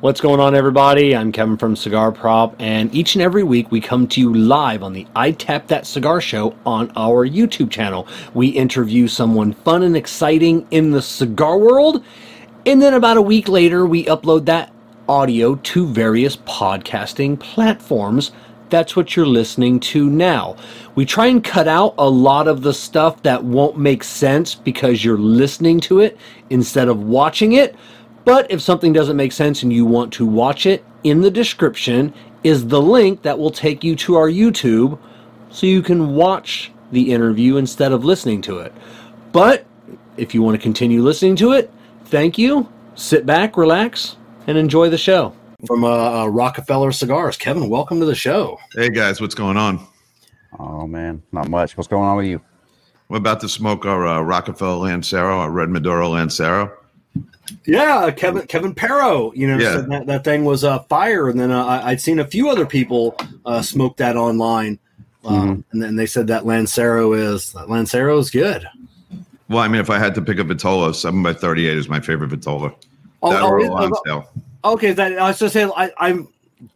What's 0.00 0.22
going 0.22 0.40
on, 0.40 0.54
everybody? 0.54 1.14
I'm 1.14 1.30
Kevin 1.30 1.58
from 1.58 1.76
Cigar 1.76 2.10
Prop, 2.10 2.56
and 2.58 2.94
each 2.94 3.16
and 3.16 3.20
every 3.20 3.42
week 3.42 3.70
we 3.70 3.82
come 3.82 4.08
to 4.08 4.18
you 4.18 4.32
live 4.32 4.82
on 4.82 4.94
the 4.94 5.06
I'd 5.14 5.38
Tap 5.38 5.66
That 5.66 5.86
Cigar 5.86 6.22
Show 6.22 6.56
on 6.64 6.90
our 6.96 7.28
YouTube 7.28 7.70
channel. 7.70 8.08
We 8.32 8.46
interview 8.46 9.08
someone 9.08 9.52
fun 9.52 9.82
and 9.82 9.94
exciting 9.94 10.66
in 10.70 10.90
the 10.90 11.02
cigar 11.02 11.58
world, 11.58 12.02
and 12.64 12.80
then 12.80 12.94
about 12.94 13.18
a 13.18 13.22
week 13.22 13.46
later, 13.46 13.84
we 13.84 14.06
upload 14.06 14.46
that 14.46 14.72
audio 15.06 15.56
to 15.56 15.86
various 15.86 16.34
podcasting 16.34 17.38
platforms. 17.38 18.32
That's 18.70 18.96
what 18.96 19.16
you're 19.16 19.26
listening 19.26 19.80
to 19.80 20.08
now. 20.08 20.56
We 20.94 21.04
try 21.04 21.26
and 21.26 21.44
cut 21.44 21.68
out 21.68 21.94
a 21.98 22.08
lot 22.08 22.48
of 22.48 22.62
the 22.62 22.72
stuff 22.72 23.22
that 23.24 23.44
won't 23.44 23.76
make 23.76 24.02
sense 24.02 24.54
because 24.54 25.04
you're 25.04 25.18
listening 25.18 25.78
to 25.80 26.00
it 26.00 26.16
instead 26.48 26.88
of 26.88 27.02
watching 27.02 27.52
it. 27.52 27.76
But 28.30 28.48
if 28.48 28.62
something 28.62 28.92
doesn't 28.92 29.16
make 29.16 29.32
sense 29.32 29.64
and 29.64 29.72
you 29.72 29.84
want 29.84 30.12
to 30.12 30.24
watch 30.24 30.64
it, 30.64 30.84
in 31.02 31.20
the 31.20 31.32
description 31.32 32.14
is 32.44 32.68
the 32.68 32.80
link 32.80 33.22
that 33.22 33.36
will 33.36 33.50
take 33.50 33.82
you 33.82 33.96
to 33.96 34.14
our 34.14 34.28
YouTube 34.28 35.00
so 35.50 35.66
you 35.66 35.82
can 35.82 36.14
watch 36.14 36.70
the 36.92 37.10
interview 37.10 37.56
instead 37.56 37.90
of 37.90 38.04
listening 38.04 38.40
to 38.42 38.60
it. 38.60 38.72
But 39.32 39.66
if 40.16 40.32
you 40.32 40.42
want 40.42 40.54
to 40.54 40.62
continue 40.62 41.02
listening 41.02 41.34
to 41.36 41.54
it, 41.54 41.72
thank 42.04 42.38
you. 42.38 42.68
Sit 42.94 43.26
back, 43.26 43.56
relax, 43.56 44.16
and 44.46 44.56
enjoy 44.56 44.90
the 44.90 44.96
show. 44.96 45.34
From 45.66 45.82
uh, 45.82 45.88
uh, 46.22 46.26
Rockefeller 46.28 46.92
Cigars, 46.92 47.36
Kevin, 47.36 47.68
welcome 47.68 47.98
to 47.98 48.06
the 48.06 48.14
show. 48.14 48.60
Hey 48.76 48.90
guys, 48.90 49.20
what's 49.20 49.34
going 49.34 49.56
on? 49.56 49.84
Oh 50.56 50.86
man, 50.86 51.20
not 51.32 51.48
much. 51.48 51.76
What's 51.76 51.88
going 51.88 52.04
on 52.04 52.16
with 52.16 52.26
you? 52.26 52.40
We're 53.08 53.18
about 53.18 53.40
to 53.40 53.48
smoke 53.48 53.86
our 53.86 54.06
uh, 54.06 54.20
Rockefeller 54.20 54.76
Lancero, 54.76 55.40
our 55.40 55.50
Red 55.50 55.70
Maduro 55.70 56.10
Lancero. 56.10 56.76
Yeah, 57.64 58.10
Kevin 58.10 58.46
Kevin 58.46 58.74
Parrow, 58.74 59.32
you 59.32 59.46
know, 59.46 59.58
yeah. 59.58 59.72
said 59.74 59.90
that, 59.90 60.06
that 60.06 60.24
thing 60.24 60.44
was 60.44 60.64
a 60.64 60.72
uh, 60.72 60.78
fire, 60.84 61.28
and 61.28 61.38
then 61.38 61.50
uh, 61.50 61.64
I, 61.64 61.90
would 61.90 62.00
seen 62.00 62.18
a 62.18 62.26
few 62.26 62.48
other 62.48 62.64
people 62.64 63.16
uh, 63.44 63.62
smoke 63.62 63.96
that 63.98 64.16
online, 64.16 64.78
um, 65.24 65.34
mm-hmm. 65.34 65.60
and 65.72 65.82
then 65.82 65.96
they 65.96 66.06
said 66.06 66.26
that 66.28 66.46
Lancero 66.46 67.12
is 67.12 67.52
that 67.52 67.68
Lancero 67.68 68.18
is 68.18 68.30
good. 68.30 68.68
Well, 69.48 69.60
I 69.60 69.68
mean, 69.68 69.80
if 69.80 69.90
I 69.90 69.98
had 69.98 70.14
to 70.14 70.22
pick 70.22 70.38
a 70.38 70.44
Vitola, 70.44 70.94
seven 70.94 71.22
by 71.22 71.32
thirty-eight 71.32 71.76
is 71.76 71.88
my 71.88 72.00
favorite 72.00 72.30
Vitola. 72.30 72.74
Oh, 73.22 73.30
that 73.30 73.42
oh, 73.42 74.24
oh, 74.64 74.72
okay, 74.72 74.92
that 74.92 75.18
I 75.18 75.28
was 75.28 75.38
just 75.38 75.52
saying, 75.52 75.70
I, 75.76 75.92
I'm. 75.98 76.28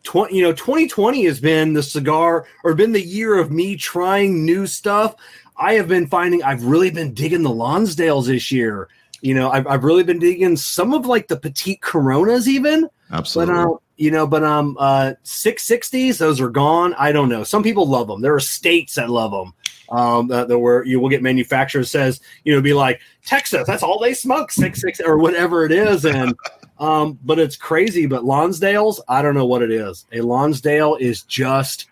20, 0.04 0.34
you 0.34 0.42
know, 0.42 0.54
2020 0.54 1.26
has 1.26 1.40
been 1.40 1.74
the 1.74 1.82
cigar 1.82 2.46
or 2.62 2.72
been 2.72 2.92
the 2.92 3.02
year 3.02 3.38
of 3.38 3.50
me 3.50 3.76
trying 3.76 4.42
new 4.42 4.66
stuff. 4.66 5.14
I 5.58 5.74
have 5.74 5.88
been 5.88 6.06
finding 6.06 6.42
I've 6.42 6.64
really 6.64 6.90
been 6.90 7.12
digging 7.12 7.42
the 7.42 7.50
Lonsdales 7.50 8.26
this 8.26 8.50
year. 8.50 8.88
You 9.24 9.32
know, 9.32 9.50
I've, 9.50 9.66
I've 9.66 9.84
really 9.84 10.02
been 10.02 10.18
digging 10.18 10.54
some 10.54 10.92
of 10.92 11.06
like 11.06 11.28
the 11.28 11.36
petite 11.38 11.80
Coronas, 11.80 12.46
even. 12.46 12.90
Absolutely. 13.10 13.54
But, 13.54 13.60
uh, 13.60 13.76
you 13.96 14.10
know, 14.10 14.26
but 14.26 14.44
um, 14.44 14.76
uh, 14.78 15.14
six 15.22 15.62
sixties, 15.62 16.18
those 16.18 16.42
are 16.42 16.50
gone. 16.50 16.92
I 16.98 17.10
don't 17.10 17.30
know. 17.30 17.42
Some 17.42 17.62
people 17.62 17.88
love 17.88 18.06
them. 18.06 18.20
There 18.20 18.34
are 18.34 18.40
states 18.40 18.96
that 18.96 19.08
love 19.08 19.30
them. 19.30 19.54
Um, 19.88 20.28
that, 20.28 20.48
that 20.48 20.58
where 20.58 20.84
you 20.84 21.00
will 21.00 21.08
get 21.08 21.22
manufacturers 21.22 21.90
says, 21.90 22.20
you 22.44 22.54
know, 22.54 22.60
be 22.60 22.74
like 22.74 23.00
Texas, 23.24 23.66
that's 23.66 23.82
all 23.82 23.98
they 23.98 24.12
smoke, 24.12 24.50
six 24.50 24.82
six 24.82 25.00
or 25.00 25.16
whatever 25.16 25.64
it 25.64 25.72
is, 25.72 26.04
and 26.04 26.34
um, 26.78 27.18
but 27.24 27.38
it's 27.38 27.56
crazy. 27.56 28.04
But 28.04 28.24
Lonsdale's, 28.24 29.00
I 29.08 29.22
don't 29.22 29.34
know 29.34 29.46
what 29.46 29.62
it 29.62 29.70
is. 29.70 30.04
A 30.12 30.20
Lonsdale 30.20 30.96
is 30.96 31.22
just, 31.22 31.86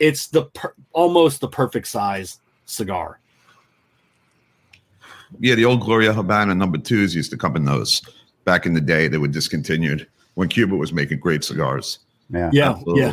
it's 0.00 0.26
the 0.26 0.46
per- 0.46 0.74
almost 0.92 1.40
the 1.40 1.48
perfect 1.48 1.86
size 1.86 2.40
cigar. 2.66 3.20
Yeah, 5.40 5.54
the 5.54 5.64
old 5.64 5.80
Gloria 5.80 6.12
Habana 6.12 6.54
number 6.54 6.78
twos 6.78 7.14
used 7.14 7.30
to 7.30 7.36
come 7.36 7.56
in 7.56 7.64
those 7.64 8.02
back 8.44 8.66
in 8.66 8.74
the 8.74 8.80
day. 8.80 9.08
They 9.08 9.18
were 9.18 9.28
discontinued 9.28 10.06
when 10.34 10.48
Cuba 10.48 10.76
was 10.76 10.92
making 10.92 11.20
great 11.20 11.44
cigars. 11.44 12.00
Yeah, 12.30 12.50
yeah, 12.52 12.70
Absolutely. 12.70 13.02
yeah. 13.02 13.12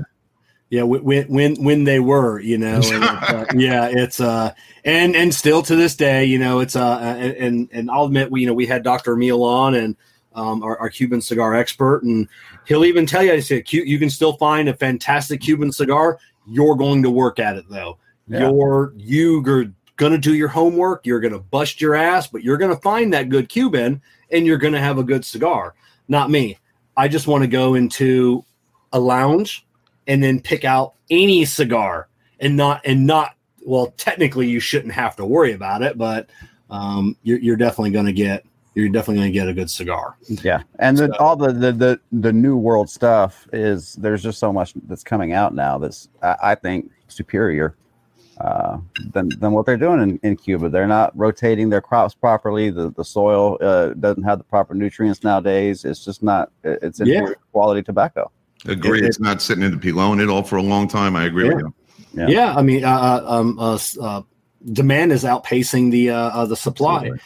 Yeah, 0.69 0.83
when 0.83 1.27
when 1.27 1.61
when 1.61 1.83
they 1.83 1.99
were, 1.99 2.39
you 2.39 2.57
know, 2.57 2.79
and, 2.81 3.03
uh, 3.03 3.45
yeah, 3.53 3.89
it's 3.91 4.21
uh, 4.21 4.53
and 4.85 5.17
and 5.17 5.35
still 5.35 5.61
to 5.63 5.75
this 5.75 5.97
day, 5.97 6.23
you 6.23 6.39
know, 6.39 6.61
it's 6.61 6.77
uh, 6.77 6.97
and 7.37 7.67
and 7.73 7.91
I'll 7.91 8.05
admit, 8.05 8.31
we 8.31 8.39
you 8.39 8.47
know 8.47 8.53
we 8.53 8.65
had 8.65 8.81
Dr. 8.81 9.13
Emil 9.13 9.43
on 9.43 9.75
and 9.75 9.97
um, 10.33 10.63
our, 10.63 10.77
our 10.79 10.89
Cuban 10.89 11.19
cigar 11.19 11.55
expert, 11.55 12.03
and 12.03 12.25
he'll 12.65 12.85
even 12.85 13.05
tell 13.05 13.21
you, 13.21 13.33
I 13.33 13.41
said, 13.41 13.71
you 13.71 13.99
can 13.99 14.09
still 14.09 14.33
find 14.37 14.69
a 14.69 14.73
fantastic 14.73 15.41
Cuban 15.41 15.73
cigar. 15.73 16.19
You're 16.47 16.75
going 16.75 17.03
to 17.03 17.09
work 17.09 17.37
at 17.37 17.57
it 17.57 17.65
though. 17.69 17.97
Yeah. 18.27 18.49
You're 18.49 18.93
you 18.95 19.41
going 20.01 20.11
to 20.11 20.17
do 20.17 20.33
your 20.33 20.47
homework. 20.47 21.05
You're 21.05 21.19
going 21.19 21.31
to 21.31 21.39
bust 21.39 21.79
your 21.79 21.93
ass, 21.93 22.25
but 22.25 22.43
you're 22.43 22.57
going 22.57 22.73
to 22.73 22.81
find 22.81 23.13
that 23.13 23.29
good 23.29 23.49
Cuban 23.49 24.01
and 24.31 24.47
you're 24.47 24.57
going 24.57 24.73
to 24.73 24.79
have 24.79 24.97
a 24.97 25.03
good 25.03 25.23
cigar. 25.23 25.75
Not 26.07 26.31
me. 26.31 26.57
I 26.97 27.07
just 27.07 27.27
want 27.27 27.43
to 27.43 27.47
go 27.47 27.75
into 27.75 28.43
a 28.93 28.99
lounge 28.99 29.63
and 30.07 30.23
then 30.23 30.41
pick 30.41 30.65
out 30.65 30.95
any 31.11 31.45
cigar 31.45 32.07
and 32.39 32.57
not, 32.57 32.81
and 32.83 33.05
not, 33.05 33.35
well, 33.63 33.93
technically 33.95 34.47
you 34.49 34.59
shouldn't 34.59 34.91
have 34.91 35.15
to 35.17 35.25
worry 35.25 35.53
about 35.53 35.83
it, 35.83 35.99
but 35.99 36.31
um, 36.71 37.15
you're, 37.21 37.37
you're 37.37 37.55
definitely 37.55 37.91
going 37.91 38.07
to 38.07 38.11
get, 38.11 38.43
you're 38.73 38.89
definitely 38.89 39.17
going 39.17 39.31
to 39.31 39.39
get 39.39 39.47
a 39.47 39.53
good 39.53 39.69
cigar. 39.69 40.17
Yeah. 40.27 40.63
And 40.79 40.97
so, 40.97 41.07
the, 41.07 41.17
all 41.19 41.35
the, 41.35 41.51
the, 41.51 41.71
the, 41.73 41.99
the 42.11 42.33
new 42.33 42.57
world 42.57 42.89
stuff 42.89 43.47
is 43.53 43.93
there's 43.93 44.23
just 44.23 44.39
so 44.39 44.51
much 44.51 44.73
that's 44.87 45.03
coming 45.03 45.33
out 45.33 45.53
now 45.53 45.77
that's, 45.77 46.09
I, 46.23 46.35
I 46.41 46.55
think, 46.55 46.89
superior 47.07 47.75
uh, 48.39 48.77
than, 49.13 49.29
than 49.39 49.51
what 49.51 49.65
they're 49.65 49.77
doing 49.77 50.01
in, 50.01 50.19
in 50.23 50.35
Cuba. 50.35 50.69
They're 50.69 50.87
not 50.87 51.17
rotating 51.17 51.69
their 51.69 51.81
crops 51.81 52.13
properly. 52.13 52.69
The 52.69 52.91
the 52.91 53.03
soil 53.03 53.57
uh, 53.61 53.89
doesn't 53.89 54.23
have 54.23 54.37
the 54.37 54.43
proper 54.43 54.73
nutrients 54.73 55.23
nowadays. 55.23 55.85
It's 55.85 56.03
just 56.03 56.23
not. 56.23 56.51
It's 56.63 56.99
yeah. 57.03 57.27
quality 57.51 57.83
tobacco. 57.83 58.31
Agree. 58.65 58.99
It, 58.99 59.05
it's 59.05 59.17
it, 59.17 59.23
not 59.23 59.41
sitting 59.41 59.63
in 59.63 59.71
the 59.71 59.77
pilon 59.77 60.19
at 60.19 60.29
all 60.29 60.43
for 60.43 60.57
a 60.57 60.63
long 60.63 60.87
time. 60.87 61.15
I 61.15 61.25
agree 61.25 61.47
yeah. 61.47 61.53
with 61.53 61.65
you. 61.65 61.73
Yeah. 62.13 62.27
yeah 62.27 62.55
I 62.55 62.61
mean, 62.61 62.83
uh, 62.83 62.89
uh 62.89 63.23
um, 63.27 63.59
uh, 63.59 63.79
uh, 64.01 64.21
demand 64.71 65.11
is 65.11 65.23
outpacing 65.23 65.91
the 65.91 66.09
uh, 66.09 66.45
the 66.45 66.57
supply. 66.57 66.95
Absolutely. 66.95 67.19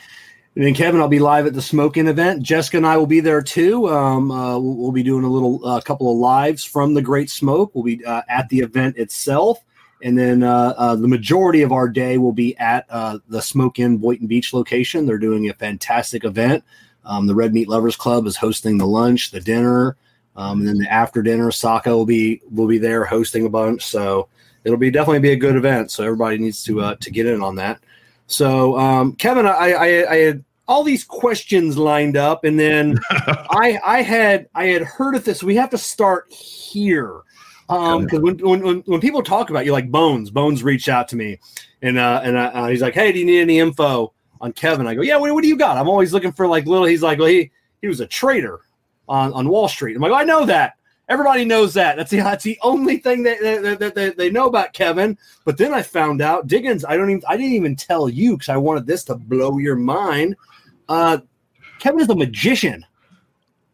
And 0.55 0.63
then 0.63 0.73
Kevin, 0.73 1.01
I'll 1.01 1.09
be 1.09 1.19
live 1.19 1.45
at 1.47 1.53
the 1.53 1.61
Smoke 1.61 1.97
Inn 1.97 2.07
event. 2.07 2.41
Jessica 2.41 2.77
and 2.77 2.87
I 2.87 2.95
will 2.95 3.07
be 3.07 3.19
there 3.19 3.41
too. 3.41 3.89
Um, 3.89 4.31
uh, 4.31 4.57
we'll, 4.57 4.75
we'll, 4.75 4.91
be 4.93 5.03
doing 5.03 5.25
a 5.25 5.29
little, 5.29 5.61
a 5.65 5.75
uh, 5.75 5.81
couple 5.81 6.09
of 6.09 6.17
lives 6.17 6.63
from 6.63 6.93
the 6.93 7.01
Great 7.01 7.29
Smoke. 7.29 7.71
We'll 7.73 7.83
be 7.83 8.05
uh, 8.05 8.21
at 8.29 8.47
the 8.47 8.59
event 8.59 8.95
itself. 8.95 9.59
And 10.03 10.17
then 10.17 10.43
uh, 10.43 10.73
uh, 10.77 10.95
the 10.95 11.07
majority 11.07 11.61
of 11.61 11.71
our 11.71 11.87
day 11.87 12.17
will 12.17 12.33
be 12.33 12.55
at 12.57 12.85
uh, 12.89 13.19
the 13.29 13.41
Smoke 13.41 13.79
Inn 13.79 13.97
Boynton 13.97 14.27
Beach 14.27 14.53
location. 14.53 15.05
They're 15.05 15.17
doing 15.17 15.49
a 15.49 15.53
fantastic 15.53 16.25
event. 16.25 16.63
Um, 17.05 17.27
the 17.27 17.35
Red 17.35 17.53
Meat 17.53 17.69
Lovers 17.69 17.95
Club 17.95 18.25
is 18.25 18.35
hosting 18.35 18.77
the 18.77 18.87
lunch, 18.87 19.31
the 19.31 19.39
dinner, 19.39 19.95
um, 20.35 20.59
and 20.59 20.67
then 20.67 20.77
the 20.77 20.91
after 20.91 21.21
dinner. 21.21 21.51
Saka 21.51 21.89
will 21.95 22.05
be 22.05 22.41
will 22.51 22.67
be 22.67 22.77
there 22.77 23.05
hosting 23.05 23.45
a 23.45 23.49
bunch. 23.49 23.85
So 23.85 24.27
it'll 24.63 24.77
be 24.77 24.91
definitely 24.91 25.19
be 25.19 25.31
a 25.31 25.37
good 25.37 25.55
event. 25.55 25.91
So 25.91 26.03
everybody 26.03 26.37
needs 26.39 26.63
to 26.65 26.81
uh, 26.81 26.95
to 26.95 27.11
get 27.11 27.25
in 27.25 27.41
on 27.41 27.55
that. 27.55 27.79
So 28.27 28.77
um, 28.77 29.13
Kevin, 29.13 29.45
I, 29.45 29.71
I, 29.71 30.11
I 30.11 30.15
had 30.17 30.43
all 30.67 30.83
these 30.83 31.03
questions 31.03 31.77
lined 31.77 32.17
up, 32.17 32.43
and 32.43 32.59
then 32.59 32.99
I 33.09 33.79
I 33.85 34.01
had 34.01 34.49
I 34.55 34.65
had 34.65 34.81
heard 34.81 35.15
of 35.15 35.23
this. 35.23 35.43
We 35.43 35.55
have 35.55 35.69
to 35.69 35.77
start 35.77 36.31
here. 36.31 37.21
Um, 37.69 38.03
because 38.03 38.19
when, 38.19 38.37
when 38.37 38.79
when 38.81 39.01
people 39.01 39.23
talk 39.23 39.49
about 39.49 39.65
you, 39.65 39.71
like 39.71 39.89
Bones, 39.89 40.29
Bones 40.29 40.63
reached 40.63 40.87
out 40.87 41.07
to 41.09 41.15
me, 41.15 41.39
and 41.81 41.97
uh, 41.97 42.21
and 42.23 42.37
uh, 42.37 42.51
uh, 42.53 42.67
he's 42.67 42.81
like, 42.81 42.93
"Hey, 42.93 43.11
do 43.11 43.19
you 43.19 43.25
need 43.25 43.41
any 43.41 43.59
info 43.59 44.13
on 44.39 44.53
Kevin?" 44.53 44.85
I 44.85 44.93
go, 44.93 45.01
"Yeah, 45.01 45.17
what, 45.17 45.33
what 45.33 45.41
do 45.41 45.47
you 45.47 45.57
got?" 45.57 45.77
I'm 45.77 45.89
always 45.89 46.13
looking 46.13 46.31
for 46.31 46.47
like 46.47 46.67
little. 46.67 46.85
He's 46.85 47.01
like, 47.01 47.17
"Well, 47.17 47.27
he 47.27 47.51
he 47.81 47.87
was 47.87 48.01
a 48.01 48.07
trader 48.07 48.61
on 49.09 49.33
on 49.33 49.49
Wall 49.49 49.67
Street." 49.67 49.95
I'm 49.95 50.01
like, 50.01 50.11
oh, 50.11 50.15
"I 50.15 50.23
know 50.23 50.45
that. 50.45 50.73
Everybody 51.09 51.43
knows 51.43 51.73
that. 51.73 51.97
That's 51.97 52.11
the 52.11 52.17
that's 52.21 52.43
the 52.43 52.59
only 52.61 52.97
thing 52.97 53.23
that, 53.23 53.39
that, 53.41 53.79
that, 53.79 53.95
that 53.95 54.17
they 54.17 54.29
know 54.29 54.45
about 54.45 54.73
Kevin." 54.73 55.17
But 55.43 55.57
then 55.57 55.73
I 55.73 55.81
found 55.81 56.21
out 56.21 56.45
Diggins. 56.45 56.85
I 56.85 56.95
don't 56.97 57.09
even 57.09 57.23
I 57.27 57.35
didn't 57.35 57.53
even 57.53 57.75
tell 57.75 58.07
you 58.09 58.33
because 58.33 58.49
I 58.49 58.57
wanted 58.57 58.85
this 58.85 59.03
to 59.05 59.15
blow 59.15 59.57
your 59.57 59.75
mind. 59.75 60.35
Uh, 60.87 61.17
Kevin 61.79 62.01
is 62.01 62.09
a 62.09 62.15
magician. 62.15 62.85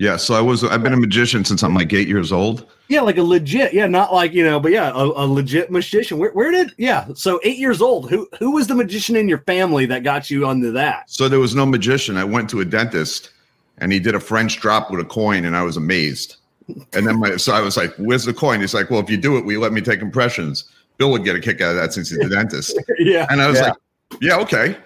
Yeah, 0.01 0.17
so 0.17 0.33
I 0.33 0.41
was 0.41 0.63
I've 0.63 0.81
been 0.81 0.93
a 0.93 0.97
magician 0.97 1.45
since 1.45 1.61
I'm 1.61 1.75
like 1.75 1.93
eight 1.93 2.07
years 2.07 2.31
old. 2.31 2.65
Yeah, 2.87 3.01
like 3.01 3.19
a 3.19 3.23
legit, 3.23 3.71
yeah, 3.71 3.85
not 3.85 4.11
like 4.11 4.33
you 4.33 4.43
know, 4.43 4.59
but 4.59 4.71
yeah, 4.71 4.89
a, 4.89 5.03
a, 5.03 5.25
legit 5.27 5.69
magician. 5.69 6.17
Where, 6.17 6.31
where 6.31 6.49
did 6.49 6.71
yeah? 6.77 7.09
So 7.13 7.39
eight 7.43 7.59
years 7.59 7.83
old. 7.83 8.09
Who 8.09 8.27
who 8.39 8.49
was 8.49 8.65
the 8.65 8.73
magician 8.73 9.15
in 9.15 9.29
your 9.29 9.37
family 9.41 9.85
that 9.85 10.01
got 10.01 10.31
you 10.31 10.47
onto 10.47 10.71
that? 10.71 11.07
So 11.07 11.29
there 11.29 11.39
was 11.39 11.53
no 11.53 11.67
magician. 11.67 12.17
I 12.17 12.23
went 12.23 12.49
to 12.49 12.61
a 12.61 12.65
dentist, 12.65 13.29
and 13.77 13.91
he 13.91 13.99
did 13.99 14.15
a 14.15 14.19
French 14.19 14.59
drop 14.59 14.89
with 14.89 15.01
a 15.01 15.05
coin, 15.05 15.45
and 15.45 15.55
I 15.55 15.61
was 15.61 15.77
amazed. 15.77 16.37
And 16.93 17.05
then 17.05 17.19
my 17.19 17.35
so 17.35 17.53
I 17.53 17.61
was 17.61 17.77
like, 17.77 17.93
"Where's 17.97 18.25
the 18.25 18.33
coin?" 18.33 18.59
He's 18.59 18.73
like, 18.73 18.89
"Well, 18.89 19.01
if 19.01 19.09
you 19.11 19.17
do 19.17 19.37
it, 19.37 19.45
we 19.45 19.55
let 19.57 19.71
me 19.71 19.81
take 19.81 20.01
impressions." 20.01 20.63
Bill 20.97 21.11
would 21.11 21.23
get 21.23 21.35
a 21.35 21.39
kick 21.39 21.61
out 21.61 21.69
of 21.69 21.75
that 21.75 21.93
since 21.93 22.09
he's 22.09 22.17
the 22.17 22.29
dentist. 22.37 22.75
yeah, 22.97 23.27
and 23.29 23.39
I 23.39 23.47
was 23.47 23.59
yeah. 23.59 23.67
like, 23.67 23.77
"Yeah, 24.19 24.37
okay." 24.37 24.77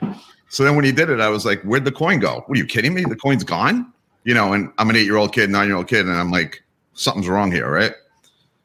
So 0.49 0.65
then 0.65 0.75
when 0.75 0.83
he 0.83 0.91
did 0.91 1.09
it, 1.09 1.21
I 1.21 1.29
was 1.29 1.45
like, 1.45 1.61
"Where'd 1.61 1.85
the 1.85 1.93
coin 1.93 2.19
go? 2.19 2.43
What 2.47 2.57
are 2.57 2.59
you 2.59 2.65
kidding 2.65 2.93
me? 2.93 3.05
The 3.05 3.15
coin's 3.15 3.45
gone." 3.45 3.93
You 4.25 4.33
know, 4.33 4.51
and 4.51 4.73
I'm 4.77 4.89
an 4.89 4.97
eight 4.97 5.05
year 5.05 5.15
old 5.15 5.33
kid, 5.33 5.49
nine 5.49 5.67
year 5.67 5.77
old 5.77 5.87
kid, 5.87 6.05
and 6.05 6.17
I'm 6.17 6.31
like, 6.31 6.61
something's 6.93 7.29
wrong 7.29 7.51
here, 7.51 7.71
right? 7.71 7.93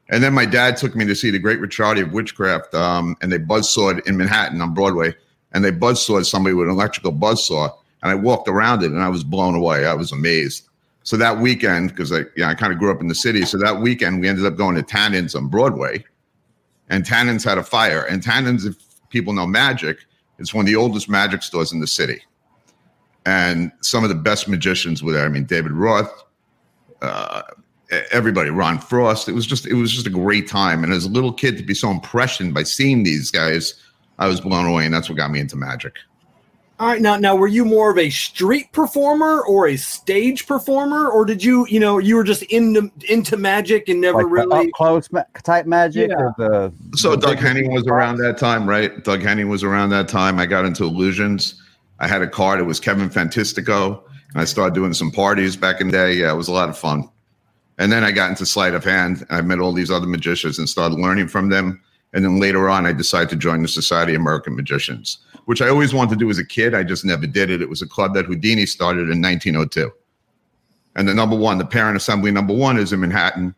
And 0.09 0.25
then 0.25 0.35
my 0.35 0.45
dad 0.45 0.77
took 0.77 0.97
me 0.97 1.05
to 1.05 1.15
see 1.15 1.31
the 1.31 1.39
Great 1.39 1.61
Richiardi 1.61 2.03
of 2.03 2.13
Witchcraft, 2.13 2.75
um, 2.75 3.17
and 3.23 3.31
they 3.31 3.39
buzzsawed 3.39 4.05
in 4.09 4.17
Manhattan 4.17 4.61
on 4.61 4.75
Broadway, 4.75 5.15
and 5.53 5.65
they 5.65 5.71
buzzsawed 5.71 6.27
somebody 6.27 6.55
with 6.55 6.67
an 6.67 6.75
electrical 6.75 7.13
buzzsaw, 7.13 7.71
and 8.03 8.11
I 8.11 8.17
walked 8.17 8.49
around 8.49 8.83
it, 8.83 8.91
and 8.91 9.01
I 9.01 9.09
was 9.09 9.23
blown 9.23 9.55
away. 9.55 9.87
I 9.87 9.95
was 9.95 10.11
amazed. 10.11 10.67
So 11.03 11.17
that 11.17 11.39
weekend, 11.39 11.91
because 11.91 12.13
I 12.13 12.23
yeah, 12.37 12.49
I 12.49 12.55
kind 12.55 12.73
of 12.73 12.79
grew 12.79 12.91
up 12.91 13.01
in 13.01 13.09
the 13.09 13.15
city. 13.15 13.45
So 13.45 13.59
that 13.59 13.81
weekend 13.81 14.21
we 14.21 14.29
ended 14.29 14.47
up 14.47 14.57
going 14.57 14.77
to 14.77 14.83
Tannen's 14.83 15.35
on 15.35 15.49
Broadway. 15.49 16.05
And 16.89 17.07
Tannen's 17.07 17.45
had 17.45 17.57
a 17.57 17.63
fire. 17.63 18.03
And 18.03 18.23
Tannen's, 18.23 18.67
if 18.67 18.77
people 19.09 19.33
know 19.33 19.47
magic, 19.47 19.99
it's 20.39 20.53
one 20.53 20.65
of 20.65 20.67
the 20.67 20.77
oldest 20.77 21.09
magic 21.09 21.43
stores 21.43 21.73
in 21.73 21.81
the 21.81 21.87
city. 21.87 22.23
And 23.27 23.71
some 23.83 24.03
of 24.03 24.09
the 24.09 24.15
best 24.17 24.49
magicians 24.49 25.03
were 25.03 25.13
there. 25.13 25.25
I 25.25 25.29
mean, 25.29 25.45
David 25.45 25.73
Roth, 25.73 26.11
uh, 27.03 27.43
everybody, 28.11 28.51
Ron 28.51 28.79
Frost. 28.79 29.29
It 29.29 29.33
was 29.35 29.47
just 29.47 29.67
it 29.67 29.75
was 29.75 29.93
just 29.93 30.07
a 30.07 30.11
great 30.11 30.49
time. 30.49 30.85
And 30.85 30.93
as 30.93 31.05
a 31.05 31.09
little 31.09 31.33
kid 31.33 31.57
to 31.59 31.63
be 31.63 31.75
so 31.75 31.91
impressioned 31.91 32.55
by 32.55 32.63
seeing 32.63 33.03
these 33.03 33.31
guys, 33.31 33.75
I 34.19 34.27
was 34.27 34.41
blown 34.41 34.67
away, 34.67 34.85
and 34.87 34.95
that's 34.95 35.09
what 35.09 35.17
got 35.17 35.31
me 35.31 35.41
into 35.41 35.57
magic. 35.57 35.95
All 36.79 36.87
right, 36.87 37.03
now 37.03 37.17
now 37.17 37.37
were 37.37 37.47
you 37.47 37.67
more 37.67 37.91
of 37.91 37.99
a 37.99 38.09
street 38.09 38.73
performer 38.73 39.43
or 39.43 39.69
a 39.69 39.77
stage 39.77 40.47
performer, 40.47 41.11
or 41.11 41.27
did 41.27 41.45
you 41.45 41.67
you 41.69 41.79
know 41.79 41.99
you 41.99 42.17
were 42.17 42.25
just 42.25 42.43
into 42.45 42.91
into 43.11 43.37
magic 43.37 43.91
and 43.91 44.01
never 44.01 44.23
Like 44.23 44.33
really? 44.33 44.69
up 44.69 44.73
close 44.73 45.13
ma- 45.13 45.25
type 45.43 45.67
magic 45.67 46.09
Yeah. 46.09 46.17
or 46.17 46.35
the 46.39 46.73
So 46.97 47.11
the 47.11 47.17
Doug 47.19 47.37
bigger 47.37 47.49
Henning 47.49 47.73
was 47.73 47.87
around 47.87 48.17
that 48.19 48.39
time, 48.39 48.67
right? 48.67 49.05
Doug 49.05 49.21
Henning 49.21 49.51
was 49.51 49.63
around 49.63 49.91
that 49.91 50.09
time. 50.09 50.39
I 50.39 50.47
got 50.47 50.65
into 50.65 50.85
illusions. 50.85 51.61
I 52.01 52.09
had 52.09 52.23
a 52.23 52.29
card. 52.29 52.61
It 52.61 52.65
was 52.65 52.81
Kevin 52.81 53.11
Fantistico, 53.11 54.03
and 54.33 54.41
I 54.41 54.45
started 54.45 54.75
doing 54.75 54.95
some 54.95 55.11
parties 55.11 55.55
back 55.55 55.81
in 55.81 55.89
the 55.89 55.93
day. 55.93 56.15
Yeah, 56.15 56.33
it 56.33 56.37
was 56.37 56.49
a 56.49 56.53
lot 56.53 56.69
of 56.69 56.77
fun. 56.77 57.09
And 57.79 57.93
then 57.93 58.05
I 58.05 58.11
got 58.11 58.31
into 58.31 58.45
sleight 58.45 58.75
of 58.75 58.85
hand. 58.85 59.27
I 59.31 59.41
met 59.43 59.59
all 59.59 59.73
these 59.73 59.91
other 59.91 60.07
magicians 60.07 60.59
and 60.59 60.69
started 60.69 60.99
learning 60.99 61.29
from 61.29 61.49
them. 61.49 61.81
And 62.13 62.25
then 62.25 62.41
later 62.41 62.69
on, 62.69 62.87
I 62.87 62.93
decided 62.93 63.29
to 63.31 63.37
join 63.37 63.63
the 63.63 63.69
Society 63.69 64.15
of 64.15 64.21
American 64.21 64.57
Magicians, 64.57 65.19
which 65.45 65.63
I 65.63 65.69
always 65.69 65.95
wanted 65.95 66.11
to 66.11 66.17
do 66.17 66.29
as 66.29 66.39
a 66.39 66.45
kid. 66.45 66.75
I 66.75 66.83
just 66.83 67.05
never 67.05 67.27
did 67.27 67.51
it. 67.51 67.63
It 67.63 67.69
was 67.69 67.83
a 67.83 67.87
club 67.87 68.15
that 68.15 68.27
Houdini 68.27 68.67
started 68.67 69.09
in 69.11 69.23
1902. 69.23 69.91
And 70.97 71.09
the 71.09 71.15
number 71.15 71.37
one, 71.37 71.59
the 71.59 71.65
parent 71.65 71.97
assembly 71.97 72.31
number 72.31 72.53
one 72.53 72.79
is 72.79 72.93
in 72.93 73.01
Manhattan. 73.01 73.55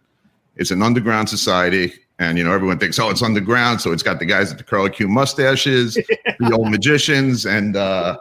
It's 0.56 0.70
an 0.70 0.82
underground 0.82 1.28
society. 1.28 1.92
And, 2.18 2.36
you 2.36 2.44
know, 2.44 2.52
everyone 2.52 2.78
thinks, 2.78 2.98
oh, 2.98 3.10
it's 3.10 3.22
underground. 3.22 3.80
So 3.80 3.90
it's 3.90 4.02
got 4.02 4.18
the 4.18 4.26
guys 4.26 4.50
with 4.50 4.58
the 4.58 4.64
curly 4.64 4.90
Q 4.90 5.08
mustaches, 5.08 5.94
the 6.38 6.52
old 6.52 6.70
magicians. 6.70 7.46
And 7.46 7.74
uh, 7.74 8.18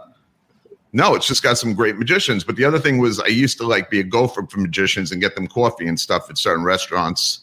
no, 0.93 1.15
it's 1.15 1.27
just 1.27 1.41
got 1.43 1.57
some 1.57 1.73
great 1.73 1.97
magicians. 1.97 2.43
But 2.43 2.55
the 2.57 2.65
other 2.65 2.79
thing 2.79 2.97
was 2.97 3.19
I 3.19 3.27
used 3.27 3.57
to 3.59 3.67
like 3.67 3.89
be 3.89 3.99
a 3.99 4.03
gopher 4.03 4.45
for 4.47 4.59
magicians 4.59 5.11
and 5.11 5.21
get 5.21 5.35
them 5.35 5.47
coffee 5.47 5.87
and 5.87 5.99
stuff 5.99 6.29
at 6.29 6.37
certain 6.37 6.63
restaurants. 6.63 7.41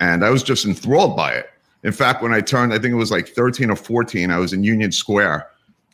And 0.00 0.24
I 0.24 0.30
was 0.30 0.42
just 0.42 0.64
enthralled 0.64 1.16
by 1.16 1.32
it. 1.32 1.50
In 1.82 1.92
fact, 1.92 2.22
when 2.22 2.32
I 2.32 2.40
turned, 2.40 2.72
I 2.72 2.78
think 2.78 2.92
it 2.92 2.96
was 2.96 3.10
like 3.10 3.28
13 3.28 3.70
or 3.70 3.76
14, 3.76 4.30
I 4.30 4.38
was 4.38 4.52
in 4.52 4.62
Union 4.62 4.92
Square 4.92 5.48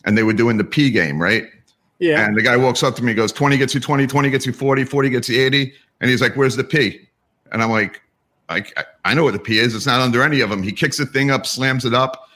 and 0.05 0.17
they 0.17 0.23
were 0.23 0.33
doing 0.33 0.57
the 0.59 0.65
P 0.65 0.91
game, 0.91 1.21
right? 1.21 1.47
yeah, 1.99 2.27
And 2.27 2.37
the 2.37 2.43
guy 2.43 2.57
walks 2.57 2.83
up 2.83 2.97
to 2.97 3.05
me, 3.05 3.15
goes, 3.15 3.33
20 3.33 3.57
gets 3.57 3.75
you 3.75 3.81
20, 3.81 4.07
20 4.07 4.31
gets 4.31 4.47
you 4.47 4.53
40, 4.53 4.85
40 4.85 5.11
gets 5.11 5.29
you 5.29 5.41
80. 5.41 5.73
And 6.01 6.11
he's 6.11 6.21
like, 6.21 6.37
Where's 6.37 6.57
the 6.57 6.65
P? 6.65 7.09
And 7.53 7.63
I'm 7.63 7.71
like, 7.71 8.03
I, 8.49 8.65
I 9.05 9.15
know 9.15 9.25
what 9.25 9.33
the 9.33 9.39
P 9.39 9.59
is. 9.59 9.75
It's 9.75 9.87
not 9.87 10.01
under 10.01 10.23
any 10.23 10.41
of 10.41 10.51
them. 10.51 10.63
He 10.63 10.73
kicks 10.73 10.99
the 10.99 11.07
thing 11.07 11.31
up, 11.31 11.47
slams 11.47 11.85
it 11.85 11.95
up. 11.95 12.29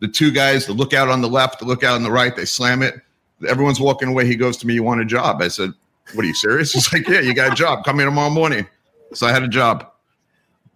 The 0.00 0.06
two 0.06 0.30
guys, 0.30 0.66
the 0.66 0.72
lookout 0.72 1.08
on 1.08 1.20
the 1.20 1.28
left, 1.28 1.58
the 1.58 1.64
lookout 1.64 1.94
on 1.94 2.04
the 2.04 2.10
right, 2.10 2.36
they 2.36 2.44
slam 2.44 2.82
it. 2.82 3.00
Everyone's 3.46 3.80
walking 3.80 4.08
away. 4.08 4.26
He 4.26 4.36
goes 4.36 4.56
to 4.58 4.66
me, 4.66 4.74
You 4.74 4.82
want 4.82 5.00
a 5.00 5.04
job? 5.04 5.40
I 5.42 5.48
said, 5.48 5.72
What 6.14 6.24
are 6.24 6.28
you 6.28 6.34
serious? 6.34 6.72
He's 6.72 6.92
like, 6.92 7.06
Yeah, 7.06 7.20
you 7.20 7.34
got 7.34 7.52
a 7.52 7.54
job. 7.54 7.84
Come 7.84 7.96
here 7.98 8.06
tomorrow 8.06 8.30
morning. 8.30 8.66
So 9.14 9.26
I 9.26 9.32
had 9.32 9.42
a 9.42 9.48
job. 9.48 9.90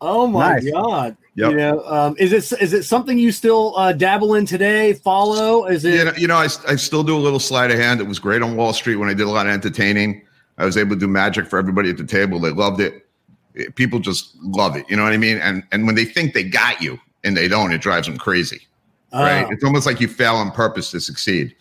Oh 0.01 0.27
my 0.27 0.55
Nice. 0.55 0.69
god! 0.71 1.17
Yep. 1.37 1.51
You 1.53 1.57
know, 1.57 1.85
um, 1.87 2.17
is 2.19 2.33
it 2.33 2.61
is 2.61 2.73
it 2.73 2.83
something 2.83 3.17
you 3.19 3.31
still 3.31 3.73
uh, 3.77 3.93
dabble 3.93 4.35
in 4.35 4.45
today? 4.47 4.95
Follow? 4.95 5.67
Is 5.67 5.85
it? 5.85 5.95
You 5.95 6.05
know, 6.07 6.13
you 6.17 6.27
know 6.27 6.37
I, 6.37 6.49
I 6.67 6.75
still 6.77 7.05
do 7.05 7.17
a 7.17 7.21
little 7.21 7.39
sleight 7.39 7.71
of 7.71 7.79
hand. 7.79 8.01
It 8.01 8.09
was 8.09 8.19
great 8.19 8.43
on 8.43 8.57
Wall 8.57 8.73
Street 8.73 8.97
when 8.97 9.09
I 9.09 9.15
did 9.15 9.27
a 9.29 9.31
lot 9.31 9.47
of 9.47 9.53
entertaining. 9.53 10.23
I 10.59 10.65
was 10.65 10.77
able 10.77 10.97
to 10.97 11.01
do 11.01 11.07
magic 11.07 11.47
for 11.47 11.57
everybody 11.59 11.89
at 11.91 11.97
the 11.99 12.05
table. 12.05 12.41
They 12.41 12.51
loved 12.51 12.81
it. 12.81 13.07
It- 13.55 13.75
People 13.77 14.01
just 14.01 14.35
love 14.43 14.75
it. 14.77 14.85
You 14.91 14.97
know 14.97 15.05
what 15.05 15.13
I 15.13 15.19
mean? 15.19 15.39
And 15.39 15.63
and 15.71 15.87
when 15.87 15.95
they 15.95 16.05
think 16.05 16.35
they 16.35 16.43
got 16.45 16.83
you 16.83 16.99
and 17.23 17.37
they 17.37 17.47
don't, 17.47 17.71
it 17.73 17.81
drives 17.81 18.09
them 18.09 18.17
crazy. 18.19 18.63
Right? 19.13 19.45
Oh, 19.47 19.51
It's 19.53 19.63
almost 19.63 19.87
like 19.87 20.01
you 20.01 20.09
fail 20.09 20.35
on 20.35 20.51
purpose 20.51 20.91
to 20.91 21.01
succeed, 21.01 21.55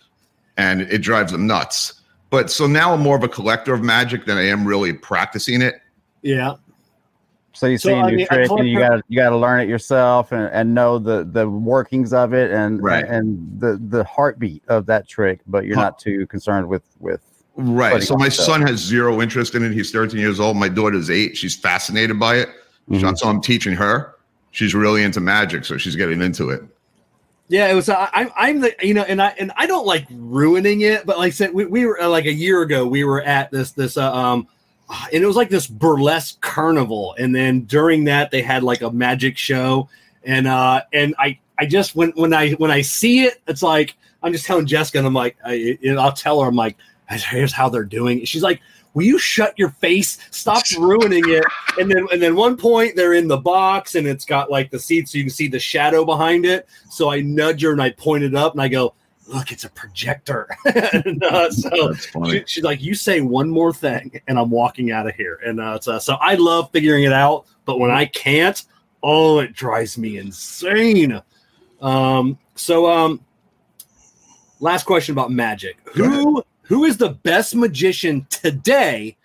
and 0.56 0.82
it 0.82 0.98
drives 0.98 1.32
them 1.32 1.46
nuts. 1.46 1.94
But 2.30 2.50
so 2.50 2.66
now 2.66 2.94
I'm 2.94 3.00
more 3.00 3.16
of 3.16 3.22
a 3.22 3.28
collector 3.28 3.74
of 3.74 3.82
magic 3.82 4.24
than 4.24 4.38
I 4.38 4.46
am 4.46 4.66
really 4.66 4.92
practicing 4.92 5.62
it. 5.62 5.80
yeah. 6.22 6.54
So 7.54 7.66
you 7.66 7.76
So, 7.76 7.90
see 7.90 7.92
a 7.94 7.98
I 7.98 8.10
new 8.10 8.16
mean, 8.16 8.26
a 8.30 8.34
trick, 8.34 8.50
and 8.50 8.66
you 8.66 8.78
got 8.78 8.96
to 8.96 9.02
you 9.08 9.20
got 9.20 9.28
to 9.28 9.36
learn 9.36 9.60
it 9.60 9.68
yourself 9.68 10.32
and, 10.32 10.48
and 10.54 10.74
know 10.74 10.98
the 10.98 11.22
the 11.30 11.46
workings 11.46 12.14
of 12.14 12.32
it 12.32 12.50
and 12.50 12.82
Right. 12.82 13.04
and 13.06 13.60
the 13.60 13.78
the 13.90 14.04
heartbeat 14.04 14.62
of 14.68 14.86
that 14.86 15.06
trick. 15.06 15.40
But 15.46 15.66
you're 15.66 15.76
Huh. 15.76 15.82
not 15.82 15.98
too 15.98 16.26
concerned 16.28 16.66
with 16.68 16.82
with 16.98 17.20
Right. 17.56 18.02
So 18.02 18.14
my 18.16 18.24
myself. 18.24 18.46
son 18.46 18.62
has 18.66 18.78
zero 18.78 19.20
interest 19.20 19.54
in 19.54 19.62
it. 19.62 19.72
He's 19.72 19.90
13 19.90 20.18
years 20.18 20.40
old. 20.40 20.56
My 20.56 20.70
daughter's 20.70 21.10
eight. 21.10 21.36
She's 21.36 21.54
fascinated 21.54 22.18
by 22.18 22.36
it. 22.36 22.48
Mhm. 22.90 23.18
So 23.18 23.28
I'm 23.28 23.42
teaching 23.42 23.74
her. 23.74 24.14
She's 24.52 24.74
really 24.74 25.02
into 25.02 25.20
magic, 25.20 25.66
so 25.66 25.76
she's 25.76 25.94
getting 25.94 26.22
into 26.22 26.48
it. 26.48 26.62
Yeah, 27.52 27.68
it 27.70 27.74
was. 27.74 27.90
Uh, 27.90 28.08
I'm, 28.14 28.30
I'm 28.34 28.60
the, 28.60 28.74
you 28.80 28.94
know, 28.94 29.02
and 29.02 29.20
I, 29.20 29.34
and 29.38 29.52
I 29.56 29.66
don't 29.66 29.84
like 29.84 30.06
ruining 30.10 30.80
it, 30.80 31.04
but 31.04 31.18
like 31.18 31.26
I 31.26 31.30
said, 31.32 31.52
we, 31.52 31.66
we 31.66 31.84
were 31.84 32.00
uh, 32.00 32.08
like 32.08 32.24
a 32.24 32.32
year 32.32 32.62
ago, 32.62 32.86
we 32.86 33.04
were 33.04 33.20
at 33.20 33.50
this, 33.50 33.72
this, 33.72 33.98
uh, 33.98 34.10
um, 34.10 34.48
and 35.12 35.22
it 35.22 35.26
was 35.26 35.36
like 35.36 35.50
this 35.50 35.66
burlesque 35.66 36.40
carnival, 36.40 37.14
and 37.18 37.36
then 37.36 37.64
during 37.64 38.04
that, 38.04 38.30
they 38.30 38.40
had 38.40 38.62
like 38.62 38.80
a 38.80 38.90
magic 38.90 39.36
show, 39.36 39.90
and 40.24 40.46
uh, 40.46 40.80
and 40.94 41.14
I, 41.18 41.38
I 41.58 41.66
just 41.66 41.94
when 41.94 42.12
when 42.12 42.32
I 42.32 42.52
when 42.52 42.70
I 42.70 42.80
see 42.80 43.24
it, 43.24 43.42
it's 43.46 43.62
like 43.62 43.96
I'm 44.22 44.32
just 44.32 44.46
telling 44.46 44.64
Jessica, 44.64 44.96
and 44.98 45.06
I'm 45.06 45.12
like, 45.12 45.36
I, 45.44 45.78
and 45.84 46.00
I'll 46.00 46.12
tell 46.12 46.40
her, 46.40 46.48
I'm 46.48 46.56
like, 46.56 46.76
here's 47.10 47.52
how 47.52 47.68
they're 47.68 47.84
doing. 47.84 48.24
She's 48.24 48.42
like, 48.42 48.62
will 48.94 49.04
you 49.04 49.18
shut 49.18 49.58
your 49.58 49.70
face? 49.70 50.18
Stop 50.30 50.64
ruining 50.78 51.24
it. 51.28 51.44
And 51.78 51.90
then 51.90 52.06
and 52.12 52.20
then 52.20 52.36
one 52.36 52.56
point 52.56 52.96
they're 52.96 53.14
in 53.14 53.28
the 53.28 53.38
box 53.38 53.94
and 53.94 54.06
it's 54.06 54.24
got 54.24 54.50
like 54.50 54.70
the 54.70 54.78
seat 54.78 55.08
so 55.08 55.18
you 55.18 55.24
can 55.24 55.30
see 55.30 55.48
the 55.48 55.58
shadow 55.58 56.04
behind 56.04 56.44
it. 56.44 56.68
So 56.90 57.10
I 57.10 57.20
nudge 57.20 57.62
her 57.62 57.72
and 57.72 57.82
I 57.82 57.90
point 57.90 58.24
it 58.24 58.34
up 58.34 58.52
and 58.52 58.62
I 58.62 58.68
go, 58.68 58.94
look, 59.26 59.52
it's 59.52 59.64
a 59.64 59.70
projector. 59.70 60.48
and, 60.64 61.22
uh, 61.24 61.50
so 61.50 61.94
she, 61.94 62.44
she's 62.46 62.64
like, 62.64 62.82
you 62.82 62.94
say 62.94 63.20
one 63.20 63.48
more 63.48 63.72
thing 63.72 64.20
and 64.28 64.38
I'm 64.38 64.50
walking 64.50 64.90
out 64.90 65.06
of 65.06 65.14
here. 65.14 65.40
And 65.44 65.60
uh, 65.60 65.80
so, 65.80 65.98
so 65.98 66.14
I 66.20 66.34
love 66.34 66.70
figuring 66.72 67.04
it 67.04 67.12
out, 67.12 67.46
but 67.64 67.78
when 67.78 67.90
I 67.90 68.06
can't, 68.06 68.62
oh, 69.02 69.40
it 69.40 69.52
drives 69.54 69.98
me 69.98 70.18
insane. 70.18 71.20
Um, 71.80 72.38
so 72.54 72.90
um, 72.90 73.20
last 74.60 74.84
question 74.84 75.12
about 75.12 75.30
magic. 75.30 75.76
Who 75.94 76.44
who 76.62 76.84
is 76.84 76.96
the 76.96 77.10
best 77.10 77.54
magician 77.54 78.26
today, 78.30 79.16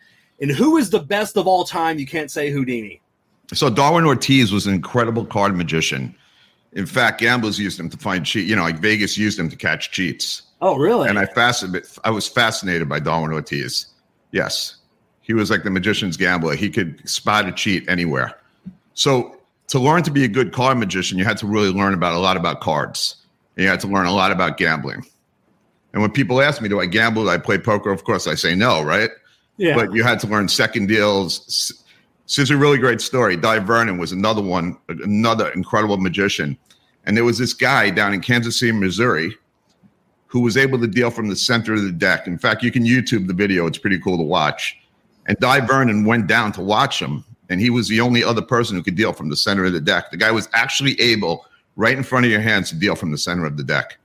and 0.42 0.52
who 0.52 0.78
is 0.78 0.90
the 0.90 1.00
best 1.00 1.38
of 1.38 1.48
all 1.48 1.64
time? 1.64 2.00
You 2.00 2.06
can't 2.06 2.32
say 2.32 2.52
Houdini. 2.52 3.02
So 3.54 3.70
Darwin 3.70 4.06
Ortiz 4.06 4.52
was 4.52 4.68
an 4.68 4.74
incredible 4.74 5.26
card 5.26 5.56
magician. 5.56 6.16
In 6.74 6.86
fact, 6.86 7.20
gamblers 7.22 7.58
used 7.58 7.80
him 7.80 7.90
to 7.90 7.98
find 7.98 8.26
cheat. 8.26 8.48
You 8.48 8.56
know, 8.56 8.64
like 8.64 8.80
Vegas 8.80 9.18
used 9.18 9.40
him 9.40 9.50
to 9.50 9.56
catch 9.56 9.92
cheats. 9.92 10.44
Oh, 10.62 10.76
really? 10.76 11.08
And 11.10 11.18
I 11.18 11.26
fascinated. 11.26 11.90
I 12.04 12.10
was 12.10 12.28
fascinated 12.28 12.90
by 12.90 13.00
Darwin 13.00 13.32
Ortiz. 13.32 13.88
Yes, 14.32 14.78
he 15.22 15.34
was 15.34 15.50
like 15.50 15.64
the 15.64 15.70
magician's 15.70 16.18
gambler. 16.18 16.56
He 16.56 16.70
could 16.70 17.08
spot 17.08 17.48
a 17.48 17.52
cheat 17.52 17.88
anywhere. 17.90 18.38
So 18.94 19.38
to 19.68 19.80
learn 19.80 20.04
to 20.04 20.12
be 20.12 20.24
a 20.24 20.28
good 20.28 20.54
card 20.54 20.78
magician, 20.78 21.18
you 21.18 21.26
had 21.26 21.38
to 21.38 21.48
really 21.48 21.70
learn 21.70 21.94
about 21.94 22.14
a 22.14 22.20
lot 22.20 22.38
about 22.38 22.62
cards. 22.62 23.16
And 23.56 23.64
you 23.64 23.70
had 23.70 23.80
to 23.82 23.88
learn 23.88 24.06
a 24.06 24.14
lot 24.14 24.32
about 24.32 24.58
gambling. 24.58 25.06
And 25.94 26.02
when 26.02 26.12
people 26.12 26.42
ask 26.42 26.62
me, 26.62 26.70
do 26.70 26.80
I 26.80 26.86
gamble? 26.86 27.24
Do 27.24 27.30
I 27.30 27.38
play 27.38 27.58
poker? 27.58 27.92
Of 27.92 28.04
course, 28.04 28.28
I 28.28 28.36
say 28.36 28.56
no, 28.56 28.84
right? 28.84 29.10
yeah. 29.58 29.76
but 29.76 29.92
you 29.94 30.04
had 30.04 30.20
to 30.22 30.28
learn 30.28 30.48
second 30.48 30.88
deals. 30.88 31.74
So 32.26 32.42
it's 32.42 32.52
a 32.52 32.58
really 32.58 32.78
great 32.78 33.02
story. 33.02 33.36
Dai 33.36 33.60
Vernon 33.60 33.98
was 33.98 34.12
another 34.12 34.42
one, 34.42 34.78
another 34.90 35.50
incredible 35.50 35.98
magician. 35.98 36.58
And 37.06 37.16
there 37.16 37.24
was 37.24 37.38
this 37.38 37.54
guy 37.54 37.90
down 37.90 38.14
in 38.14 38.22
Kansas 38.22 38.60
City, 38.60 38.72
Missouri, 38.72 39.36
who 40.28 40.42
was 40.42 40.58
able 40.58 40.80
to 40.80 40.88
deal 40.88 41.10
from 41.10 41.30
the 41.30 41.36
center 41.36 41.74
of 41.74 41.84
the 41.84 41.92
deck. 41.92 42.28
In 42.28 42.38
fact, 42.38 42.64
you 42.64 42.72
can 42.72 42.84
YouTube 42.84 43.28
the 43.28 43.34
video, 43.34 43.66
it's 43.66 43.78
pretty 43.78 44.00
cool 44.00 44.18
to 44.18 44.24
watch. 44.24 44.78
And 45.26 45.38
Dai 45.40 45.62
Vernon 45.62 46.06
went 46.06 46.28
down 46.28 46.52
to 46.54 46.62
watch 46.62 47.02
him, 47.02 47.24
and 47.50 47.60
he 47.60 47.70
was 47.70 47.88
the 47.88 48.02
only 48.02 48.24
other 48.24 48.42
person 48.42 48.76
who 48.76 48.84
could 48.84 48.96
deal 48.96 49.14
from 49.14 49.30
the 49.30 49.36
center 49.36 49.66
of 49.66 49.74
the 49.74 49.82
deck. 49.82 50.12
The 50.12 50.18
guy 50.18 50.32
was 50.32 50.50
actually 50.54 51.00
able, 51.00 51.46
right 51.76 51.98
in 51.98 52.04
front 52.04 52.26
of 52.26 52.32
your 52.32 52.42
hands, 52.42 52.70
to 52.70 52.76
deal 52.76 52.96
from 52.96 53.12
the 53.12 53.18
center 53.18 53.46
of 53.46 53.56
the 53.58 53.64
deck. 53.64 53.98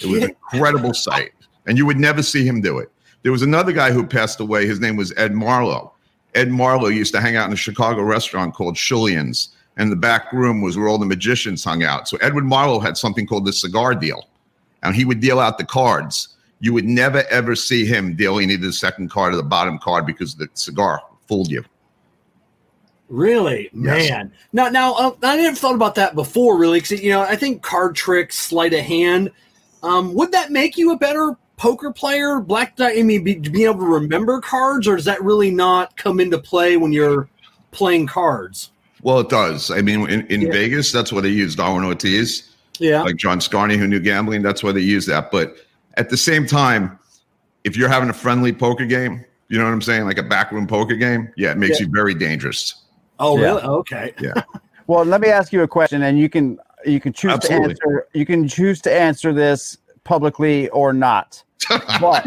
It 0.00 0.06
was 0.06 0.22
an 0.24 0.36
incredible 0.52 0.94
sight, 0.94 1.32
and 1.66 1.76
you 1.78 1.86
would 1.86 1.98
never 1.98 2.22
see 2.22 2.44
him 2.44 2.60
do 2.60 2.78
it. 2.78 2.90
There 3.22 3.32
was 3.32 3.42
another 3.42 3.72
guy 3.72 3.92
who 3.92 4.06
passed 4.06 4.40
away. 4.40 4.66
His 4.66 4.80
name 4.80 4.96
was 4.96 5.12
Ed 5.16 5.32
Marlo. 5.32 5.92
Ed 6.34 6.48
Marlo 6.48 6.94
used 6.94 7.12
to 7.14 7.20
hang 7.20 7.36
out 7.36 7.46
in 7.48 7.52
a 7.52 7.56
Chicago 7.56 8.02
restaurant 8.02 8.54
called 8.54 8.76
Schulien's, 8.76 9.50
and 9.76 9.90
the 9.90 9.96
back 9.96 10.32
room 10.32 10.62
was 10.62 10.76
where 10.76 10.88
all 10.88 10.98
the 10.98 11.06
magicians 11.06 11.64
hung 11.64 11.82
out. 11.82 12.08
So 12.08 12.16
Edward 12.18 12.44
Marlo 12.44 12.80
had 12.82 12.96
something 12.96 13.26
called 13.26 13.44
the 13.44 13.52
cigar 13.52 13.94
deal, 13.94 14.28
and 14.82 14.94
he 14.94 15.04
would 15.04 15.20
deal 15.20 15.40
out 15.40 15.58
the 15.58 15.64
cards. 15.64 16.36
You 16.60 16.72
would 16.74 16.84
never 16.84 17.24
ever 17.30 17.56
see 17.56 17.84
him 17.86 18.14
dealing 18.16 18.50
either 18.50 18.66
the 18.66 18.72
second 18.72 19.10
card 19.10 19.32
or 19.32 19.36
the 19.36 19.42
bottom 19.42 19.78
card 19.78 20.06
because 20.06 20.34
the 20.34 20.48
cigar 20.54 21.02
fooled 21.26 21.50
you. 21.50 21.64
Really, 23.08 23.70
Yes. 23.74 24.08
man. 24.08 24.32
Now, 24.52 24.68
now 24.68 24.94
uh, 24.94 25.10
I 25.24 25.36
never 25.36 25.56
thought 25.56 25.74
about 25.74 25.96
that 25.96 26.14
before. 26.14 26.56
Really, 26.56 26.80
because 26.80 27.02
you 27.02 27.10
know, 27.10 27.22
I 27.22 27.34
think 27.34 27.62
card 27.62 27.96
tricks, 27.96 28.38
sleight 28.38 28.72
of 28.72 28.80
hand. 28.80 29.32
Um, 29.82 30.14
would 30.14 30.32
that 30.32 30.50
make 30.50 30.76
you 30.76 30.92
a 30.92 30.96
better 30.96 31.36
poker 31.56 31.92
player, 31.92 32.40
black 32.40 32.76
die? 32.76 32.98
I 32.98 33.02
mean, 33.02 33.24
be, 33.24 33.34
being 33.36 33.66
able 33.68 33.80
to 33.80 33.86
remember 33.86 34.40
cards, 34.40 34.86
or 34.88 34.96
does 34.96 35.04
that 35.06 35.22
really 35.22 35.50
not 35.50 35.96
come 35.96 36.20
into 36.20 36.38
play 36.38 36.76
when 36.76 36.92
you're 36.92 37.28
playing 37.72 38.06
cards? 38.06 38.70
Well, 39.02 39.20
it 39.20 39.28
does. 39.30 39.70
I 39.70 39.80
mean, 39.82 40.08
in, 40.10 40.26
in 40.26 40.42
Yeah. 40.42 40.52
Vegas, 40.52 40.92
that's 40.92 41.12
what 41.12 41.22
they 41.22 41.30
use 41.30 41.54
Darwin 41.56 41.84
Ortiz, 41.84 42.50
Yeah. 42.78 43.02
like 43.02 43.16
John 43.16 43.38
Scarne, 43.40 43.78
who 43.78 43.86
knew 43.86 44.00
gambling. 44.00 44.42
That's 44.42 44.62
why 44.62 44.72
they 44.72 44.80
use 44.80 45.06
that. 45.06 45.30
But 45.30 45.56
at 45.94 46.10
the 46.10 46.16
same 46.16 46.46
time, 46.46 46.98
if 47.64 47.76
you're 47.76 47.88
having 47.88 48.10
a 48.10 48.14
friendly 48.14 48.52
poker 48.52 48.84
game, 48.86 49.24
you 49.48 49.58
know 49.58 49.64
what 49.64 49.72
I'm 49.72 49.82
saying, 49.82 50.04
like 50.04 50.18
a 50.18 50.22
backroom 50.22 50.66
poker 50.66 50.94
game, 50.96 51.30
yeah, 51.36 51.50
it 51.52 51.58
makes 51.58 51.80
Yeah. 51.80 51.86
you 51.86 51.92
very 51.92 52.14
dangerous. 52.14 52.74
oh, 53.18 53.36
Yeah. 53.38 53.44
really? 53.46 53.62
Okay. 53.62 54.14
Yeah. 54.20 54.42
well, 54.86 55.04
let 55.04 55.20
me 55.20 55.28
ask 55.28 55.52
you 55.52 55.62
a 55.62 55.68
question, 55.68 56.02
and 56.02 56.18
you 56.18 56.28
can 56.28 56.58
you 56.84 57.00
can 57.00 57.12
choose 57.12 57.32
Absolutely. 57.32 57.74
to 57.74 57.80
answer 57.80 58.08
you 58.12 58.26
can 58.26 58.48
choose 58.48 58.80
to 58.82 58.92
answer 58.92 59.32
this 59.32 59.78
publicly 60.04 60.68
or 60.70 60.92
not. 60.92 61.42
But 62.00 62.26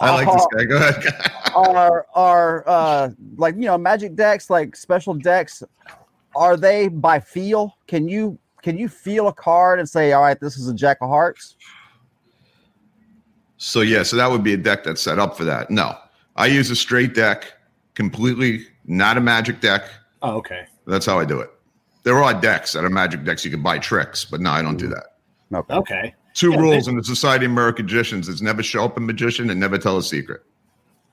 I 0.00 0.24
like 0.24 0.32
this 0.32 0.46
guy. 0.56 0.64
Go 0.64 0.76
ahead. 0.76 1.04
are 1.54 2.06
are 2.14 2.64
uh 2.66 3.10
like 3.36 3.54
you 3.56 3.62
know 3.62 3.76
magic 3.76 4.14
decks 4.14 4.48
like 4.48 4.74
special 4.74 5.14
decks 5.14 5.62
are 6.34 6.56
they 6.56 6.88
by 6.88 7.20
feel 7.20 7.76
can 7.86 8.08
you 8.08 8.38
can 8.62 8.78
you 8.78 8.88
feel 8.88 9.28
a 9.28 9.32
card 9.32 9.78
and 9.78 9.88
say 9.88 10.12
all 10.12 10.22
right 10.22 10.40
this 10.40 10.56
is 10.56 10.68
a 10.68 10.74
jack 10.74 10.98
of 11.00 11.08
hearts 11.08 11.56
So 13.62 13.82
yeah, 13.82 14.02
so 14.04 14.16
that 14.16 14.30
would 14.30 14.42
be 14.42 14.54
a 14.54 14.56
deck 14.56 14.84
that's 14.84 15.02
set 15.02 15.18
up 15.18 15.36
for 15.36 15.44
that. 15.44 15.70
No, 15.70 15.94
I 16.34 16.46
use 16.46 16.70
a 16.70 16.76
straight 16.76 17.14
deck, 17.14 17.52
completely 17.94 18.64
not 18.86 19.18
a 19.18 19.20
magic 19.20 19.60
deck. 19.60 19.82
Oh, 20.22 20.36
okay. 20.36 20.64
That's 20.86 21.04
how 21.04 21.18
I 21.18 21.26
do 21.26 21.40
it. 21.40 21.50
There 22.02 22.22
are 22.22 22.38
decks 22.40 22.72
that 22.72 22.84
are 22.84 22.90
magic 22.90 23.24
decks 23.24 23.44
you 23.44 23.50
can 23.50 23.62
buy 23.62 23.78
tricks, 23.78 24.24
but 24.24 24.40
no, 24.40 24.50
I 24.50 24.62
don't 24.62 24.76
do 24.78 24.88
that. 24.88 25.16
okay 25.54 25.74
Okay. 25.74 26.14
Two 26.32 26.52
Yeah, 26.52 26.58
rules 26.60 26.88
in 26.88 26.96
the 26.96 27.04
Society 27.04 27.44
of 27.44 27.50
American 27.52 27.86
Magicians 27.86 28.28
is 28.28 28.40
never 28.40 28.62
show 28.62 28.84
up 28.84 28.96
a 28.96 29.00
magician 29.00 29.50
and 29.50 29.58
never 29.58 29.76
tell 29.78 29.98
a 29.98 30.02
secret. 30.02 30.42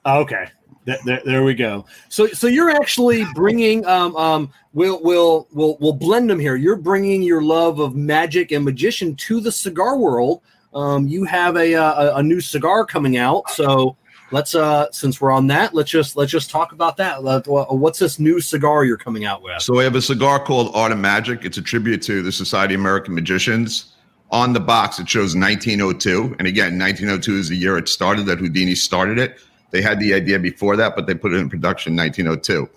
Okay. 0.05 0.45
Th- 0.85 0.99
There, 1.05 1.21
there 1.25 1.43
we 1.43 1.53
go. 1.55 1.85
So, 2.07 2.27
so 2.27 2.47
you're 2.47 2.69
actually 2.69 3.25
bringing, 3.33 3.85
um, 3.85 4.15
um, 4.15 4.51
we'll, 4.73 5.01
we'll, 5.03 5.47
we'll, 5.51 5.77
we'll 5.81 5.93
blend 5.93 6.29
them 6.29 6.39
here. 6.39 6.55
You're 6.55 6.77
bringing 6.77 7.21
your 7.23 7.41
love 7.41 7.79
of 7.79 7.95
magic 7.95 8.51
and 8.51 8.63
magician 8.63 9.15
to 9.15 9.41
the 9.41 9.51
cigar 9.51 9.97
world. 9.97 10.41
Um, 10.73 11.07
you 11.07 11.23
have 11.25 11.57
a, 11.57 11.73
uh, 11.73 12.11
a, 12.13 12.15
a 12.17 12.23
new 12.23 12.39
cigar 12.39 12.85
coming 12.85 13.17
out. 13.17 13.49
So 13.49 13.97
let's, 14.31 14.55
uh, 14.55 14.91
since 14.91 15.19
we're 15.21 15.31
on 15.31 15.47
that, 15.47 15.73
let's 15.73 15.89
just, 15.89 16.15
let's 16.17 16.31
just 16.31 16.49
talk 16.49 16.71
about 16.71 16.97
that. 16.97 17.23
Let- 17.23 17.47
What's 17.47 17.99
this 17.99 18.19
new 18.19 18.39
cigar 18.39 18.85
you're 18.85 18.97
coming 18.97 19.25
out 19.25 19.41
with? 19.41 19.61
So 19.61 19.75
we 19.77 19.83
have 19.83 19.95
a 19.95 20.01
cigar 20.01 20.39
called 20.43 20.71
Art 20.75 20.91
of 20.91 20.97
Magic. 20.99 21.45
It's 21.45 21.57
a 21.57 21.61
tribute 21.61 22.01
to 22.03 22.21
the 22.21 22.31
Society 22.31 22.73
of 22.75 22.81
American 22.81 23.13
Magicians. 23.15 23.93
On 24.31 24.51
the 24.51 24.59
box, 24.59 24.99
it 24.99 25.07
shows 25.07 25.35
1902. 25.35 26.35
And 26.39 26.47
again, 26.47 26.77
1902 26.77 27.37
is 27.37 27.49
the 27.49 27.55
year 27.55 27.77
it 27.77 27.87
started, 27.87 28.25
that 28.25 28.39
Houdini 28.39 28.75
started 28.75 29.17
it. 29.19 29.39
They 29.71 29.81
had 29.81 29.99
the 29.99 30.13
idea 30.13 30.37
before 30.39 30.75
that, 30.77 30.95
but 30.95 31.07
they 31.07 31.13
put 31.15 31.33
it 31.33 31.37
in 31.37 31.49
production 31.49 31.93
in 31.93 31.97
1902. 31.97 32.69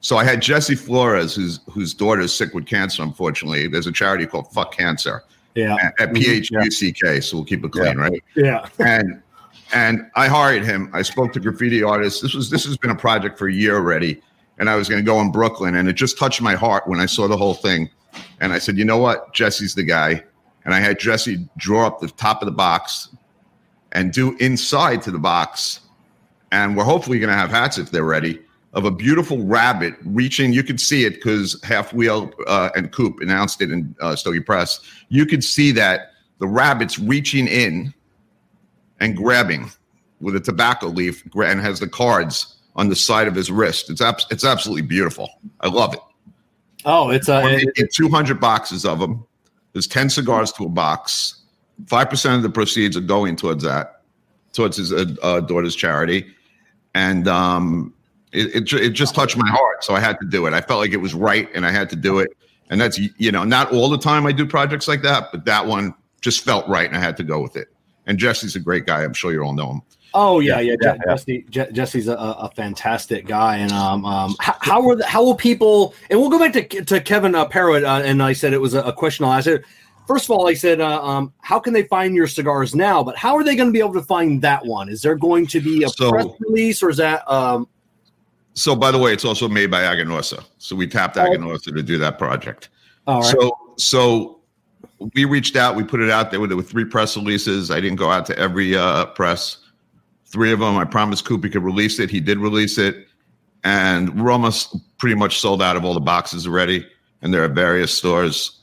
So 0.00 0.16
I 0.18 0.24
had 0.24 0.42
Jesse 0.42 0.74
Flores, 0.74 1.34
whose 1.34 1.60
whose 1.70 1.94
daughter 1.94 2.20
is 2.20 2.34
sick 2.34 2.52
with 2.54 2.66
cancer, 2.66 3.02
unfortunately. 3.02 3.66
There's 3.68 3.86
a 3.86 3.92
charity 3.92 4.26
called 4.26 4.52
Fuck 4.52 4.76
Cancer 4.76 5.24
Yeah. 5.54 5.76
at, 5.82 5.94
at 5.98 6.12
PHUCK, 6.12 7.22
so 7.22 7.36
we'll 7.38 7.44
keep 7.46 7.64
it 7.64 7.72
clean, 7.72 7.96
right? 7.96 8.22
Yeah. 8.36 8.66
and 8.78 9.22
and 9.74 10.08
I 10.14 10.28
hired 10.28 10.64
him. 10.64 10.88
I 10.92 11.02
spoke 11.02 11.32
to 11.32 11.40
graffiti 11.40 11.82
artists. 11.82 12.20
This 12.22 12.32
was 12.32 12.48
this 12.48 12.64
has 12.64 12.76
been 12.76 12.90
a 12.90 12.96
project 12.96 13.36
for 13.36 13.48
a 13.48 13.52
year 13.52 13.74
already, 13.74 14.22
and 14.58 14.70
I 14.70 14.76
was 14.76 14.88
going 14.88 15.02
to 15.02 15.06
go 15.06 15.20
in 15.20 15.32
Brooklyn, 15.32 15.74
and 15.74 15.88
it 15.88 15.94
just 15.94 16.16
touched 16.16 16.40
my 16.40 16.54
heart 16.54 16.86
when 16.86 17.00
I 17.00 17.06
saw 17.06 17.26
the 17.26 17.36
whole 17.36 17.54
thing. 17.54 17.90
And 18.40 18.52
I 18.52 18.60
said, 18.60 18.78
you 18.78 18.84
know 18.84 18.98
what, 18.98 19.34
Jesse's 19.34 19.74
the 19.74 19.82
guy. 19.82 20.22
And 20.64 20.72
I 20.72 20.80
had 20.80 20.98
Jesse 20.98 21.46
draw 21.56 21.86
up 21.86 22.00
the 22.00 22.08
top 22.08 22.40
of 22.40 22.46
the 22.46 22.52
box 22.52 23.08
and 23.92 24.12
do 24.12 24.36
inside 24.38 25.02
to 25.02 25.10
the 25.10 25.18
box, 25.18 25.80
and 26.52 26.76
we're 26.76 26.84
hopefully 26.84 27.18
going 27.18 27.32
to 27.32 27.36
have 27.36 27.50
hats 27.50 27.76
if 27.76 27.90
they're 27.90 28.04
ready 28.04 28.40
of 28.72 28.84
a 28.84 28.90
beautiful 28.90 29.44
rabbit 29.44 29.94
reaching. 30.04 30.52
You 30.52 30.62
could 30.62 30.80
see 30.80 31.04
it 31.04 31.14
because 31.14 31.60
halfwheel 31.62 32.32
uh, 32.46 32.70
and 32.76 32.92
Coop 32.92 33.20
announced 33.20 33.60
it 33.60 33.72
in 33.72 33.94
uh, 34.00 34.14
Stogie 34.14 34.40
Press. 34.40 34.80
You 35.08 35.26
could 35.26 35.42
see 35.42 35.72
that 35.72 36.12
the 36.38 36.46
rabbit's 36.46 36.98
reaching 36.98 37.46
in 37.48 37.92
and 39.00 39.16
grabbing 39.16 39.70
with 40.20 40.36
a 40.36 40.40
tobacco 40.40 40.86
leaf 40.88 41.24
and 41.34 41.60
has 41.60 41.80
the 41.80 41.88
cards 41.88 42.56
on 42.76 42.88
the 42.88 42.96
side 42.96 43.28
of 43.28 43.34
his 43.34 43.50
wrist. 43.50 43.90
It's 43.90 44.00
abs- 44.00 44.26
it's 44.30 44.44
absolutely 44.44 44.82
beautiful. 44.82 45.28
I 45.60 45.68
love 45.68 45.94
it. 45.94 46.00
Oh, 46.84 47.10
it's 47.10 47.28
a, 47.28 47.42
We're 47.42 47.70
it- 47.76 47.92
200 47.92 48.40
boxes 48.40 48.84
of 48.84 48.98
them. 48.98 49.24
There's 49.72 49.86
10 49.86 50.10
cigars 50.10 50.52
to 50.52 50.64
a 50.64 50.68
box. 50.68 51.42
5% 51.86 52.36
of 52.36 52.42
the 52.42 52.50
proceeds 52.50 52.96
are 52.96 53.00
going 53.00 53.36
towards 53.36 53.64
that, 53.64 54.02
towards 54.52 54.76
his 54.76 54.92
uh, 54.92 55.06
uh, 55.22 55.40
daughter's 55.40 55.74
charity. 55.74 56.26
And 56.94 57.26
um, 57.26 57.92
it, 58.32 58.54
it, 58.54 58.72
it 58.72 58.90
just 58.90 59.14
touched 59.14 59.36
my 59.36 59.48
heart. 59.48 59.82
So 59.82 59.94
I 59.94 60.00
had 60.00 60.18
to 60.20 60.26
do 60.26 60.46
it. 60.46 60.54
I 60.54 60.60
felt 60.60 60.80
like 60.80 60.92
it 60.92 60.98
was 60.98 61.14
right 61.14 61.48
and 61.54 61.66
I 61.66 61.70
had 61.72 61.90
to 61.90 61.96
do 61.96 62.20
it. 62.20 62.30
And 62.70 62.80
that's, 62.80 62.98
you 63.18 63.32
know, 63.32 63.44
not 63.44 63.72
all 63.72 63.88
the 63.88 63.98
time 63.98 64.26
I 64.26 64.32
do 64.32 64.46
projects 64.46 64.86
like 64.86 65.02
that, 65.02 65.30
but 65.32 65.44
that 65.44 65.66
one 65.66 65.94
just 66.20 66.44
felt 66.44 66.66
right 66.68 66.86
and 66.86 66.96
I 66.96 67.00
had 67.00 67.16
to 67.18 67.24
go 67.24 67.40
with 67.40 67.56
it. 67.56 67.73
And 68.06 68.18
Jesse's 68.18 68.56
a 68.56 68.60
great 68.60 68.86
guy. 68.86 69.02
I'm 69.02 69.14
sure 69.14 69.32
you 69.32 69.42
all 69.42 69.54
know 69.54 69.70
him. 69.72 69.82
Oh 70.16 70.38
yeah, 70.40 70.60
yeah. 70.60 70.74
Yeah, 70.80 70.92
Je- 70.92 70.98
yeah. 71.06 71.12
Jesse, 71.14 71.46
Je- 71.50 71.72
Jesse's 71.72 72.06
a, 72.08 72.14
a 72.14 72.50
fantastic 72.54 73.26
guy, 73.26 73.56
and 73.56 73.72
um, 73.72 74.04
um, 74.04 74.36
how, 74.38 74.56
how 74.60 74.88
are 74.88 74.94
the, 74.96 75.04
how 75.06 75.24
will 75.24 75.34
people? 75.34 75.94
And 76.10 76.20
we'll 76.20 76.30
go 76.30 76.38
back 76.38 76.52
to 76.52 76.84
to 76.84 77.00
Kevin 77.00 77.34
uh, 77.34 77.46
Parrott, 77.46 77.82
uh, 77.82 78.02
and 78.04 78.22
I 78.22 78.32
said 78.32 78.52
it 78.52 78.60
was 78.60 78.74
a, 78.74 78.82
a 78.82 78.92
question 78.92 79.24
I'll 79.24 79.32
ask. 79.32 79.46
It. 79.48 79.64
First 80.06 80.26
of 80.26 80.32
all, 80.32 80.46
I 80.46 80.52
said, 80.54 80.82
uh, 80.82 81.02
um, 81.02 81.32
how 81.40 81.58
can 81.58 81.72
they 81.72 81.84
find 81.84 82.14
your 82.14 82.26
cigars 82.26 82.74
now? 82.74 83.02
But 83.02 83.16
how 83.16 83.34
are 83.36 83.42
they 83.42 83.56
going 83.56 83.70
to 83.70 83.72
be 83.72 83.78
able 83.78 83.94
to 83.94 84.02
find 84.02 84.40
that 84.42 84.64
one? 84.64 84.90
Is 84.90 85.00
there 85.00 85.16
going 85.16 85.46
to 85.46 85.60
be 85.62 85.82
a 85.82 85.88
So- 85.88 86.10
press 86.10 86.26
release, 86.40 86.82
or 86.82 86.90
is 86.90 86.98
that? 86.98 87.26
Um, 87.28 87.66
So, 88.52 88.76
by 88.76 88.90
the 88.92 88.98
way, 88.98 89.12
it's 89.14 89.24
also 89.24 89.48
made 89.48 89.70
by 89.70 89.80
Aganorsa. 89.82 90.44
So 90.58 90.76
we 90.76 90.86
tapped 90.86 91.16
Oh. 91.16 91.22
Aganorsa 91.24 91.74
to 91.74 91.82
do 91.82 91.98
that 91.98 92.18
project. 92.18 92.68
all 93.06 93.20
right. 93.22 93.30
So, 93.32 93.58
so 93.78 94.40
we 95.14 95.24
reached 95.24 95.56
out. 95.56 95.76
We 95.76 95.84
put 95.84 96.00
it 96.00 96.10
out 96.10 96.30
there. 96.30 96.44
There 96.46 96.56
were 96.56 96.62
three 96.62 96.84
press 96.84 97.16
releases. 97.16 97.70
I 97.70 97.80
didn't 97.80 97.96
go 97.96 98.10
out 98.10 98.26
to 98.26 98.38
every 98.38 98.76
uh, 98.76 99.06
press. 99.06 99.58
Three 100.26 100.52
of 100.52 100.60
them. 100.60 100.76
I 100.76 100.84
promised 100.84 101.24
Coop 101.24 101.44
he 101.44 101.50
could 101.50 101.62
release 101.62 101.98
it. 101.98 102.10
He 102.10 102.20
did 102.20 102.38
release 102.38 102.78
it, 102.78 103.06
and 103.62 104.20
we're 104.20 104.32
almost 104.32 104.76
pretty 104.98 105.14
much 105.14 105.38
sold 105.38 105.62
out 105.62 105.76
of 105.76 105.84
all 105.84 105.94
the 105.94 106.00
boxes 106.00 106.46
already. 106.46 106.86
And 107.22 107.32
there 107.32 107.44
are 107.44 107.48
various 107.48 107.92
stores 107.92 108.60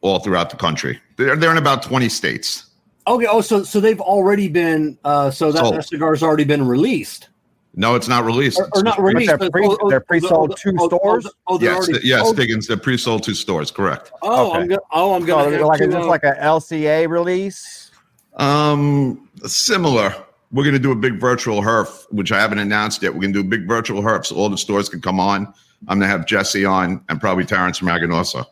all 0.00 0.18
throughout 0.20 0.50
the 0.50 0.56
country. 0.56 1.00
They're 1.16 1.36
they're 1.36 1.50
in 1.50 1.58
about 1.58 1.82
twenty 1.82 2.08
states. 2.08 2.66
okay. 3.06 3.26
Oh, 3.28 3.40
so 3.40 3.64
so 3.64 3.80
they've 3.80 4.00
already 4.00 4.48
been. 4.48 4.98
Uh, 5.04 5.30
so 5.30 5.52
that, 5.52 5.70
that 5.72 5.88
cigar's 5.88 6.22
already 6.22 6.44
been 6.44 6.66
released, 6.66 7.28
No, 7.76 7.94
it's 7.94 8.08
not 8.08 8.24
released. 8.24 8.58
or, 8.58 8.68
or 8.74 8.82
not 8.82 9.00
released. 9.00 9.36
they're 9.38 9.50
pre- 9.50 9.66
oh, 9.66 9.76
oh, 9.80 9.90
they're 9.90 10.00
pre-sold 10.00 10.52
oh, 10.52 10.54
to 10.54 10.70
oh, 10.78 10.84
oh, 10.84 10.88
stores? 10.88 11.26
Oh, 11.48 11.60
Yes, 11.60 11.88
already 11.88 12.06
yes, 12.06 12.22
sold? 12.22 12.36
Diggins. 12.36 12.66
They're 12.66 12.76
pre-sold 12.76 13.22
to 13.24 13.34
stores. 13.34 13.70
Correct. 13.70 14.12
Oh, 14.22 14.50
Okay. 14.50 14.58
I'm 14.58 14.68
gonna. 14.68 14.80
Oh, 14.92 15.14
I'm 15.14 15.24
gonna. 15.24 15.58
So, 15.58 15.66
like 15.66 15.78
to, 15.80 16.00
uh, 16.00 16.06
like 16.06 16.24
a 16.24 16.36
LCA 16.40 17.08
release 17.08 17.90
Um, 18.36 19.28
similar. 19.44 20.14
We're 20.52 20.62
going 20.62 20.74
to 20.74 20.78
do 20.80 20.92
a 20.92 20.96
big 20.96 21.18
virtual 21.18 21.60
herf, 21.62 22.06
which 22.10 22.30
I 22.30 22.40
haven't 22.40 22.60
announced 22.60 23.02
yet. 23.02 23.12
We're 23.12 23.22
going 23.22 23.32
to 23.32 23.42
do 23.42 23.46
a 23.46 23.50
big 23.50 23.66
virtual 23.66 24.02
herf 24.02 24.26
so 24.26 24.36
all 24.36 24.48
the 24.48 24.56
stores 24.56 24.88
can 24.88 25.00
come 25.00 25.18
on. 25.18 25.52
I'm 25.88 25.98
going 25.98 26.08
to 26.08 26.16
have 26.16 26.26
Jesse 26.26 26.64
on 26.64 27.02
and 27.08 27.20
probably 27.20 27.44
Terrence 27.44 27.78
from 27.78 27.88
Aganorsa. 27.88 28.46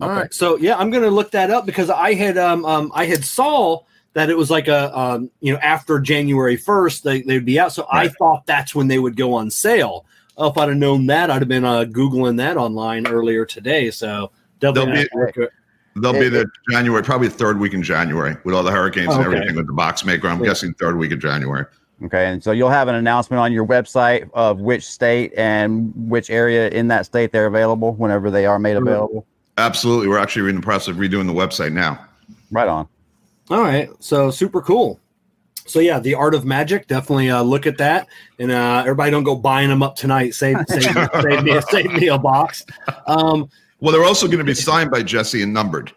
All 0.00 0.08
right. 0.08 0.32
So 0.32 0.56
yeah, 0.56 0.76
I'm 0.76 0.90
gonna 0.90 1.10
look 1.10 1.30
that 1.32 1.50
up 1.50 1.66
because 1.66 1.90
I 1.90 2.14
had 2.14 2.38
um, 2.38 2.64
um 2.64 2.90
I 2.94 3.04
had 3.04 3.22
saw 3.24 3.82
that 4.14 4.28
it 4.30 4.36
was 4.36 4.50
like 4.50 4.68
a 4.68 4.96
um 4.98 5.30
you 5.40 5.52
know 5.52 5.58
after 5.60 5.98
January 6.00 6.56
first 6.56 7.04
they 7.04 7.22
they'd 7.22 7.44
be 7.44 7.58
out. 7.60 7.72
So 7.72 7.86
I 7.90 8.08
thought 8.08 8.44
that's 8.46 8.74
when 8.74 8.88
they 8.88 8.98
would 8.98 9.16
go 9.16 9.34
on 9.34 9.50
sale. 9.50 10.04
Oh, 10.36 10.48
if 10.48 10.56
I'd 10.56 10.68
have 10.68 10.78
known 10.78 11.06
that, 11.06 11.30
I'd 11.30 11.42
have 11.42 11.48
been 11.48 11.64
uh, 11.66 11.84
googling 11.84 12.36
that 12.38 12.56
online 12.56 13.06
earlier 13.06 13.44
today. 13.44 13.90
So 13.90 14.30
definitely 14.58 14.92
They'll 14.92 14.96
have 14.96 15.08
to 15.10 15.18
look 15.18 15.36
at- 15.38 15.50
They'll 15.96 16.12
be 16.12 16.28
there 16.28 16.44
January, 16.70 17.02
probably 17.02 17.28
third 17.28 17.58
week 17.58 17.74
in 17.74 17.82
January 17.82 18.36
with 18.44 18.54
all 18.54 18.62
the 18.62 18.70
hurricanes 18.70 19.12
and 19.12 19.26
Okay. 19.26 19.36
everything 19.36 19.56
with 19.56 19.66
the 19.66 19.72
box 19.72 20.04
maker. 20.04 20.28
I'm 20.28 20.38
Yeah. 20.40 20.46
guessing 20.46 20.72
third 20.74 20.96
week 20.96 21.10
of 21.12 21.18
January. 21.18 21.66
Okay, 22.04 22.26
and 22.28 22.42
so 22.42 22.52
you'll 22.52 22.70
have 22.70 22.86
an 22.88 22.94
announcement 22.94 23.40
on 23.40 23.52
your 23.52 23.66
website 23.66 24.30
of 24.32 24.60
which 24.60 24.86
state 24.88 25.34
and 25.36 25.92
which 26.08 26.30
area 26.30 26.68
in 26.68 26.88
that 26.88 27.04
state 27.06 27.32
they're 27.32 27.46
available 27.46 27.92
whenever 27.94 28.30
they 28.30 28.46
are 28.46 28.58
made 28.58 28.76
available. 28.76 29.26
Absolutely. 29.58 30.08
We're 30.08 30.16
actually 30.18 30.48
in 30.48 30.56
the 30.56 30.62
process 30.62 30.88
of 30.88 30.96
redoing 30.96 31.26
the 31.26 31.34
website 31.34 31.72
now. 31.72 31.98
Right 32.52 32.68
on. 32.68 32.88
All 33.50 33.60
right. 33.62 33.90
So 33.98 34.30
super 34.30 34.62
cool. 34.62 35.00
So 35.66 35.78
yeah, 35.80 36.00
the 36.00 36.14
art 36.14 36.34
of 36.34 36.44
magic. 36.44 36.86
Definitely 36.86 37.30
uh, 37.30 37.42
look 37.42 37.66
at 37.66 37.78
that, 37.78 38.08
and 38.38 38.50
uh, 38.50 38.80
everybody 38.80 39.10
don't 39.10 39.22
go 39.24 39.36
buying 39.36 39.68
them 39.68 39.82
up 39.82 39.94
tonight. 39.94 40.34
Save 40.34 40.56
save, 40.68 40.82
save 40.82 41.44
me 41.44 41.60
save 41.70 41.92
me 41.92 42.08
a 42.08 42.18
box. 42.18 42.64
Um, 43.06 43.48
Well, 43.80 43.92
they're 43.92 44.04
also 44.04 44.26
going 44.26 44.38
to 44.38 44.44
be 44.44 44.54
signed 44.54 44.90
by 44.90 45.02
Jesse 45.02 45.42
and 45.42 45.52
numbered. 45.52 45.92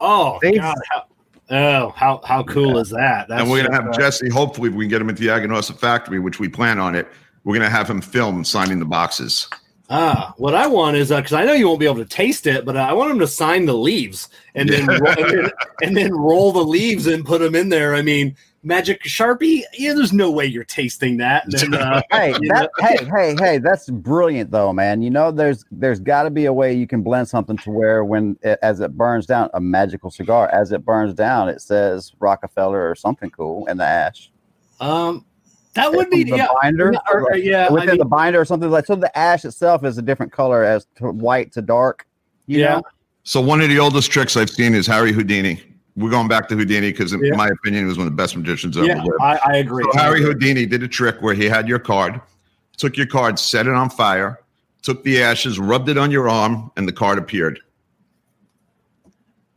oh 0.00 0.38
They- 0.42 0.58
God, 0.58 0.76
how, 0.90 1.04
oh 1.50 1.88
how 1.96 2.20
how 2.24 2.42
cool 2.44 2.78
is 2.78 2.90
that? 2.90 3.28
That's 3.28 3.42
and 3.42 3.50
we're 3.50 3.58
going 3.62 3.70
to 3.70 3.76
just, 3.76 3.82
have 3.82 3.94
uh, 3.94 3.98
Jesse, 3.98 4.28
hopefully, 4.30 4.68
if 4.68 4.74
we 4.74 4.84
can 4.84 4.90
get 4.90 5.00
him 5.00 5.08
into 5.08 5.22
the 5.22 5.28
Aganorsa 5.28 5.78
factory, 5.78 6.18
which 6.18 6.38
we 6.40 6.48
plan 6.48 6.78
on 6.78 6.94
it. 6.94 7.08
We're 7.44 7.54
going 7.54 7.70
to 7.70 7.76
have 7.76 7.88
him 7.88 8.00
film 8.00 8.42
signing 8.44 8.78
the 8.78 8.86
boxes. 8.86 9.48
Ah, 9.90 10.32
what 10.38 10.54
I 10.54 10.66
want 10.66 10.96
is 10.96 11.10
because 11.10 11.34
I 11.34 11.44
know 11.44 11.52
you 11.52 11.66
won't 11.68 11.80
be 11.80 11.86
able 11.86 11.96
to 11.96 12.06
taste 12.06 12.46
it, 12.46 12.64
but 12.64 12.76
I 12.76 12.92
want 12.94 13.10
them 13.10 13.18
to 13.18 13.26
sign 13.28 13.66
the 13.66 13.74
leaves 13.74 14.30
and 14.54 14.68
then, 14.68 14.86
roll, 14.86 15.12
and 15.18 15.30
then 15.30 15.50
and 15.82 15.96
then 15.96 16.12
roll 16.14 16.52
the 16.52 16.64
leaves 16.64 17.06
and 17.06 17.24
put 17.24 17.40
them 17.42 17.54
in 17.54 17.68
there. 17.68 17.94
I 17.94 18.00
mean, 18.00 18.34
magic 18.62 19.02
sharpie. 19.02 19.60
Yeah, 19.74 19.92
there's 19.92 20.12
no 20.14 20.30
way 20.30 20.46
you're 20.46 20.64
tasting 20.64 21.18
that. 21.18 21.44
And, 21.62 21.74
uh, 21.74 22.02
Hey, 22.10 22.32
that, 22.48 22.70
hey, 22.78 22.96
hey, 23.14 23.36
hey, 23.38 23.58
that's 23.58 23.90
brilliant 23.90 24.50
though, 24.50 24.72
man. 24.72 25.02
You 25.02 25.10
know, 25.10 25.30
there's 25.30 25.66
there's 25.70 26.00
got 26.00 26.22
to 26.22 26.30
be 26.30 26.46
a 26.46 26.52
way 26.52 26.72
you 26.72 26.86
can 26.86 27.02
blend 27.02 27.28
something 27.28 27.58
to 27.58 27.70
where 27.70 28.06
when 28.06 28.38
it, 28.40 28.58
as 28.62 28.80
it 28.80 28.96
burns 28.96 29.26
down, 29.26 29.50
a 29.52 29.60
magical 29.60 30.10
cigar, 30.10 30.48
as 30.48 30.72
it 30.72 30.82
burns 30.82 31.12
down, 31.12 31.50
it 31.50 31.60
says 31.60 32.12
Rockefeller 32.20 32.88
or 32.90 32.94
something 32.94 33.28
cool 33.30 33.66
in 33.66 33.76
the 33.76 33.84
ash. 33.84 34.30
um, 34.80 35.26
that 35.74 35.92
would 35.92 36.10
be 36.10 36.24
the 36.24 36.36
yeah, 36.36 36.48
binder, 36.62 36.94
or- 37.12 37.30
or- 37.32 37.36
yeah. 37.36 37.66
I 37.68 37.72
within 37.72 37.88
mean, 37.90 37.98
the 37.98 38.04
binder 38.04 38.40
or 38.40 38.44
something 38.44 38.70
like. 38.70 38.86
So 38.86 38.94
the 38.96 39.16
ash 39.16 39.44
itself 39.44 39.84
is 39.84 39.98
a 39.98 40.02
different 40.02 40.32
color 40.32 40.64
as 40.64 40.86
to 40.96 41.10
white 41.10 41.52
to 41.52 41.62
dark. 41.62 42.06
You 42.46 42.60
Yeah. 42.60 42.74
know, 42.76 42.82
So 43.24 43.40
one 43.40 43.60
of 43.60 43.68
the 43.68 43.78
oldest 43.78 44.10
tricks 44.10 44.36
I've 44.36 44.50
seen 44.50 44.74
is 44.74 44.86
Harry 44.86 45.12
Houdini. 45.12 45.62
We're 45.96 46.10
going 46.10 46.28
back 46.28 46.48
to 46.48 46.56
Houdini 46.56 46.90
because, 46.90 47.12
in 47.12 47.24
Yeah. 47.24 47.36
my 47.36 47.48
opinion, 47.48 47.84
he 47.84 47.88
was 47.88 47.96
one 47.98 48.06
of 48.06 48.12
the 48.12 48.16
best 48.16 48.36
magicians 48.36 48.76
ever 48.76 48.86
yeah. 48.86 49.02
I, 49.20 49.38
I 49.46 49.56
agree. 49.58 49.84
So 49.92 49.98
Harry 49.98 50.20
Houdini 50.20 50.66
did 50.66 50.82
a 50.82 50.88
trick 50.88 51.16
where 51.20 51.34
he 51.34 51.44
had 51.46 51.68
your 51.68 51.78
card, 51.78 52.20
took 52.76 52.96
your 52.96 53.06
card, 53.06 53.38
set 53.38 53.66
it 53.66 53.72
on 53.72 53.88
fire, 53.90 54.40
took 54.82 55.02
the 55.04 55.22
ashes, 55.22 55.58
rubbed 55.58 55.88
it 55.88 55.96
on 55.96 56.10
your 56.10 56.28
arm, 56.28 56.70
and 56.76 56.86
the 56.86 56.92
card 56.92 57.16
appeared. 57.18 57.60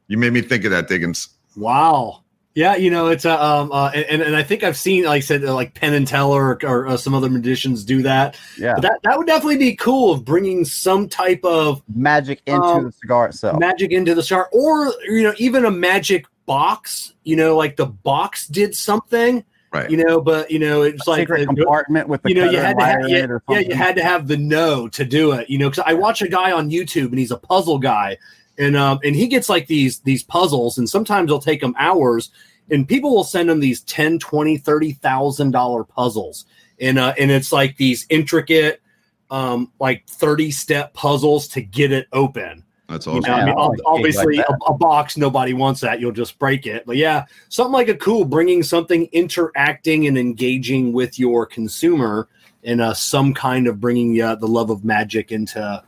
You 0.07 0.17
made 0.17 0.31
me 0.31 0.41
think 0.41 0.63
of 0.63 0.71
that, 0.71 0.87
Diggins. 0.87 1.29
Wow. 1.57 2.21
Yeah, 2.57 2.75
you 2.75 2.89
know 2.89 3.05
it's 3.09 3.23
a 3.23 3.39
um 3.39 3.71
uh, 3.71 3.89
and 3.91 4.19
and 4.19 4.35
I 4.35 4.41
think 4.41 4.63
I've 4.63 4.75
seen 4.75 5.03
like 5.03 5.17
I 5.17 5.19
said 5.19 5.45
uh, 5.45 5.53
like 5.53 5.75
Penn 5.75 5.93
and 5.93 6.07
Teller 6.07 6.43
or, 6.43 6.59
or 6.65 6.87
uh, 6.87 6.97
some 6.97 7.13
other 7.13 7.29
magicians 7.29 7.83
do 7.83 8.01
that. 8.01 8.35
yeah, 8.57 8.73
But 8.73 8.81
that 8.81 8.99
that 9.03 9.15
would 9.15 9.27
definitely 9.27 9.57
be 9.57 9.75
cool 9.75 10.11
of 10.11 10.25
bringing 10.25 10.65
some 10.65 11.07
type 11.07 11.41
of 11.43 11.83
magic 11.95 12.41
into 12.47 12.59
Um, 12.63 12.85
the 12.85 12.91
cigar 12.93 13.27
itself. 13.27 13.59
magic 13.59 13.91
into 13.91 14.15
the 14.15 14.23
cigar, 14.23 14.49
or 14.51 14.91
you 15.05 15.21
know 15.21 15.35
even 15.37 15.65
a 15.65 15.71
magic 15.71 16.25
box. 16.47 17.13
You 17.23 17.35
know, 17.35 17.55
like 17.55 17.75
the 17.75 17.85
box 17.85 18.47
did 18.47 18.73
something. 18.73 19.43
Right. 19.71 19.91
You 19.91 19.97
know, 19.97 20.19
but 20.19 20.49
you 20.49 20.57
know 20.57 20.81
it's 20.81 21.05
A 21.05 21.11
like 21.11 21.19
secret 21.19 21.43
uh, 21.43 21.53
compartment 21.53 22.07
with 22.09 22.23
the 22.23 22.29
you 22.29 22.35
know 22.37 22.49
you 22.49 22.57
had 22.57 22.79
to 22.79 22.85
have 22.85 23.07
yeah, 23.07 23.27
yeah 23.49 23.59
you 23.59 23.75
had 23.75 23.95
to 23.97 24.03
have 24.03 24.27
the 24.27 24.37
no 24.37 24.87
to 24.87 25.05
do 25.05 25.33
it 25.33 25.47
you 25.47 25.59
know 25.59 25.69
because 25.69 25.83
i 25.85 25.93
watch 25.93 26.21
a 26.23 26.27
guy 26.27 26.51
on 26.51 26.71
youtube 26.71 27.09
and 27.09 27.19
he's 27.19 27.31
a 27.31 27.37
puzzle 27.37 27.77
guy 27.77 28.17
and 28.57 28.75
um 28.75 28.99
and 29.03 29.15
he 29.15 29.27
gets 29.27 29.49
like 29.49 29.67
these 29.67 29.99
these 29.99 30.23
puzzles 30.23 30.77
and 30.77 30.89
sometimes 30.89 31.27
it'll 31.27 31.39
take 31.39 31.61
him 31.61 31.75
hours 31.77 32.31
and 32.69 32.87
people 32.87 33.15
will 33.15 33.23
send 33.23 33.49
him 33.49 33.59
these 33.59 33.81
10 33.81 34.19
20 34.19 34.57
30 34.57 34.91
thousand 34.93 35.51
dollar 35.51 35.83
puzzles 35.83 36.45
and 36.79 36.97
uh 36.97 37.13
and 37.19 37.31
it's 37.31 37.51
like 37.51 37.77
these 37.77 38.05
intricate 38.09 38.81
um 39.29 39.71
like 39.79 40.05
30 40.07 40.51
step 40.51 40.93
puzzles 40.93 41.47
to 41.49 41.61
get 41.61 41.91
it 41.91 42.07
open 42.13 42.63
That's 42.87 43.05
you 43.05 43.19
know, 43.19 43.33
I 43.33 43.45
mean, 43.45 43.55
I 43.57 43.59
ob- 43.59 43.71
like 43.71 43.77
gigs 43.77 44.17
obviously, 44.17 44.37
like 44.37 44.45
a, 44.49 44.71
a 44.71 44.77
box, 44.77 45.17
nobody 45.17 45.53
wants 45.53 45.81
that. 45.81 45.99
You'll 45.99 46.13
just 46.13 46.39
break 46.39 46.65
it. 46.65 46.85
But 46.85 46.95
yeah, 46.95 47.25
something 47.49 47.73
like 47.73 47.89
a 47.89 47.95
cool, 47.97 48.23
bringing 48.23 48.63
something 48.63 49.09
interacting 49.11 50.07
and 50.07 50.17
engaging 50.17 50.93
with 50.93 51.19
your 51.19 51.45
consumer 51.45 52.29
and 52.63 52.79
uh, 52.79 52.93
some 52.93 53.33
kind 53.33 53.67
of 53.67 53.81
bringing 53.81 54.21
uh, 54.21 54.35
the 54.35 54.47
love 54.47 54.69
of 54.69 54.85
magic 54.85 55.33
into. 55.33 55.83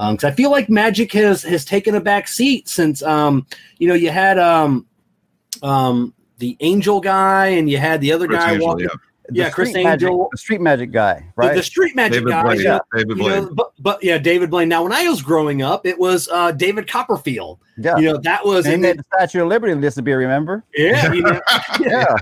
Because 0.00 0.24
I 0.24 0.30
feel 0.30 0.50
like 0.50 0.70
magic 0.70 1.12
has 1.12 1.42
has 1.42 1.64
taken 1.64 1.94
a 1.94 2.00
back 2.00 2.26
seat 2.26 2.68
since 2.68 3.02
um, 3.02 3.46
you 3.78 3.86
know 3.88 3.94
you 3.94 4.10
had 4.10 4.38
um, 4.38 4.86
um, 5.62 6.14
the 6.38 6.56
angel 6.60 7.00
guy 7.00 7.48
and 7.48 7.68
you 7.68 7.76
had 7.78 8.00
the 8.00 8.10
other 8.12 8.26
Criss 8.26 8.38
guy 8.40 8.52
Angel, 8.54 8.66
walking. 8.66 8.84
yeah. 8.86 8.94
The 9.28 9.36
yeah, 9.36 9.50
Criss 9.50 9.68
street 9.70 9.84
magic- 9.84 10.08
Angel. 10.08 10.28
the 10.32 10.38
street 10.38 10.60
magic 10.60 10.90
guy, 10.90 11.24
right? 11.36 11.54
the 11.54 11.62
street 11.62 11.94
magic 11.94 12.14
David 12.24 12.30
guy, 12.30 12.42
Blaine. 12.42 12.60
yeah. 12.62 12.78
David 12.92 13.08
You 13.10 13.14
know, 13.22 13.40
Blaine. 13.42 13.54
but 13.54 13.72
but 13.78 14.02
yeah, 14.02 14.18
David 14.18 14.50
Blaine. 14.50 14.68
Now, 14.68 14.82
when 14.82 14.92
I 14.92 15.08
was 15.08 15.22
growing 15.22 15.62
up, 15.62 15.86
it 15.86 15.96
was 15.96 16.28
uh, 16.32 16.50
David 16.50 16.88
Copperfield. 16.90 17.60
yeah, 17.78 17.96
You 17.96 18.06
know, 18.06 18.16
that 18.24 18.44
was 18.44 18.64
and 18.66 18.70
he 18.70 18.74
and 18.74 18.82
made 18.82 18.98
the 18.98 19.04
Statue 19.14 19.42
of 19.42 19.48
Liberty 19.48 19.78
disappear. 19.80 20.18
Remember? 20.18 20.64
yeah, 20.76 21.12
you 21.12 21.22
know, 21.22 21.40
Yeah, 21.80 22.16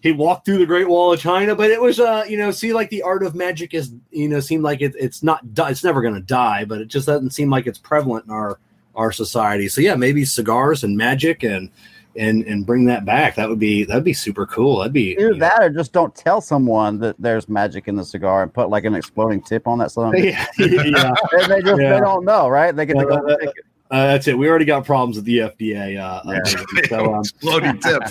he 0.00 0.12
walked 0.12 0.44
through 0.46 0.58
the 0.58 0.66
Great 0.66 0.88
Wall 0.88 1.12
of 1.12 1.20
China, 1.20 1.54
but 1.54 1.70
it 1.70 1.80
was 1.80 1.98
uh, 1.98 2.24
you 2.28 2.36
know, 2.36 2.50
see, 2.50 2.72
like 2.72 2.90
the 2.90 3.02
art 3.02 3.22
of 3.22 3.34
magic 3.34 3.74
is, 3.74 3.92
you 4.10 4.28
know, 4.28 4.40
seemed 4.40 4.62
like 4.62 4.80
it, 4.80 4.94
it's 4.98 5.22
not, 5.22 5.40
it's 5.56 5.82
never 5.84 6.02
going 6.02 6.14
to 6.14 6.20
die, 6.20 6.64
but 6.64 6.80
it 6.80 6.88
just 6.88 7.06
doesn't 7.06 7.30
seem 7.30 7.50
like 7.50 7.66
it's 7.66 7.78
prevalent 7.78 8.24
in 8.26 8.30
our 8.30 8.58
our 8.94 9.12
society. 9.12 9.68
So 9.68 9.80
yeah, 9.80 9.94
maybe 9.94 10.24
cigars 10.24 10.84
and 10.84 10.96
magic 10.96 11.42
and 11.42 11.70
and 12.16 12.44
and 12.44 12.66
bring 12.66 12.84
that 12.86 13.04
back. 13.04 13.36
That 13.36 13.48
would 13.48 13.58
be 13.58 13.84
that'd 13.84 14.04
be 14.04 14.12
super 14.12 14.46
cool. 14.46 14.78
That'd 14.78 14.92
be 14.92 15.12
either 15.12 15.34
that 15.34 15.62
or 15.62 15.70
just 15.70 15.92
don't 15.92 16.14
tell 16.14 16.40
someone 16.40 16.98
that 16.98 17.16
there's 17.18 17.48
magic 17.48 17.88
in 17.88 17.96
the 17.96 18.04
cigar 18.04 18.42
and 18.42 18.52
put 18.52 18.70
like 18.70 18.84
an 18.84 18.94
exploding 18.94 19.40
tip 19.42 19.66
on 19.66 19.78
that. 19.78 19.92
So 19.92 20.12
yeah, 20.14 20.46
yeah. 20.58 21.12
they, 21.32 21.46
they 21.46 21.62
just 21.62 21.80
Yeah. 21.80 21.94
they 21.94 22.00
don't 22.00 22.24
know, 22.24 22.48
right? 22.48 22.74
They 22.74 22.86
get 22.86 22.94
to 22.94 23.52
Uh, 23.90 23.96
go 23.96 24.04
take 24.04 24.04
it. 24.04 24.04
Uh, 24.04 24.06
that's 24.12 24.28
it. 24.28 24.38
We 24.38 24.48
already 24.48 24.64
got 24.64 24.84
problems 24.84 25.16
with 25.16 25.24
the 25.24 25.38
FDA. 25.38 25.98
Uh, 25.98 26.28
uh, 26.28 26.44
so 26.88 27.14
um, 27.14 27.20
Exploding 27.20 27.78
tip. 27.80 28.02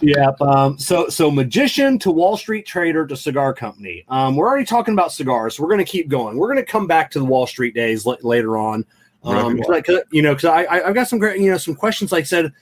Yeah. 0.00 0.30
Um, 0.40 0.78
so 0.78 1.08
so 1.08 1.30
magician 1.30 1.98
to 2.00 2.10
Wall 2.10 2.36
Street 2.36 2.66
trader 2.66 3.06
to 3.06 3.16
cigar 3.16 3.52
company. 3.54 4.04
Um, 4.08 4.36
we're 4.36 4.46
already 4.48 4.64
talking 4.66 4.94
about 4.94 5.12
cigars. 5.12 5.56
So 5.56 5.62
we're 5.62 5.68
going 5.70 5.84
to 5.84 5.90
keep 5.90 6.08
going. 6.08 6.36
We're 6.36 6.52
going 6.52 6.64
to 6.64 6.70
come 6.70 6.86
back 6.86 7.10
to 7.12 7.18
the 7.18 7.24
Wall 7.24 7.46
Street 7.46 7.74
days 7.74 8.06
l- 8.06 8.16
later 8.22 8.56
on. 8.56 8.84
Um, 9.24 9.56
Right. 9.68 9.84
'cause 9.84 9.96
I- 9.96 9.98
'cause, 9.98 10.04
you 10.12 10.22
know, 10.22 10.34
because 10.34 10.44
I, 10.44 10.62
I 10.64 10.88
I've 10.88 10.94
got 10.94 11.08
some 11.08 11.18
great 11.18 11.40
you 11.40 11.50
know 11.50 11.58
some 11.58 11.74
questions. 11.74 12.12
Like 12.12 12.22
I 12.22 12.26
said, 12.26 12.52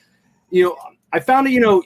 you 0.50 0.64
know, 0.64 0.76
I 1.12 1.20
found 1.20 1.46
it. 1.46 1.50
You 1.50 1.60
know, 1.60 1.82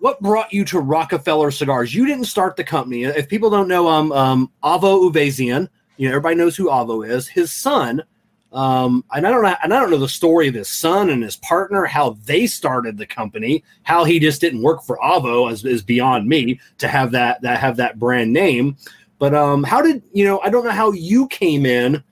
what 0.00 0.20
brought 0.20 0.52
you 0.52 0.64
to 0.66 0.80
Rockefeller 0.80 1.50
Cigars? 1.50 1.94
You 1.94 2.04
didn't 2.06 2.26
start 2.26 2.54
the 2.56 2.64
company. 2.64 3.04
If 3.04 3.28
people 3.28 3.48
don't 3.50 3.68
know, 3.68 3.88
um, 3.88 4.12
um, 4.12 4.50
Avo 4.62 5.10
Uvezian. 5.10 5.68
You 5.96 6.08
know, 6.08 6.12
everybody 6.14 6.36
knows 6.36 6.54
who 6.56 6.66
Avo 6.68 7.08
is. 7.08 7.26
His 7.26 7.50
son. 7.50 8.02
Um, 8.52 9.04
and 9.12 9.26
I 9.26 9.30
don't 9.30 9.42
know, 9.42 9.54
and 9.62 9.74
I 9.74 9.80
don't 9.80 9.90
know 9.90 9.98
the 9.98 10.08
story 10.08 10.48
of 10.48 10.54
his 10.54 10.68
son 10.68 11.10
and 11.10 11.22
his 11.22 11.36
partner, 11.36 11.84
how 11.84 12.16
they 12.24 12.46
started 12.46 12.96
the 12.96 13.06
company, 13.06 13.62
how 13.82 14.04
he 14.04 14.18
just 14.18 14.40
didn't 14.40 14.62
work 14.62 14.82
for 14.82 14.98
Avo 14.98 15.52
is, 15.52 15.64
is 15.64 15.82
beyond 15.82 16.26
me 16.26 16.58
to 16.78 16.88
have 16.88 17.10
that 17.10 17.42
that 17.42 17.60
have 17.60 17.76
that 17.76 17.98
brand 17.98 18.32
name. 18.32 18.76
But 19.18 19.34
um, 19.34 19.64
how 19.64 19.82
did 19.82 20.02
you 20.12 20.24
know? 20.24 20.40
I 20.40 20.48
don't 20.48 20.64
know 20.64 20.70
how 20.70 20.92
you 20.92 21.28
came 21.28 21.66
in 21.66 22.02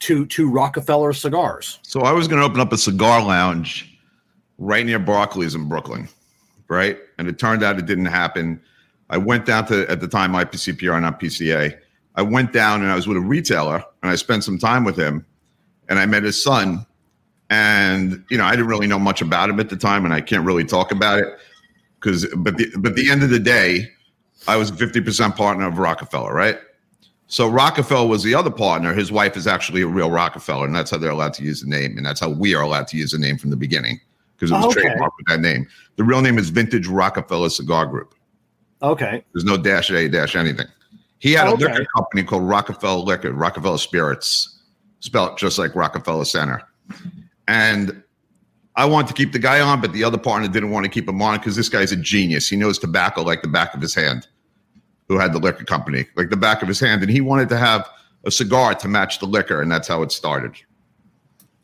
to 0.00 0.26
to 0.26 0.48
Rockefeller 0.48 1.12
Cigars. 1.12 1.78
So 1.82 2.00
I 2.02 2.12
was 2.12 2.28
going 2.28 2.40
to 2.40 2.46
open 2.46 2.60
up 2.60 2.72
a 2.72 2.78
cigar 2.78 3.24
lounge 3.24 3.98
right 4.58 4.84
near 4.84 4.98
Barclays 4.98 5.54
in 5.54 5.68
Brooklyn, 5.68 6.08
right? 6.68 6.98
And 7.18 7.26
it 7.28 7.38
turned 7.38 7.62
out 7.62 7.78
it 7.78 7.86
didn't 7.86 8.06
happen. 8.06 8.60
I 9.08 9.18
went 9.18 9.46
down 9.46 9.66
to 9.66 9.90
at 9.90 10.00
the 10.00 10.08
time 10.08 10.32
IPCPR, 10.32 11.00
not 11.00 11.18
PCA. 11.18 11.76
I 12.14 12.22
went 12.22 12.52
down 12.52 12.82
and 12.82 12.90
I 12.90 12.94
was 12.94 13.08
with 13.08 13.16
a 13.16 13.20
retailer 13.20 13.82
and 14.02 14.10
I 14.10 14.14
spent 14.14 14.44
some 14.44 14.58
time 14.58 14.84
with 14.84 14.96
him, 14.96 15.24
and 15.90 15.98
I 15.98 16.06
met 16.06 16.22
his 16.22 16.42
son. 16.42 16.86
And 17.50 18.24
you 18.30 18.38
know, 18.38 18.44
I 18.44 18.52
didn't 18.52 18.68
really 18.68 18.86
know 18.86 18.98
much 18.98 19.20
about 19.20 19.50
him 19.50 19.58
at 19.58 19.68
the 19.68 19.76
time, 19.76 20.04
and 20.04 20.14
I 20.14 20.20
can't 20.20 20.46
really 20.46 20.64
talk 20.64 20.92
about 20.92 21.18
it 21.18 21.26
because. 22.00 22.24
But 22.36 22.56
the 22.56 22.70
but 22.78 22.94
the 22.94 23.10
end 23.10 23.24
of 23.24 23.30
the 23.30 23.40
day, 23.40 23.88
I 24.46 24.56
was 24.56 24.70
fifty 24.70 25.00
percent 25.00 25.34
partner 25.36 25.66
of 25.66 25.78
Rockefeller, 25.78 26.32
right? 26.32 26.58
So 27.26 27.48
Rockefeller 27.48 28.06
was 28.06 28.22
the 28.22 28.34
other 28.34 28.50
partner. 28.50 28.92
His 28.94 29.10
wife 29.12 29.36
is 29.36 29.46
actually 29.48 29.82
a 29.82 29.86
real 29.88 30.10
Rockefeller, 30.10 30.64
and 30.64 30.74
that's 30.74 30.92
how 30.92 30.96
they're 30.98 31.10
allowed 31.10 31.34
to 31.34 31.44
use 31.44 31.60
the 31.60 31.68
name, 31.68 31.96
and 31.96 32.06
that's 32.06 32.20
how 32.20 32.30
we 32.30 32.54
are 32.54 32.62
allowed 32.62 32.86
to 32.88 32.96
use 32.96 33.10
the 33.10 33.18
name 33.18 33.36
from 33.36 33.50
the 33.50 33.56
beginning 33.56 34.00
because 34.36 34.52
it 34.52 34.56
was 34.56 34.66
Okay. 34.66 34.88
trademarked 34.88 35.10
with 35.18 35.26
that 35.26 35.40
name. 35.40 35.66
The 35.96 36.04
real 36.04 36.22
name 36.22 36.38
is 36.38 36.50
Vintage 36.50 36.86
Rockefeller 36.86 37.50
Cigar 37.50 37.86
Group. 37.86 38.14
Okay, 38.82 39.24
There's 39.34 39.44
no 39.44 39.56
dash 39.56 39.90
A 39.90 40.08
dash 40.08 40.36
anything. 40.36 40.66
He 41.18 41.32
had 41.32 41.48
Okay. 41.48 41.64
a 41.64 41.68
liquor 41.68 41.86
company 41.96 42.22
called 42.22 42.48
Rockefeller 42.48 43.02
Liquor, 43.02 43.32
Rockefeller 43.32 43.76
Spirits, 43.76 44.59
spelled 45.00 45.38
just 45.38 45.58
like 45.58 45.74
Rockefeller 45.74 46.24
Center. 46.24 46.62
And 47.48 48.02
I 48.76 48.84
wanted 48.84 49.08
to 49.08 49.14
keep 49.14 49.32
the 49.32 49.38
guy 49.38 49.60
on, 49.60 49.80
but 49.80 49.92
the 49.92 50.04
other 50.04 50.18
partner 50.18 50.48
didn't 50.48 50.70
want 50.70 50.84
to 50.84 50.90
keep 50.90 51.08
him 51.08 51.20
on 51.20 51.38
because 51.38 51.56
this 51.56 51.68
guy's 51.68 51.92
a 51.92 51.96
genius. 51.96 52.48
He 52.48 52.56
knows 52.56 52.78
tobacco 52.78 53.22
like 53.22 53.42
the 53.42 53.48
back 53.48 53.74
of 53.74 53.80
his 53.80 53.94
hand, 53.94 54.28
who 55.08 55.18
had 55.18 55.32
the 55.32 55.38
liquor 55.38 55.64
company, 55.64 56.06
like 56.16 56.30
the 56.30 56.36
back 56.36 56.62
of 56.62 56.68
his 56.68 56.78
hand. 56.78 57.02
And 57.02 57.10
he 57.10 57.20
wanted 57.20 57.48
to 57.48 57.56
have 57.56 57.88
a 58.24 58.30
cigar 58.30 58.74
to 58.74 58.88
match 58.88 59.18
the 59.18 59.26
liquor, 59.26 59.60
and 59.60 59.70
that's 59.70 59.88
how 59.88 60.02
it 60.02 60.12
started. 60.12 60.54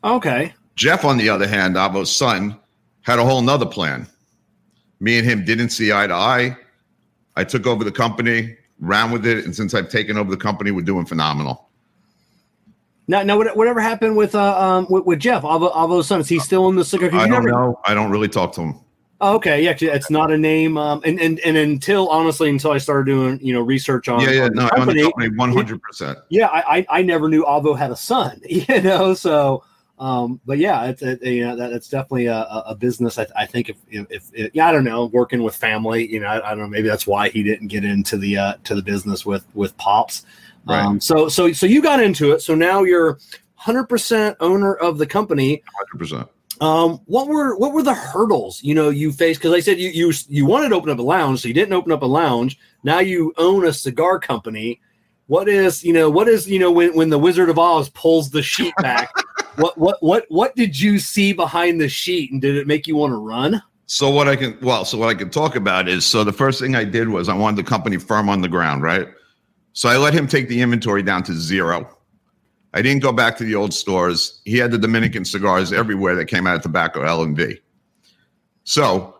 okay, 0.03 0.53
Jeff, 0.75 1.05
on 1.05 1.17
the 1.17 1.29
other 1.29 1.47
hand, 1.47 1.75
Avo's 1.75 2.15
son, 2.15 2.59
had 3.01 3.19
a 3.19 3.25
whole 3.25 3.41
nother 3.41 3.65
plan. 3.65 4.07
Me 4.99 5.17
and 5.17 5.27
him 5.27 5.45
didn't 5.45 5.69
see 5.69 5.91
eye 5.91 6.07
to 6.07 6.13
eye. 6.13 6.57
I 7.35 7.43
took 7.43 7.65
over 7.65 7.83
the 7.83 7.91
company, 7.91 8.57
ran 8.79 9.11
with 9.11 9.25
it, 9.25 9.45
and 9.45 9.55
since 9.55 9.73
I've 9.73 9.89
taken 9.89 10.17
over 10.17 10.29
the 10.29 10.37
company, 10.37 10.71
we're 10.71 10.81
doing 10.81 11.05
phenomenal. 11.05 11.66
Now 13.07 13.23
now 13.23 13.37
whatever 13.37 13.79
happened 13.79 14.15
with 14.15 14.35
uh 14.35 14.59
um 14.59 14.87
with, 14.89 15.05
with 15.05 15.19
Jeff 15.19 15.43
Avo, 15.43 15.73
Avo's 15.73 16.07
son? 16.07 16.19
Is 16.19 16.29
he 16.29 16.39
still 16.39 16.69
in 16.69 16.75
the 16.75 16.85
cigar? 16.85 17.09
I 17.13 17.27
don't 17.27 17.29
never- 17.29 17.51
know. 17.51 17.79
I 17.85 17.93
don't 17.93 18.11
really 18.11 18.29
talk 18.29 18.53
to 18.53 18.61
him. 18.61 18.79
Oh, 19.19 19.33
okay, 19.37 19.63
yeah, 19.63 19.73
it's 19.79 20.11
not 20.11 20.31
a 20.31 20.37
name. 20.37 20.77
Um, 20.77 21.01
and, 21.03 21.19
and 21.19 21.39
and 21.39 21.57
until 21.57 22.07
honestly, 22.09 22.51
until 22.51 22.69
I 22.69 22.77
started 22.77 23.07
doing 23.07 23.39
you 23.41 23.51
know 23.51 23.61
research 23.61 24.07
on 24.07 24.21
yeah, 24.21 24.29
yeah, 24.29 24.43
on 24.43 24.53
no, 24.53 24.69
I 24.71 24.79
own 24.79 24.87
the 24.87 25.01
company, 25.01 25.35
one 25.35 25.51
hundred 25.51 25.81
percent. 25.81 26.19
yeah, 26.29 26.45
I, 26.47 26.77
I 26.77 26.85
I 26.99 27.01
never 27.01 27.27
knew 27.27 27.43
Avo 27.43 27.75
had 27.75 27.89
a 27.89 27.95
son, 27.95 28.39
you 28.47 28.79
know. 28.83 29.15
So, 29.15 29.63
um, 29.97 30.39
but 30.45 30.59
yeah, 30.59 30.85
it's 30.85 31.01
it, 31.01 31.23
you 31.23 31.47
know 31.47 31.55
that 31.55 31.71
it's 31.71 31.89
definitely 31.89 32.27
a, 32.27 32.35
a 32.35 32.63
a 32.67 32.75
business. 32.75 33.17
I, 33.17 33.25
I 33.35 33.47
think 33.47 33.69
if, 33.69 33.77
if 33.89 34.29
if 34.33 34.51
yeah, 34.53 34.67
I 34.67 34.71
don't 34.71 34.83
know, 34.83 35.05
working 35.05 35.41
with 35.41 35.55
family, 35.55 36.05
you 36.05 36.19
know, 36.19 36.27
I, 36.27 36.45
I 36.45 36.49
don't 36.51 36.59
know, 36.59 36.67
maybe 36.67 36.87
that's 36.87 37.07
why 37.07 37.29
he 37.29 37.41
didn't 37.41 37.69
get 37.69 37.83
into 37.83 38.17
the 38.17 38.37
uh, 38.37 38.53
to 38.65 38.75
the 38.75 38.83
business 38.83 39.25
with 39.25 39.47
with 39.55 39.75
pops. 39.77 40.25
Right. 40.67 40.83
Um, 40.83 40.99
so 40.99 41.29
so 41.29 41.51
so 41.51 41.65
you 41.65 41.81
got 41.81 42.01
into 42.01 42.31
it. 42.31 42.41
So 42.41 42.55
now 42.55 42.83
you're 42.83 43.19
100% 43.59 44.35
owner 44.39 44.75
of 44.75 44.97
the 44.97 45.05
company. 45.05 45.63
100%. 45.95 46.27
Um, 46.59 47.01
what 47.05 47.27
were 47.27 47.55
what 47.57 47.73
were 47.73 47.83
the 47.83 47.93
hurdles 47.93 48.63
you 48.63 48.73
know 48.73 48.89
you 48.89 49.11
faced? 49.11 49.39
Because 49.39 49.53
I 49.53 49.59
said 49.59 49.77
you 49.77 49.89
you 49.89 50.11
you 50.27 50.45
wanted 50.45 50.69
to 50.69 50.75
open 50.75 50.89
up 50.89 50.97
a 50.97 51.03
lounge, 51.03 51.41
so 51.41 51.47
you 51.47 51.53
didn't 51.53 51.73
open 51.73 51.91
up 51.91 52.01
a 52.01 52.07
lounge. 52.07 52.57
Now 52.83 52.99
you 52.99 53.33
own 53.37 53.65
a 53.65 53.73
cigar 53.73 54.19
company. 54.19 54.81
What 55.27 55.47
is 55.47 55.83
you 55.83 55.93
know 55.93 56.09
what 56.09 56.27
is 56.27 56.49
you 56.49 56.57
know 56.57 56.71
when 56.71 56.95
when 56.95 57.09
the 57.09 57.19
Wizard 57.19 57.49
of 57.49 57.59
Oz 57.59 57.89
pulls 57.89 58.31
the 58.31 58.41
sheet 58.41 58.73
back? 58.77 59.11
what 59.57 59.77
what 59.77 59.97
what 60.01 60.25
what 60.29 60.55
did 60.55 60.79
you 60.79 60.97
see 60.97 61.31
behind 61.31 61.79
the 61.79 61.89
sheet, 61.89 62.31
and 62.31 62.41
did 62.41 62.55
it 62.55 62.65
make 62.65 62.87
you 62.87 62.95
want 62.95 63.11
to 63.11 63.17
run? 63.17 63.61
So 63.85 64.09
what 64.09 64.27
I 64.27 64.35
can 64.35 64.57
well, 64.61 64.83
so 64.83 64.97
what 64.97 65.09
I 65.09 65.13
can 65.13 65.29
talk 65.29 65.55
about 65.55 65.87
is 65.87 66.05
so 66.05 66.23
the 66.23 66.33
first 66.33 66.59
thing 66.59 66.75
I 66.75 66.85
did 66.85 67.07
was 67.07 67.29
I 67.29 67.35
wanted 67.35 67.57
the 67.57 67.69
company 67.69 67.97
firm 67.97 68.29
on 68.29 68.41
the 68.41 68.49
ground, 68.49 68.81
right? 68.81 69.07
So 69.77 69.89
I 69.89 69.97
let 69.97 70.15
him 70.15 70.25
take 70.25 70.47
the 70.47 70.59
inventory 70.59 71.03
down 71.03 71.21
to 71.21 71.33
zero. 71.33 71.87
I 72.73 72.81
didn't 72.81 73.03
go 73.03 73.11
back 73.11 73.37
to 73.37 73.43
the 73.43 73.53
old 73.53 73.75
stores. 73.75 74.41
He 74.43 74.57
had 74.57 74.71
the 74.71 74.79
Dominican 74.79 75.23
cigars 75.23 75.71
everywhere 75.71 76.15
that 76.15 76.25
came 76.25 76.47
out 76.47 76.55
of 76.55 76.63
tobacco 76.63 77.03
L 77.03 77.21
and 77.21 77.37
V. 77.37 77.59
So 78.63 79.19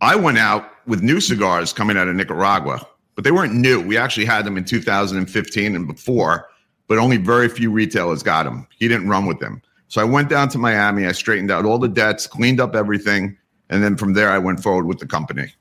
I 0.00 0.16
went 0.16 0.38
out 0.38 0.68
with 0.88 1.00
new 1.00 1.20
cigars 1.20 1.72
coming 1.72 1.96
out 1.96 2.08
of 2.08 2.16
Nicaragua, 2.16 2.84
but 3.14 3.22
they 3.22 3.30
weren't 3.30 3.54
new. 3.54 3.80
We 3.80 3.96
actually 3.96 4.26
had 4.26 4.44
them 4.44 4.56
in 4.56 4.64
2015 4.64 5.76
and 5.76 5.86
before, 5.86 6.48
but 6.88 6.98
only 6.98 7.16
very 7.16 7.48
few 7.48 7.70
retailers 7.70 8.24
got 8.24 8.42
them. 8.42 8.66
He 8.76 8.88
didn't 8.88 9.08
run 9.08 9.26
with 9.26 9.38
them. 9.38 9.62
So 9.86 10.00
I 10.00 10.04
went 10.04 10.28
down 10.28 10.48
to 10.48 10.58
Miami. 10.58 11.06
I 11.06 11.12
straightened 11.12 11.52
out 11.52 11.66
all 11.66 11.78
the 11.78 11.86
debts, 11.86 12.26
cleaned 12.26 12.60
up 12.60 12.74
everything, 12.74 13.38
and 13.70 13.80
then 13.80 13.96
from 13.96 14.14
there 14.14 14.30
I 14.30 14.38
went 14.38 14.60
forward 14.60 14.86
with 14.86 14.98
the 14.98 15.06
company. 15.06 15.54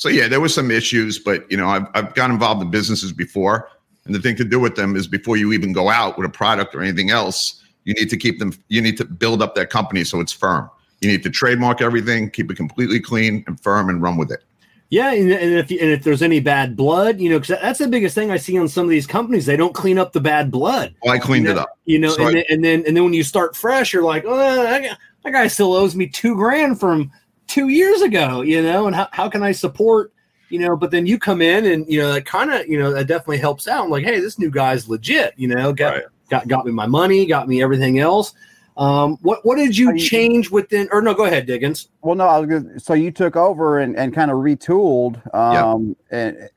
So 0.00 0.08
yeah, 0.08 0.28
there 0.28 0.40
were 0.40 0.48
some 0.48 0.70
issues, 0.70 1.18
but 1.18 1.44
you 1.52 1.58
know 1.58 1.68
I've 1.68 1.86
I've 1.92 2.14
got 2.14 2.30
involved 2.30 2.62
in 2.62 2.70
businesses 2.70 3.12
before, 3.12 3.68
and 4.06 4.14
the 4.14 4.18
thing 4.18 4.34
to 4.36 4.44
do 4.44 4.58
with 4.58 4.74
them 4.74 4.96
is 4.96 5.06
before 5.06 5.36
you 5.36 5.52
even 5.52 5.74
go 5.74 5.90
out 5.90 6.16
with 6.16 6.26
a 6.26 6.32
product 6.32 6.74
or 6.74 6.80
anything 6.80 7.10
else, 7.10 7.62
you 7.84 7.92
need 7.92 8.08
to 8.08 8.16
keep 8.16 8.38
them. 8.38 8.54
You 8.68 8.80
need 8.80 8.96
to 8.96 9.04
build 9.04 9.42
up 9.42 9.54
that 9.56 9.68
company 9.68 10.04
so 10.04 10.18
it's 10.18 10.32
firm. 10.32 10.70
You 11.02 11.10
need 11.10 11.22
to 11.24 11.28
trademark 11.28 11.82
everything, 11.82 12.30
keep 12.30 12.50
it 12.50 12.56
completely 12.56 12.98
clean 12.98 13.44
and 13.46 13.60
firm, 13.60 13.90
and 13.90 14.00
run 14.00 14.16
with 14.16 14.32
it. 14.32 14.42
Yeah, 14.88 15.12
and, 15.12 15.30
and 15.30 15.52
if 15.58 15.70
and 15.70 15.90
if 15.90 16.02
there's 16.02 16.22
any 16.22 16.40
bad 16.40 16.76
blood, 16.76 17.20
you 17.20 17.28
know, 17.28 17.38
because 17.38 17.60
that's 17.60 17.78
the 17.78 17.86
biggest 17.86 18.14
thing 18.14 18.30
I 18.30 18.38
see 18.38 18.56
on 18.56 18.68
some 18.68 18.84
of 18.84 18.90
these 18.90 19.06
companies. 19.06 19.44
They 19.44 19.56
don't 19.58 19.74
clean 19.74 19.98
up 19.98 20.14
the 20.14 20.20
bad 20.22 20.50
blood. 20.50 20.94
Well, 21.02 21.12
I 21.12 21.18
cleaned 21.18 21.44
you 21.46 21.52
know, 21.52 21.60
it 21.60 21.62
up. 21.62 21.78
You 21.84 21.98
know, 21.98 22.08
So 22.08 22.26
and, 22.26 22.28
I- 22.28 22.32
then, 22.32 22.44
and 22.48 22.64
then 22.64 22.84
and 22.86 22.96
then 22.96 23.04
when 23.04 23.12
you 23.12 23.22
start 23.22 23.54
fresh, 23.54 23.92
you're 23.92 24.02
like, 24.02 24.24
oh, 24.26 24.34
that 24.62 24.82
guy, 24.82 24.96
that 25.24 25.30
guy 25.32 25.46
still 25.46 25.74
owes 25.74 25.94
me 25.94 26.06
two 26.06 26.34
grand 26.34 26.80
from 26.80 27.12
two 27.50 27.68
years 27.68 28.00
ago. 28.00 28.40
You 28.42 28.62
know, 28.62 28.86
and 28.86 28.96
how, 28.96 29.08
how 29.12 29.28
can 29.28 29.42
I 29.42 29.52
support? 29.52 30.12
You 30.48 30.58
know, 30.58 30.76
but 30.76 30.90
then 30.90 31.06
you 31.06 31.18
come 31.18 31.40
in 31.42 31.64
and 31.66 31.86
you 31.88 32.00
know 32.00 32.12
that 32.12 32.24
kind 32.26 32.50
of 32.50 32.66
you 32.66 32.78
know 32.78 32.92
that 32.92 33.06
definitely 33.06 33.38
helps 33.38 33.68
out. 33.68 33.84
I'm 33.84 33.90
like, 33.90 34.04
hey, 34.04 34.18
this 34.20 34.38
new 34.38 34.50
guy's 34.50 34.88
legit. 34.88 35.34
You 35.36 35.48
know, 35.48 35.72
got 35.72 35.94
Right. 35.94 36.04
got 36.28 36.48
got 36.48 36.66
me 36.66 36.72
my 36.72 36.86
money, 36.86 37.26
got 37.26 37.46
me 37.48 37.62
everything 37.62 37.98
else. 37.98 38.32
Um, 38.76 39.18
what 39.22 39.44
what 39.44 39.56
did 39.56 39.76
you 39.76 39.92
you- 39.92 39.98
change 39.98 40.50
within? 40.50 40.88
Or 40.90 41.02
no, 41.02 41.12
go 41.14 41.24
ahead, 41.26 41.46
Diggins. 41.46 41.88
Well, 42.02 42.14
no, 42.16 42.26
I 42.26 42.38
was 42.38 42.48
gonna, 42.48 42.80
so 42.80 42.94
you 42.94 43.10
took 43.10 43.36
over 43.36 43.78
and, 43.80 43.96
and 43.96 44.14
kind 44.14 44.30
of 44.30 44.38
retooled. 44.38 45.22
Um, 45.34 45.94
and 46.10 46.48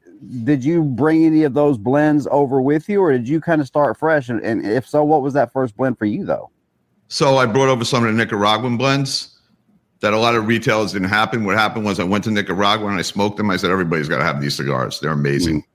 did 0.46 0.64
you 0.64 0.84
bring 0.84 1.26
any 1.26 1.44
of 1.44 1.54
those 1.54 1.78
blends 1.78 2.28
over 2.32 2.62
with 2.62 2.88
you, 2.88 3.02
or 3.02 3.12
did 3.12 3.28
you 3.28 3.42
kind 3.42 3.60
of 3.62 3.68
start 3.68 4.00
fresh? 4.00 4.30
And, 4.30 4.40
and 4.42 4.66
if 4.66 4.88
so, 4.88 5.04
what 5.04 5.22
was 5.22 5.34
that 5.34 5.52
first 5.52 5.76
blend 5.76 5.98
for 6.00 6.06
you, 6.06 6.24
though? 6.26 6.50
So 7.10 7.38
I 7.38 7.46
brought 7.46 7.68
over 7.70 7.84
some 7.84 8.06
of 8.06 8.16
the 8.16 8.18
Nicaraguan 8.18 8.78
blends 8.78 9.33
that 10.04 10.14
a 10.14 10.18
lot 10.18 10.36
of 10.36 10.48
retailers 10.48 10.92
didn't 10.92 11.08
happen. 11.08 11.46
What 11.46 11.58
happened 11.58 11.86
was 11.86 11.98
I 11.98 12.04
went 12.04 12.26
to 12.26 12.32
Nicaragua 12.32 12.88
and 12.88 13.00
I 13.00 13.04
smoked 13.04 13.38
them. 13.38 13.50
I 13.50 13.56
said, 13.56 13.72
everybody's 13.72 14.10
got 14.10 14.18
to 14.18 14.26
have 14.26 14.42
these 14.42 14.54
cigars. 14.54 15.00
They're 15.00 15.12
amazing. 15.12 15.62
Mm. 15.62 15.66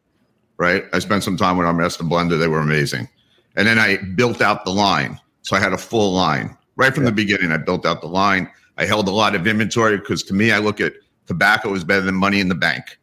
Right. 0.58 0.84
I 0.92 0.98
spent 0.98 1.24
some 1.24 1.38
time 1.38 1.56
with 1.56 1.66
our 1.66 1.72
master 1.72 2.04
blender. 2.04 2.38
They 2.38 2.46
were 2.46 2.60
amazing. 2.60 3.08
And 3.56 3.66
then 3.66 3.78
I 3.78 3.96
built 3.96 4.42
out 4.42 4.66
the 4.66 4.70
line. 4.70 5.18
So 5.40 5.56
I 5.56 5.60
had 5.60 5.72
a 5.72 5.78
full 5.78 6.12
line 6.12 6.54
right 6.76 6.94
from 6.94 7.04
the 7.04 7.12
beginning. 7.12 7.52
I 7.52 7.56
built 7.56 7.86
out 7.86 8.02
the 8.02 8.06
line. 8.06 8.50
I 8.76 8.84
held 8.84 9.08
a 9.08 9.12
lot 9.12 9.34
of 9.34 9.46
inventory 9.46 9.96
because 9.96 10.22
to 10.24 10.34
me, 10.34 10.52
I 10.52 10.58
look 10.58 10.78
at 10.78 10.92
tobacco 11.26 11.72
is 11.72 11.82
better 11.82 12.02
than 12.02 12.14
money 12.14 12.38
in 12.38 12.48
the 12.48 12.54
bank. 12.54 12.98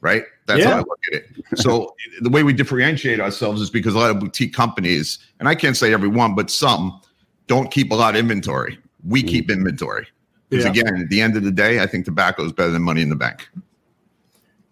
Right. 0.00 0.24
That's 0.46 0.58
Yeah. 0.58 0.70
how 0.70 0.76
I 0.78 0.78
look 0.78 0.98
at 1.12 1.20
it. 1.20 1.26
So 1.54 1.94
the 2.20 2.30
way 2.30 2.42
we 2.42 2.52
differentiate 2.52 3.20
ourselves 3.20 3.62
is 3.62 3.70
because 3.70 3.94
a 3.94 3.98
lot 3.98 4.10
of 4.10 4.18
boutique 4.18 4.54
companies, 4.54 5.20
and 5.38 5.48
I 5.48 5.54
can't 5.54 5.76
say 5.76 5.92
every 5.92 6.08
one, 6.08 6.34
but 6.34 6.50
some 6.50 7.00
don't 7.46 7.70
keep 7.70 7.92
a 7.92 7.94
lot 7.94 8.16
of 8.16 8.18
inventory. 8.18 8.76
We 9.06 9.22
mm. 9.22 9.28
keep 9.28 9.52
inventory. 9.52 10.08
Because 10.48 10.64
Yeah. 10.64 10.70
again, 10.70 10.96
at 11.00 11.08
the 11.08 11.20
end 11.20 11.36
of 11.36 11.42
the 11.42 11.50
day, 11.50 11.80
I 11.80 11.86
think 11.86 12.04
tobacco 12.04 12.44
is 12.44 12.52
better 12.52 12.70
than 12.70 12.82
money 12.82 13.02
in 13.02 13.08
the 13.08 13.16
bank. 13.16 13.48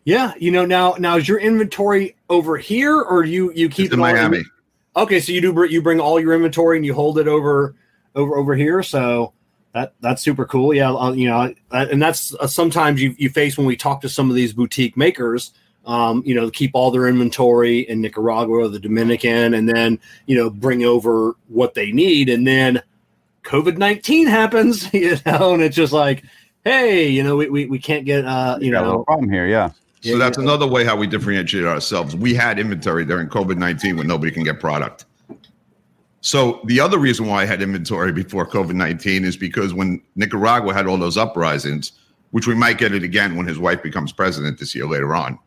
Yeah, 0.04 0.32
you 0.38 0.50
know 0.50 0.66
now 0.66 0.96
now 0.98 1.16
is 1.16 1.26
your 1.26 1.38
inventory 1.38 2.14
over 2.28 2.58
here 2.58 3.00
or 3.00 3.24
you 3.24 3.52
you 3.54 3.68
keep 3.68 3.86
It's 3.86 3.94
in 3.94 4.00
Miami. 4.00 4.44
Okay, 4.96 5.18
so 5.18 5.32
you 5.32 5.40
do 5.40 5.66
you 5.68 5.80
bring 5.80 5.98
all 5.98 6.20
your 6.20 6.34
inventory 6.34 6.76
and 6.76 6.84
you 6.84 6.94
hold 6.94 7.18
it 7.18 7.26
over 7.26 7.74
over 8.14 8.36
over 8.36 8.54
here. 8.54 8.82
So 8.82 9.32
that 9.72 9.94
that's 10.00 10.22
super 10.22 10.44
cool. 10.44 10.74
Yeah, 10.74 10.92
I'll, 10.92 11.14
you 11.14 11.28
know, 11.28 11.54
uh, 11.70 11.86
and 11.90 12.00
that's 12.00 12.34
uh, 12.36 12.46
sometimes 12.46 13.02
you 13.02 13.14
you 13.18 13.30
face 13.30 13.56
when 13.56 13.66
we 13.66 13.76
talk 13.76 14.00
to 14.02 14.08
some 14.08 14.28
of 14.30 14.36
these 14.36 14.52
boutique 14.52 14.96
makers. 14.96 15.52
Um, 15.86 16.22
you 16.24 16.34
know, 16.34 16.48
keep 16.50 16.70
all 16.74 16.90
their 16.90 17.08
inventory 17.08 17.80
in 17.80 18.00
Nicaragua 18.00 18.56
or 18.56 18.68
the 18.68 18.78
Dominican, 18.78 19.54
and 19.54 19.68
then 19.68 19.98
you 20.26 20.36
know 20.36 20.48
bring 20.48 20.84
over 20.84 21.34
what 21.48 21.74
they 21.74 21.92
need, 21.92 22.28
and 22.28 22.46
then 22.46 22.82
COVID 23.44 23.78
nineteen 23.78 24.26
happens. 24.26 24.88
You 24.92 25.16
know, 25.26 25.54
and 25.54 25.62
it's 25.62 25.76
just 25.76 25.92
like, 25.92 26.24
hey, 26.64 27.08
you 27.08 27.22
know, 27.22 27.36
we 27.36 27.48
we, 27.48 27.66
we 27.66 27.78
can't 27.78 28.04
get 28.04 28.24
uh, 28.24 28.58
you 28.60 28.70
got 28.72 28.78
a 28.78 28.80
know, 28.82 28.90
little 28.90 29.04
problem 29.04 29.30
here, 29.30 29.46
yeah. 29.46 29.70
So 29.70 29.76
Yeah, 30.02 30.16
that's 30.16 30.38
yeah. 30.38 30.44
another 30.44 30.66
way 30.66 30.84
how 30.84 30.96
we 30.96 31.06
differentiate 31.06 31.64
ourselves. 31.64 32.16
We 32.16 32.34
had 32.34 32.58
inventory 32.58 33.04
during 33.04 33.28
COVID 33.28 33.56
19 33.56 33.96
when 33.96 34.06
nobody 34.06 34.32
can 34.32 34.44
get 34.44 34.60
product. 34.60 35.04
So 36.20 36.60
the 36.64 36.80
other 36.80 36.98
reason 36.98 37.26
why 37.26 37.42
I 37.42 37.44
had 37.44 37.60
inventory 37.60 38.10
before 38.12 38.46
COVID 38.46 38.72
19 38.74 39.24
is 39.24 39.36
because 39.36 39.74
when 39.74 40.00
Nicaragua 40.16 40.72
had 40.72 40.86
all 40.86 40.96
those 40.96 41.18
uprisings, 41.18 41.92
which 42.34 42.48
we 42.48 42.54
might 42.54 42.78
get 42.78 42.92
it 42.92 43.04
again 43.04 43.36
when 43.36 43.46
his 43.46 43.60
wife 43.60 43.80
becomes 43.80 44.10
president 44.10 44.58
this 44.58 44.74
year 44.74 44.86
later 44.86 45.14
on. 45.14 45.38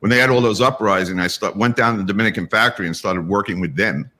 When 0.00 0.10
they 0.10 0.18
had 0.18 0.30
all 0.30 0.40
those 0.40 0.60
uprisings, 0.60 1.20
I 1.20 1.28
start, 1.28 1.56
went 1.56 1.76
down 1.76 1.94
to 1.94 2.02
the 2.02 2.06
Dominican 2.06 2.48
factory 2.48 2.86
and 2.86 2.96
started 2.96 3.28
working 3.28 3.60
with 3.60 3.76
them. 3.76 4.10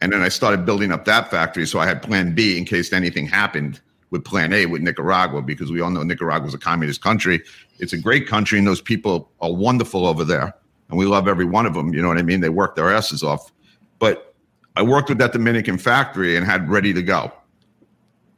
And 0.00 0.12
then 0.12 0.22
I 0.22 0.28
started 0.28 0.64
building 0.64 0.92
up 0.92 1.04
that 1.06 1.30
factory. 1.30 1.66
So 1.66 1.78
I 1.78 1.86
had 1.86 2.02
plan 2.02 2.34
B 2.34 2.56
in 2.56 2.64
case 2.64 2.92
anything 2.92 3.26
happened 3.26 3.80
with 4.10 4.24
plan 4.24 4.52
A 4.52 4.66
with 4.66 4.80
Nicaragua, 4.80 5.42
because 5.42 5.70
we 5.70 5.80
all 5.80 5.90
know 5.90 6.02
Nicaragua 6.02 6.48
is 6.48 6.54
a 6.54 6.58
communist 6.58 7.02
country. 7.02 7.42
It's 7.78 7.92
a 7.92 7.98
great 7.98 8.26
country, 8.26 8.58
and 8.58 8.66
those 8.66 8.80
people 8.80 9.30
are 9.40 9.52
wonderful 9.52 10.06
over 10.06 10.24
there. 10.24 10.54
And 10.88 10.98
we 10.98 11.04
love 11.04 11.28
every 11.28 11.44
one 11.44 11.66
of 11.66 11.74
them. 11.74 11.92
You 11.92 12.00
know 12.00 12.08
what 12.08 12.16
I 12.18 12.22
mean? 12.22 12.40
They 12.40 12.48
work 12.48 12.74
their 12.74 12.90
asses 12.90 13.22
off. 13.22 13.52
But 13.98 14.34
I 14.76 14.82
worked 14.82 15.08
with 15.08 15.18
that 15.18 15.32
Dominican 15.32 15.76
factory 15.76 16.36
and 16.36 16.46
had 16.46 16.70
ready 16.70 16.94
to 16.94 17.02
go. 17.02 17.32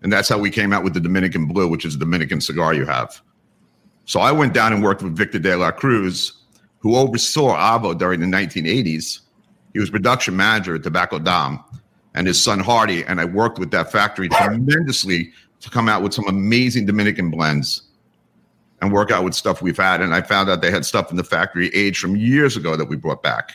And 0.02 0.12
that's 0.12 0.28
how 0.28 0.38
we 0.38 0.50
came 0.50 0.72
out 0.72 0.82
with 0.82 0.94
the 0.94 1.00
Dominican 1.00 1.46
Blue, 1.46 1.68
which 1.68 1.84
is 1.84 1.94
a 1.94 1.98
Dominican 1.98 2.40
cigar 2.40 2.74
you 2.74 2.86
have. 2.86 3.20
So 4.06 4.18
I 4.18 4.32
went 4.32 4.54
down 4.54 4.72
and 4.72 4.82
worked 4.82 5.02
with 5.02 5.14
Victor 5.14 5.38
de 5.38 5.54
la 5.54 5.70
Cruz, 5.70 6.32
who 6.78 6.96
oversaw 6.96 7.54
Avo 7.56 7.96
during 7.96 8.20
the 8.20 8.26
1980s. 8.26 9.20
He 9.72 9.78
was 9.78 9.90
production 9.90 10.36
manager 10.36 10.74
at 10.74 10.82
Tobacco 10.82 11.18
Dom 11.18 11.64
and 12.14 12.26
his 12.26 12.42
son 12.42 12.58
Hardy. 12.60 13.04
And 13.04 13.20
I 13.20 13.24
worked 13.24 13.58
with 13.58 13.70
that 13.70 13.92
factory 13.92 14.28
tremendously 14.28 15.32
to 15.60 15.70
come 15.70 15.88
out 15.88 16.02
with 16.02 16.14
some 16.14 16.26
amazing 16.28 16.86
Dominican 16.86 17.30
blends 17.30 17.82
and 18.82 18.92
work 18.92 19.10
out 19.10 19.24
with 19.24 19.34
stuff 19.34 19.62
we've 19.62 19.76
had. 19.76 20.00
And 20.00 20.14
I 20.14 20.22
found 20.22 20.48
out 20.48 20.62
they 20.62 20.70
had 20.70 20.84
stuff 20.84 21.10
in 21.10 21.16
the 21.16 21.24
factory 21.24 21.68
aged 21.74 21.98
from 21.98 22.16
years 22.16 22.56
ago 22.56 22.76
that 22.76 22.86
we 22.86 22.96
brought 22.96 23.22
back. 23.22 23.52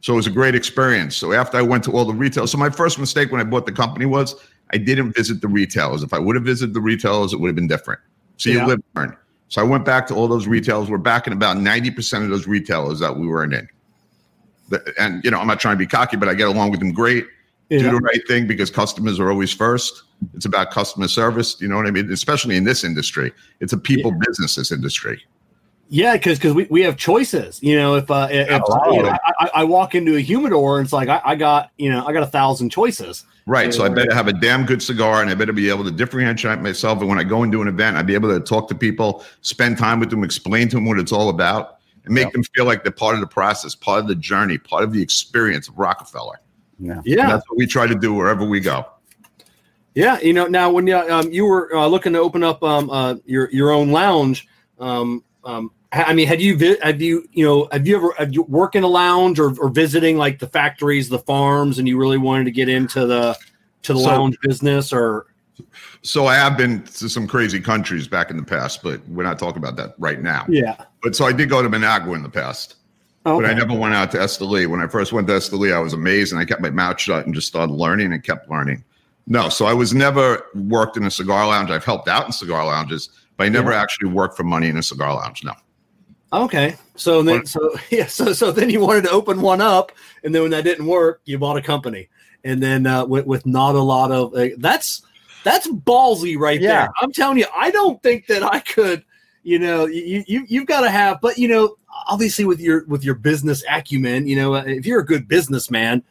So 0.00 0.12
it 0.12 0.16
was 0.16 0.26
a 0.26 0.30
great 0.30 0.54
experience. 0.54 1.16
So 1.16 1.32
after 1.32 1.56
I 1.56 1.62
went 1.62 1.84
to 1.84 1.92
all 1.92 2.04
the 2.04 2.12
retail, 2.12 2.46
so 2.46 2.58
my 2.58 2.70
first 2.70 2.98
mistake 2.98 3.30
when 3.32 3.40
I 3.40 3.44
bought 3.44 3.66
the 3.66 3.72
company 3.72 4.06
was 4.06 4.34
I 4.72 4.78
didn't 4.78 5.14
visit 5.14 5.40
the 5.40 5.48
retailers. 5.48 6.02
If 6.02 6.12
I 6.12 6.18
would 6.18 6.36
have 6.36 6.44
visited 6.44 6.74
the 6.74 6.80
retailers, 6.80 7.32
it 7.32 7.40
would 7.40 7.48
have 7.48 7.56
been 7.56 7.68
different. 7.68 8.00
So 8.36 8.50
you 8.50 8.58
Yeah. 8.58 8.66
live 8.66 8.80
and 8.96 9.10
learn. 9.10 9.16
So 9.48 9.60
I 9.60 9.64
went 9.64 9.84
back 9.84 10.06
to 10.08 10.14
all 10.14 10.26
those 10.26 10.46
retailers. 10.46 10.90
We're 10.90 10.98
back 10.98 11.26
in 11.26 11.32
about 11.32 11.58
90% 11.58 12.24
of 12.24 12.30
those 12.30 12.46
retailers 12.46 12.98
that 13.00 13.16
we 13.16 13.26
were 13.26 13.44
in. 13.44 13.68
And, 14.98 15.24
you 15.24 15.30
know, 15.30 15.38
I'm 15.38 15.46
not 15.46 15.60
trying 15.60 15.74
to 15.74 15.78
be 15.78 15.86
cocky, 15.86 16.16
but 16.16 16.28
I 16.28 16.34
get 16.34 16.48
along 16.48 16.70
with 16.70 16.80
them 16.80 16.92
great. 16.92 17.26
Do 17.70 17.82
the 17.82 17.96
right 17.96 18.20
thing 18.28 18.46
because 18.46 18.70
customers 18.70 19.18
are 19.18 19.30
always 19.30 19.52
first. 19.52 20.04
It's 20.34 20.44
about 20.44 20.70
customer 20.70 21.08
service. 21.08 21.60
You 21.60 21.66
know 21.66 21.76
what 21.76 21.86
I 21.86 21.90
mean? 21.90 22.12
Especially 22.12 22.56
in 22.56 22.62
this 22.64 22.84
industry, 22.84 23.32
it's 23.58 23.72
a 23.72 23.78
people 23.78 24.12
business, 24.12 24.54
this 24.54 24.70
industry. 24.70 25.24
Yeah, 25.88 26.14
because 26.14 26.38
because 26.38 26.54
we, 26.54 26.64
we 26.70 26.82
have 26.82 26.96
choices. 26.96 27.62
You 27.62 27.76
know, 27.76 27.96
if 27.96 28.10
uh, 28.10 28.28
if 28.30 28.48
you 28.48 29.02
know, 29.02 29.16
I, 29.40 29.50
I- 29.54 29.64
walk 29.64 29.94
into 29.94 30.16
a 30.16 30.20
humidor 30.20 30.78
and 30.78 30.86
it's 30.86 30.92
like 30.92 31.08
I, 31.08 31.20
I 31.24 31.34
got 31.34 31.70
you 31.76 31.90
know 31.90 32.06
I 32.06 32.12
got 32.12 32.22
a 32.22 32.28
thousand 32.28 32.70
choices. 32.70 33.24
Right. 33.46 33.74
So 33.74 33.84
I 33.84 33.90
better 33.90 34.14
have 34.14 34.26
a 34.26 34.32
damn 34.32 34.64
good 34.64 34.82
cigar 34.82 35.20
and 35.20 35.30
I 35.30 35.34
better 35.34 35.52
be 35.52 35.68
able 35.68 35.84
to 35.84 35.90
differentiate 35.90 36.60
myself. 36.60 37.00
And 37.00 37.08
when 37.08 37.18
I 37.18 37.24
go 37.24 37.42
into 37.42 37.60
an 37.60 37.68
event, 37.68 37.96
I'd 37.96 38.06
be 38.06 38.14
able 38.14 38.30
to 38.30 38.40
talk 38.40 38.68
to 38.68 38.74
people, 38.74 39.24
spend 39.42 39.76
time 39.76 40.00
with 40.00 40.08
them, 40.08 40.24
explain 40.24 40.68
to 40.70 40.76
them 40.76 40.86
what 40.86 40.98
it's 40.98 41.12
all 41.12 41.28
about, 41.28 41.80
and 42.04 42.14
make 42.14 42.26
Yeah. 42.26 42.30
them 42.30 42.42
feel 42.54 42.64
like 42.64 42.82
they're 42.82 42.92
part 42.92 43.14
of 43.14 43.20
the 43.20 43.26
process, 43.26 43.74
part 43.74 44.00
of 44.00 44.08
the 44.08 44.14
journey, 44.14 44.58
part 44.58 44.84
of 44.84 44.92
the 44.92 45.02
experience 45.02 45.68
of 45.68 45.78
Rockefeller. 45.78 46.40
Yeah. 46.78 47.00
And 47.04 47.30
that's 47.30 47.48
what 47.48 47.56
we 47.56 47.66
try 47.66 47.86
to 47.86 47.94
do 47.94 48.12
wherever 48.14 48.44
we 48.44 48.60
go. 48.60 48.84
yeah. 49.94 50.18
You 50.20 50.32
know, 50.32 50.46
now 50.46 50.70
when 50.70 50.86
you 50.86 50.96
um, 50.96 51.30
you 51.32 51.44
were 51.46 51.74
uh, 51.74 51.86
looking 51.86 52.12
to 52.14 52.18
open 52.18 52.42
up 52.42 52.62
um, 52.62 52.90
uh, 52.90 53.14
your 53.26 53.50
your 53.52 53.70
own 53.70 53.90
lounge, 53.90 54.46
um, 54.80 55.22
um, 55.44 55.70
I 55.92 56.12
mean, 56.12 56.26
have 56.26 56.40
you 56.40 56.56
vi- 56.56 56.78
have 56.82 57.00
you 57.00 57.28
you 57.32 57.44
know 57.44 57.68
have 57.70 57.86
you 57.86 57.96
ever 57.96 58.12
have 58.18 58.34
you 58.34 58.42
work 58.42 58.74
in 58.74 58.82
a 58.82 58.88
lounge 58.88 59.38
or, 59.38 59.56
or 59.60 59.68
visiting 59.68 60.16
like 60.18 60.40
the 60.40 60.48
factories, 60.48 61.08
the 61.08 61.20
farms, 61.20 61.78
and 61.78 61.86
you 61.86 61.96
really 61.96 62.18
wanted 62.18 62.44
to 62.44 62.50
get 62.50 62.68
into 62.68 63.06
the 63.06 63.36
to 63.82 63.92
the 63.92 64.00
So- 64.00 64.06
lounge 64.06 64.36
business 64.42 64.92
or 64.92 65.26
So 66.02 66.26
I 66.26 66.34
have 66.34 66.56
been 66.56 66.82
to 66.84 67.08
some 67.08 67.26
crazy 67.26 67.60
countries 67.60 68.08
back 68.08 68.30
in 68.30 68.36
the 68.36 68.42
past, 68.42 68.82
but 68.82 69.00
we're 69.08 69.22
not 69.24 69.38
talking 69.38 69.58
about 69.58 69.76
that 69.76 69.94
right 69.98 70.20
now. 70.20 70.44
yeah? 70.48 70.76
But 71.02 71.14
so 71.16 71.24
I 71.26 71.32
did 71.32 71.48
go 71.48 71.62
to 71.62 71.68
Managua 71.68 72.14
in 72.14 72.22
the 72.22 72.28
past, 72.28 72.76
but 73.22 73.44
I 73.44 73.54
never 73.54 73.72
went 73.74 73.94
out 73.94 74.10
to 74.12 74.18
Esteli. 74.18 74.66
When 74.66 74.80
I 74.80 74.86
first 74.86 75.12
went 75.12 75.26
to 75.28 75.34
Esteli, 75.34 75.74
I 75.74 75.78
was 75.80 75.92
amazed 75.92 76.32
and 76.32 76.40
I 76.40 76.44
kept 76.44 76.60
my 76.60 76.70
mouth 76.70 77.00
shut 77.00 77.24
and 77.26 77.34
just 77.34 77.46
started 77.46 77.72
learning 77.72 78.12
and 78.12 78.22
kept 78.22 78.50
learning. 78.50 78.84
No, 79.26 79.48
so 79.48 79.64
I 79.64 79.72
was 79.72 79.94
never 79.94 80.44
worked 80.54 80.96
in 80.98 81.04
a 81.04 81.10
cigar 81.10 81.46
lounge. 81.46 81.70
I've 81.70 81.84
helped 81.84 82.08
out 82.08 82.26
in 82.26 82.32
cigar 82.32 82.66
lounges, 82.66 83.08
but 83.38 83.44
I 83.44 83.48
never 83.48 83.70
Yeah. 83.70 83.80
actually 83.80 84.10
worked 84.10 84.36
for 84.36 84.44
money 84.44 84.68
in 84.68 84.76
a 84.76 84.82
cigar 84.82 85.14
lounge. 85.14 85.42
No. 85.44 85.52
Okay. 86.32 86.76
So 86.96 87.22
then, 87.22 87.46
so 87.46 87.74
yeah, 87.90 88.06
so 88.06 88.32
so 88.34 88.52
then 88.52 88.68
you 88.68 88.80
wanted 88.80 89.04
to 89.04 89.10
open 89.10 89.40
one 89.40 89.60
up, 89.62 89.92
and 90.24 90.34
then 90.34 90.42
when 90.42 90.50
that 90.50 90.64
didn't 90.64 90.86
work, 90.86 91.22
you 91.24 91.38
bought 91.38 91.56
a 91.56 91.62
company, 91.62 92.08
and 92.44 92.62
then 92.62 92.86
uh, 92.86 93.06
with 93.06 93.24
with 93.24 93.46
not 93.46 93.74
a 93.76 93.80
lot 93.80 94.12
of 94.12 94.34
uh, 94.34 94.48
that's 94.58 95.00
that's 95.44 95.68
ballsy 95.68 96.36
right 96.38 96.60
Yeah. 96.60 96.80
there. 96.80 96.88
I'm 97.00 97.12
telling 97.12 97.38
you, 97.38 97.46
I 97.54 97.70
don't 97.70 98.02
think 98.02 98.26
that 98.26 98.42
I 98.42 98.60
could. 98.60 99.04
You 99.42 99.58
know, 99.58 99.84
you 99.84 100.24
you 100.26 100.44
you've 100.48 100.66
got 100.66 100.80
to 100.80 100.90
have, 100.90 101.20
but 101.20 101.36
you 101.36 101.48
know, 101.48 101.76
obviously 102.08 102.46
with 102.46 102.60
your 102.60 102.84
with 102.86 103.04
your 103.04 103.14
business 103.14 103.62
acumen, 103.70 104.26
you 104.26 104.36
know, 104.36 104.54
uh, 104.54 104.64
if 104.66 104.86
you're 104.86 105.00
a 105.00 105.04
good 105.04 105.28
businessman, 105.28 106.02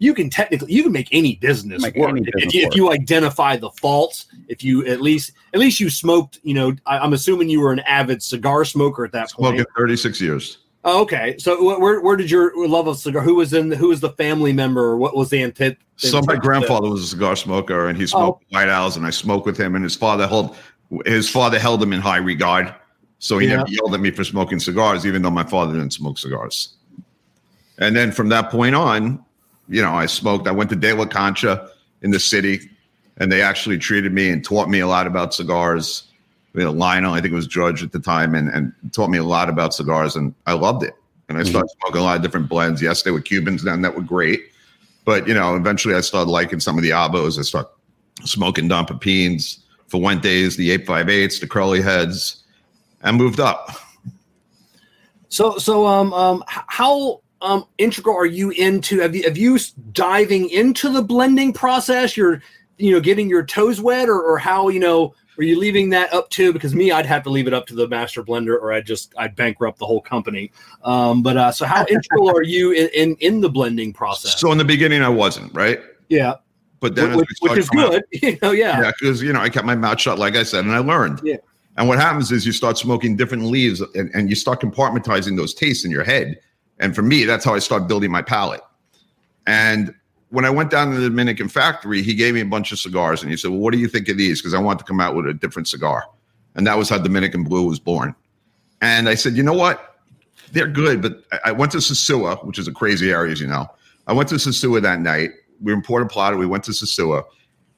you 0.00 0.12
can 0.12 0.28
technically 0.28 0.72
you 0.72 0.82
can 0.82 0.90
make 0.90 1.08
any 1.12 1.36
business 1.36 1.82
Make 1.82 1.94
work 1.94 2.10
any 2.10 2.22
if, 2.22 2.34
business 2.34 2.54
you, 2.54 2.66
if 2.66 2.74
you 2.74 2.90
identify 2.90 3.56
the 3.56 3.70
faults. 3.70 4.26
If 4.48 4.64
you 4.64 4.84
at 4.86 5.00
least 5.00 5.32
at 5.54 5.60
least 5.60 5.78
you 5.78 5.88
smoked, 5.88 6.40
you 6.42 6.54
know, 6.54 6.74
I, 6.84 6.98
I'm 6.98 7.12
assuming 7.12 7.48
you 7.48 7.60
were 7.60 7.72
an 7.72 7.80
avid 7.80 8.22
cigar 8.24 8.64
smoker 8.64 9.04
at 9.04 9.12
that 9.12 9.30
point. 9.30 9.56
Smoking 9.58 9.66
36 9.76 10.20
years. 10.20 10.58
Oh, 10.82 11.02
okay. 11.02 11.36
So 11.38 11.58
wh- 11.58 11.78
where 11.78 12.00
where 12.00 12.16
did 12.16 12.30
your 12.30 12.66
love 12.66 12.88
of 12.88 12.98
cigar? 12.98 13.22
Who 13.22 13.36
was 13.36 13.52
in? 13.52 13.70
Who 13.70 13.88
was 13.88 14.00
the 14.00 14.10
family 14.10 14.52
member? 14.52 14.82
Or 14.82 14.96
what 14.96 15.14
was 15.14 15.28
the 15.30 15.42
intent? 15.42 15.78
So 16.08 16.22
my 16.22 16.36
grandfather 16.36 16.88
was 16.88 17.02
a 17.02 17.06
cigar 17.06 17.36
smoker, 17.36 17.88
and 17.88 17.98
he 17.98 18.06
smoked 18.06 18.44
White 18.50 18.68
Owls, 18.68 18.96
and 18.96 19.04
I 19.04 19.10
smoked 19.10 19.44
with 19.44 19.58
him. 19.58 19.74
And 19.74 19.84
his 19.84 19.94
father 19.94 20.26
held 20.26 20.56
his 21.04 21.28
father 21.28 21.58
held 21.58 21.82
him 21.82 21.92
in 21.92 22.00
high 22.00 22.16
regard, 22.16 22.74
so 23.20 23.38
he 23.38 23.46
Yeah. 23.46 23.56
never 23.56 23.68
yelled 23.68 23.94
at 23.94 24.00
me 24.00 24.10
for 24.10 24.24
smoking 24.24 24.58
cigars, 24.58 25.06
even 25.06 25.22
though 25.22 25.30
my 25.30 25.44
father 25.44 25.74
didn't 25.74 25.92
smoke 25.92 26.18
cigars. 26.18 26.70
And 27.78 27.94
then 27.94 28.10
from 28.10 28.28
that 28.30 28.50
point 28.50 28.74
on, 28.74 29.22
you 29.68 29.82
know, 29.82 29.92
I 29.92 30.06
smoked. 30.06 30.48
I 30.48 30.50
went 30.52 30.70
to 30.70 30.76
De 30.76 30.92
La 30.92 31.04
Concha 31.06 31.68
in 32.02 32.10
the 32.10 32.18
city, 32.18 32.70
and 33.18 33.30
they 33.30 33.42
actually 33.42 33.78
treated 33.78 34.12
me 34.12 34.30
and 34.30 34.44
taught 34.44 34.68
me 34.68 34.80
a 34.80 34.86
lot 34.86 35.06
about 35.06 35.32
cigars. 35.32 36.04
We 36.54 36.64
had 36.64 36.74
Lionel, 36.74 37.14
I 37.14 37.20
think 37.20 37.32
it 37.32 37.36
was 37.36 37.46
George 37.46 37.82
at 37.84 37.92
the 37.92 38.00
time, 38.00 38.34
and, 38.34 38.48
and 38.48 38.72
taught 38.92 39.10
me 39.10 39.18
a 39.18 39.24
lot 39.24 39.48
about 39.48 39.74
cigars, 39.74 40.16
and 40.16 40.34
I 40.46 40.54
loved 40.54 40.82
it. 40.82 40.94
And 41.28 41.38
I 41.38 41.44
started 41.44 41.70
smoking 41.78 42.00
a 42.00 42.04
lot 42.04 42.16
of 42.16 42.22
different 42.22 42.48
blends. 42.48 42.82
Yes, 42.82 43.02
they 43.02 43.12
were 43.12 43.20
Cubans 43.20 43.62
then 43.62 43.82
that 43.82 43.94
were 43.94 44.02
great. 44.02 44.49
But 45.04 45.26
you 45.26 45.34
know, 45.34 45.56
eventually 45.56 45.94
I 45.94 46.00
started 46.00 46.30
liking 46.30 46.60
some 46.60 46.76
of 46.76 46.82
the 46.82 46.90
Avos. 46.90 47.38
I 47.38 47.42
started 47.42 47.70
smoking 48.24 48.68
Don 48.68 48.86
Pepines, 48.86 49.60
Fuentes, 49.88 50.56
the 50.56 50.76
858s, 50.78 51.40
the 51.40 51.46
curly 51.46 51.82
heads, 51.82 52.44
and 53.02 53.16
moved 53.16 53.40
up. 53.40 53.70
So 55.28 55.58
so 55.58 55.86
um 55.86 56.12
um 56.12 56.44
how 56.46 57.22
um 57.40 57.64
integral 57.78 58.16
are 58.16 58.26
you 58.26 58.50
into? 58.50 59.00
Have 59.00 59.14
you 59.14 59.22
have 59.22 59.38
you 59.38 59.58
diving 59.92 60.50
into 60.50 60.90
the 60.90 61.02
blending 61.02 61.52
process? 61.52 62.16
You're 62.16 62.42
you 62.76 62.92
know 62.92 63.00
getting 63.00 63.28
your 63.28 63.44
toes 63.44 63.80
wet, 63.80 64.08
or 64.08 64.20
or 64.20 64.38
how 64.38 64.68
you 64.68 64.80
know. 64.80 65.14
Are 65.40 65.44
you 65.44 65.58
leaving 65.58 65.88
that 65.88 66.12
up 66.12 66.28
to? 66.30 66.52
Because 66.52 66.74
me, 66.74 66.92
I'd 66.92 67.06
have 67.06 67.22
to 67.22 67.30
leave 67.30 67.46
it 67.46 67.54
up 67.54 67.66
to 67.68 67.74
the 67.74 67.88
master 67.88 68.22
blender, 68.22 68.60
or 68.60 68.74
I'd 68.74 68.84
just 68.84 69.14
I'd 69.16 69.34
bankrupt 69.34 69.78
the 69.78 69.86
whole 69.86 70.02
company. 70.02 70.52
Um, 70.84 71.22
but 71.22 71.38
uh, 71.38 71.50
so 71.50 71.64
how 71.64 71.86
integral 71.88 72.28
are 72.30 72.42
you 72.42 72.72
in, 72.72 72.88
in 72.94 73.16
in 73.20 73.40
the 73.40 73.48
blending 73.48 73.94
process? 73.94 74.38
So 74.38 74.52
in 74.52 74.58
the 74.58 74.66
beginning 74.66 75.00
I 75.02 75.08
wasn't, 75.08 75.54
right? 75.54 75.80
yeah, 76.10 76.34
But 76.80 76.94
then 76.94 77.16
which, 77.16 77.26
which 77.40 77.56
is 77.56 77.70
coming 77.70 77.86
out- 77.86 77.90
good. 77.92 78.04
You 78.22 78.38
know, 78.42 78.50
yeah. 78.50 78.82
Yeah, 78.82 78.90
because 79.00 79.22
you 79.22 79.32
know, 79.32 79.40
I 79.40 79.48
kept 79.48 79.64
my 79.64 79.74
mouth 79.76 79.98
shut, 79.98 80.18
like 80.18 80.36
I 80.36 80.42
said, 80.42 80.66
and 80.66 80.74
I 80.74 80.78
learned. 80.80 81.22
Yeah. 81.24 81.36
And 81.78 81.88
what 81.88 81.98
happens 81.98 82.30
is 82.32 82.44
you 82.44 82.52
start 82.52 82.76
smoking 82.76 83.16
different 83.16 83.44
leaves 83.44 83.80
and, 83.94 84.10
and 84.12 84.28
you 84.28 84.36
start 84.36 84.60
compartmentalizing 84.60 85.38
those 85.38 85.54
tastes 85.54 85.86
in 85.86 85.90
your 85.90 86.04
head. 86.04 86.38
And 86.80 86.94
for 86.94 87.00
me, 87.00 87.24
that's 87.24 87.46
how 87.46 87.54
I 87.54 87.60
start 87.60 87.88
building 87.88 88.10
my 88.10 88.20
palate. 88.20 88.60
And 89.46 89.94
when 90.30 90.44
I 90.44 90.50
went 90.50 90.70
down 90.70 90.90
to 90.92 90.96
the 90.96 91.08
Dominican 91.08 91.48
factory, 91.48 92.02
he 92.02 92.14
gave 92.14 92.34
me 92.34 92.40
a 92.40 92.46
bunch 92.46 92.72
of 92.72 92.78
cigars 92.78 93.22
and 93.22 93.30
he 93.30 93.36
said, 93.36 93.50
Well, 93.50 93.60
what 93.60 93.72
do 93.72 93.78
you 93.78 93.88
think 93.88 94.08
of 94.08 94.16
these? 94.16 94.40
Because 94.40 94.54
I 94.54 94.60
want 94.60 94.78
to 94.78 94.84
come 94.84 95.00
out 95.00 95.14
with 95.14 95.26
a 95.26 95.34
different 95.34 95.68
cigar. 95.68 96.04
And 96.54 96.66
that 96.66 96.78
was 96.78 96.88
how 96.88 96.98
Dominican 96.98 97.44
Blue 97.44 97.66
was 97.66 97.78
born. 97.78 98.14
And 98.80 99.08
I 99.08 99.14
said, 99.14 99.34
You 99.34 99.42
know 99.42 99.54
what? 99.54 99.96
They're 100.52 100.68
good, 100.68 101.02
but 101.02 101.22
I- 101.44 101.52
went 101.52 101.72
to 101.72 101.78
Sosua, 101.78 102.44
which 102.44 102.58
is 102.58 102.66
a 102.66 102.72
crazy 102.72 103.10
area, 103.10 103.32
as 103.32 103.40
you 103.40 103.46
know. 103.46 103.68
I 104.06 104.12
went 104.12 104.28
to 104.30 104.36
Sosua 104.36 104.80
that 104.82 105.00
night. 105.00 105.30
We 105.60 105.72
were 105.72 105.76
in 105.76 105.82
Puerto 105.82 106.06
Plata. 106.06 106.36
We 106.36 106.46
went 106.46 106.64
to 106.64 106.72
Sosua. 106.72 107.24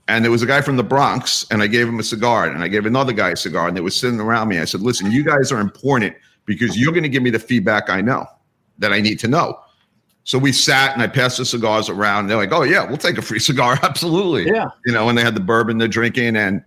And 0.08 0.24
there 0.24 0.30
was 0.30 0.42
a 0.42 0.46
guy 0.46 0.60
from 0.60 0.76
the 0.76 0.82
Bronx, 0.82 1.46
and 1.50 1.62
I 1.62 1.66
gave 1.68 1.88
him 1.88 1.98
a 1.98 2.02
cigar, 2.02 2.46
and 2.46 2.62
I 2.62 2.68
gave 2.68 2.86
another 2.86 3.12
guy 3.12 3.30
a 3.30 3.36
cigar, 3.36 3.68
and 3.68 3.76
they 3.76 3.80
were 3.80 3.90
sitting 3.90 4.20
around 4.20 4.48
me. 4.48 4.58
I 4.58 4.64
said, 4.64 4.80
Listen, 4.82 5.10
you 5.10 5.24
guys 5.24 5.50
are 5.52 5.60
important 5.60 6.14
because 6.44 6.78
you're 6.78 6.92
going 6.92 7.04
to 7.04 7.08
give 7.08 7.22
me 7.22 7.30
the 7.30 7.38
feedback 7.38 7.88
I 7.88 8.00
know 8.00 8.26
that 8.78 8.92
I 8.92 9.00
need 9.00 9.18
to 9.20 9.28
know. 9.28 9.58
So 10.24 10.38
we 10.38 10.52
sat 10.52 10.92
and 10.92 11.02
I 11.02 11.08
passed 11.08 11.38
the 11.38 11.44
cigars 11.44 11.88
around. 11.88 12.28
They're 12.28 12.36
like, 12.36 12.52
"Oh 12.52 12.62
yeah, 12.62 12.84
we'll 12.86 12.96
take 12.96 13.18
a 13.18 13.22
free 13.22 13.38
cigar, 13.50 13.78
absolutely." 13.82 14.46
Yeah. 14.46 14.66
you 14.86 14.92
know. 14.92 15.08
And 15.08 15.18
they 15.18 15.22
had 15.22 15.34
the 15.34 15.40
bourbon 15.40 15.78
they're 15.78 15.88
drinking, 15.88 16.36
and 16.36 16.62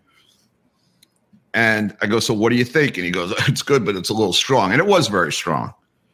and 1.54 1.96
I 2.02 2.08
go, 2.08 2.20
"So 2.20 2.34
what 2.34 2.50
do 2.50 2.56
you 2.56 2.66
think?" 2.66 2.98
And 2.98 3.06
he 3.06 3.12
goes, 3.12 3.34
"It's 3.48 3.62
good, 3.62 3.86
but 3.86 3.96
it's 3.96 4.10
a 4.10 4.14
little 4.14 4.34
strong." 4.34 4.72
And 4.72 4.80
it 4.80 4.88
was 4.88 5.08
very 5.08 5.32
strong. 5.32 5.74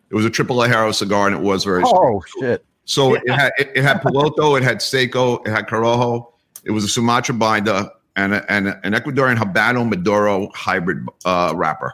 It 0.10 0.16
was 0.16 0.26
a 0.26 0.30
triple 0.30 0.58
ligero 0.58 0.94
cigar, 0.94 1.28
and 1.28 1.36
it 1.36 1.42
was 1.42 1.64
very 1.64 1.84
strong. 1.86 2.22
Oh 2.22 2.40
shit! 2.40 2.66
So 2.86 3.16
it 3.16 3.30
had 3.30 3.52
it, 3.58 3.72
it 3.76 3.84
had 3.84 4.02
piloto, 4.02 4.58
it 4.58 4.64
had 4.64 4.82
seco, 4.82 5.38
it 5.44 5.50
had 5.50 5.68
corojo. 5.68 6.28
It 6.64 6.72
was 6.72 6.84
a 6.84 6.88
Sumatra 6.88 7.34
binder 7.34 7.90
and 8.16 8.36
a, 8.36 8.52
and 8.52 8.68
a- 8.68 8.80
an 8.86 8.94
Ecuadorian 8.94 9.36
Habano 9.38 9.88
Maduro 9.88 10.50
hybrid 10.54 11.08
uh, 11.26 11.54
wrapper. 11.56 11.94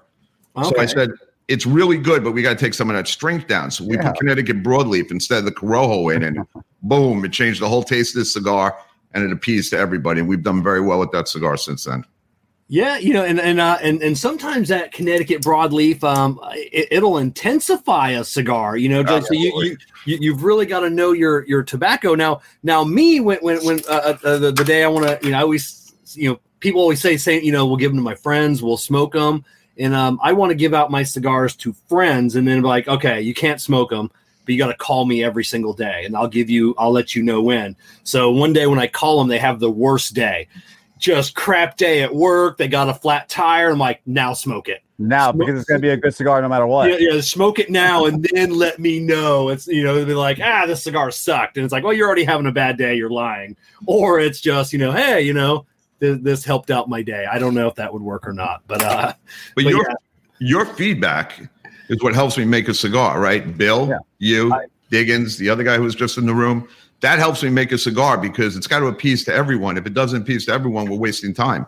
So 0.64 0.74
I 0.80 0.88
said, 0.88 1.12
it's 1.48 1.66
really 1.66 1.98
good, 1.98 2.24
but 2.24 2.32
we 2.32 2.42
got 2.42 2.58
to 2.58 2.64
take 2.64 2.74
some 2.74 2.90
of 2.90 2.96
that 2.96 3.08
strength 3.08 3.48
down. 3.48 3.72
So 3.72 3.86
we 3.86 3.96
Yeah. 3.96 4.10
put 4.10 4.20
Connecticut 4.20 4.64
broadleaf 4.64 5.12
instead 5.12 5.40
of 5.40 5.46
the 5.46 5.52
Corojo 5.52 6.14
in, 6.14 6.24
and 6.24 6.40
boom, 6.84 7.24
it 7.24 7.32
changed 7.32 7.62
the 7.62 7.70
whole 7.70 7.84
taste 7.84 8.16
of 8.16 8.20
the 8.20 8.26
cigar, 8.26 8.76
and 9.14 9.24
it 9.24 9.32
appeased 9.32 9.72
to 9.72 9.78
everybody. 9.78 10.20
And 10.20 10.28
we've 10.28 10.44
done 10.44 10.62
very 10.62 10.82
well 10.82 11.00
with 11.00 11.12
that 11.12 11.28
cigar 11.28 11.58
since 11.58 11.86
then. 11.86 12.04
Yeah, 12.70 12.98
you 12.98 13.14
know, 13.14 13.24
and 13.24 13.40
and 13.40 13.62
uh, 13.62 13.78
and 13.82 14.02
and 14.02 14.18
sometimes 14.18 14.68
that 14.68 14.92
Connecticut 14.92 15.42
broadleaf, 15.42 16.04
um, 16.04 16.38
it, 16.54 16.90
it'll 16.92 17.18
intensify 17.18 18.10
a 18.10 18.26
cigar. 18.26 18.76
You 18.76 18.90
know, 18.90 19.06
so 19.22 19.34
you, 19.34 19.54
you 19.64 19.78
you 20.04 20.18
you've 20.20 20.44
really 20.44 20.66
got 20.66 20.82
to 20.82 20.90
know 20.90 21.14
your 21.14 21.46
your 21.48 21.64
tobacco. 21.64 22.14
Now, 22.14 22.42
now 22.64 22.84
me 22.84 23.22
when 23.22 23.38
when 23.38 23.64
when 23.66 23.80
uh, 23.88 24.18
uh, 24.22 24.38
the, 24.38 24.52
the 24.52 24.66
day 24.66 24.84
I 24.84 24.88
want 24.90 25.06
to, 25.06 25.18
you 25.26 25.32
know, 25.32 25.38
I 25.38 25.44
always 25.44 25.94
you 26.14 26.30
know 26.30 26.40
people 26.60 26.82
always 26.82 27.00
say 27.00 27.16
saying 27.16 27.46
you 27.46 27.54
know 27.54 27.66
we'll 27.66 27.78
give 27.78 27.92
them 27.92 28.00
to 28.00 28.04
my 28.04 28.16
friends, 28.16 28.62
we'll 28.62 28.76
smoke 28.76 29.14
them, 29.14 29.46
and 29.80 29.94
um, 29.94 30.20
I 30.22 30.34
want 30.34 30.52
to 30.52 30.56
give 30.56 30.74
out 30.74 30.92
my 30.92 31.04
cigars 31.04 31.56
to 31.58 31.74
friends, 31.88 32.36
and 32.36 32.48
then 32.48 32.62
be 32.62 32.68
like, 32.68 32.88
okay, 32.88 33.22
you 33.22 33.34
can't 33.34 33.62
smoke 33.62 33.90
them. 33.90 34.12
But 34.46 34.54
you 34.54 34.58
got 34.60 34.68
to 34.68 34.78
call 34.78 35.06
me 35.06 35.24
every 35.24 35.44
single 35.44 35.74
day, 35.74 36.06
and 36.06 36.16
I'll 36.16 36.28
give 36.28 36.50
you. 36.50 36.74
I'll 36.78 36.92
let 36.92 37.16
you 37.16 37.24
know 37.24 37.42
when. 37.42 37.76
So 38.04 38.32
one 38.32 38.54
day 38.54 38.68
when 38.68 38.80
I 38.80 38.88
call 38.88 39.20
them, 39.20 39.28
they 39.28 39.40
have 39.40 39.60
the 39.60 39.70
worst 39.70 40.14
day 40.14 40.48
just 40.98 41.36
crap 41.36 41.78
day 41.78 42.02
at 42.02 42.14
work. 42.14 42.58
They 42.58 42.68
got 42.68 42.90
a 42.90 42.94
flat 42.94 43.30
tire. 43.30 43.72
I'm 43.72 43.78
like, 43.78 44.02
now 44.06 44.34
smoke 44.34 44.70
it. 44.70 44.82
Now 45.00 45.32
because 45.32 45.60
it's 45.60 45.70
gonna 45.70 45.80
be 45.80 45.90
a 45.90 45.98
good 45.98 46.16
cigar 46.16 46.42
no 46.42 46.50
matter 46.50 46.66
what. 46.66 46.90
Yeah, 46.90 46.98
yeah, 47.00 47.22
smoke 47.22 47.60
it 47.60 47.70
now 47.70 48.06
and 48.06 48.28
then 48.32 48.52
let 48.52 48.80
me 48.80 49.00
know. 49.00 49.50
It's 49.50 49.68
you 49.68 49.84
know, 49.84 49.94
they'll 49.94 50.06
be 50.06 50.16
like, 50.16 50.40
ah, 50.42 50.66
this 50.66 50.84
cigar 50.84 51.12
sucked. 51.12 51.58
And 51.58 51.64
it's 51.64 51.72
like, 51.72 51.84
well, 51.84 51.94
you're 51.94 52.08
already 52.08 52.24
having 52.24 52.48
a 52.48 52.52
bad 52.52 52.78
day, 52.78 52.96
you're 52.96 53.12
lying. 53.12 53.56
Or 53.86 54.20
it's 54.20 54.42
just, 54.42 54.74
you 54.74 54.80
know, 54.80 54.92
hey, 54.92 55.22
you 55.22 55.34
know, 55.34 55.66
th- 56.00 56.20
this 56.22 56.44
helped 56.44 56.72
out 56.72 56.90
my 56.90 57.02
day. 57.02 57.26
I 57.30 57.40
don't 57.40 57.54
know 57.54 57.68
if 57.68 57.76
that 57.76 57.92
would 57.92 58.02
work 58.02 58.28
or 58.28 58.34
not. 58.34 58.62
But 58.68 58.82
uh 58.84 59.14
But, 59.56 59.64
But 59.64 59.72
your 59.72 59.86
yeah. 59.88 59.96
your 60.40 60.66
feedback 60.66 61.40
is 61.90 62.02
what 62.04 62.14
helps 62.14 62.38
me 62.38 62.46
make 62.46 62.68
a 62.68 62.74
cigar, 62.74 63.20
right? 63.20 63.58
Bill, 63.58 63.88
Yeah. 63.90 63.98
you, 64.20 64.54
I- 64.54 64.66
Diggins, 64.90 65.38
the 65.38 65.50
other 65.50 65.64
guy 65.64 65.76
who 65.78 65.84
was 65.84 65.96
just 65.96 66.18
in 66.18 66.26
the 66.26 66.34
room. 66.34 66.68
That 67.02 67.20
helps 67.20 67.44
me 67.44 67.50
make 67.50 67.72
a 67.74 67.78
cigar 67.78 68.18
because 68.18 68.56
it's 68.56 68.68
got 68.68 68.80
to 68.80 68.88
appease 68.88 69.24
to 69.26 69.34
everyone. 69.34 69.78
If 69.78 69.86
it 69.86 69.94
doesn't 69.94 70.22
appease 70.22 70.46
to 70.48 70.54
everyone, 70.54 70.90
we're 70.90 70.98
wasting 70.98 71.34
time. 71.34 71.66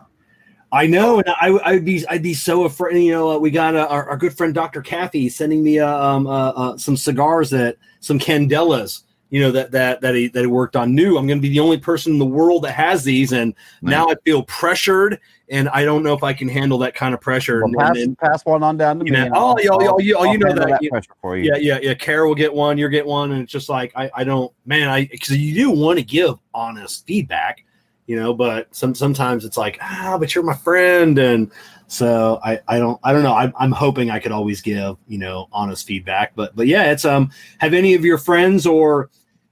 I 0.72 0.86
know, 0.86 1.18
and 1.18 1.28
I, 1.28 1.58
I'd 1.64 1.84
be, 1.84 2.06
I'd 2.08 2.22
be 2.22 2.32
so 2.34 2.64
afraid. 2.64 3.02
You 3.02 3.12
know, 3.12 3.30
uh, 3.32 3.38
we 3.38 3.50
got 3.50 3.74
uh, 3.76 3.86
our, 3.90 4.08
our 4.10 4.16
good 4.16 4.36
friend 4.36 4.54
Dr. 4.54 4.82
Kathy 4.82 5.28
sending 5.28 5.62
me 5.62 5.78
uh, 5.80 5.88
um, 5.88 6.26
uh, 6.26 6.50
uh, 6.50 6.76
some 6.78 6.96
cigars 6.96 7.50
that 7.50 7.76
some 8.00 8.18
Candelas. 8.18 9.02
You 9.30 9.40
know 9.42 9.52
that 9.52 9.70
that 9.70 10.00
that 10.00 10.14
he 10.16 10.26
that 10.28 10.40
he 10.40 10.46
worked 10.46 10.74
on. 10.74 10.92
New. 10.92 11.16
I'm 11.16 11.26
going 11.26 11.38
to 11.38 11.42
be 11.42 11.48
the 11.50 11.60
only 11.60 11.78
person 11.78 12.12
in 12.14 12.18
the 12.18 12.26
world 12.26 12.64
that 12.64 12.72
has 12.72 13.04
these, 13.04 13.30
and 13.32 13.54
now 13.80 14.08
I 14.08 14.16
feel 14.24 14.42
pressured, 14.42 15.20
and 15.48 15.68
I 15.68 15.84
don't 15.84 16.02
know 16.02 16.14
if 16.14 16.24
I 16.24 16.32
can 16.32 16.48
handle 16.48 16.78
that 16.78 16.94
kind 16.96 17.14
of 17.14 17.20
pressure. 17.20 17.60
Well, 17.60 17.66
and, 17.68 17.76
pass, 17.78 17.96
and- 18.04 18.18
pass 18.18 18.44
one 18.44 18.64
on 18.64 18.76
down 18.76 18.98
to 18.98 19.06
You 19.06 19.12
me. 19.12 19.18
know, 19.20 19.30
oh, 19.34 19.48
I'll- 19.50 19.62
you- 19.62 19.70
oh, 19.70 19.74
I'll- 19.86 20.00
you- 20.00 20.16
oh, 20.16 20.20
I'll 20.24 20.32
you 20.32 20.38
know 20.38 20.46
handle 20.48 20.66
that. 20.66 20.82
You- 20.82 20.90
pressure 20.90 21.12
for 21.20 21.36
you. 21.36 21.44
yeah, 21.52 21.58
yeah, 21.58 21.78
yeah. 21.80 21.94
Kara 21.94 22.26
will 22.26 22.34
get 22.34 22.52
one. 22.52 22.76
You're 22.76 22.88
get 22.88 23.06
one, 23.06 23.30
and 23.30 23.42
it's 23.42 23.52
just 23.52 23.68
like 23.68 23.92
I, 23.94 24.10
I 24.16 24.24
don't, 24.24 24.52
man. 24.66 24.88
I 24.88 25.06
because 25.06 25.36
you 25.36 25.54
do 25.54 25.70
want 25.70 25.98
to 26.00 26.04
give 26.04 26.34
honest 26.52 27.06
feedback, 27.06 27.64
you 28.06 28.16
know. 28.16 28.34
But 28.34 28.74
some 28.74 28.96
sometimes 28.96 29.44
it's 29.44 29.56
like, 29.56 29.78
ah, 29.80 30.16
but 30.18 30.34
you're 30.34 30.42
my 30.42 30.56
friend, 30.56 31.16
and 31.20 31.52
so 31.86 32.40
I 32.44 32.58
I 32.66 32.78
don't 32.80 32.98
I 33.04 33.12
don't 33.12 33.22
know. 33.22 33.32
I, 33.34 33.52
I'm 33.60 33.70
hoping 33.70 34.10
I 34.10 34.18
could 34.18 34.32
always 34.32 34.60
give 34.60 34.96
you 35.06 35.18
know 35.18 35.46
honest 35.52 35.86
feedback, 35.86 36.32
but 36.34 36.56
but 36.56 36.66
yeah, 36.66 36.90
it's 36.90 37.04
um. 37.04 37.30
Have 37.58 37.74
any 37.74 37.94
of 37.94 38.04
your 38.04 38.18
friends 38.18 38.66
or 38.66 39.08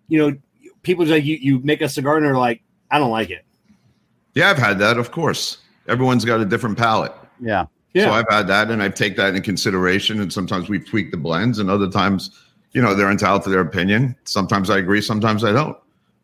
you 0.09 0.19
know 0.19 0.37
people 0.83 1.05
like 1.07 1.25
you 1.25 1.37
you 1.37 1.61
make 1.61 1.81
a 1.81 1.89
cigar 1.89 2.17
and 2.17 2.27
they're 2.27 2.37
like, 2.37 2.63
I 2.91 2.99
don't 2.99 3.11
like 3.11 3.31
it. 3.31 3.45
Yeah, 4.35 4.51
I've 4.51 4.59
had 4.59 4.79
that. 4.79 4.99
Of 4.99 5.11
course, 5.11 5.59
everyone's 5.89 6.25
got 6.25 6.41
a 6.41 6.45
different 6.45 6.79
palate. 6.79 7.13
Yeah. 7.41 7.67
Yeah. 7.95 8.05
So 8.05 8.11
I've 8.13 8.29
had 8.29 8.47
that, 8.49 8.71
and 8.71 8.83
I 8.83 8.89
take 8.89 9.17
that 9.17 9.31
into 9.31 9.41
consideration. 9.41 10.21
And 10.21 10.33
sometimes 10.33 10.69
we 10.69 10.79
tweak 10.79 11.11
the 11.11 11.17
blends, 11.17 11.59
and 11.59 11.71
other 11.71 11.91
times, 11.91 12.31
you 12.73 12.83
know, 12.83 12.95
they're 12.95 13.11
entitled 13.11 13.43
to 13.45 13.51
their 13.51 13.61
opinion. 13.61 14.15
Sometimes 14.25 14.71
I 14.71 14.79
agree, 14.79 15.01
sometimes 15.01 15.43
I 15.43 15.53
don't. 15.53 15.77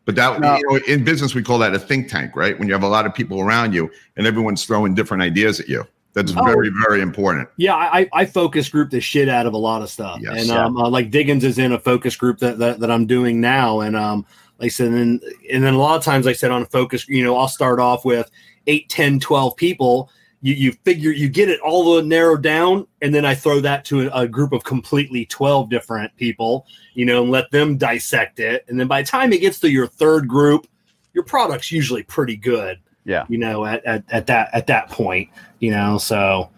But 0.05 0.15
that 0.15 0.39
No. 0.39 0.57
you 0.57 0.63
know, 0.69 0.79
in 0.87 1.03
business, 1.03 1.33
we 1.33 1.41
call 1.41 1.57
that 1.59 1.73
a 1.73 1.79
think 1.79 2.07
tank, 2.07 2.35
right? 2.35 2.57
When 2.57 2.67
you 2.67 2.73
have 2.75 2.83
a 2.83 2.87
lot 2.87 3.07
of 3.07 3.13
people 3.15 3.41
around 3.41 3.73
you, 3.73 3.91
and 4.15 4.27
everyone's 4.27 4.63
throwing 4.63 4.93
different 4.93 5.23
ideas 5.23 5.59
at 5.59 5.67
you. 5.67 5.85
That's 6.15 6.33
Oh. 6.35 6.43
very, 6.45 6.71
very 6.87 7.01
important. 7.01 7.49
Yeah, 7.57 7.75
I, 7.75 8.07
I 8.13 8.25
focus 8.25 8.69
group 8.69 8.89
the 8.89 9.01
shit 9.01 9.27
out 9.29 9.45
of 9.45 9.53
a 9.53 9.57
lot 9.57 9.81
of 9.81 9.89
stuff, 9.89 10.19
Yes. 10.21 10.39
and 10.39 10.47
Yeah. 10.47 10.65
um, 10.65 10.77
uh, 10.77 10.89
like 10.89 11.11
Diggins 11.11 11.43
is 11.43 11.59
in 11.59 11.73
a 11.73 11.79
focus 11.79 12.15
group 12.15 12.39
that, 12.39 12.57
that 12.57 12.79
that 12.79 12.89
I'm 12.89 13.05
doing 13.05 13.41
now, 13.41 13.81
and 13.81 13.95
um, 13.97 14.25
like 14.59 14.67
I 14.67 14.69
said, 14.69 14.87
and, 14.91 15.21
and 15.51 15.61
then 15.63 15.73
a 15.73 15.77
lot 15.77 15.97
of 15.97 16.03
times, 16.03 16.25
like 16.25 16.33
I 16.33 16.37
said, 16.37 16.51
on 16.51 16.61
a 16.61 16.65
focus, 16.67 17.07
you 17.09 17.21
know, 17.23 17.35
I'll 17.35 17.49
start 17.49 17.79
off 17.81 18.05
with 18.05 18.31
8, 18.67 18.87
10, 18.89 19.19
12 19.19 19.55
people. 19.57 20.09
You 20.41 20.53
you 20.53 20.71
figure 20.85 21.11
you 21.11 21.27
get 21.27 21.49
it 21.49 21.59
all 21.59 21.95
the 21.95 22.03
narrowed 22.03 22.41
down, 22.43 22.87
and 23.01 23.13
then 23.13 23.25
I 23.25 23.35
throw 23.35 23.59
that 23.61 23.83
to 23.85 24.07
a, 24.07 24.21
a 24.21 24.27
group 24.27 24.53
of 24.53 24.63
completely 24.63 25.25
12 25.25 25.69
different 25.69 26.15
people, 26.15 26.65
you 26.93 27.03
know, 27.05 27.23
and 27.23 27.31
let 27.31 27.51
them 27.51 27.75
dissect 27.77 28.39
it, 28.39 28.63
and 28.69 28.79
then 28.79 28.87
by 28.87 29.01
the 29.01 29.07
time 29.07 29.33
it 29.33 29.41
gets 29.41 29.59
to 29.61 29.69
your 29.69 29.87
third 29.87 30.29
group, 30.29 30.65
your 31.13 31.23
product's 31.25 31.71
usually 31.73 32.03
pretty 32.03 32.37
good, 32.37 32.77
Yeah. 33.05 33.25
you 33.29 33.37
know, 33.37 33.65
at, 33.65 33.85
at, 33.85 34.03
at 34.09 34.27
that 34.27 34.49
at 34.53 34.67
that 34.67 34.89
point, 34.89 35.29
you 35.59 35.71
know, 35.71 35.97
so 35.97 36.49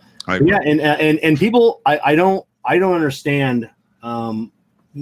yeah 0.45 0.59
and 0.65 0.81
and 0.81 1.19
and 1.19 1.37
people 1.37 1.81
i 1.85 1.99
i 2.03 2.15
don't 2.15 2.45
i 2.65 2.77
don't 2.77 2.93
understand 2.93 3.69
um 4.03 4.51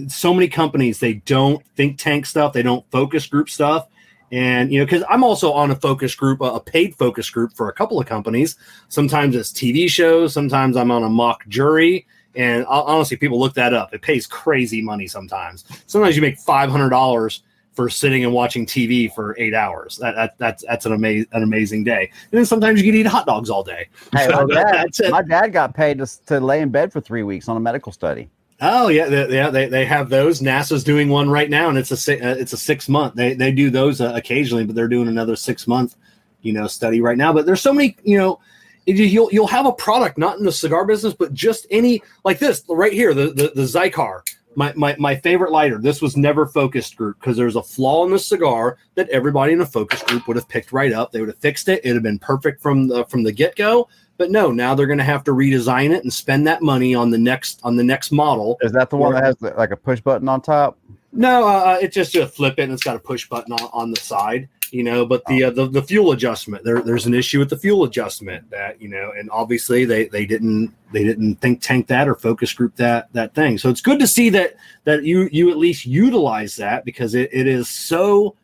so 0.07 0.33
many 0.33 0.47
companies 0.47 0.99
they 0.99 1.15
don't 1.25 1.65
think 1.75 1.97
tank 1.97 2.25
stuff 2.25 2.53
they 2.53 2.61
don't 2.61 2.85
focus 2.91 3.25
group 3.27 3.49
stuff. 3.49 3.87
And 4.31 4.71
you 4.71 4.79
know 4.79 4.85
because 4.85 5.03
i'm 5.09 5.23
also 5.23 5.51
on 5.51 5.71
a 5.71 5.75
focus 5.75 6.15
group 6.15 6.41
a, 6.41 6.45
a 6.45 6.59
paid 6.59 6.95
focus 6.95 7.29
group 7.29 7.53
for 7.53 7.69
a 7.69 7.73
couple 7.73 7.99
of 7.99 8.05
companies. 8.05 8.57
Sometimes 8.89 9.35
it's 9.35 9.51
tv 9.51 9.89
shows 9.89 10.33
sometimes 10.33 10.77
i'm 10.77 10.91
on 10.91 11.03
a 11.03 11.09
mock 11.09 11.47
jury. 11.47 12.05
And 12.35 12.65
hon- 12.65 12.83
honestly 12.85 13.17
people 13.17 13.39
look 13.39 13.53
that 13.53 13.73
up. 13.73 13.93
It 13.93 14.01
pays 14.01 14.27
crazy 14.27 14.81
money 14.81 15.07
sometimes. 15.07 15.63
Sometimes 15.87 16.15
you 16.15 16.21
make 16.21 16.37
$500 16.37 17.41
for 17.75 17.89
sitting 17.89 18.23
and 18.23 18.33
watching 18.33 18.65
tv 18.65 19.13
for 19.13 19.35
eight 19.37 19.53
hours 19.53 19.97
that, 19.97 20.15
that 20.15 20.37
that's 20.37 20.63
that's 20.65 20.85
an 20.85 20.93
amazing 20.93 21.27
an 21.33 21.43
amazing 21.43 21.83
day 21.83 22.09
and 22.31 22.31
then 22.31 22.45
sometimes 22.45 22.81
you 22.81 22.91
can 22.91 22.99
eat 22.99 23.05
hot 23.05 23.25
dogs 23.25 23.49
all 23.49 23.63
day 23.63 23.87
Hey, 24.15 24.27
So 24.27 24.47
my, 24.47 24.53
dad, 24.53 24.87
my 25.09 25.21
dad 25.21 25.53
got 25.53 25.73
paid 25.73 25.99
to, 25.99 26.25
to 26.27 26.39
lay 26.39 26.61
in 26.61 26.69
bed 26.69 26.91
for 26.91 27.01
three 27.01 27.23
weeks 27.23 27.49
on 27.49 27.57
a 27.57 27.59
medical 27.59 27.91
study. 27.91 28.29
Oh 28.61 28.87
yeah, 28.87 29.07
they, 29.07 29.35
yeah. 29.35 29.49
They, 29.49 29.67
they 29.67 29.85
have 29.85 30.09
those. 30.09 30.39
NASA's 30.39 30.83
doing 30.83 31.09
one 31.09 31.29
right 31.29 31.49
now, 31.49 31.67
and 31.67 31.77
it's 31.77 31.91
a 31.91 32.13
uh, 32.13 32.35
it's 32.35 32.53
a 32.53 32.57
six 32.57 32.87
month. 32.87 33.15
They 33.15 33.33
they 33.33 33.51
do 33.51 33.69
those 33.69 33.99
uh, 33.99 34.13
occasionally, 34.15 34.63
but 34.63 34.75
they're 34.75 34.87
doing 34.87 35.09
another 35.09 35.35
six 35.35 35.67
month, 35.67 35.97
you 36.41 36.53
know, 36.53 36.65
study 36.67 37.01
right 37.01 37.17
now. 37.17 37.33
But 37.33 37.45
there's 37.45 37.59
so 37.59 37.73
many, 37.73 37.97
you 38.03 38.17
know, 38.17 38.39
you'll 38.85 39.29
you'll 39.31 39.47
have 39.47 39.65
a 39.65 39.73
product 39.73 40.17
not 40.17 40.37
in 40.37 40.45
the 40.45 40.53
cigar 40.53 40.85
business, 40.85 41.13
but 41.13 41.33
just 41.33 41.67
any 41.69 42.01
like 42.23 42.39
this 42.39 42.63
right 42.69 42.93
here, 42.93 43.13
the 43.13 43.27
the, 43.27 43.51
the 43.53 43.63
Xikar. 43.63 44.21
My, 44.55 44.73
my, 44.75 44.95
my 44.97 45.15
favorite 45.15 45.51
lighter. 45.51 45.77
This 45.79 46.01
was 46.01 46.15
never 46.15 46.45
focused 46.45 46.95
group 46.95 47.19
because 47.19 47.37
there's 47.37 47.55
a 47.55 47.63
flaw 47.63 48.05
in 48.05 48.11
the 48.11 48.19
cigar 48.19 48.77
that 48.95 49.09
everybody 49.09 49.53
in 49.53 49.61
a 49.61 49.65
focus 49.65 50.01
group 50.03 50.27
would 50.27 50.37
have 50.37 50.47
picked 50.47 50.71
right 50.71 50.93
up. 50.93 51.11
They 51.11 51.19
would 51.19 51.29
have 51.29 51.37
fixed 51.37 51.67
it. 51.67 51.81
It'd 51.83 51.95
have 51.95 52.03
been 52.03 52.19
perfect 52.19 52.61
from 52.61 52.87
the 52.87 53.05
from 53.05 53.23
the 53.23 53.31
get 53.31 53.55
go. 53.55 53.87
But 54.17 54.31
no, 54.31 54.51
now 54.51 54.75
they're 54.75 54.87
going 54.87 54.99
to 54.99 55.03
have 55.03 55.25
to 55.25 55.31
redesign 55.31 55.93
it 55.93 56.03
and 56.03 56.13
spend 56.13 56.47
that 56.47 56.61
money 56.61 56.95
on 56.95 57.09
the 57.09 57.17
next 57.17 57.59
on 57.63 57.75
the 57.75 57.83
next 57.83 58.11
model. 58.11 58.57
Is 58.61 58.71
that 58.71 58.89
the 58.89 58.95
one 58.95 59.13
that 59.13 59.23
has 59.23 59.35
the, 59.37 59.53
like 59.57 59.71
a 59.71 59.77
push 59.77 59.99
button 59.99 60.29
on 60.29 60.41
top? 60.41 60.77
No, 61.11 61.47
uh, 61.47 61.77
it's 61.81 61.95
just 61.95 62.15
a 62.15 62.27
flip 62.27 62.55
it 62.57 62.63
and 62.63 62.73
it's 62.73 62.83
got 62.83 62.95
a 62.95 62.99
push 62.99 63.27
button 63.27 63.53
on, 63.53 63.69
on 63.71 63.91
the 63.91 63.99
side, 63.99 64.49
you 64.75 64.83
know. 64.83 65.05
But 65.05 65.23
the, 65.25 65.45
uh, 65.45 65.49
the 65.51 65.67
the 65.67 65.81
fuel 65.81 66.11
adjustment, 66.11 66.65
there, 66.65 66.81
there's 66.81 67.05
an 67.05 67.13
issue 67.13 67.39
with 67.39 67.49
the 67.49 67.57
fuel 67.57 67.85
adjustment 67.85 68.49
that 68.49 68.81
you 68.81 68.89
know, 68.89 69.11
and 69.17 69.29
obviously 69.31 69.85
they 69.85 70.07
they 70.09 70.25
didn't 70.25 70.73
they 70.91 71.03
didn't 71.03 71.37
think 71.37 71.61
tank 71.61 71.87
that 71.87 72.09
or 72.09 72.15
focus 72.15 72.51
group 72.53 72.75
that 72.75 73.11
that 73.13 73.33
thing. 73.33 73.57
So 73.57 73.69
it's 73.69 73.81
good 73.81 73.99
to 73.99 74.07
see 74.07 74.29
that 74.31 74.55
that 74.83 75.03
you 75.03 75.29
you 75.31 75.49
at 75.49 75.57
least 75.57 75.85
utilize 75.85 76.57
that 76.57 76.83
because 76.83 77.15
it, 77.15 77.29
it 77.31 77.47
is 77.47 77.69
so, 77.69 78.35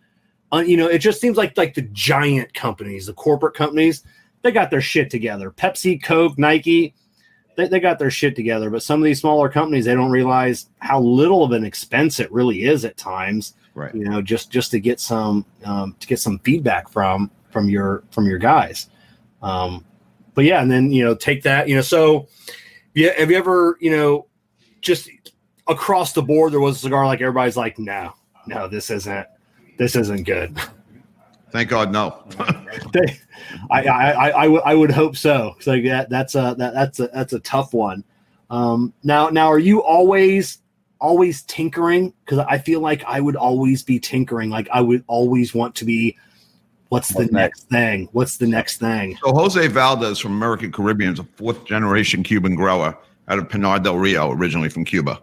uh, 0.54 0.64
you 0.66 0.78
know, 0.78 0.88
it 0.88 1.00
just 1.00 1.20
seems 1.20 1.36
like 1.36 1.58
like 1.58 1.74
the 1.74 1.84
giant 1.92 2.54
companies, 2.54 3.08
the 3.08 3.14
corporate 3.14 3.54
companies, 3.54 4.04
they 4.42 4.52
got 4.52 4.72
their 4.72 4.82
shit 4.82 5.10
together. 5.10 5.52
Pepsi, 5.52 6.02
Coke, 6.02 6.40
Nike, 6.40 6.96
they, 7.58 7.68
they 7.68 7.82
got 7.82 8.00
their 8.00 8.12
shit 8.12 8.38
together. 8.38 8.70
But 8.70 8.84
some 8.84 9.02
of 9.02 9.04
these 9.04 9.20
smaller 9.20 9.50
companies, 9.50 9.84
they 9.84 9.96
don't 9.96 10.12
realize 10.12 10.70
how 10.80 11.02
little 11.02 11.44
of 11.44 11.52
an 11.52 11.66
expense 11.66 12.22
it 12.22 12.32
really 12.32 12.64
is 12.64 12.86
at 12.86 12.96
times. 12.96 13.54
Right. 13.74 13.94
You 13.96 14.06
know, 14.06 14.22
just 14.22 14.52
just 14.52 14.72
to 14.72 14.80
get 14.80 15.00
some 15.00 15.46
um, 15.64 15.96
to 16.00 16.08
get 16.08 16.20
some 16.20 16.40
feedback 16.40 16.90
from 16.90 17.32
from 17.52 17.70
your 17.70 18.04
from 18.12 18.26
your 18.26 18.38
guys. 18.38 18.90
Um, 19.42 19.86
but 20.34 20.46
yeah, 20.46 20.62
and 20.62 20.70
then 20.70 20.92
you 20.92 21.04
know, 21.04 21.16
take 21.16 21.44
that. 21.44 21.68
You 21.68 21.76
know, 21.76 21.82
so 21.82 22.28
yeah, 22.94 23.12
have 23.18 23.32
you 23.32 23.38
ever 23.38 23.78
you 23.80 23.92
know 23.92 24.28
just 24.82 25.10
across 25.68 26.14
the 26.14 26.22
board 26.22 26.52
there 26.52 26.60
was 26.60 26.78
a 26.78 26.80
cigar 26.80 27.06
like 27.06 27.22
everybody's 27.22 27.58
like, 27.58 27.80
no, 27.80 28.14
no, 28.46 28.68
this 28.68 28.90
isn't 28.90 29.28
this 29.78 29.96
isn't 29.96 30.24
good. 30.24 30.58
Thank 31.52 31.70
God, 31.70 31.92
no. 31.92 32.24
I, 33.70 33.84
I, 33.84 34.12
I, 34.12 34.30
I, 34.30 34.48
would, 34.48 34.62
I 34.64 34.74
would 34.74 34.92
hope 34.92 35.18
so. 35.18 35.56
So 35.60 35.72
like 35.72 35.84
that, 35.84 36.10
that's 36.10 36.36
a, 36.36 36.56
that, 36.58 36.74
that's 36.74 37.00
a, 37.00 37.08
that's 37.08 37.34
a 37.34 37.40
tough 37.40 37.74
one. 37.74 38.04
Um, 38.50 38.94
now, 39.04 39.30
now, 39.30 39.52
are 39.52 39.60
you 39.60 39.84
always, 39.84 40.60
always 41.02 41.42
tinkering? 41.44 42.14
Cause 42.26 42.40
I 42.48 42.58
feel 42.58 42.80
like 42.80 43.04
I 43.06 43.20
would 43.20 43.36
always 43.36 43.84
be 43.84 44.00
tinkering. 44.00 44.50
Like 44.50 44.70
I 44.72 44.80
would 44.80 45.04
always 45.08 45.54
want 45.54 45.76
to 45.76 45.86
be, 45.86 46.18
what's 46.90 47.10
the 47.10 47.24
What's 47.24 47.32
next 47.34 47.70
thing? 47.70 48.08
What's 48.14 48.38
the 48.38 48.48
next 48.48 48.78
thing? 48.78 49.18
So 49.24 49.34
Jose 49.34 49.68
Valdez 49.68 50.20
from 50.20 50.32
American 50.34 50.72
Caribbean 50.72 51.14
is 51.14 51.20
a 51.20 51.24
fourth 51.24 51.66
generation 51.66 52.24
Cuban 52.24 52.56
grower 52.56 52.98
out 53.28 53.40
of 53.40 53.50
Pinar 53.50 53.80
del 53.80 53.98
Rio, 53.98 54.32
originally 54.32 54.70
from 54.70 54.86
Cuba. 54.86 55.22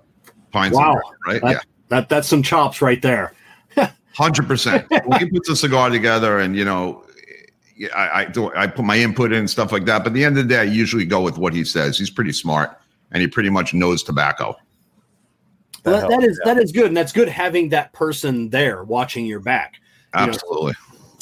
Pines 0.53 0.75
Wow. 0.75 0.95
Rose, 0.95 1.03
right? 1.27 1.41
That- 1.43 1.51
yeah. 1.53 1.61
That, 1.89 2.11
that's 2.11 2.29
some 2.29 2.43
chops 2.43 2.83
right 2.83 3.01
there. 3.01 3.33
Hundred 4.15 4.47
percent. 4.49 4.85
When 5.07 5.21
he 5.21 5.27
puts 5.31 5.49
a 5.49 5.57
cigar 5.57 5.91
together, 5.91 6.41
and 6.41 6.57
you 6.57 6.65
know, 6.65 7.05
yeah, 7.77 7.89
I 7.95 8.21
I, 8.21 8.25
do, 8.25 8.53
I 8.55 8.67
put 8.67 8.85
my 8.85 8.99
input 8.99 9.33
in 9.33 9.39
and 9.39 9.49
stuff 9.49 9.71
like 9.71 9.85
that. 9.85 10.01
But 10.01 10.09
at 10.09 10.15
the 10.15 10.25
end 10.25 10.37
of 10.37 10.49
the 10.49 10.55
day, 10.55 10.61
I 10.61 10.65
usually 10.65 11.05
go 11.05 11.21
with 11.23 11.39
what 11.39 11.55
he 11.55 11.65
says. 11.65 11.97
He's 11.99 12.11
pretty 12.11 12.33
smart, 12.33 12.79
and 13.13 13.23
he 13.23 13.29
pretty 13.29 13.49
much 13.49 13.73
knows 13.75 14.03
tobacco. 14.03 14.57
Well, 15.91 16.09
that, 16.09 16.23
is, 16.23 16.41
that 16.45 16.59
is 16.59 16.73
good. 16.73 16.87
And 16.87 16.97
that's 16.97 17.13
good 17.13 17.29
having 17.29 17.69
that 17.71 17.93
person 17.93 18.49
there 18.51 18.85
watching 18.85 19.27
your 19.27 19.41
back. 19.41 19.81
You 20.15 20.27
know, 20.27 20.33
Absolutely. 20.33 20.75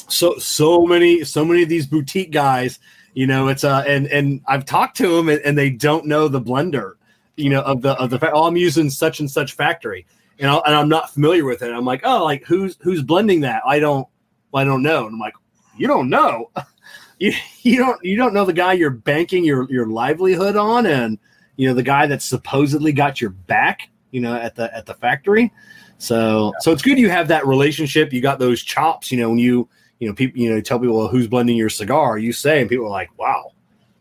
so 0.07 0.37
so 0.37 0.85
many 0.85 1.23
so 1.23 1.43
many 1.43 1.63
of 1.63 1.69
these 1.69 1.85
boutique 1.85 2.31
guys 2.31 2.79
you 3.17 3.25
know 3.25 3.47
it's 3.47 3.63
uh 3.63 3.83
and 3.87 4.05
and 4.07 4.41
i've 4.47 4.63
talked 4.63 4.95
to 4.95 5.15
them 5.15 5.27
and, 5.27 5.41
and 5.41 5.57
they 5.57 5.71
don't 5.71 6.05
know 6.05 6.27
the 6.27 6.39
blender 6.39 6.93
you 7.35 7.49
know 7.49 7.61
of 7.61 7.81
the 7.81 7.93
of 7.93 8.11
the 8.11 8.31
oh 8.31 8.43
i'm 8.43 8.55
using 8.55 8.91
such 8.91 9.19
and 9.19 9.29
such 9.29 9.53
factory 9.53 10.05
and, 10.39 10.51
i 10.51 10.55
and 10.67 10.75
i'm 10.75 10.87
not 10.87 11.11
familiar 11.11 11.43
with 11.43 11.63
it 11.63 11.73
i'm 11.73 11.83
like 11.83 12.01
oh 12.03 12.23
like 12.23 12.45
who's 12.45 12.77
who's 12.79 13.01
blending 13.01 13.41
that 13.41 13.63
i 13.65 13.79
don't 13.79 14.07
i 14.53 14.63
don't 14.63 14.83
know 14.83 15.07
and 15.07 15.15
i'm 15.15 15.19
like 15.19 15.33
you 15.77 15.87
don't 15.87 16.11
know 16.11 16.51
you, 17.19 17.33
you 17.63 17.77
don't 17.77 18.03
you 18.03 18.15
don't 18.15 18.35
know 18.35 18.45
the 18.45 18.53
guy 18.53 18.73
you're 18.73 18.91
banking 18.91 19.43
your 19.43 19.67
your 19.71 19.87
livelihood 19.87 20.55
on 20.55 20.85
and 20.85 21.17
you 21.55 21.67
know 21.67 21.73
the 21.73 21.81
guy 21.81 22.05
that 22.05 22.21
supposedly 22.21 22.91
got 22.91 23.19
your 23.19 23.31
back 23.31 23.89
you 24.11 24.21
know 24.21 24.35
at 24.35 24.55
the 24.55 24.73
at 24.75 24.85
the 24.85 24.93
factory 24.93 25.51
so 25.97 26.53
so 26.59 26.71
it's 26.71 26.81
good 26.81 26.97
you 26.97 27.09
have 27.09 27.27
that 27.27 27.45
relationship 27.47 28.13
you 28.13 28.21
got 28.21 28.39
those 28.39 28.61
chops 28.63 29.11
you 29.11 29.17
know 29.17 29.29
when 29.29 29.37
you 29.39 29.67
you 29.99 30.07
know 30.07 30.13
people 30.13 30.39
you 30.39 30.49
know 30.53 30.61
tell 30.61 30.79
people 30.79 30.97
well, 30.97 31.07
who's 31.07 31.27
blending 31.27 31.57
your 31.57 31.69
cigar 31.69 32.17
you 32.17 32.31
say 32.31 32.61
and 32.61 32.69
people 32.69 32.85
are 32.85 32.89
like 32.89 33.09
wow 33.17 33.51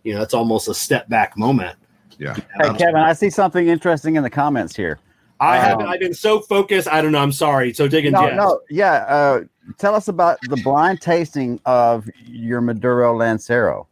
you 0.05 0.13
know 0.13 0.19
that's 0.21 0.35
almost 0.35 0.69
a 0.69 0.75
step 0.75 1.09
back 1.09 1.37
moment 1.37 1.77
Yeah. 2.19 2.35
Hey, 2.35 2.73
Kevin, 2.79 2.97
I 2.97 3.13
see 3.13 3.31
something 3.31 3.67
interesting 3.69 4.17
in 4.17 4.23
the 4.23 4.31
comments 4.31 4.75
here. 4.77 4.99
i 5.41 5.59
Um, 5.59 5.65
haven't 5.65 5.87
i've 5.89 6.01
been 6.01 6.15
so 6.15 6.41
focused 6.41 6.87
i 6.89 7.01
don't 7.03 7.13
know 7.13 7.19
i'm 7.19 7.33
sorry 7.33 7.73
so 7.73 7.89
Diggins 7.89 8.15
No, 8.15 8.27
Jess. 8.29 8.37
no, 8.37 8.61
yeah. 8.71 8.93
Uh, 9.09 9.41
tell 9.79 9.95
us 9.95 10.09
about 10.09 10.39
the 10.49 10.57
blind 10.59 11.01
tasting 11.01 11.59
of 11.67 12.09
your 12.25 12.61
Maduro 12.61 13.15
Lancero. 13.17 13.89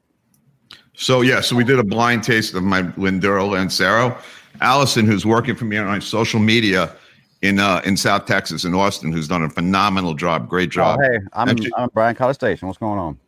So 0.96 1.22
yeah, 1.22 1.40
so 1.40 1.56
we 1.56 1.64
did 1.64 1.78
a 1.80 1.84
blind 1.84 2.22
taste 2.22 2.54
of 2.54 2.62
my 2.62 2.82
Linduro 2.82 3.50
Lancero. 3.50 4.16
Allison, 4.60 5.06
who's 5.06 5.26
working 5.26 5.54
for 5.54 5.64
me 5.64 5.76
on 5.76 6.00
social 6.00 6.40
media 6.40 6.94
in 7.42 7.58
uh, 7.58 7.80
in 7.84 7.96
South 7.96 8.26
Texas 8.26 8.64
in 8.64 8.74
Austin, 8.74 9.12
who's 9.12 9.28
done 9.28 9.42
a 9.42 9.50
phenomenal 9.50 10.14
job, 10.14 10.48
great 10.48 10.70
job. 10.70 10.98
Oh, 11.00 11.04
hey, 11.10 11.18
I'm, 11.32 11.48
Actually- 11.48 11.72
I'm 11.76 11.84
at 11.84 11.92
Bryan 11.94 12.14
College 12.14 12.36
Station. 12.36 12.68
What's 12.68 12.78
going 12.78 12.98
on? 12.98 13.18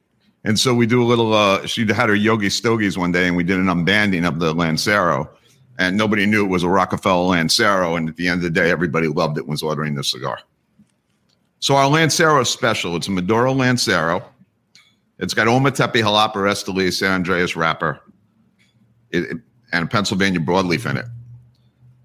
And 0.45 0.59
so 0.59 0.75
we 0.75 0.87
do 0.87 1.03
a 1.03 1.05
little. 1.05 1.33
Uh, 1.35 1.67
she 1.67 1.81
had 1.93 2.09
her 2.09 2.15
yogi 2.15 2.49
stogies 2.51 2.97
one 2.97 3.11
day, 3.13 3.27
and 3.27 3.37
we 3.37 3.43
did 3.43 3.59
an 3.59 3.67
unbanding 3.67 4.27
of 4.27 4.39
the 4.39 4.55
Lancero, 4.55 5.29
and 5.79 5.97
nobody 5.97 6.25
knew 6.25 6.45
it 6.45 6.49
was 6.49 6.63
a 6.63 6.69
Rock-A-Feller 6.69 7.27
Lancero. 7.31 7.97
And 7.97 8.09
at 8.09 8.17
the 8.17 8.29
end 8.29 8.39
of 8.39 8.43
the 8.45 8.51
day, 8.51 8.71
everybody 8.71 9.09
loved 9.09 9.39
it. 9.39 9.41
and 9.41 9.49
Was 9.51 9.63
ordering 9.63 9.95
the 9.97 10.05
cigar. 10.05 10.39
So 11.59 11.75
our 11.75 11.89
Lancero 11.89 12.45
special. 12.45 12.95
It's 12.95 13.09
a 13.09 13.11
Maduro 13.11 13.53
Lancero. 13.53 14.25
It's 15.19 15.35
got 15.35 15.49
Ometepe, 15.49 15.95
Jalapa, 15.95 16.35
Esteli, 16.35 16.93
San 16.93 17.11
Andreas 17.11 17.57
wrapper, 17.57 18.01
it, 19.11 19.25
it- 19.25 19.39
and 19.73 19.85
a 19.85 19.89
Pennsylvania 19.89 20.39
broadleaf 20.39 20.89
in 20.89 20.97
it. 20.97 21.07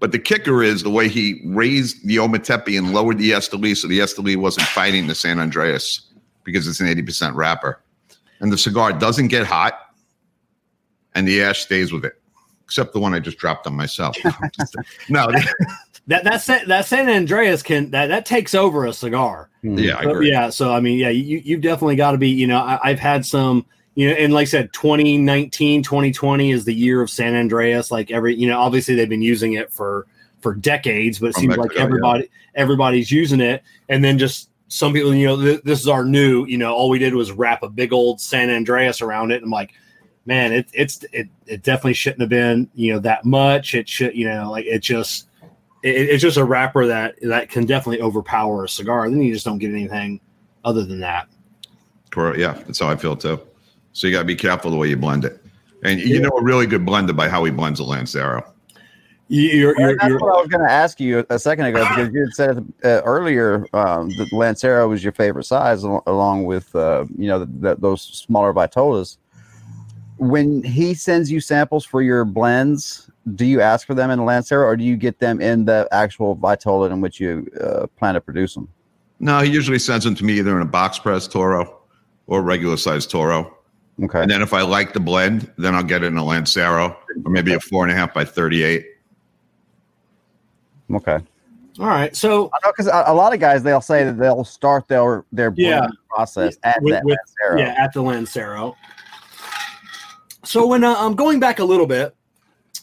But 0.02 0.10
the 0.10 0.18
kicker 0.18 0.64
is 0.64 0.82
the 0.82 0.90
way 0.90 1.08
he 1.08 1.40
raised 1.44 2.04
the 2.04 2.16
Ometepe 2.16 2.76
and 2.76 2.92
lowered 2.92 3.18
the 3.18 3.30
Esteli, 3.30 3.76
so 3.76 3.86
the 3.86 4.00
Esteli 4.00 4.34
wasn't 4.36 4.66
fighting 4.66 5.06
the 5.06 5.14
San 5.14 5.38
Andreas 5.38 6.10
because 6.42 6.66
it's 6.66 6.80
an 6.80 6.88
80% 6.88 7.36
wrapper. 7.36 7.80
And 8.40 8.50
the 8.50 8.58
cigar 8.58 8.92
doesn't 8.92 9.28
get 9.28 9.46
hot, 9.46 9.78
and 11.14 11.28
the 11.28 11.40
ash 11.40 11.60
stays 11.60 11.92
with 11.92 12.04
it, 12.04 12.20
except 12.64 12.94
the 12.94 12.98
one 12.98 13.14
I 13.14 13.20
just 13.20 13.38
dropped 13.38 13.64
on 13.68 13.76
myself. 13.76 14.16
no, 15.08 15.28
That 16.08 16.24
that 16.24 16.64
that 16.66 16.84
San 16.86 17.08
Andreas 17.08 17.62
can 17.62 17.92
that 17.92 18.08
that 18.08 18.26
takes 18.26 18.56
over 18.56 18.84
a 18.86 18.92
cigar. 18.92 19.50
yeah, 19.62 19.98
I 19.98 20.02
But 20.02 20.10
agree. 20.10 20.30
yeah, 20.32 20.50
so 20.50 20.72
I 20.74 20.80
mean, 20.80 20.98
yeah, 20.98 21.10
you 21.10 21.40
you've 21.44 21.60
definitely 21.60 21.94
got 21.94 22.10
to 22.10 22.18
be. 22.18 22.28
You 22.28 22.48
know, 22.48 22.58
I, 22.58 22.80
I've 22.82 22.98
had 22.98 23.24
some. 23.24 23.64
You 23.94 24.08
know, 24.08 24.14
and 24.14 24.32
like 24.32 24.42
I 24.42 24.50
said, 24.50 24.72
2019, 24.72 25.82
2020 25.82 26.50
is 26.50 26.64
the 26.64 26.74
year 26.74 27.02
of 27.02 27.10
San 27.10 27.34
Andreas. 27.34 27.90
Like 27.90 28.10
every, 28.10 28.34
you 28.34 28.48
know, 28.48 28.58
obviously 28.58 28.94
they've 28.94 29.08
been 29.08 29.22
using 29.22 29.54
it 29.54 29.70
for 29.70 30.06
for 30.40 30.54
decades, 30.54 31.18
but 31.18 31.28
it 31.28 31.34
From 31.34 31.40
seems 31.42 31.56
Mexico, 31.56 31.68
like 31.68 31.76
yeah. 31.76 31.82
everybody 31.82 32.30
everybody's 32.54 33.10
using 33.10 33.40
it. 33.40 33.62
And 33.88 34.02
then 34.02 34.18
just 34.18 34.50
some 34.68 34.92
people, 34.92 35.14
you 35.14 35.26
know, 35.26 35.40
th- 35.40 35.62
this 35.62 35.80
is 35.80 35.88
our 35.88 36.04
new. 36.04 36.46
You 36.46 36.58
know, 36.58 36.74
all 36.74 36.88
we 36.88 36.98
did 36.98 37.14
was 37.14 37.32
wrap 37.32 37.62
a 37.62 37.68
big 37.68 37.92
old 37.92 38.20
San 38.20 38.50
Andreas 38.50 39.02
around 39.02 39.30
it. 39.30 39.36
And 39.36 39.44
I'm 39.44 39.50
like, 39.50 39.72
man, 40.24 40.52
it, 40.52 40.68
it's 40.72 41.04
it 41.12 41.28
it 41.46 41.62
definitely 41.62 41.94
shouldn't 41.94 42.20
have 42.20 42.30
been 42.30 42.70
you 42.74 42.94
know 42.94 42.98
that 43.00 43.24
much. 43.24 43.74
It 43.74 43.88
should, 43.88 44.16
you 44.16 44.26
know, 44.26 44.50
like 44.50 44.64
it 44.64 44.80
just 44.80 45.28
it, 45.82 45.90
it's 45.90 46.22
just 46.22 46.38
a 46.38 46.44
wrapper 46.44 46.86
that 46.86 47.16
that 47.22 47.50
can 47.50 47.66
definitely 47.66 48.00
overpower 48.00 48.64
a 48.64 48.68
cigar. 48.68 49.08
Then 49.08 49.22
you 49.22 49.34
just 49.34 49.44
don't 49.44 49.58
get 49.58 49.70
anything 49.70 50.20
other 50.64 50.84
than 50.84 51.00
that. 51.00 51.28
Correct. 52.10 52.38
Yeah, 52.38 52.52
that's 52.52 52.78
how 52.78 52.88
I 52.88 52.96
feel 52.96 53.16
too. 53.16 53.40
So 53.92 54.06
you 54.06 54.12
got 54.12 54.20
to 54.20 54.24
be 54.24 54.36
careful 54.36 54.70
the 54.70 54.76
way 54.76 54.88
you 54.88 54.96
blend 54.96 55.24
it. 55.24 55.38
And 55.84 56.00
you 56.00 56.20
know 56.20 56.30
a 56.30 56.42
really 56.42 56.66
good 56.66 56.86
blender 56.86 57.14
by 57.14 57.28
how 57.28 57.42
he 57.44 57.50
blends 57.50 57.80
a 57.80 57.84
Lancero. 57.84 58.44
You- 59.28 59.48
You're, 59.50 59.74
Well, 59.76 59.88
you're, 59.88 59.96
that's 59.96 60.08
you're, 60.08 60.18
what 60.18 60.36
I 60.36 60.40
was 60.40 60.48
going 60.48 60.64
to 60.66 60.70
ask 60.72 61.00
you 61.00 61.26
a 61.30 61.38
second 61.38 61.64
ago 61.66 61.80
because 61.88 62.12
you 62.12 62.20
had 62.20 62.32
said 62.34 62.72
uh, 62.84 63.00
earlier 63.04 63.66
um, 63.72 64.10
that 64.18 64.32
Lancero 64.32 64.88
was 64.88 65.02
your 65.02 65.12
favorite 65.12 65.44
size, 65.44 65.84
al- 65.84 66.02
along 66.06 66.44
with 66.44 66.74
uh, 66.76 67.04
you 67.18 67.28
know 67.28 67.44
th 67.44 67.62
th 67.62 67.76
those 67.78 68.02
smaller 68.02 68.52
Vitolas. 68.52 69.16
When 70.18 70.62
he 70.62 70.94
sends 70.94 71.32
you 71.32 71.40
samples 71.40 71.84
for 71.84 72.00
your 72.02 72.24
blends, 72.24 73.10
do 73.34 73.44
you 73.44 73.60
ask 73.60 73.86
for 73.86 73.94
them 73.94 74.10
in 74.10 74.18
the 74.18 74.24
Lancero, 74.24 74.64
or 74.66 74.76
do 74.76 74.84
you 74.84 74.96
get 74.96 75.18
them 75.18 75.40
in 75.40 75.64
the 75.64 75.88
actual 75.90 76.36
Vitola 76.36 76.90
in 76.92 77.00
which 77.00 77.18
you 77.18 77.48
uh, 77.60 77.86
plan 77.98 78.14
to 78.14 78.20
produce 78.20 78.54
them? 78.54 78.68
No, 79.18 79.40
he 79.40 79.50
usually 79.50 79.78
sends 79.78 80.04
them 80.04 80.14
to 80.16 80.24
me 80.24 80.38
either 80.38 80.54
in 80.56 80.62
a 80.62 80.70
box 80.70 80.98
press 80.98 81.26
Toro 81.26 81.80
or 82.28 82.42
regular 82.42 82.76
size 82.76 83.06
Toro. 83.06 83.56
Okay. 84.02 84.22
And 84.22 84.30
then 84.30 84.42
if 84.42 84.52
I 84.52 84.62
like 84.62 84.92
the 84.92 85.00
blend, 85.00 85.50
then 85.58 85.74
I'll 85.74 85.82
get 85.82 86.02
it 86.02 86.06
in 86.06 86.16
a 86.16 86.24
Lancero 86.24 86.96
or 87.24 87.30
maybe 87.30 87.52
a 87.54 87.60
four 87.60 87.84
and 87.84 87.92
a 87.92 87.94
half 87.94 88.14
by 88.14 88.24
38. 88.24 88.86
Okay. 90.94 91.18
all 91.80 91.86
right. 91.86 92.14
So 92.14 92.50
because 92.66 92.86
a, 92.86 93.04
a 93.06 93.14
lot 93.14 93.32
of 93.32 93.40
guys 93.40 93.62
they'll 93.62 93.80
say 93.80 94.04
that 94.04 94.18
they'll 94.18 94.44
start 94.44 94.88
their 94.88 95.24
their 95.32 95.50
blend 95.50 95.68
Yeah. 95.84 95.88
process 96.10 96.56
at 96.64 96.82
With- 96.82 96.92
that 96.94 97.04
with- 97.04 97.18
Lancero. 97.40 97.60
yeah, 97.60 97.74
at 97.82 97.92
the 97.92 98.02
Lancero. 98.02 98.76
So 100.44 100.66
when 100.66 100.84
uh, 100.84 100.94
I'm 100.98 101.14
going 101.14 101.38
back 101.40 101.60
a 101.60 101.64
little 101.64 101.86
bit, 101.86 102.14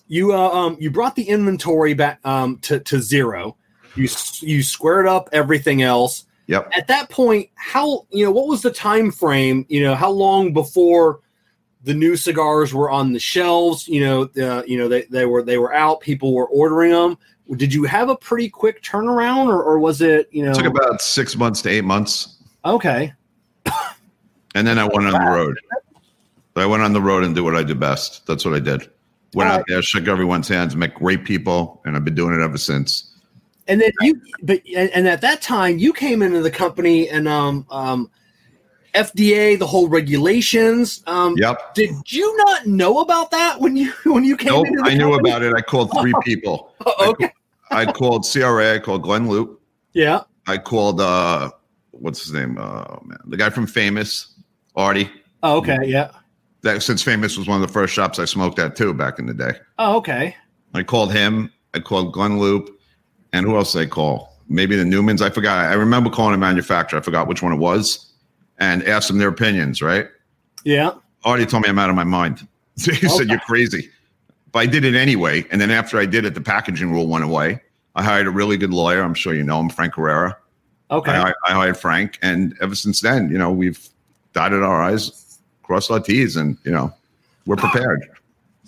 you 0.07 0.34
uh, 0.34 0.49
um 0.49 0.78
you 0.80 0.89
brought 0.89 1.16
the 1.16 1.24
inventory 1.24 1.93
back 1.93 2.20
um 2.26 2.57
to 2.60 2.80
to 2.80 3.01
zero. 3.01 3.57
You 3.95 4.07
you 4.41 4.64
squared 4.64 5.07
up 5.07 5.30
everything 5.34 5.82
else. 5.82 6.26
Yep. 6.50 6.72
At 6.76 6.88
that 6.88 7.12
point, 7.12 7.47
how 7.54 8.08
you 8.10 8.26
know 8.26 8.32
what 8.32 8.47
was 8.47 8.64
the 8.64 8.72
time 8.72 9.12
frame? 9.12 9.68
You 9.70 9.84
know 9.84 9.93
how 9.93 10.10
long 10.10 10.52
before 10.52 11.20
the 11.84 11.93
new 11.93 12.16
cigars 12.16 12.74
were 12.74 12.89
on 12.89 13.14
the 13.14 13.20
shelves? 13.20 13.88
You 13.88 14.02
know, 14.02 14.22
uh, 14.43 14.64
you 14.66 14.76
know 14.76 14.88
they, 14.88 15.04
they 15.04 15.28
were 15.28 15.43
they 15.43 15.60
were 15.60 15.72
out. 15.76 16.02
People 16.02 16.34
were 16.34 16.47
ordering 16.47 16.91
them. 16.91 17.20
Did 17.56 17.72
you 17.72 17.84
have 17.84 18.10
a 18.10 18.16
pretty 18.16 18.50
quick 18.50 18.82
turnaround, 18.82 19.45
or, 19.47 19.62
or 19.62 19.78
was 19.78 20.02
it 20.02 20.28
you 20.32 20.43
know? 20.43 20.50
It 20.50 20.56
took 20.56 20.66
about 20.66 21.04
six 21.04 21.36
months 21.36 21.62
to 21.62 21.70
eight 21.70 21.84
months. 21.84 22.38
okay, 22.66 23.14
And 24.56 24.66
then 24.66 24.80
I 24.80 24.86
went 24.86 25.06
on 25.06 25.14
the 25.14 25.32
road. 25.32 25.60
I 26.56 26.66
went 26.66 26.82
on 26.82 26.93
the 26.93 27.02
road 27.02 27.24
and 27.24 27.36
did 27.36 27.41
what 27.41 27.56
I 27.56 27.62
do 27.62 27.76
best. 27.76 28.26
That's 28.26 28.43
what 28.43 28.56
I 28.56 28.60
did. 28.60 28.89
Went 29.36 29.52
out 29.52 29.66
there, 29.68 29.84
shook 29.84 30.08
everyone's 30.08 30.47
hands, 30.47 30.76
met 30.76 30.95
great 30.95 31.24
people, 31.26 31.80
and 31.86 31.95
I've 31.95 32.04
been 32.04 32.16
doing 32.16 32.34
it 32.34 32.43
ever 32.43 32.58
since. 32.58 33.09
And 33.70 33.80
then 33.80 33.91
you, 34.01 34.20
but 34.41 34.61
and, 34.76 34.89
and 34.89 35.07
at 35.07 35.22
that 35.22 35.41
time 35.41 35.78
you 35.78 35.93
came 35.93 36.22
into 36.22 36.41
the 36.41 36.51
company 36.51 37.07
and 37.07 37.28
um 37.28 37.65
um 37.70 38.09
FDA 38.95 39.57
the 39.57 39.67
whole 39.67 39.88
regulations. 39.88 41.03
Um, 41.07 41.36
Yep. 41.38 41.76
Did 41.76 41.91
you 42.07 42.36
not 42.38 42.65
know 42.65 43.01
about 43.01 43.32
that 43.32 43.59
when 43.59 43.78
you 43.78 43.91
when 44.03 44.24
you 44.24 44.36
came? 44.36 44.53
Nope. 44.53 44.67
I 44.84 44.95
knew 44.95 45.13
about 45.13 45.43
it. 45.43 45.53
I 45.55 45.61
called 45.61 45.91
three 45.99 46.13
people. 46.24 46.74
Oh, 46.86 47.11
okay. 47.11 47.32
I 47.72 47.86
called 47.86 48.26
CRA. 48.30 48.76
I 48.76 48.80
called 48.80 49.03
Glynn 49.03 49.28
Loope. 49.28 49.59
Yeah. 49.93 50.24
I 50.47 50.57
called 50.57 50.99
uh, 50.99 51.51
what's 51.91 52.24
his 52.24 52.34
name? 52.34 52.57
Oh 52.57 52.99
man, 53.05 53.20
the 53.26 53.38
guy 53.38 53.49
from 53.49 53.67
Famous, 53.67 54.34
Artie. 54.76 55.09
Oh, 55.43 55.57
okay. 55.57 55.78
Yeah. 55.86 56.11
That 56.63 56.82
since 56.82 57.03
Famous 57.03 57.38
was 57.38 57.47
one 57.47 57.61
of 57.61 57.67
the 57.67 57.72
first 57.72 57.93
shops 57.93 58.20
I 58.20 58.26
smoked 58.26 58.59
at 58.59 58.76
too 58.76 58.93
back 58.93 59.20
in 59.20 59.28
the 59.28 59.34
day. 59.34 59.53
Oh, 59.78 59.97
okay. 59.97 60.36
I 60.74 60.84
called 60.84 61.13
him. 61.13 61.53
I 61.74 61.80
called 61.80 62.13
Glynn 62.13 62.39
Loope, 62.39 62.70
and 63.34 63.46
who 63.46 63.56
else 63.56 63.74
did 63.74 63.82
I 63.82 63.86
call? 63.86 64.36
Maybe 64.48 64.76
the 64.76 64.84
Newmans. 64.84 65.22
I 65.22 65.30
forgot. 65.30 65.66
I 65.66 65.74
remember 65.74 66.10
calling 66.10 66.34
a 66.34 66.38
manufacturer. 66.38 67.00
I 67.00 67.02
forgot 67.02 67.28
which 67.28 67.42
one 67.42 67.54
it 67.54 67.58
was, 67.58 68.12
and 68.58 68.84
asked 68.88 69.08
them 69.08 69.18
their 69.18 69.30
opinions. 69.30 69.82
Right? 69.82 70.08
Yeah. 70.64 70.92
Artie 71.24 71.46
told 71.46 71.64
me 71.64 71.70
I'm 71.70 71.80
out 71.80 71.90
of 71.90 71.96
my 71.96 72.04
mind. 72.04 72.48
he 72.76 73.08
said 73.08 73.28
you're 73.28 73.40
crazy, 73.40 73.90
but 74.52 74.60
I 74.60 74.66
did 74.66 74.86
it 74.86 74.96
anyway. 74.96 75.46
And 75.52 75.60
then 75.60 75.70
after 75.70 76.00
I 76.00 76.06
did 76.06 76.26
it, 76.26 76.34
the 76.34 76.42
packaging 76.42 76.92
rule 76.92 77.08
went 77.08 77.24
away. 77.24 77.62
I 77.96 78.04
hired 78.04 78.28
a 78.28 78.32
really 78.32 78.58
good 78.58 78.72
lawyer. 78.72 79.02
I'm 79.02 79.14
sure 79.14 79.34
you 79.34 79.44
know 79.44 79.60
him, 79.60 79.70
Frank 79.70 79.96
Herrera. 79.96 80.38
Okay. 80.92 81.12
I, 81.12 81.34
I 81.46 81.52
hired 81.52 81.78
Frank, 81.78 82.18
and 82.22 82.58
ever 82.62 82.74
since 82.74 83.02
then, 83.02 83.30
you 83.30 83.38
know, 83.38 83.52
we've 83.52 83.90
dotted 84.34 84.64
our 84.64 84.82
I's, 84.82 85.40
crossed 85.64 85.92
our 85.92 86.00
T's, 86.00 86.36
and 86.36 86.58
you 86.64 86.72
know, 86.72 86.94
we're 87.46 87.56
prepared. 87.58 88.10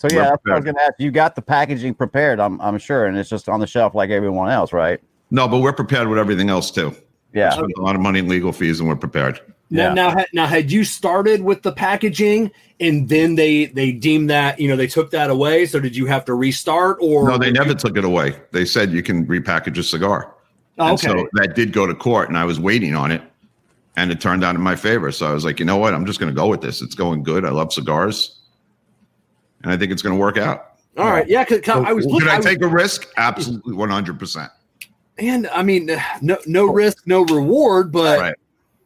So 0.02 0.08
yeah, 0.12 0.30
that's 0.32 0.44
what 0.44 0.54
I 0.54 0.56
was 0.56 0.64
going 0.66 0.76
to 0.76 0.82
ask. 0.82 0.94
You 0.98 1.12
got 1.12 1.36
the 1.36 1.44
packaging 1.44 1.94
prepared, 1.94 2.40
I'm 2.40 2.60
I'm 2.60 2.80
sure, 2.80 3.06
and 3.06 3.16
it's 3.16 3.30
just 3.30 3.48
on 3.48 3.60
the 3.60 3.68
shelf 3.68 3.94
like 3.94 4.10
everyone 4.10 4.50
else, 4.50 4.74
right? 4.74 5.00
No, 5.30 5.48
but 5.48 5.60
we're 5.60 5.74
prepared 5.74 6.08
with 6.08 6.18
everything 6.18 6.50
else 6.50 6.72
too. 6.72 6.96
Yeah. 7.34 7.52
Spent 7.52 7.72
a 7.78 7.82
lot 7.82 7.96
of 7.96 8.02
money 8.02 8.18
in 8.20 8.28
legal 8.28 8.52
fees, 8.52 8.80
and 8.80 8.90
we're 8.90 8.96
prepared. 8.96 9.40
Now, 9.70 9.90
Yeah. 9.90 9.94
now, 9.94 10.26
now, 10.34 10.46
had 10.48 10.72
you 10.72 10.84
started 10.84 11.44
with 11.44 11.62
the 11.62 11.72
packaging 11.72 12.52
and 12.80 13.08
then 13.10 13.36
they 13.36 13.66
they 13.68 13.92
deemed 13.92 14.30
that 14.32 14.60
you 14.60 14.68
know 14.68 14.76
they 14.76 14.88
took 14.88 15.12
that 15.12 15.30
away? 15.30 15.68
So 15.68 15.80
did 15.80 15.96
you 15.96 16.08
have 16.08 16.26
to 16.26 16.34
restart 16.34 16.98
or 17.00 17.30
No, 17.30 17.38
they 17.38 17.52
never 17.52 17.76
took 17.76 17.96
it 17.96 18.04
away. 18.04 18.36
They 18.52 18.66
said 18.66 18.92
you 18.92 19.04
can 19.04 19.28
repackage 19.28 19.78
a 19.78 19.84
cigar. 19.84 20.34
Oh, 20.80 20.86
And 20.88 20.94
okay. 20.96 21.08
so 21.10 21.28
that 21.34 21.54
did 21.56 21.74
go 21.74 21.86
to 21.86 21.94
court, 21.94 22.28
and 22.28 22.38
I 22.38 22.44
was 22.46 22.60
waiting 22.60 22.96
on 22.96 23.12
it, 23.12 23.22
and 23.98 24.12
it 24.12 24.20
turned 24.20 24.44
out 24.44 24.56
in 24.56 24.62
my 24.62 24.76
favor. 24.76 25.12
So 25.12 25.28
I 25.28 25.34
was 25.34 25.46
like, 25.46 25.60
you 25.60 25.66
know 25.66 25.78
what? 25.78 25.94
I'm 25.94 26.08
just 26.08 26.20
going 26.20 26.34
to 26.34 26.36
go 26.36 26.48
with 26.48 26.62
this. 26.62 26.82
It's 26.82 26.96
going 26.96 27.22
good. 27.24 27.46
I 27.46 27.50
love 27.52 27.72
cigars, 27.72 28.40
and 29.64 29.72
I 29.72 29.78
think 29.78 29.92
it's 29.92 30.02
going 30.02 30.16
to 30.16 30.20
work 30.20 30.38
out. 30.38 30.74
All 30.98 31.10
right. 31.10 31.28
Yeah. 31.28 31.44
Cause, 31.46 31.62
'cause 31.62 31.84
I 31.86 31.94
was 31.94 32.04
Should 32.04 32.12
looking. 32.14 32.30
I 32.30 32.34
I 32.34 32.38
was- 32.38 32.46
take 32.46 32.62
a 32.62 32.68
risk? 32.68 33.08
Absolutely, 33.18 33.74
100. 33.74 34.20
percent 34.20 34.52
and 35.18 35.48
I 35.50 35.62
mean, 35.62 35.90
no 36.22 36.38
no 36.48 36.66
risk, 36.66 37.04
no 37.06 37.24
reward, 37.26 37.92
but 37.92 38.20
Right. 38.20 38.36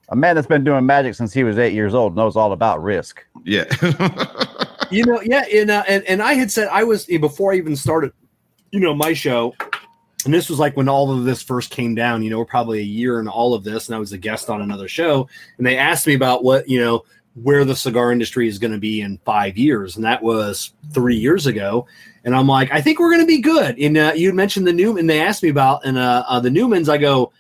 A 0.10 0.16
man 0.16 0.36
that's 0.36 0.48
been 0.48 0.64
doing 0.64 0.86
magic 0.86 1.16
since 1.16 1.34
he 1.34 1.44
was 1.44 1.58
eight 1.58 1.74
years 1.74 1.96
old 1.96 2.16
knows 2.16 2.36
all 2.36 2.52
about 2.52 2.84
risk. 2.84 3.26
Yeah. 3.44 3.64
you 4.92 5.04
know, 5.06 5.20
yeah, 5.22 5.46
and 5.52 5.72
uh, 5.72 5.84
and 5.88 6.04
and 6.06 6.22
I 6.22 6.34
had 6.34 6.52
said 6.52 6.68
I 6.72 6.84
was 6.84 7.06
before 7.06 7.54
I 7.54 7.56
even 7.56 7.76
started, 7.76 8.12
you 8.72 8.80
know, 8.80 8.94
my 8.94 9.14
show, 9.14 9.56
and 10.26 10.32
this 10.34 10.48
was 10.50 10.60
like 10.60 10.78
when 10.78 10.88
all 10.90 11.12
of 11.12 11.24
this 11.26 11.42
first 11.42 11.72
came 11.72 11.96
down. 11.96 12.22
You 12.22 12.30
know, 12.30 12.38
we're 12.38 12.46
probably 12.46 12.80
a 12.80 12.84
year 12.84 13.20
in 13.20 13.28
all 13.28 13.54
of 13.56 13.64
this, 13.64 13.88
and 13.88 13.96
I 13.96 14.00
was 14.00 14.12
a 14.14 14.18
guest 14.18 14.48
on 14.50 14.62
another 14.62 14.88
show, 14.88 15.28
and 15.58 15.66
they 15.66 15.78
asked 15.78 16.06
me 16.06 16.14
about 16.14 16.44
what 16.44 16.70
you 16.70 16.80
know 16.80 17.04
where 17.36 17.66
the 17.66 17.76
cigar 17.76 18.12
industry 18.12 18.48
is 18.48 18.58
going 18.60 18.72
to 18.72 18.80
be 18.80 19.02
in 19.02 19.18
five 19.26 19.58
years, 19.58 19.96
and 19.96 20.06
that 20.06 20.24
was 20.24 20.74
three 20.94 21.18
years 21.18 21.46
ago. 21.46 21.86
And 22.24 22.36
I'm 22.36 22.48
like, 22.48 22.72
I 22.72 22.82
think 22.82 22.98
we're 22.98 23.12
going 23.12 23.22
to 23.22 23.28
be 23.28 23.42
good. 23.42 23.78
And 23.78 23.98
uh, 23.98 24.14
you 24.16 24.34
mentioned 24.34 24.66
the 24.66 24.74
Newman. 24.74 25.06
They 25.06 25.22
asked 25.22 25.44
me 25.44 25.50
about 25.50 25.86
and 25.86 25.98
uh, 25.98 26.24
uh, 26.28 26.40
the 26.40 26.50
Newmans. 26.50 26.90
I 26.90 26.98
go, 26.98 27.32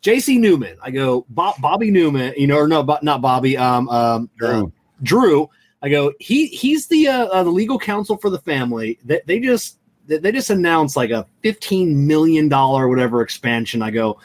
J.C. 0.00 0.38
Newman. 0.38 0.76
I 0.82 0.90
go, 0.90 1.26
Bob, 1.30 1.60
Bobby 1.60 1.90
Newman. 1.90 2.34
You 2.36 2.46
know, 2.46 2.56
or 2.56 2.68
no, 2.68 2.82
but 2.82 3.02
not 3.02 3.20
Bobby. 3.20 3.56
Um, 3.56 3.88
um, 3.88 4.30
Drew. 4.36 4.72
Drew. 5.02 5.50
I 5.80 5.88
go, 5.88 6.12
he 6.18 6.48
he's 6.48 6.86
the 6.86 7.08
uh, 7.08 7.26
uh, 7.26 7.42
the 7.42 7.50
legal 7.50 7.78
counsel 7.78 8.16
for 8.16 8.30
the 8.30 8.38
family. 8.38 8.98
They, 9.04 9.20
they 9.26 9.40
just 9.40 9.78
they, 10.06 10.18
they 10.18 10.32
just 10.32 10.50
announced 10.50 10.96
like 10.96 11.10
a 11.10 11.26
fifteen 11.42 12.06
million 12.06 12.48
dollar 12.48 12.88
whatever 12.88 13.22
expansion. 13.22 13.80
I 13.82 13.90
go, 13.90 14.18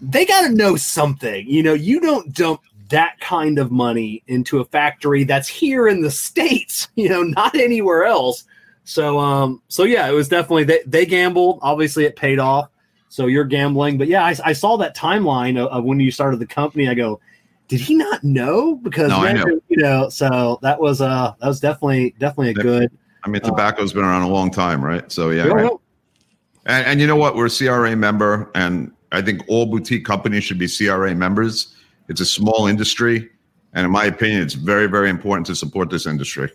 they 0.00 0.26
got 0.26 0.48
to 0.48 0.54
know 0.54 0.76
something. 0.76 1.46
You 1.48 1.62
know, 1.62 1.72
you 1.72 2.00
don't 2.00 2.34
dump 2.34 2.60
that 2.90 3.18
kind 3.20 3.58
of 3.58 3.70
money 3.70 4.22
into 4.26 4.60
a 4.60 4.64
factory 4.64 5.24
that's 5.24 5.48
here 5.48 5.88
in 5.88 6.02
the 6.02 6.10
states. 6.10 6.88
You 6.96 7.08
know, 7.08 7.22
not 7.22 7.56
anywhere 7.56 8.04
else. 8.04 8.44
So 8.84 9.18
um 9.18 9.62
so 9.68 9.82
yeah, 9.84 10.08
it 10.08 10.12
was 10.12 10.28
definitely 10.28 10.64
they 10.64 10.80
they 10.86 11.06
gambled. 11.06 11.58
Obviously, 11.62 12.04
it 12.04 12.14
paid 12.14 12.38
off. 12.38 12.68
So 13.08 13.26
you're 13.26 13.44
gambling, 13.44 13.98
but 13.98 14.08
yeah, 14.08 14.24
I, 14.24 14.36
I 14.44 14.52
saw 14.52 14.76
that 14.76 14.96
timeline 14.96 15.58
of, 15.58 15.68
of 15.68 15.84
when 15.84 16.00
you 16.00 16.10
started 16.10 16.40
the 16.40 16.46
company. 16.46 16.88
I 16.88 16.94
go, 16.94 17.20
did 17.68 17.80
he 17.80 17.94
not 17.94 18.22
know? 18.22 18.76
Because 18.76 19.08
No, 19.08 19.18
I 19.18 19.32
know. 19.32 19.60
you 19.68 19.76
know, 19.76 20.08
so 20.08 20.58
that 20.62 20.78
was 20.80 21.00
uh 21.00 21.32
that 21.40 21.48
was 21.48 21.60
definitely 21.60 22.14
definitely 22.18 22.50
a 22.50 22.54
good. 22.54 22.90
I 23.24 23.28
mean, 23.28 23.42
tobacco's 23.42 23.92
been 23.92 24.04
around 24.04 24.22
a 24.22 24.28
long 24.28 24.50
time, 24.50 24.84
right? 24.84 25.10
So 25.10 25.30
yeah, 25.30 25.44
right. 25.46 25.70
And, 26.66 26.86
and 26.86 27.00
you 27.00 27.06
know 27.06 27.16
what? 27.16 27.34
We're 27.36 27.46
a 27.46 27.50
CRA 27.50 27.96
member, 27.96 28.50
and 28.54 28.92
I 29.12 29.22
think 29.22 29.42
all 29.48 29.66
boutique 29.66 30.04
companies 30.04 30.44
should 30.44 30.58
be 30.58 30.68
CRA 30.68 31.14
members. 31.14 31.74
It's 32.08 32.20
a 32.20 32.26
small 32.26 32.66
industry, 32.66 33.30
and 33.72 33.84
in 33.84 33.90
my 33.90 34.04
opinion, 34.04 34.42
it's 34.42 34.54
very, 34.54 34.86
very 34.86 35.10
important 35.10 35.46
to 35.46 35.54
support 35.54 35.90
this 35.90 36.06
industry. 36.06 36.50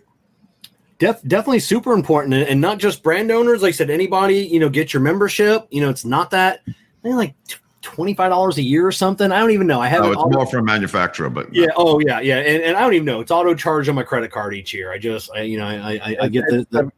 Def, 1.00 1.22
definitely 1.24 1.60
super 1.60 1.94
important, 1.94 2.34
and, 2.34 2.44
and 2.44 2.62
not 2.62 2.78
just 2.78 3.04
brand 3.04 3.32
owners. 3.32 3.62
Like 3.62 3.70
I 3.70 3.72
said, 3.72 3.90
anybody 3.90 4.40
you 4.40 4.60
know, 4.60 4.70
get 4.70 4.94
your 4.94 5.02
membership. 5.02 5.68
You 5.72 5.82
know, 5.82 5.90
it's 5.90 6.06
not 6.06 6.30
that 6.32 6.62
I 6.68 6.74
think 7.02 7.16
like 7.16 7.36
twenty 7.82 8.14
five 8.14 8.30
dollars 8.32 8.58
a 8.58 8.62
year 8.62 8.86
or 8.86 8.92
something. 8.92 9.32
I 9.32 9.40
don't 9.40 9.52
even 9.52 9.66
know. 9.66 9.80
I 9.80 9.88
haven't. 9.88 10.12
it's 10.12 10.18
auto- 10.18 10.38
more 10.38 10.46
for 10.46 10.58
a 10.58 10.64
manufacturer, 10.64 11.30
but 11.30 11.54
yeah. 11.54 11.68
Oh 11.78 12.00
yeah. 12.00 12.20
Yeah. 12.20 12.40
And, 12.40 12.62
and 12.62 12.78
I 12.78 12.82
don't 12.82 12.94
even 12.94 13.06
know. 13.06 13.22
It's 13.22 13.32
auto 13.32 13.56
charged 13.56 13.88
on 13.88 13.96
my 13.96 14.04
credit 14.04 14.32
card 14.32 14.54
each 14.54 14.74
year. 14.74 14.92
I 14.92 14.98
just, 14.98 15.32
I, 15.34 15.44
you 15.44 15.58
know, 15.58 15.66
I, 15.66 15.94
I, 16.04 16.18
I 16.24 16.28
get 16.28 16.44
the, 16.48 16.92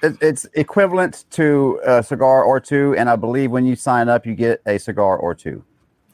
the 0.00 0.18
It's 0.22 0.46
equivalent 0.54 1.24
to 1.32 1.80
a 1.84 2.02
cigar 2.02 2.44
or 2.44 2.60
two, 2.60 2.94
and 2.96 3.10
I 3.10 3.16
believe 3.16 3.50
when 3.50 3.66
you 3.66 3.74
sign 3.74 4.08
up, 4.08 4.24
you 4.24 4.36
get 4.36 4.62
a 4.66 4.78
cigar 4.78 5.16
or 5.16 5.34
two. 5.34 5.64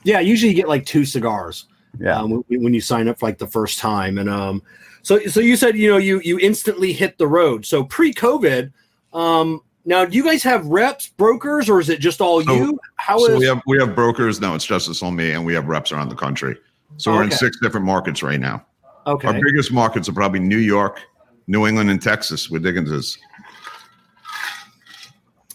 yeah. 0.05 0.21
Usually 0.21 0.49
you 0.51 0.57
get 0.57 0.69
like 0.69 0.87
two 0.87 1.05
cigars. 1.05 1.67
Yeah, 2.01 2.21
um, 2.21 2.43
when, 2.49 2.63
when 2.65 2.75
you 2.75 2.81
sign 2.81 3.09
up 3.09 3.19
for 3.19 3.27
like 3.27 3.39
the 3.39 3.47
first 3.47 3.79
time. 3.79 4.19
And 4.19 4.29
um, 4.29 4.63
so 5.03 5.19
so 5.27 5.41
you 5.41 5.57
said 5.57 5.77
you 5.77 5.91
know 5.91 5.97
you 5.99 6.21
you 6.21 6.39
instantly 6.39 6.93
hit 6.93 7.19
the 7.19 7.27
road. 7.27 7.65
So 7.67 7.85
pre-COVID, 7.85 8.73
um, 9.13 9.61
now 9.85 10.05
do 10.05 10.17
you 10.17 10.25
guys 10.25 10.43
have 10.43 10.67
reps, 10.67 11.09
brokers, 11.09 11.69
or 11.69 11.81
is 11.81 11.89
it 11.89 12.01
just 12.01 12.21
all 12.21 12.43
So- 12.43 12.55
you? 12.55 12.79
How 12.97 13.19
is 13.19 13.27
so 13.27 13.39
we 13.39 13.47
have 13.47 13.63
we 13.67 13.79
have 13.79 13.95
brokers. 13.95 14.41
No, 14.41 14.55
it's 14.55 14.65
just 14.65 14.89
us 14.89 15.03
on 15.03 15.15
me, 15.15 15.33
and 15.33 15.45
we 15.45 15.55
have 15.55 15.67
reps 15.67 15.93
around 15.93 16.09
the 16.09 16.15
country. 16.17 16.57
So 16.97 17.13
we're 17.13 17.25
in 17.25 17.31
six 17.31 17.59
different 17.61 17.85
markets 17.87 18.23
right 18.23 18.39
now. 18.41 18.65
okay? 19.07 19.29
Our 19.29 19.35
biggest 19.35 19.73
markets 19.73 20.09
are 20.09 20.13
probably 20.13 20.39
New 20.39 20.59
York, 20.59 21.01
New 21.49 21.67
England, 21.67 21.91
and 21.91 22.01
Texas, 22.01 22.51
where 22.51 22.61
Diggins 22.61 22.91
is. 22.91 23.19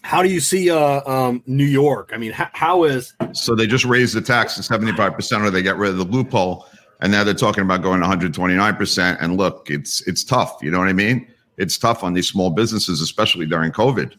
How 0.10 0.24
do 0.24 0.30
you 0.30 0.40
see 0.40 0.72
uh, 0.72 1.08
um, 1.08 1.44
New 1.46 1.68
York? 1.68 2.10
I 2.12 2.18
mean, 2.18 2.32
how, 2.32 2.50
how 2.54 2.84
is 2.84 3.14
So 3.34 3.54
they 3.54 3.68
just 3.68 3.86
raised 3.86 4.16
the 4.16 4.22
tax 4.22 4.56
to 4.56 4.62
75% 4.64 5.44
or 5.44 5.52
they 5.52 5.62
get 5.62 5.78
rid 5.78 5.92
of 5.92 5.98
the 5.98 6.04
loophole. 6.04 6.66
And 7.00 7.12
now 7.12 7.24
they're 7.24 7.36
talking 7.36 7.64
about 7.64 7.84
going 7.84 8.02
129%. 8.02 9.18
And 9.22 9.38
look, 9.38 9.70
it's 9.70 10.02
it's 10.08 10.24
tough. 10.24 10.58
You 10.64 10.72
know 10.72 10.80
what 10.80 10.88
I 10.88 10.94
mean? 10.94 11.28
It's 11.58 11.78
tough 11.78 12.04
on 12.04 12.16
these 12.16 12.28
small 12.28 12.50
businesses, 12.50 13.02
especially 13.02 13.46
during 13.46 13.72
COVID. 13.72 14.16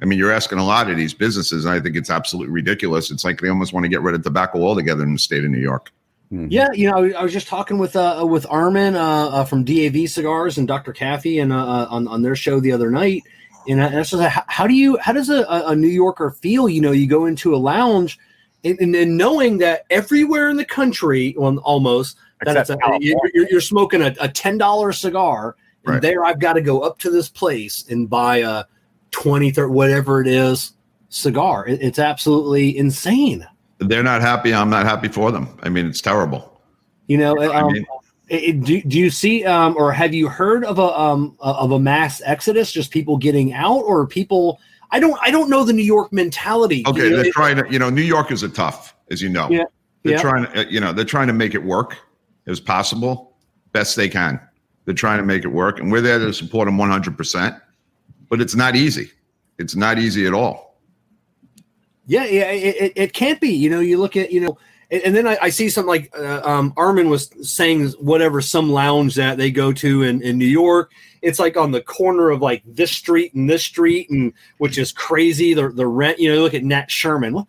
I 0.00 0.06
mean, 0.06 0.18
you're 0.18 0.32
asking 0.32 0.60
a 0.60 0.64
lot 0.64 0.88
of 0.90 0.96
these 0.96 1.12
businesses, 1.12 1.66
and 1.66 1.74
I 1.74 1.80
think 1.80 1.94
it's 1.94 2.08
absolutely 2.08 2.50
ridiculous. 2.50 3.10
It's 3.10 3.22
like 3.22 3.42
they 3.42 3.50
almost 3.50 3.74
want 3.74 3.84
to 3.84 3.90
get 3.90 4.00
rid 4.00 4.14
of 4.14 4.22
tobacco 4.22 4.62
altogether 4.62 5.02
in 5.02 5.12
the 5.12 5.18
state 5.18 5.44
of 5.44 5.50
New 5.50 5.60
York. 5.60 5.92
yeah? 6.30 6.68
You 6.72 6.90
know, 6.90 7.12
I 7.18 7.22
was 7.22 7.34
just 7.34 7.48
talking 7.48 7.76
with 7.76 7.96
uh, 7.96 8.24
with 8.26 8.46
Armin 8.48 8.96
uh, 8.96 9.28
uh, 9.28 9.44
from 9.44 9.64
DAV 9.64 10.08
Cigars 10.08 10.56
and 10.56 10.66
Dr. 10.66 10.94
Caffey 10.94 11.42
and 11.42 11.52
uh, 11.52 11.58
uh, 11.58 11.86
on 11.90 12.08
on 12.08 12.22
their 12.22 12.34
show 12.34 12.60
the 12.60 12.72
other 12.72 12.90
night. 12.90 13.24
And 13.68 13.82
I, 13.82 13.86
and 13.88 13.98
I 13.98 14.02
said, 14.02 14.28
how, 14.28 14.44
how 14.48 14.66
do 14.66 14.74
you 14.74 14.96
how 14.98 15.12
does 15.12 15.28
a, 15.28 15.44
a 15.48 15.76
New 15.76 15.88
Yorker 15.88 16.30
feel? 16.30 16.68
You 16.68 16.80
know, 16.80 16.92
you 16.92 17.06
go 17.06 17.26
into 17.26 17.54
a 17.54 17.58
lounge 17.58 18.18
and, 18.64 18.78
and 18.80 18.94
then 18.94 19.16
knowing 19.16 19.58
that 19.58 19.84
everywhere 19.90 20.48
in 20.50 20.56
the 20.56 20.64
country, 20.64 21.34
well, 21.38 21.58
almost 21.58 22.16
that 22.44 22.56
it's 22.56 22.70
a, 22.70 22.78
you're, 23.00 23.18
you're- 23.34 23.60
smoking 23.60 24.02
a, 24.02 24.14
a 24.20 24.28
ten 24.28 24.58
dollar 24.58 24.92
cigar, 24.92 25.56
and 25.84 25.94
Right. 25.94 26.02
there 26.02 26.24
I've 26.24 26.38
got 26.40 26.54
to 26.54 26.60
go 26.60 26.80
up 26.80 26.98
to 27.00 27.10
this 27.10 27.28
place 27.28 27.84
and 27.88 28.10
buy 28.10 28.38
a 28.38 28.64
20, 29.12 29.50
30, 29.52 29.72
whatever 29.72 30.20
it 30.20 30.26
is 30.26 30.72
cigar. 31.08 31.66
It, 31.66 31.80
it's 31.82 31.98
absolutely 31.98 32.76
insane. 32.76 33.46
They're 33.78 34.02
not 34.02 34.20
happy. 34.20 34.52
I'm 34.52 34.70
not 34.70 34.86
happy 34.86 35.08
for 35.08 35.30
them. 35.32 35.48
I 35.62 35.68
mean, 35.68 35.86
it's 35.86 36.00
terrible. 36.00 36.60
You 37.06 37.18
know, 37.18 37.38
I 37.40 37.60
um, 37.60 37.72
mean- 37.72 37.86
it- 38.28 38.60
do, 38.62 38.82
do 38.82 38.98
you 38.98 39.10
see 39.10 39.44
um, 39.44 39.74
or 39.76 39.92
have 39.92 40.14
you 40.14 40.28
heard 40.28 40.64
of 40.64 40.78
a 40.78 40.98
um, 40.98 41.36
of 41.40 41.72
a 41.72 41.78
mass 41.78 42.20
exodus? 42.24 42.72
Just 42.72 42.90
people 42.90 43.16
getting 43.16 43.52
out, 43.52 43.80
or 43.80 44.06
people? 44.06 44.60
I 44.90 45.00
don't. 45.00 45.18
I 45.22 45.30
don't 45.30 45.50
know 45.50 45.64
the 45.64 45.72
New 45.72 45.82
York 45.82 46.12
mentality. 46.12 46.84
Okay, 46.86 47.04
You 47.04 47.10
know, 47.10 47.22
they're 47.22 47.32
trying 47.32 47.56
to, 47.56 47.70
you 47.70 47.78
know, 47.78 47.90
New 47.90 48.02
Yorkers 48.02 48.42
are 48.42 48.48
tough, 48.48 48.94
as 49.10 49.20
you 49.20 49.28
know. 49.28 49.48
Yeah, 49.50 49.64
They're 50.02 50.14
yeah. 50.14 50.22
trying 50.22 50.44
to, 50.44 50.60
uh, 50.60 50.68
you 50.68 50.80
know, 50.80 50.92
they're 50.92 51.04
trying 51.04 51.26
to 51.26 51.32
make 51.32 51.54
it 51.54 51.62
work 51.62 51.96
as 52.46 52.58
possible, 52.60 53.36
best 53.72 53.96
they 53.96 54.08
can. 54.08 54.40
They're 54.84 54.94
trying 54.94 55.18
to 55.18 55.24
make 55.24 55.44
it 55.44 55.48
work, 55.48 55.80
and 55.80 55.92
we're 55.92 56.00
there 56.00 56.18
to 56.18 56.32
support 56.32 56.66
them 56.66 56.78
100%. 56.78 57.60
But 58.30 58.40
it's 58.40 58.54
not 58.54 58.74
easy. 58.74 59.10
It's 59.58 59.76
not 59.76 59.98
easy 59.98 60.26
at 60.26 60.32
all. 60.32 60.80
Yeah, 62.06 62.24
yeah, 62.24 62.50
it, 62.50 62.76
it, 62.76 62.92
it 62.96 63.12
can't 63.12 63.38
be. 63.38 63.50
You 63.50 63.68
know, 63.68 63.80
you 63.80 63.98
look 63.98 64.16
at 64.16 64.32
you 64.32 64.40
know, 64.40 64.56
and, 64.90 65.02
and 65.02 65.16
then 65.16 65.26
I, 65.26 65.38
I 65.42 65.50
see 65.50 65.68
something 65.68 65.88
like 65.88 66.10
uh, 66.16 66.40
um, 66.44 66.72
Armin 66.76 67.08
was 67.10 67.30
saying 67.42 67.88
whatever 68.00 68.40
some 68.40 68.70
lounge 68.70 69.14
that 69.16 69.36
they 69.38 69.50
go 69.50 69.72
to 69.72 70.02
in, 70.02 70.22
in 70.22 70.38
New 70.38 70.46
York. 70.46 70.92
It's 71.22 71.38
like 71.38 71.56
on 71.56 71.72
the 71.72 71.80
corner 71.80 72.30
of 72.30 72.40
like 72.40 72.62
this 72.64 72.92
street 72.92 73.34
and 73.34 73.48
this 73.50 73.64
street, 73.64 74.08
and 74.10 74.32
which 74.58 74.78
is 74.78 74.92
crazy. 74.92 75.54
The 75.54 75.68
the 75.68 75.86
rent. 75.86 76.18
You 76.18 76.34
know, 76.34 76.42
look 76.42 76.54
at 76.54 76.64
Nat 76.64 76.90
Sherman. 76.90 77.34
What, 77.34 77.46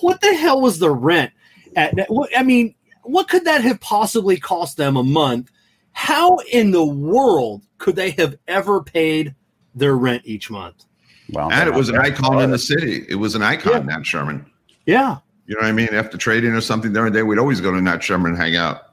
what 0.00 0.20
the 0.20 0.34
hell 0.34 0.60
was 0.60 0.78
the 0.78 0.90
rent 0.90 1.32
at? 1.76 2.06
What 2.08 2.30
I 2.36 2.42
mean, 2.42 2.74
what 3.02 3.28
could 3.28 3.44
that 3.44 3.62
have 3.62 3.80
possibly 3.80 4.38
cost 4.38 4.76
them 4.76 4.96
a 4.96 5.02
month? 5.02 5.50
How 5.92 6.38
in 6.52 6.70
the 6.70 6.84
world 6.84 7.62
could 7.78 7.96
they 7.96 8.12
have 8.12 8.36
ever 8.46 8.82
paid 8.82 9.34
their 9.74 9.96
rent 9.96 10.22
each 10.24 10.50
month? 10.50 10.84
well, 11.32 11.50
And 11.50 11.68
it 11.68 11.74
was 11.74 11.88
an 11.88 11.98
icon 11.98 12.42
in 12.42 12.50
the 12.50 12.56
the 12.56 12.58
city. 12.58 13.04
It 13.08 13.16
was 13.16 13.34
an 13.34 13.42
icon, 13.42 13.72
Yeah. 13.72 13.96
Nat 13.96 14.06
Sherman. 14.06 14.46
Yeah, 14.86 15.18
You 15.50 15.56
know 15.56 15.62
what 15.62 15.68
I 15.70 15.72
mean? 15.72 15.88
After 15.92 16.16
trading 16.16 16.52
or 16.52 16.60
something 16.60 16.92
during 16.92 17.12
the 17.12 17.18
day, 17.18 17.22
we'd 17.24 17.40
always 17.40 17.60
go 17.60 17.72
to 17.72 17.80
Nat 17.80 18.04
Sherman 18.04 18.30
and 18.34 18.40
hang 18.40 18.54
out. 18.54 18.90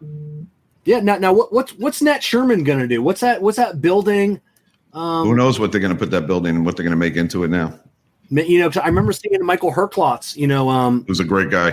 Yeah. 0.86 1.02
Now, 1.02 1.18
now, 1.20 1.32
what, 1.32 1.54
what's 1.54 1.74
what's 1.78 2.02
Nat 2.02 2.24
Sherman 2.24 2.64
going 2.64 2.80
to 2.80 2.88
do? 2.88 3.04
What's 3.04 3.22
that? 3.22 3.44
What's 3.44 3.58
that 3.58 3.80
building? 3.80 4.42
Who 4.94 5.00
Um, 5.00 5.36
knows 5.36 5.60
what 5.60 5.72
they're 5.72 5.80
going 5.82 5.94
to 5.94 6.00
put 6.00 6.10
that 6.10 6.26
building 6.26 6.56
and 6.56 6.66
what 6.66 6.76
they're 6.76 6.84
going 6.84 6.90
to 6.94 6.98
make 6.98 7.16
into 7.16 7.44
it 7.44 7.50
now? 7.50 7.80
you 8.32 8.60
know, 8.60 8.72
I 8.82 8.88
remember 8.88 9.14
seeing 9.14 9.38
Michael 9.46 9.72
Herklots. 9.72 10.36
You 10.36 10.48
know, 10.48 10.68
um, 10.68 11.04
He 11.06 11.12
was 11.12 11.20
a 11.20 11.24
great 11.24 11.52
guy. 11.52 11.72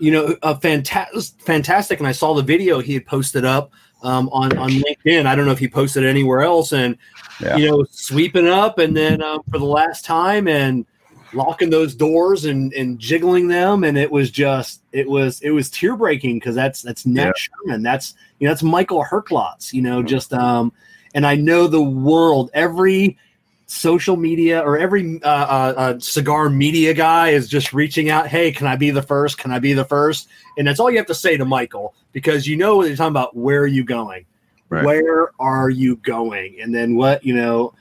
you 0.00 0.10
know, 0.10 0.34
a 0.42 0.58
fantastic, 0.60 1.40
fantastic. 1.46 2.00
And 2.00 2.08
I 2.08 2.12
saw 2.12 2.34
the 2.34 2.42
video 2.42 2.80
he 2.80 2.94
had 2.94 3.06
posted 3.06 3.44
up 3.44 3.70
um, 4.02 4.28
on 4.32 4.58
on 4.58 4.70
LinkedIn. 4.70 5.26
I 5.26 5.36
don't 5.36 5.46
know 5.46 5.52
if 5.52 5.60
he 5.60 5.68
posted 5.68 6.02
it 6.02 6.08
anywhere 6.08 6.42
else, 6.42 6.72
and 6.72 6.98
Yeah. 7.40 7.56
you 7.56 7.70
know, 7.70 7.84
sweeping 7.92 8.48
up 8.48 8.80
and 8.80 8.96
then 8.96 9.22
um, 9.22 9.42
for 9.52 9.60
the 9.60 9.64
last 9.64 10.04
time 10.04 10.48
and 10.48 10.84
locking 11.32 11.70
those 11.70 11.94
doors 11.94 12.44
and 12.44 12.72
and 12.74 12.98
jiggling 12.98 13.48
them, 13.48 13.84
and 13.84 13.96
it 13.96 14.10
was 14.10 14.30
just 14.30 14.82
it 14.92 15.08
was 15.08 15.40
it 15.40 15.50
was 15.50 15.70
tear 15.70 15.96
breaking 15.96 16.38
because 16.38 16.54
that's 16.54 16.82
that's 16.82 17.06
Nat 17.06 17.24
Yeah. 17.26 17.32
Sherman. 17.36 17.82
That's 17.82 18.14
you 18.38 18.46
know 18.46 18.52
that's 18.52 18.62
Michael 18.62 19.04
Herklots. 19.04 19.72
You 19.72 19.82
know, 19.82 20.02
just 20.02 20.32
um, 20.32 20.72
and 21.14 21.26
I 21.26 21.36
know 21.36 21.66
the 21.66 21.82
world 21.82 22.50
every 22.54 23.18
social 23.66 24.16
media 24.16 24.60
or 24.60 24.76
every 24.78 25.20
uh, 25.22 25.28
uh, 25.28 25.74
uh, 25.76 25.98
cigar 25.98 26.50
media 26.50 26.92
guy 26.92 27.30
is 27.30 27.48
just 27.48 27.72
reaching 27.72 28.10
out. 28.10 28.26
Hey, 28.28 28.52
can 28.52 28.66
I 28.66 28.76
be 28.76 28.90
the 28.90 29.02
first? 29.02 29.38
Can 29.38 29.50
I 29.50 29.58
be 29.58 29.72
the 29.72 29.86
first? 29.86 30.28
And 30.58 30.66
that's 30.68 30.78
all 30.78 30.90
you 30.90 30.98
have 30.98 31.06
to 31.06 31.14
say 31.14 31.36
to 31.38 31.44
Michael 31.44 31.94
because 32.12 32.46
you 32.46 32.56
know 32.56 32.82
they're 32.82 32.94
talking 32.94 33.08
about 33.10 33.34
where 33.34 33.62
are 33.62 33.66
you 33.66 33.82
going, 33.82 34.26
Right. 34.68 34.84
where 34.84 35.30
are 35.40 35.70
you 35.70 35.96
going, 35.96 36.60
and 36.60 36.74
then 36.74 36.94
what 36.94 37.24
you 37.24 37.34
know, 37.34 37.72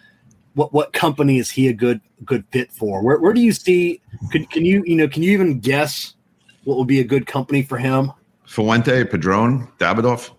what 0.56 0.74
what 0.74 0.94
company 0.94 1.38
is 1.40 1.50
he 1.50 1.68
a 1.68 1.74
good 1.74 2.02
good 2.26 2.46
fit 2.52 2.72
for? 2.72 3.04
Where 3.04 3.20
where 3.20 3.34
do 3.34 3.42
you 3.42 3.52
see? 3.52 4.02
Can 4.32 4.46
can 4.46 4.66
you 4.66 4.84
you 4.86 4.96
know 4.96 5.08
can 5.08 5.24
you 5.24 5.32
even 5.32 5.60
guess 5.60 6.16
what 6.64 6.78
would 6.78 6.88
be 6.88 7.00
a 7.00 7.04
good 7.04 7.26
company 7.26 7.62
for 7.62 7.78
him? 7.78 8.12
Fuente, 8.46 9.04
Padron, 9.06 9.68
Davidoff. 9.80 10.32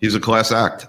He's 0.00 0.14
a 0.14 0.20
class 0.20 0.50
act. 0.52 0.88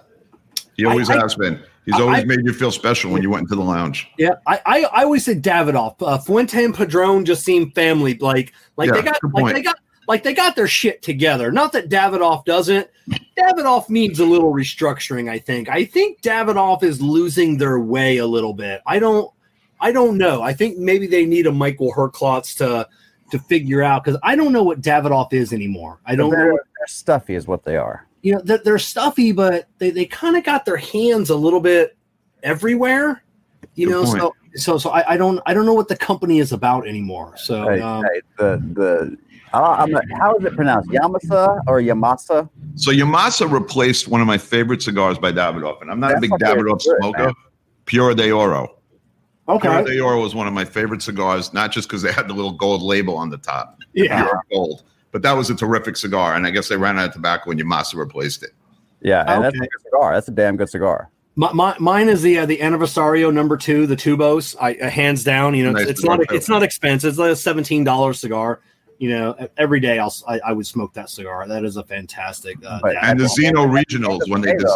He 0.76 0.86
always 0.86 1.10
I- 1.10 1.20
has 1.20 1.36
been. 1.36 1.62
He's 1.86 1.99
always 1.99 2.22
I- 2.22 2.26
made 2.26 2.39
you 2.43 2.51
feel 2.51 2.72
special 2.72 3.12
when 3.12 3.22
you 3.22 3.30
went 3.30 3.43
into 3.43 3.56
the 3.56 3.62
lounge. 3.62 4.08
Yeah, 4.18 4.36
I, 4.47 4.60
I, 4.66 4.84
I 4.86 5.03
always 5.03 5.24
say 5.24 5.36
Davidoff. 5.36 5.95
Uh, 6.01 6.18
Fuente 6.18 6.64
and 6.64 6.74
Padron 6.74 7.26
just 7.26 7.45
seem 7.45 7.72
family 7.72 8.18
like 8.18 8.53
like 8.76 8.91
they 8.91 9.03
got 9.03 9.22
like 9.22 9.34
point. 9.34 9.56
they 9.56 9.62
got 9.62 9.78
like 10.08 10.24
they 10.24 10.34
got 10.34 10.56
their 10.56 10.68
shit 10.68 11.03
together. 11.03 11.51
Not 11.51 11.72
that 11.74 11.89
Davidoff 11.89 12.45
doesn't. 12.45 12.89
Davidoff 13.38 13.89
needs 13.89 14.19
a 14.19 14.25
little 14.25 14.53
restructuring. 14.53 15.29
I 15.29 15.39
think. 15.39 15.69
I 15.69 15.86
think 15.86 16.21
Davidoff 16.21 16.83
is 16.83 17.01
losing 17.01 17.57
their 17.57 17.79
way 17.79 18.17
a 18.17 18.27
little 18.27 18.53
bit. 18.53 18.81
I 18.86 18.99
don't. 18.99 19.31
I 19.79 19.91
don't 19.91 20.17
know. 20.17 20.41
I 20.41 20.53
think 20.53 20.77
maybe 20.77 21.05
they 21.05 21.25
need 21.25 21.47
a 21.47 21.51
Michael 21.51 21.93
Herklots 21.93 22.57
to 22.57 22.88
to 23.31 23.39
figure 23.39 23.81
out 23.81 24.03
because 24.03 24.19
I 24.23 24.36
don't 24.36 24.53
know 24.53 24.63
what 24.63 24.81
Davidoff 24.81 25.33
is 25.33 25.51
anymore. 25.51 25.99
I 26.05 26.15
don't 26.15 26.31
know. 26.31 26.38
They're, 26.38 26.51
they're 26.53 26.88
stuffy, 26.88 27.36
is 27.36 27.47
what 27.47 27.63
they 27.63 27.75
are. 27.75 28.07
You 28.21 28.33
know, 28.33 28.41
they're, 28.43 28.59
they're 28.59 28.79
stuffy, 28.79 29.31
but 29.31 29.67
they, 29.77 29.89
they 29.89 30.05
kind 30.05 30.36
of 30.36 30.43
got 30.43 30.65
their 30.65 30.77
hands 30.77 31.29
a 31.29 31.36
little 31.36 31.59
bit 31.59 31.95
everywhere. 32.43 33.23
You 33.75 33.88
Good 33.88 33.91
know, 33.91 34.03
point. 34.05 34.19
so 34.19 34.36
so 34.55 34.77
so 34.77 34.89
I, 34.91 35.13
I 35.13 35.17
don't 35.17 35.41
I 35.45 35.53
don't 35.53 35.65
know 35.65 35.73
what 35.73 35.88
the 35.88 35.97
company 35.97 36.39
is 36.39 36.53
about 36.53 36.88
anymore. 36.88 37.36
So 37.36 37.67
Hey, 37.67 37.81
um, 37.81 38.03
hey, 38.03 38.21
the 38.38 38.63
the 38.73 39.17
uh, 39.56 39.76
I'm 39.80 39.91
not, 39.91 40.03
how 40.18 40.36
is 40.36 40.45
it 40.45 40.56
pronounced? 40.56 40.89
Yamasa 40.89 41.62
or 41.68 41.82
Yamasa? 41.82 42.49
So 42.76 42.91
Yamasa 42.91 43.49
replaced 43.51 44.08
one 44.08 44.22
of 44.22 44.28
my 44.28 44.38
favorite 44.38 44.82
cigars 44.82 45.18
by 45.18 45.32
Davidoff, 45.32 45.82
and 45.82 45.89
I'm 45.89 45.99
not 45.99 46.10
That's 46.10 46.18
a 46.18 46.22
big 46.22 46.32
Davidoff 46.32 46.84
good, 46.84 46.97
smoker. 46.99 47.26
man. 47.26 47.34
Puro 47.86 48.14
d'Oro. 48.14 48.78
okay, 49.47 49.68
Puro 49.68 49.84
d'Oro 49.84 50.22
was 50.22 50.36
one 50.36 50.47
of 50.47 50.53
my 50.53 50.66
favorite 50.66 51.01
cigars, 51.01 51.53
not 51.53 51.72
just 51.72 51.88
because 51.88 52.01
they 52.01 52.12
had 52.12 52.28
the 52.28 52.34
little 52.34 52.51
gold 52.51 52.82
label 52.82 53.16
on 53.16 53.30
the 53.30 53.38
top, 53.38 53.80
yeah, 53.93 54.24
pure 54.24 54.43
gold, 54.51 54.84
but 55.12 55.22
that 55.22 55.34
was 55.34 55.49
a 55.49 55.56
terrific 55.56 55.95
cigar. 55.95 56.36
And 56.36 56.45
I 56.45 56.51
guess 56.51 56.68
they 56.68 56.78
ran 56.78 56.99
out 56.99 57.08
of 57.08 57.14
tobacco 57.14 57.49
when 57.49 57.60
Yamasa 57.60 57.95
replaced 57.95 58.43
it. 58.43 58.51
Yeah, 59.01 59.22
and 59.22 59.30
okay. 59.30 59.41
that's 59.43 59.56
a 59.56 59.60
good 59.60 59.82
cigar. 59.84 60.14
That's 60.14 60.28
a 60.28 60.32
damn 60.32 60.58
good 60.58 60.70
cigar. 60.70 61.12
My, 61.38 61.51
my, 61.51 61.76
mine 61.80 62.10
is 62.10 62.22
the 62.22 62.39
uh, 62.39 62.45
the 62.45 62.58
Aniversario 62.58 63.32
number 63.34 63.58
two, 63.58 63.86
the 63.88 63.95
Tubos. 63.95 64.56
I 64.60 64.76
uh, 64.76 64.89
hands 64.89 65.24
down. 65.24 65.53
You 65.53 65.66
know, 65.66 65.72
nice 65.74 65.84
it's, 65.84 65.99
it's 65.99 66.03
not 66.03 66.20
it's 66.32 66.49
not 66.49 66.64
expensive. 66.64 67.10
It's 67.10 67.20
like 67.20 67.32
a 67.32 67.36
seventeen 67.36 67.84
dollars 67.84 68.20
cigar. 68.20 68.62
You 68.98 69.10
know, 69.10 69.50
every 69.58 69.80
day 69.80 70.00
I'll 70.00 70.14
I, 70.28 70.39
I, 70.39 70.54
would 70.54 70.66
smoke 70.66 70.93
that 70.93 71.10
cigar. 71.10 71.48
That 71.48 71.66
is 71.66 71.76
a 71.78 71.84
fantastic. 71.84 72.58
Uh, 72.66 72.80
and 73.02 73.20
the 73.20 73.26
Zino 73.26 73.68
Regionals 73.68 74.22
when 74.30 74.41
they 74.41 74.56
did. 74.56 74.68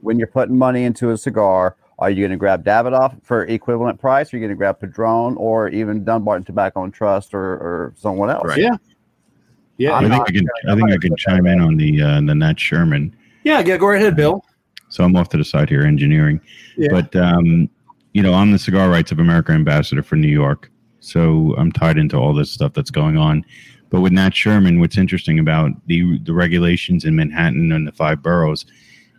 when 0.00 0.18
you're 0.18 0.28
putting 0.28 0.56
money 0.56 0.84
into 0.84 1.10
a 1.10 1.18
cigar, 1.18 1.76
are 1.98 2.10
you 2.10 2.22
going 2.22 2.30
to 2.30 2.36
grab 2.36 2.64
Davidoff 2.64 3.22
for 3.22 3.44
equivalent 3.44 4.00
price? 4.00 4.32
Are 4.32 4.36
you 4.36 4.40
going 4.40 4.50
to 4.50 4.56
grab 4.56 4.80
Padron 4.80 5.36
or 5.36 5.68
even 5.68 6.04
Dunbarton 6.04 6.44
Tobacco 6.44 6.84
and 6.84 6.92
Trust 6.92 7.34
or, 7.34 7.40
or 7.40 7.94
someone 7.96 8.30
else? 8.30 8.44
Right. 8.46 8.58
Yeah, 8.58 8.76
yeah. 9.76 9.94
I 9.94 10.08
think 10.08 10.22
I 10.22 10.32
can. 10.32 10.48
I 10.68 10.74
think 10.74 10.90
I 10.90 10.98
can 10.98 11.16
chime 11.16 11.46
in 11.46 11.60
on 11.60 11.76
the 11.76 12.02
uh, 12.02 12.20
the 12.22 12.34
Nat 12.34 12.58
Sherman. 12.58 13.14
Yeah, 13.44 13.60
yeah. 13.60 13.76
Go 13.76 13.90
ahead, 13.90 14.16
Bill. 14.16 14.44
So 14.88 15.04
I'm 15.04 15.14
off 15.16 15.28
to 15.30 15.36
the 15.36 15.44
side 15.44 15.68
here, 15.68 15.82
engineering. 15.82 16.40
Yeah. 16.76 16.88
But 16.90 17.14
um, 17.16 17.68
you 18.12 18.22
know, 18.22 18.32
I'm 18.32 18.52
the 18.52 18.58
Cigar 18.58 18.88
Rights 18.88 19.12
of 19.12 19.18
America 19.18 19.52
ambassador 19.52 20.02
for 20.02 20.16
New 20.16 20.28
York, 20.28 20.70
so 21.04 21.54
I'm 21.56 21.70
tied 21.70 21.98
into 21.98 22.16
all 22.16 22.34
this 22.34 22.50
stuff 22.50 22.72
that's 22.72 22.90
going 22.90 23.16
on. 23.16 23.44
But 23.90 24.00
with 24.00 24.12
Nat 24.12 24.34
Sherman, 24.34 24.80
what's 24.80 24.98
interesting 24.98 25.38
about 25.38 25.70
the 25.86 26.18
the 26.20 26.32
regulations 26.32 27.04
in 27.04 27.14
Manhattan 27.14 27.70
and 27.70 27.86
the 27.86 27.92
five 27.92 28.22
boroughs 28.22 28.66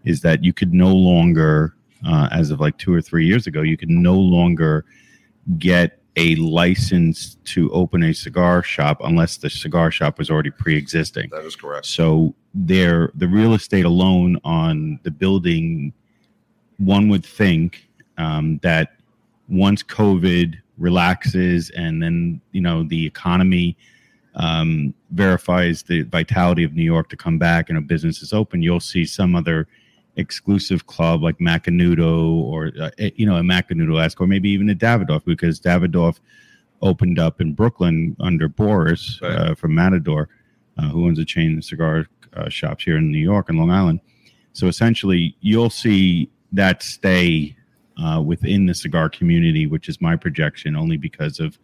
is 0.04 0.22
that 0.22 0.44
you 0.44 0.54
could 0.54 0.74
no 0.74 0.94
longer, 0.94 1.76
uh, 2.06 2.28
as 2.32 2.52
of 2.52 2.60
like 2.60 2.78
two 2.78 2.94
or 2.94 3.02
three 3.02 3.26
years 3.26 3.48
ago, 3.48 3.62
you 3.62 3.78
could 3.78 3.90
no 3.90 4.16
longer 4.16 4.86
get 5.58 6.00
a 6.18 6.36
license 6.36 7.36
to 7.44 7.70
open 7.72 8.04
a 8.04 8.14
cigar 8.14 8.64
shop 8.64 9.02
unless 9.04 9.38
the 9.38 9.50
cigar 9.50 9.92
shop 9.92 10.18
was 10.18 10.30
already 10.30 10.52
pre-existing. 10.52 11.30
That 11.32 11.44
is 11.44 11.56
correct. 11.56 11.86
So 11.86 12.34
there, 12.54 13.12
the 13.16 13.28
real 13.28 13.54
estate 13.54 13.86
alone 13.86 14.38
on 14.44 15.00
the 15.04 15.12
building, 15.12 15.94
one 16.78 17.10
would 17.10 17.26
think 17.26 17.90
um, 18.18 18.60
that 18.64 18.96
once 19.50 19.84
COVID 19.84 20.56
relaxes 20.78 21.70
and 21.72 22.02
then 22.02 22.42
you 22.52 22.62
know 22.62 22.84
the 22.84 23.06
economy 23.06 23.78
um, 24.36 24.94
verifies 25.12 25.84
the 25.84 26.04
vitality 26.04 26.64
of 26.64 26.74
New 26.74 26.84
York 26.84 27.10
to 27.10 27.18
come 27.18 27.38
back 27.38 27.70
and 27.70 27.78
a 27.78 27.82
business 27.82 28.22
is 28.22 28.34
open, 28.34 28.62
you'll 28.62 28.80
see 28.80 29.06
some 29.06 29.36
other 29.36 29.68
exclusive 30.18 30.88
club 30.88 31.24
like 31.24 31.38
Macanudo 31.40 32.42
or 32.44 32.72
uh, 32.80 32.92
eh, 32.98 33.12
you 33.16 33.26
know 33.26 33.38
a 33.38 33.42
Macanudo 33.42 34.02
esque 34.02 34.20
or 34.20 34.28
maybe 34.28 34.50
even 34.50 34.70
a 34.70 34.76
Davidoff 34.76 35.26
because 35.26 35.60
Davidoff 35.60 36.20
opened 36.82 37.20
up 37.20 37.42
in 37.42 37.54
Brooklyn 37.54 38.16
under 38.20 38.48
Boris 38.48 39.20
right. 39.22 39.32
uh, 39.32 39.56
from 39.56 39.74
Matador, 39.74 40.30
uh, 40.78 40.90
who 40.90 41.06
owns 41.06 41.20
a 41.20 41.26
chain 41.26 41.58
of 41.58 41.64
cigar 41.64 42.06
uh, 42.36 42.50
shops 42.50 42.84
here 42.84 42.98
in 42.98 43.12
New 43.12 43.18
York 43.18 43.50
and 43.50 43.58
Long 43.58 43.72
Island. 43.72 44.02
So 44.54 44.68
essentially, 44.68 45.36
you'll 45.42 45.70
see 45.70 46.30
that 46.52 46.84
stay 46.84 47.56
uh, 48.04 48.22
within 48.22 48.66
the 48.66 48.74
cigar 48.74 49.10
community, 49.10 49.68
which 49.68 49.90
is 49.90 50.02
my 50.02 50.16
projection, 50.16 50.76
only 50.76 50.98
because 50.98 51.40
of 51.40 51.58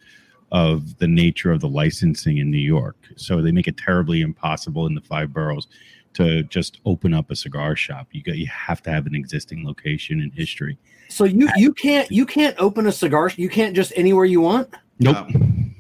of 0.52 0.98
the 0.98 1.08
nature 1.08 1.52
of 1.52 1.62
the 1.62 1.68
licensing 1.68 2.38
in 2.38 2.52
New 2.52 2.58
York. 2.58 2.98
So 3.16 3.42
they 3.42 3.54
make 3.54 3.68
it 3.68 3.78
terribly 3.78 4.22
impossible 4.22 4.86
in 4.86 4.96
the 4.96 5.02
five 5.02 5.32
boroughs 5.32 5.68
to 6.14 6.44
just 6.44 6.80
open 6.86 7.14
up 7.14 7.32
a 7.32 7.36
cigar 7.36 7.76
shop. 7.76 8.08
You 8.12 8.22
got 8.22 8.38
you 8.38 8.48
have 8.48 8.82
to 8.84 8.92
have 8.92 9.06
an 9.06 9.16
existing 9.16 9.66
location 9.66 10.22
in 10.22 10.32
history. 10.32 10.78
So 11.10 11.24
you 11.24 11.50
you 11.56 11.74
can't 11.74 12.10
you 12.12 12.26
can't 12.26 12.56
open 12.60 12.88
a 12.88 12.92
cigar. 12.92 13.32
You 13.36 13.50
can't 13.50 13.76
just 13.76 13.94
anywhere 13.96 14.26
you 14.26 14.42
want. 14.42 14.70
Nope, 15.00 15.28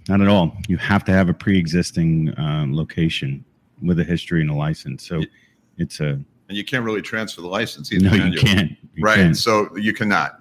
not 0.10 0.22
at 0.22 0.28
all. 0.28 0.58
You 0.68 0.78
have 0.78 1.06
to 1.06 1.12
have 1.12 1.30
a 1.30 1.34
pre-existing 1.34 2.30
uh, 2.30 2.66
location 2.68 3.46
with 3.82 4.00
a 4.00 4.04
history 4.04 4.42
and 4.42 4.50
a 4.50 4.56
license. 4.56 5.08
So 5.08 5.22
it's 5.78 6.00
a 6.00 6.20
and 6.52 6.58
you 6.58 6.66
can't 6.66 6.84
really 6.84 7.02
transfer 7.02 7.42
the 7.42 7.48
license 7.48 7.94
either. 7.94 8.10
No, 8.10 8.26
you 8.26 8.38
can't. 8.38 8.72
You 8.94 9.04
right, 9.04 9.16
can't. 9.16 9.38
so 9.38 9.76
you 9.78 9.94
cannot. 9.94 10.41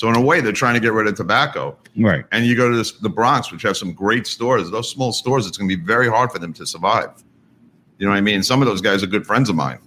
So 0.00 0.08
in 0.08 0.16
a 0.16 0.20
way, 0.20 0.40
they're 0.40 0.50
trying 0.50 0.72
to 0.72 0.80
get 0.80 0.94
rid 0.94 1.06
of 1.08 1.14
tobacco. 1.14 1.76
Right. 1.94 2.24
And 2.32 2.46
you 2.46 2.56
go 2.56 2.70
to 2.70 2.74
this, 2.74 2.92
the 2.92 3.10
Bronx, 3.10 3.52
which 3.52 3.60
have 3.64 3.76
some 3.76 3.92
great 3.92 4.26
stores. 4.26 4.70
Those 4.70 4.88
small 4.88 5.12
stores, 5.12 5.46
it's 5.46 5.58
going 5.58 5.68
to 5.68 5.76
be 5.76 5.84
very 5.84 6.08
hard 6.08 6.32
for 6.32 6.38
them 6.38 6.54
to 6.54 6.64
survive. 6.64 7.22
You 7.98 8.06
know 8.06 8.12
what 8.12 8.16
I 8.16 8.22
mean? 8.22 8.42
Some 8.42 8.62
of 8.62 8.66
those 8.66 8.80
guys 8.80 9.02
are 9.02 9.06
good 9.06 9.26
friends 9.26 9.50
of 9.50 9.56
mine. 9.56 9.78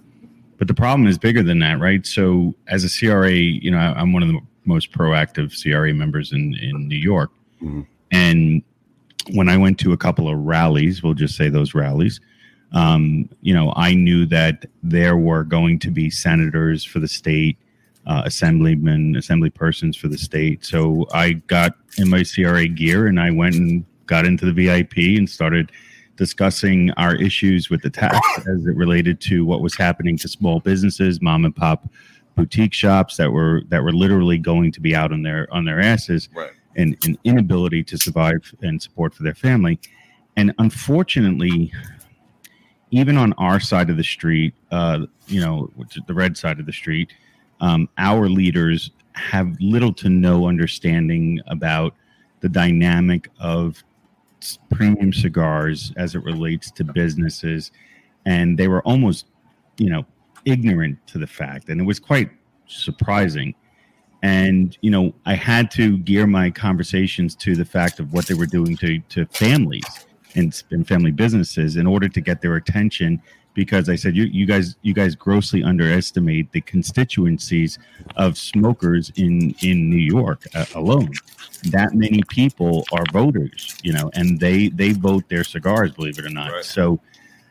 But 0.56 0.68
the 0.68 0.74
problem 0.74 1.08
is 1.08 1.18
bigger 1.18 1.42
than 1.42 1.58
that, 1.58 1.80
right? 1.80 2.06
So 2.06 2.54
as 2.68 2.84
a 2.84 2.88
CRA, 2.88 3.32
you 3.32 3.72
know, 3.72 3.78
I'm 3.78 4.12
one 4.12 4.22
of 4.22 4.28
the 4.28 4.38
most 4.66 4.92
proactive 4.92 5.60
CRA 5.60 5.92
members 5.92 6.30
in 6.30 6.54
in 6.54 6.86
New 6.86 6.94
York, 6.94 7.32
mm-hmm. 7.60 7.80
and 8.12 8.62
when 9.32 9.48
I 9.48 9.56
went 9.56 9.80
to 9.80 9.92
a 9.92 9.96
couple 9.96 10.28
of 10.28 10.38
rallies, 10.38 11.02
we'll 11.02 11.14
just 11.14 11.36
say 11.36 11.48
those 11.48 11.74
rallies, 11.74 12.20
um, 12.72 13.28
you 13.42 13.52
know, 13.52 13.72
I 13.74 13.94
knew 13.94 14.26
that 14.26 14.66
there 14.84 15.16
were 15.16 15.42
going 15.42 15.80
to 15.80 15.90
be 15.90 16.08
senators 16.08 16.84
for 16.84 17.00
the 17.00 17.08
state, 17.08 17.56
uh, 18.06 18.22
assemblymen, 18.24 19.16
assembly 19.16 19.50
persons 19.50 19.96
for 19.96 20.08
the 20.08 20.18
state. 20.18 20.64
So 20.64 21.06
I 21.12 21.32
got 21.32 21.74
in 21.98 22.10
my 22.10 22.22
CRA 22.22 22.68
gear 22.68 23.06
and 23.06 23.18
I 23.18 23.30
went 23.30 23.54
and 23.54 23.84
got 24.06 24.26
into 24.26 24.44
the 24.44 24.52
VIP 24.52 25.18
and 25.18 25.28
started 25.28 25.72
discussing 26.16 26.90
our 26.92 27.14
issues 27.16 27.70
with 27.70 27.82
the 27.82 27.90
tax 27.90 28.18
as 28.38 28.66
it 28.66 28.76
related 28.76 29.20
to 29.22 29.44
what 29.44 29.60
was 29.60 29.74
happening 29.74 30.16
to 30.18 30.28
small 30.28 30.60
businesses, 30.60 31.20
mom 31.20 31.44
and 31.44 31.56
pop 31.56 31.88
boutique 32.36 32.74
shops 32.74 33.16
that 33.16 33.30
were 33.30 33.62
that 33.68 33.82
were 33.82 33.92
literally 33.92 34.38
going 34.38 34.72
to 34.72 34.80
be 34.80 34.94
out 34.94 35.12
on 35.12 35.22
their 35.22 35.46
on 35.52 35.64
their 35.64 35.80
asses 35.80 36.28
right. 36.34 36.50
and 36.76 36.96
an 37.04 37.16
inability 37.24 37.82
to 37.84 37.96
survive 37.96 38.54
and 38.62 38.82
support 38.82 39.14
for 39.14 39.22
their 39.22 39.34
family. 39.34 39.78
And 40.36 40.52
unfortunately, 40.58 41.72
even 42.90 43.16
on 43.16 43.32
our 43.34 43.60
side 43.60 43.88
of 43.88 43.96
the 43.96 44.04
street, 44.04 44.54
uh, 44.70 45.06
you 45.26 45.40
know, 45.40 45.70
the 46.06 46.14
red 46.14 46.36
side 46.36 46.58
of 46.58 46.66
the 46.66 46.72
street, 46.72 47.12
um, 47.64 47.88
our 47.96 48.28
leaders 48.28 48.90
have 49.14 49.56
little 49.58 49.92
to 49.94 50.10
no 50.10 50.46
understanding 50.46 51.40
about 51.46 51.94
the 52.40 52.48
dynamic 52.48 53.30
of 53.40 53.82
premium 54.70 55.14
cigars 55.14 55.90
as 55.96 56.14
it 56.14 56.22
relates 56.24 56.70
to 56.72 56.84
businesses, 56.84 57.72
and 58.26 58.58
they 58.58 58.68
were 58.68 58.82
almost, 58.82 59.28
you 59.78 59.88
know, 59.88 60.04
ignorant 60.44 60.98
to 61.06 61.16
the 61.16 61.26
fact, 61.26 61.70
and 61.70 61.80
it 61.80 61.84
was 61.84 61.98
quite 61.98 62.28
surprising. 62.66 63.54
And 64.22 64.76
you 64.82 64.90
know, 64.90 65.14
I 65.24 65.34
had 65.34 65.70
to 65.72 65.96
gear 65.96 66.26
my 66.26 66.50
conversations 66.50 67.34
to 67.36 67.56
the 67.56 67.64
fact 67.64 67.98
of 67.98 68.12
what 68.12 68.26
they 68.26 68.34
were 68.34 68.44
doing 68.44 68.76
to 68.76 68.98
to 68.98 69.24
families 69.26 70.06
and, 70.34 70.62
and 70.70 70.86
family 70.86 71.12
businesses 71.12 71.76
in 71.76 71.86
order 71.86 72.10
to 72.10 72.20
get 72.20 72.42
their 72.42 72.56
attention 72.56 73.22
because 73.54 73.88
I 73.88 73.94
said 73.94 74.16
you, 74.16 74.24
you 74.24 74.46
guys 74.46 74.76
you 74.82 74.92
guys 74.92 75.14
grossly 75.14 75.62
underestimate 75.62 76.50
the 76.52 76.60
constituencies 76.60 77.78
of 78.16 78.36
smokers 78.36 79.10
in 79.16 79.54
in 79.62 79.88
New 79.88 79.96
York 79.96 80.44
uh, 80.54 80.66
alone. 80.74 81.10
That 81.70 81.94
many 81.94 82.22
people 82.28 82.84
are 82.92 83.04
voters, 83.12 83.78
you 83.82 83.92
know, 83.92 84.10
and 84.14 84.38
they 84.38 84.68
they 84.68 84.92
vote 84.92 85.28
their 85.28 85.44
cigars, 85.44 85.92
believe 85.92 86.18
it 86.18 86.26
or 86.26 86.30
not. 86.30 86.50
Right. 86.50 86.64
So, 86.64 87.00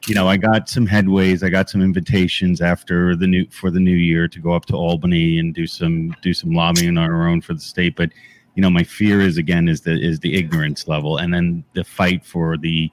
you 0.06 0.14
know, 0.14 0.28
I 0.28 0.38
got 0.38 0.70
some 0.70 0.86
headways. 0.86 1.41
I 1.41 1.49
got 1.49 1.70
some 1.70 1.82
invitations 1.82 2.62
after 2.62 3.16
the 3.16 3.26
new 3.26 3.47
for 3.49 3.72
the 3.72 3.80
new 3.80 3.95
year 3.95 4.28
to 4.28 4.39
go 4.39 4.51
up 4.51 4.66
to 4.68 4.76
Albany 4.76 5.39
and 5.39 5.54
do 5.56 5.66
some 5.66 6.16
do 6.22 6.34
some 6.34 6.51
lobbying 6.51 6.97
on 6.97 7.10
our 7.10 7.28
own 7.28 7.41
for 7.41 7.54
the 7.54 7.62
state. 7.62 7.95
But 7.95 8.12
you 8.56 8.62
know, 8.62 8.70
my 8.70 8.84
fear 8.84 9.22
is 9.22 9.38
again 9.38 9.68
is 9.68 9.82
the 9.82 9.99
is 9.99 10.20
the 10.20 10.36
ignorance 10.36 10.88
level, 10.88 11.18
and 11.18 11.34
then 11.34 11.64
the 11.74 11.84
fight 11.84 12.26
for 12.26 12.58
the 12.58 12.91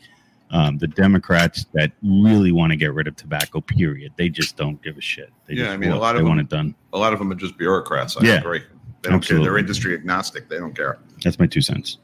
um, 0.50 0.78
the 0.78 0.88
Democrats 0.88 1.66
that 1.74 1.92
really 2.02 2.52
want 2.52 2.70
to 2.72 2.76
get 2.76 2.92
rid 2.92 3.06
of 3.06 3.16
tobacco. 3.16 3.60
Period. 3.60 4.12
They 4.16 4.28
just 4.28 4.56
don't 4.56 4.80
give 4.82 4.98
a 4.98 5.00
shit. 5.00 5.30
They 5.46 5.54
yeah, 5.54 5.70
I 5.70 5.76
mean, 5.76 5.90
a 5.90 5.98
lot 5.98 6.16
of 6.16 6.20
they 6.20 6.24
them, 6.24 6.28
want 6.28 6.40
it 6.40 6.48
done. 6.48 6.74
A 6.92 6.98
lot 6.98 7.12
of 7.12 7.18
them 7.18 7.30
are 7.30 7.36
just 7.36 7.56
bureaucrats. 7.56 8.16
I 8.16 8.24
yeah, 8.24 8.38
agree. 8.38 8.60
They 9.02 9.08
don't 9.08 9.14
absolutely. 9.18 9.46
care. 9.46 9.52
They're 9.52 9.58
industry 9.58 9.94
agnostic. 9.94 10.48
They 10.48 10.58
don't 10.58 10.74
care. 10.74 10.98
That's 11.22 11.38
my 11.38 11.46
two 11.46 11.62
cents. 11.62 11.98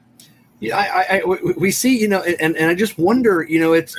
Yeah, 0.61 0.79
I, 0.79 1.19
I, 1.19 1.23
we 1.59 1.71
see, 1.71 1.99
you 1.99 2.09
know, 2.09 2.23
and, 2.23 2.57
and 2.57 2.71
I 2.71 2.75
just 2.75 2.99
wonder, 2.99 3.43
you 3.43 3.61
know, 3.61 3.75
it's, 3.75 3.95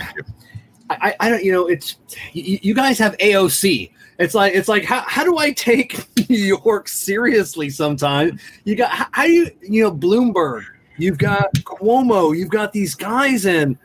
I, 0.89 1.15
I 1.19 1.29
don't, 1.29 1.43
you 1.43 1.51
know, 1.51 1.67
it's, 1.67 1.97
you, 2.33 2.57
you 2.63 2.73
guys 2.73 2.97
have 2.97 3.15
AOC. 3.17 3.91
It's 4.17 4.33
like, 4.33 4.55
it's 4.55 4.67
like, 4.67 4.83
how, 4.83 5.01
how 5.01 5.23
do 5.23 5.37
I 5.37 5.51
take 5.51 6.03
New 6.29 6.37
York 6.37 6.87
seriously 6.87 7.69
sometimes? 7.69 8.41
You 8.63 8.75
got, 8.75 8.89
how, 8.89 9.05
how 9.11 9.23
do 9.25 9.31
you, 9.31 9.51
you 9.61 9.83
know, 9.83 9.91
Bloomberg, 9.91 10.63
you've 10.97 11.19
got 11.19 11.53
Cuomo, 11.57 12.35
you've 12.35 12.49
got 12.49 12.73
these 12.73 12.95
guys 12.95 13.45
in, 13.45 13.77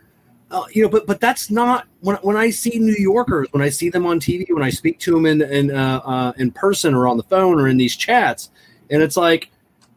uh, 0.53 0.67
you 0.71 0.83
know, 0.83 0.89
but 0.89 1.07
but 1.07 1.19
that's 1.19 1.51
not 1.51 1.87
when 2.01 2.17
when 2.17 2.37
I 2.37 2.51
see 2.51 2.79
New 2.79 2.95
Yorkers, 2.99 3.49
when 3.53 3.63
I 3.63 3.71
see 3.71 3.89
them 3.89 4.07
on 4.07 4.21
TV, 4.21 4.45
when 4.51 4.63
I 4.63 4.71
speak 4.71 4.99
to 5.01 5.13
them 5.13 5.27
in 5.27 5.41
in 5.43 5.75
uh, 5.75 6.01
uh, 6.05 6.33
in 6.37 6.51
person 6.51 6.95
or 6.95 7.09
on 7.09 7.17
the 7.17 7.23
phone 7.25 7.59
or 7.59 7.69
in 7.69 7.79
these 7.79 7.97
chats, 7.97 8.51
and 8.91 9.03
it's 9.03 9.17
like 9.17 9.51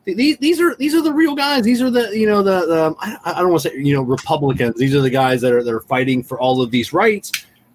these 0.05 0.37
these 0.37 0.61
are 0.61 0.75
these 0.75 0.95
are 0.95 1.01
the 1.01 1.11
real 1.11 1.35
guys. 1.35 1.63
These 1.63 1.81
are 1.81 1.91
the 1.91 2.17
you 2.17 2.25
know 2.25 2.41
the, 2.41 2.65
the 2.65 2.95
I, 2.99 3.17
I 3.25 3.41
don't 3.41 3.49
want 3.49 3.63
to 3.63 3.69
say 3.69 3.75
you 3.77 3.93
know 3.93 4.01
Republicans. 4.01 4.77
These 4.77 4.95
are 4.95 5.01
the 5.01 5.09
guys 5.09 5.41
that 5.41 5.51
are 5.51 5.61
that 5.63 5.73
are 5.73 5.81
fighting 5.81 6.23
for 6.23 6.39
all 6.39 6.61
of 6.61 6.71
these 6.71 6.93
rights. 6.93 7.31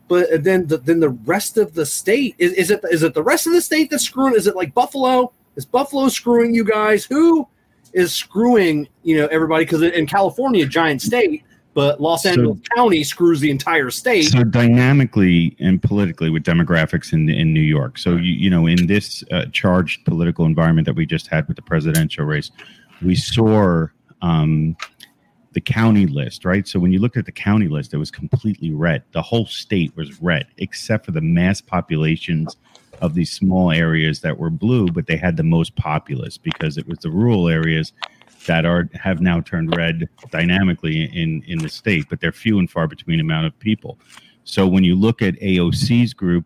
But 0.09 0.43
then 0.43 0.67
the, 0.67 0.79
then 0.79 0.99
the 0.99 1.11
rest 1.11 1.57
of 1.57 1.73
the 1.73 1.87
state 1.87 2.35
is, 2.39 2.53
is 2.55 2.71
it 2.71 2.81
is 2.91 3.03
it 3.03 3.15
the 3.15 3.23
rest 3.23 3.47
of 3.47 3.53
the 3.53 3.61
state 3.61 3.91
that's 3.91 4.05
screwing? 4.05 4.35
Is 4.35 4.47
it 4.47 4.57
like 4.57 4.73
Buffalo? 4.73 5.33
Is 5.57 5.67
Buffalo 5.67 6.09
screwing 6.09 6.55
you 6.55 6.65
guys? 6.65 7.05
Who 7.05 7.47
is 7.93 8.13
screwing 8.13 8.89
you 9.03 9.19
know 9.19 9.27
everybody? 9.27 9.65
Because 9.65 9.83
in 9.83 10.07
California, 10.07 10.67
giant 10.67 11.03
state 11.03 11.45
but 11.81 12.01
Los 12.01 12.23
So- 12.25 12.31
Angeles 12.31 12.61
County 12.77 13.03
screws 13.05 13.41
the 13.41 13.51
entire 13.51 13.91
state. 13.91 14.23
So 14.23 14.45
dynamically 14.45 15.57
and 15.59 15.83
politically 15.83 16.31
with 16.31 16.45
demographics 16.45 17.13
in 17.13 17.29
in 17.29 17.55
New 17.55 17.61
York. 17.79 17.99
So 17.99 18.17
you 18.17 18.35
you 18.45 18.51
know 18.51 18.67
in 18.67 18.87
this 18.87 19.25
uh, 19.31 19.47
charged 19.53 20.05
political 20.05 20.45
environment 20.45 20.85
that 20.87 20.95
we 20.95 21.07
just 21.07 21.27
had 21.29 21.49
with 21.49 21.57
the 21.57 21.63
presidential 21.63 22.25
race, 22.25 22.51
we 23.03 23.15
saw 23.15 23.87
um, 24.21 24.77
the 25.53 25.61
county 25.61 26.07
list, 26.07 26.45
right? 26.45 26.69
So 26.69 26.79
when 26.79 26.93
you 26.93 27.01
looked 27.01 27.17
at 27.17 27.27
the 27.27 27.33
county 27.33 27.69
list, 27.69 27.95
it 27.95 27.97
was 27.97 28.11
completely 28.11 28.71
red. 28.73 29.03
The 29.13 29.23
whole 29.23 29.47
state 29.47 29.97
was 29.97 30.21
red, 30.21 30.47
except 30.59 31.07
for 31.07 31.13
the 31.13 31.21
mass 31.21 31.61
populations 31.61 32.57
of 33.01 33.15
these 33.15 33.33
small 33.33 33.73
areas 33.73 34.21
that 34.21 34.39
were 34.39 34.51
blue, 34.51 34.87
but 34.89 35.07
they 35.07 35.17
had 35.17 35.37
the 35.37 35.43
most 35.43 35.75
populace 35.77 36.37
because 36.37 36.77
it 36.77 36.87
was 36.87 36.99
the 36.99 37.11
rural 37.11 37.49
areas 37.49 37.93
that 38.47 38.65
are 38.65 38.89
have 38.95 39.21
now 39.21 39.41
turned 39.41 39.75
red 39.77 40.09
dynamically 40.31 41.05
in 41.05 41.43
in 41.47 41.59
the 41.59 41.69
state, 41.69 42.07
but 42.09 42.21
they're 42.21 42.33
few 42.33 42.59
and 42.59 42.71
far 42.71 42.87
between 42.87 43.21
amount 43.21 43.47
of 43.47 43.59
people. 43.59 43.99
So 44.45 44.67
when 44.67 44.85
you 44.85 44.97
look 44.97 45.23
at 45.23 45.35
AOC's 45.41 46.15
group, 46.15 46.45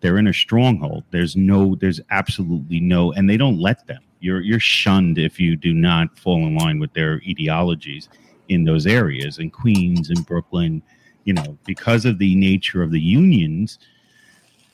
they're 0.00 0.18
in 0.18 0.26
a 0.26 0.32
stronghold. 0.32 1.04
There's 1.10 1.36
no, 1.36 1.74
there's 1.76 2.00
absolutely 2.10 2.80
no, 2.80 3.12
and 3.12 3.28
they 3.28 3.36
don't 3.36 3.58
let 3.58 3.86
them. 3.86 4.02
You're 4.20 4.40
you're 4.40 4.60
shunned 4.60 5.18
if 5.18 5.38
you 5.38 5.56
do 5.56 5.72
not 5.72 6.18
fall 6.18 6.46
in 6.46 6.56
line 6.56 6.78
with 6.78 6.92
their 6.92 7.22
ideologies 7.28 8.08
in 8.48 8.64
those 8.64 8.86
areas 8.86 9.38
in 9.38 9.50
Queens 9.50 10.10
and 10.10 10.26
Brooklyn, 10.26 10.82
you 11.24 11.34
know, 11.34 11.56
because 11.66 12.04
of 12.04 12.18
the 12.18 12.34
nature 12.34 12.82
of 12.82 12.90
the 12.90 13.00
unions 13.00 13.78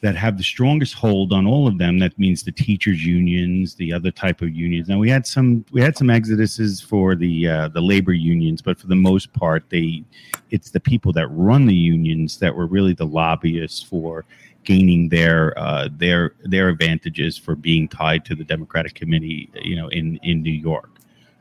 that 0.04 0.16
have 0.16 0.36
the 0.36 0.44
strongest 0.44 0.92
hold 0.92 1.32
on 1.32 1.46
all 1.46 1.66
of 1.66 1.78
them. 1.78 1.98
That 1.98 2.18
means 2.18 2.42
the 2.42 2.52
teachers' 2.52 3.02
unions, 3.06 3.74
the 3.74 3.90
other 3.90 4.10
type 4.10 4.42
of 4.42 4.54
unions. 4.54 4.86
Now 4.86 4.98
we 4.98 5.08
had 5.08 5.26
some 5.26 5.64
we 5.72 5.80
had 5.80 5.96
some 5.96 6.08
exoduses 6.08 6.84
for 6.84 7.14
the 7.14 7.48
uh, 7.48 7.68
the 7.68 7.80
labor 7.80 8.12
unions, 8.12 8.60
but 8.60 8.78
for 8.78 8.86
the 8.86 8.96
most 8.96 9.32
part, 9.32 9.64
they 9.70 10.04
it's 10.50 10.68
the 10.68 10.78
people 10.78 11.14
that 11.14 11.26
run 11.28 11.64
the 11.64 11.74
unions 11.74 12.36
that 12.40 12.54
were 12.54 12.66
really 12.66 12.92
the 12.92 13.06
lobbyists 13.06 13.82
for 13.82 14.26
gaining 14.64 15.08
their 15.08 15.58
uh, 15.58 15.88
their 15.96 16.34
their 16.42 16.68
advantages 16.68 17.38
for 17.38 17.54
being 17.54 17.88
tied 17.88 18.26
to 18.26 18.34
the 18.34 18.44
Democratic 18.44 18.94
Committee, 18.94 19.48
you 19.62 19.74
know, 19.74 19.88
in 19.88 20.20
in 20.22 20.42
New 20.42 20.52
York. 20.52 20.90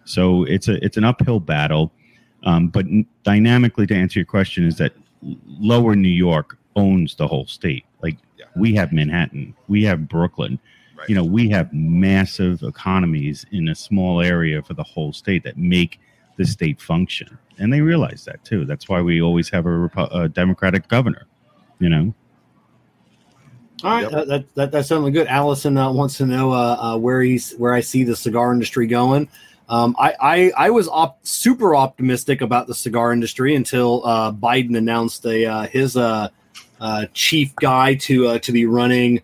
So 0.05 0.45
it's 0.45 0.69
a 0.69 0.81
it's 0.81 0.95
an 0.95 1.03
uphill 1.03 1.41
battle, 1.41 1.91
um, 2.43 2.69
but 2.69 2.85
n- 2.85 3.05
dynamically 3.23 3.87
to 3.87 3.93
answer 3.93 4.19
your 4.19 4.25
question 4.25 4.65
is 4.65 4.77
that 4.77 4.93
Lower 5.59 5.97
New 5.97 6.07
York 6.07 6.57
owns 6.77 7.15
the 7.15 7.27
whole 7.27 7.45
state. 7.45 7.83
Like. 8.01 8.15
We 8.55 8.73
have 8.75 8.91
Manhattan, 8.91 9.55
we 9.67 9.83
have 9.83 10.07
Brooklyn. 10.07 10.59
Right. 10.95 11.09
You 11.09 11.15
know, 11.15 11.23
we 11.23 11.49
have 11.49 11.73
massive 11.73 12.61
economies 12.61 13.45
in 13.51 13.69
a 13.69 13.75
small 13.75 14.21
area 14.21 14.61
for 14.61 14.75
the 14.75 14.83
whole 14.83 15.11
state 15.11 15.43
that 15.43 15.57
make 15.57 15.99
the 16.37 16.45
state 16.45 16.79
function, 16.79 17.37
and 17.57 17.73
they 17.73 17.81
realize 17.81 18.25
that 18.25 18.43
too. 18.45 18.65
That's 18.65 18.87
why 18.87 19.01
we 19.01 19.21
always 19.21 19.49
have 19.49 19.65
a, 19.65 19.69
Repu- 19.69 20.15
a 20.15 20.29
Democratic 20.29 20.87
governor. 20.87 21.27
You 21.79 21.89
know, 21.89 22.13
All 23.83 23.91
right, 23.91 24.01
Yep. 24.03 24.11
that, 24.11 24.27
that, 24.27 24.55
that, 24.55 24.71
that's 24.71 24.87
certainly 24.87 25.11
good. 25.11 25.27
Allison 25.27 25.77
uh, 25.77 25.91
wants 25.91 26.17
to 26.17 26.25
know 26.25 26.51
uh, 26.51 26.77
uh, 26.79 26.97
where 26.97 27.21
he's 27.21 27.53
where 27.53 27.73
I 27.73 27.81
see 27.81 28.03
the 28.03 28.15
cigar 28.15 28.53
industry 28.53 28.87
going. 28.87 29.27
Um, 29.69 29.95
I, 29.97 30.13
I 30.21 30.51
I 30.57 30.69
was 30.69 30.87
op- 30.87 31.25
super 31.25 31.75
optimistic 31.75 32.41
about 32.41 32.67
the 32.67 32.75
cigar 32.75 33.11
industry 33.13 33.55
until 33.55 34.05
uh, 34.05 34.31
Biden 34.31 34.77
announced 34.77 35.25
a 35.25 35.45
uh, 35.45 35.63
his 35.67 35.97
uh, 36.83 37.05
chief 37.13 37.55
guy 37.55 37.95
to 37.95 38.27
uh, 38.27 38.39
to 38.39 38.51
be 38.51 38.65
running 38.65 39.21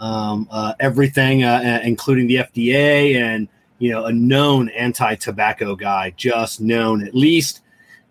um, 0.00 0.48
uh, 0.50 0.72
everything, 0.80 1.44
uh, 1.44 1.60
uh, 1.62 1.86
including 1.86 2.26
the 2.26 2.36
FDA, 2.36 3.16
and 3.16 3.46
you 3.78 3.92
know 3.92 4.06
a 4.06 4.12
known 4.12 4.70
anti-tobacco 4.70 5.76
guy, 5.76 6.14
just 6.16 6.62
known 6.62 7.06
at 7.06 7.14
least 7.14 7.60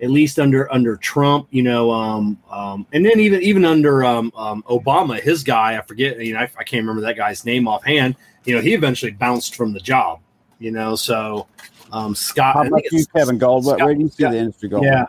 at 0.02 0.12
least 0.12 0.38
under 0.38 0.72
under 0.72 0.98
Trump, 0.98 1.48
you 1.50 1.64
know, 1.64 1.90
um, 1.90 2.38
um, 2.52 2.86
and 2.94 3.04
then 3.04 3.20
even 3.20 3.42
even 3.42 3.66
under 3.66 4.04
um, 4.04 4.32
um, 4.36 4.64
Obama, 4.70 5.20
his 5.20 5.44
guy, 5.44 5.80
I 5.80 5.82
forget, 5.82 6.20
you 6.20 6.36
know, 6.36 6.40
I, 6.40 6.44
I 6.44 6.64
can't 6.64 6.84
remember 6.84 7.02
that 7.02 7.18
guy's 7.18 7.44
name 7.44 7.68
offhand. 7.68 8.16
You 8.46 8.56
know, 8.56 8.62
he 8.62 8.76
eventually 8.76 9.12
bounced 9.12 9.56
from 9.56 9.74
the 9.74 9.80
job. 9.80 10.20
You 10.60 10.70
know, 10.70 10.96
so 10.96 11.48
um, 11.92 12.14
Scott. 12.14 12.54
How 12.54 12.64
I 12.64 12.68
about 12.68 12.92
you, 12.92 13.04
Kevin 13.16 13.40
Gold? 13.40 13.66
Where, 13.66 13.78
Scott- 13.78 13.86
where 13.86 13.96
do 13.96 14.02
you 14.02 14.10
see 14.10 14.24
yeah. 14.24 14.30
the 14.30 14.38
industry 14.38 14.70
going? 14.70 14.84
Yeah, 14.84 15.06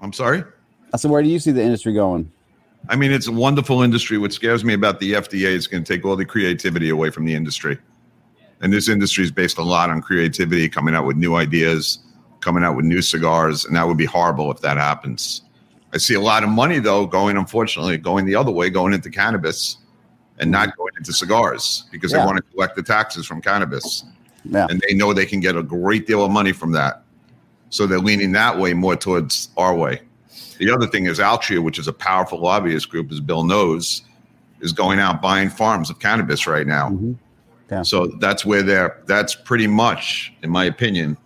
I'm 0.00 0.14
sorry. 0.14 0.44
Said, 0.96 1.10
where 1.10 1.22
do 1.22 1.28
you 1.28 1.38
see 1.38 1.50
the 1.50 1.62
industry 1.62 1.92
going? 1.92 2.30
I 2.88 2.96
mean, 2.96 3.12
it's 3.12 3.26
a 3.28 3.32
wonderful 3.32 3.82
industry. 3.82 4.18
What 4.18 4.32
scares 4.32 4.64
me 4.64 4.74
about 4.74 5.00
the 5.00 5.14
FDA 5.14 5.48
is 5.48 5.66
going 5.66 5.82
to 5.82 5.92
take 5.92 6.04
all 6.04 6.16
the 6.16 6.24
creativity 6.24 6.90
away 6.90 7.10
from 7.10 7.24
the 7.24 7.34
industry. 7.34 7.78
And 8.60 8.72
this 8.72 8.88
industry 8.88 9.24
is 9.24 9.30
based 9.30 9.58
a 9.58 9.62
lot 9.62 9.90
on 9.90 10.00
creativity, 10.02 10.68
coming 10.68 10.94
out 10.94 11.06
with 11.06 11.16
new 11.16 11.34
ideas, 11.34 11.98
coming 12.40 12.62
out 12.62 12.76
with 12.76 12.84
new 12.84 13.00
cigars, 13.02 13.64
and 13.64 13.74
that 13.76 13.86
would 13.86 13.96
be 13.96 14.04
horrible 14.04 14.50
if 14.50 14.60
that 14.60 14.76
happens. 14.76 15.42
I 15.92 15.98
see 15.98 16.14
a 16.14 16.20
lot 16.20 16.44
of 16.44 16.50
money 16.50 16.78
though 16.78 17.06
going, 17.06 17.36
unfortunately, 17.36 17.96
going 17.96 18.26
the 18.26 18.34
other 18.34 18.50
way, 18.50 18.68
going 18.68 18.92
into 18.92 19.10
cannabis, 19.10 19.78
and 20.38 20.50
not 20.50 20.76
going 20.76 20.92
into 20.98 21.12
cigars 21.12 21.84
because 21.90 22.12
Yeah. 22.12 22.18
they 22.18 22.26
want 22.26 22.36
to 22.38 22.42
collect 22.42 22.76
the 22.76 22.82
taxes 22.82 23.26
from 23.26 23.40
cannabis, 23.40 24.04
Yeah. 24.44 24.66
and 24.68 24.82
they 24.86 24.94
know 24.94 25.12
they 25.12 25.26
can 25.26 25.40
get 25.40 25.56
a 25.56 25.62
great 25.62 26.06
deal 26.06 26.24
of 26.24 26.30
money 26.30 26.52
from 26.52 26.72
that. 26.72 27.02
So 27.70 27.86
they're 27.86 27.98
leaning 27.98 28.32
that 28.32 28.58
way 28.58 28.74
more 28.74 28.96
towards 28.96 29.48
our 29.56 29.74
way. 29.74 30.00
The 30.58 30.70
other 30.70 30.86
thing 30.86 31.06
is 31.06 31.18
Altria, 31.18 31.62
which 31.62 31.78
is 31.78 31.88
a 31.88 31.92
powerful 31.92 32.38
lobbyist 32.40 32.88
group, 32.88 33.10
as 33.10 33.20
Bill 33.20 33.44
knows, 33.44 34.02
is 34.60 34.72
going 34.72 34.98
out 34.98 35.20
buying 35.20 35.50
farms 35.50 35.90
of 35.90 35.98
cannabis 35.98 36.46
right 36.46 36.66
now. 36.66 36.90
Mhm. 36.90 37.16
Yeah. 37.70 37.82
So 37.82 38.06
that's 38.20 38.44
where 38.44 38.62
they're. 38.62 39.00
That's 39.06 39.34
pretty 39.34 39.66
much, 39.66 40.32
in 40.42 40.50
my 40.50 40.64
opinion, 40.64 41.16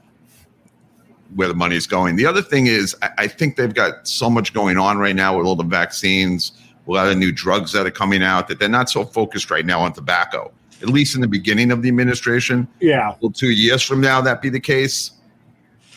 where 1.34 1.48
the 1.48 1.54
money 1.54 1.76
is 1.76 1.86
going. 1.86 2.16
The 2.16 2.26
other 2.26 2.42
thing 2.42 2.66
is, 2.66 2.96
I, 3.02 3.10
I 3.18 3.26
think 3.26 3.56
they've 3.56 3.74
got 3.74 4.06
so 4.08 4.30
much 4.30 4.54
going 4.54 4.78
on 4.78 4.98
right 4.98 5.16
now 5.16 5.36
with 5.36 5.46
all 5.46 5.56
the 5.56 5.64
vaccines, 5.64 6.52
a 6.86 6.90
lot 6.90 7.08
of 7.08 7.18
new 7.18 7.32
drugs 7.32 7.72
that 7.72 7.86
are 7.86 7.90
coming 7.90 8.22
out, 8.22 8.48
that 8.48 8.58
they're 8.58 8.68
not 8.68 8.88
so 8.88 9.04
focused 9.04 9.50
right 9.50 9.66
now 9.66 9.80
on 9.80 9.92
tobacco. 9.92 10.50
At 10.80 10.88
least 10.88 11.16
in 11.16 11.20
the 11.20 11.28
beginning 11.28 11.72
of 11.72 11.82
the 11.82 11.88
administration, 11.88 12.68
yeah. 12.80 13.14
Will 13.20 13.32
two 13.32 13.50
years 13.50 13.82
from 13.82 14.00
now 14.00 14.20
that 14.20 14.40
be 14.40 14.48
the 14.48 14.60
case? 14.60 15.10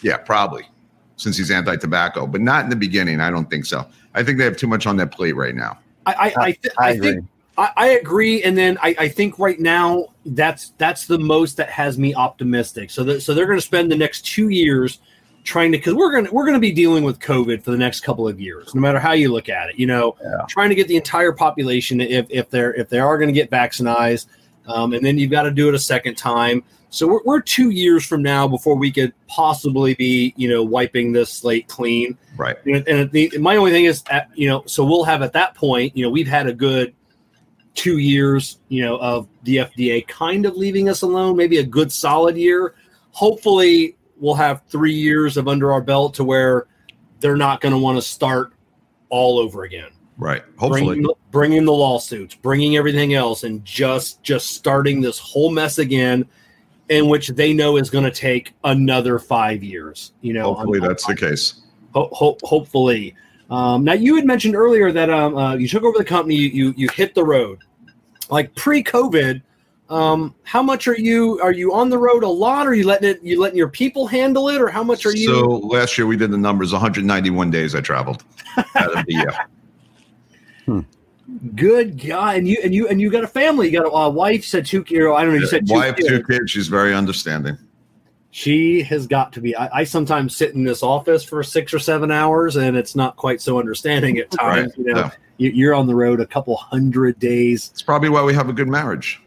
Yeah, 0.02 0.18
probably, 0.18 0.68
since 1.18 1.38
he's 1.38 1.52
anti-tobacco, 1.52 2.26
but 2.28 2.42
not 2.42 2.64
in 2.64 2.70
the 2.70 2.76
beginning. 2.76 3.20
I 3.20 3.30
don't 3.30 3.50
think 3.50 3.66
so. 3.66 3.86
I 4.14 4.24
think 4.24 4.38
they 4.38 4.44
have 4.46 4.58
too 4.58 4.68
much 4.68 4.88
on 4.88 4.98
their 4.98 5.08
plate 5.08 5.36
right 5.36 5.56
now. 5.56 5.80
I 6.06 6.14
I, 6.14 6.44
I, 6.44 6.52
th- 6.54 6.74
I 6.80 6.88
I 6.88 6.90
agree. 6.92 7.12
think 7.14 7.26
I, 7.58 7.70
I 7.78 7.88
agree, 7.90 8.44
and 8.44 8.58
then 8.58 8.78
I, 8.82 8.96
I 8.98 9.08
think 9.08 9.38
right 9.38 9.60
now 9.60 10.08
that's 10.26 10.74
that's 10.78 11.06
the 11.06 11.20
most 11.20 11.58
that 11.58 11.70
has 11.70 11.98
me 11.98 12.14
optimistic. 12.16 12.90
So 12.90 13.04
that 13.04 13.22
so 13.22 13.34
they're 13.34 13.46
going 13.46 13.58
to 13.60 13.66
spend 13.66 13.92
the 13.92 13.98
next 13.98 14.26
two 14.26 14.50
years 14.50 15.00
trying 15.44 15.72
to 15.72 15.78
because 15.78 15.94
we're 15.94 16.12
going 16.12 16.26
to 16.26 16.32
we're 16.34 16.44
going 16.46 16.56
to 16.56 16.60
be 16.62 16.72
dealing 16.72 17.04
with 17.04 17.20
COVID 17.20 17.64
for 17.64 17.72
the 17.72 17.78
next 17.78 18.02
couple 18.02 18.28
of 18.28 18.40
years, 18.40 18.74
no 18.74 18.82
matter 18.82 19.00
how 19.00 19.12
you 19.14 19.32
look 19.32 19.50
at 19.50 19.70
it. 19.70 19.78
You 19.78 19.88
know, 19.88 20.16
Yeah. 20.24 20.46
trying 20.48 20.70
to 20.70 20.76
get 20.76 20.88
the 20.88 20.96
entire 20.96 21.32
population 21.34 22.00
if 22.02 22.26
if 22.30 22.50
they're 22.50 22.74
if 22.76 22.90
they 22.90 23.00
are 23.00 23.18
going 23.18 23.28
to 23.30 23.34
get 23.34 23.50
vaccinated, 23.50 24.26
um, 24.68 24.94
and 24.94 25.06
then 25.06 25.18
you've 25.18 25.32
got 25.32 25.44
to 25.44 25.52
do 25.52 25.68
it 25.68 25.76
a 25.76 25.80
second 25.80 26.16
time. 26.16 26.64
So 26.92 27.08
we're, 27.08 27.22
we're 27.24 27.42
two 27.42 27.70
years 27.70 28.06
from 28.06 28.22
now 28.22 28.48
before 28.48 28.76
we 28.76 28.92
could 28.92 29.14
possibly 29.28 29.96
be 29.96 30.34
you 30.36 30.50
know 30.50 30.62
wiping 30.62 31.12
this 31.14 31.34
slate 31.34 31.68
clean. 31.68 32.18
Right. 32.38 32.64
Know, 32.66 32.84
and 32.86 33.10
the, 33.12 33.32
my 33.40 33.56
only 33.56 33.72
thing 33.72 33.86
is, 33.86 34.04
at, 34.12 34.30
you 34.36 34.48
know, 34.48 34.64
so 34.68 34.86
we'll 34.86 35.06
have 35.06 35.22
at 35.22 35.34
that 35.34 35.56
point, 35.56 35.96
you 35.96 36.04
know, 36.04 36.10
we've 36.10 36.28
had 36.28 36.48
a 36.48 36.54
good 36.54 36.94
two 37.74 38.00
years, 38.00 38.60
you 38.68 38.84
know, 38.84 38.98
of 38.98 39.28
the 39.44 39.58
FDA 39.58 40.06
kind 40.08 40.46
of 40.46 40.58
leaving 40.58 40.90
us 40.90 41.02
alone, 41.02 41.38
maybe 41.38 41.58
a 41.58 41.64
good 41.64 41.92
solid 41.92 42.36
year. 42.36 42.76
Hopefully, 43.12 43.96
we'll 44.18 44.36
have 44.36 44.62
three 44.68 44.94
years 44.94 45.38
of 45.38 45.48
under 45.48 45.72
our 45.72 45.82
belt 45.82 46.14
to 46.16 46.26
where 46.26 46.68
they're 47.22 47.38
not 47.38 47.62
going 47.62 47.74
to 47.74 47.80
want 47.80 47.98
to 47.98 48.02
start 48.02 48.54
all 49.10 49.40
over 49.40 49.64
again. 49.64 49.90
Right. 50.18 50.44
Hopefully. 50.58 50.86
Bringing, 50.86 51.04
the- 51.04 51.16
bringing 51.32 51.66
the 51.66 51.74
lawsuits, 51.74 52.36
bringing 52.36 52.76
everything 52.76 53.14
else, 53.14 53.44
and 53.44 53.64
just 53.64 54.22
just 54.24 54.50
starting 54.50 55.00
this 55.00 55.18
whole 55.18 55.52
mess 55.52 55.78
again, 55.78 56.28
in 56.92 57.08
which 57.08 57.30
they 57.30 57.54
know 57.54 57.78
is 57.78 57.90
going 57.90 58.04
to 58.04 58.12
take 58.12 58.52
another 58.66 59.18
five 59.18 59.64
years. 59.64 60.12
You 60.20 60.34
know, 60.34 60.54
Hopefully 60.54 60.82
on- 60.82 60.88
that's 60.90 61.06
the 61.08 61.16
case. 61.16 61.62
ho- 61.94 62.10
ho- 62.12 62.38
hopefully. 62.44 63.16
Um, 63.50 63.84
now, 63.86 63.94
you 63.94 64.16
had 64.18 64.26
mentioned 64.26 64.56
earlier 64.56 64.92
that 64.92 65.10
um, 65.10 65.36
uh, 65.38 65.56
you 65.56 65.68
took 65.70 65.84
over 65.84 65.98
the 65.98 66.04
company, 66.06 66.36
you, 66.36 66.50
you 66.50 66.74
you 66.78 66.90
hit 66.94 67.16
the 67.16 67.24
road, 67.24 67.60
like 68.30 68.54
pre-COVID. 68.56 69.42
Um, 69.90 70.36
how 70.44 70.62
much 70.64 70.88
are 70.88 70.98
you 70.98 71.40
are 71.42 71.52
you 71.52 71.74
on 71.74 71.90
the 71.90 71.98
road 71.98 72.24
a 72.24 72.28
lot? 72.30 72.66
Are 72.68 72.74
you 72.74 72.86
letting 72.86 73.10
it 73.10 73.22
you 73.24 73.40
letting 73.42 73.58
your 73.58 73.68
people 73.70 74.08
handle 74.08 74.48
it, 74.50 74.62
or 74.62 74.70
how 74.70 74.84
much 74.84 75.06
are 75.06 75.16
you? 75.16 75.28
So 75.28 75.48
last 75.48 75.98
year 75.98 76.08
we 76.08 76.16
did 76.18 76.32
the 76.32 76.38
numbers 76.38 76.72
191 76.72 77.52
days 77.52 77.74
I 77.76 77.82
traveled 77.82 78.24
out 78.76 78.98
of 78.98 79.06
the 79.06 79.14
year. 80.68 80.86
Good 81.56 81.98
guy, 82.06 82.36
and 82.36 82.48
you 82.48 82.58
and 82.64 82.74
you 82.74 82.88
and 82.88 83.00
you 83.02 83.10
got 83.12 83.24
a 83.24 83.28
family. 83.28 83.68
You 83.70 83.80
got 83.82 83.88
a 83.88 83.96
uh, 83.96 84.10
wife. 84.10 84.38
You 84.38 84.42
said 84.44 84.66
two. 84.66 84.84
You 84.88 85.00
know, 85.00 85.16
I 85.16 85.24
don't 85.24 85.34
know. 85.34 85.40
You 85.40 85.48
said 85.48 85.68
two 85.68 85.74
Wife, 85.74 85.96
kids. 85.96 86.08
two 86.08 86.24
kids. 86.24 86.52
She's 86.52 86.68
very 86.68 86.94
understanding. 86.94 87.58
She 88.34 88.82
has 88.84 89.08
got 89.08 89.34
to 89.34 89.42
be. 89.42 89.56
I, 89.56 89.80
I 89.80 89.84
sometimes 89.84 90.36
sit 90.38 90.54
in 90.54 90.64
this 90.64 90.84
office 90.84 91.24
for 91.24 91.44
six 91.44 91.74
or 91.74 91.80
seven 91.80 92.12
hours, 92.12 92.56
and 92.56 92.78
it's 92.78 92.96
not 92.96 93.18
quite 93.18 93.42
so 93.42 93.60
understanding 93.60 94.18
at 94.20 94.32
times. 94.32 94.68
Right. 94.78 94.78
You 94.88 94.94
know, 94.94 95.00
Yeah. 95.02 95.12
you, 95.38 95.50
you're 95.52 95.76
on 95.76 95.86
the 95.88 95.96
road 95.96 96.22
a 96.22 96.26
couple 96.26 96.56
hundred 96.56 97.20
days. 97.20 97.70
It's 97.74 97.82
probably 97.82 98.08
why 98.10 98.24
we 98.24 98.34
have 98.34 98.48
a 98.48 98.54
good 98.54 98.70
marriage. 98.70 99.22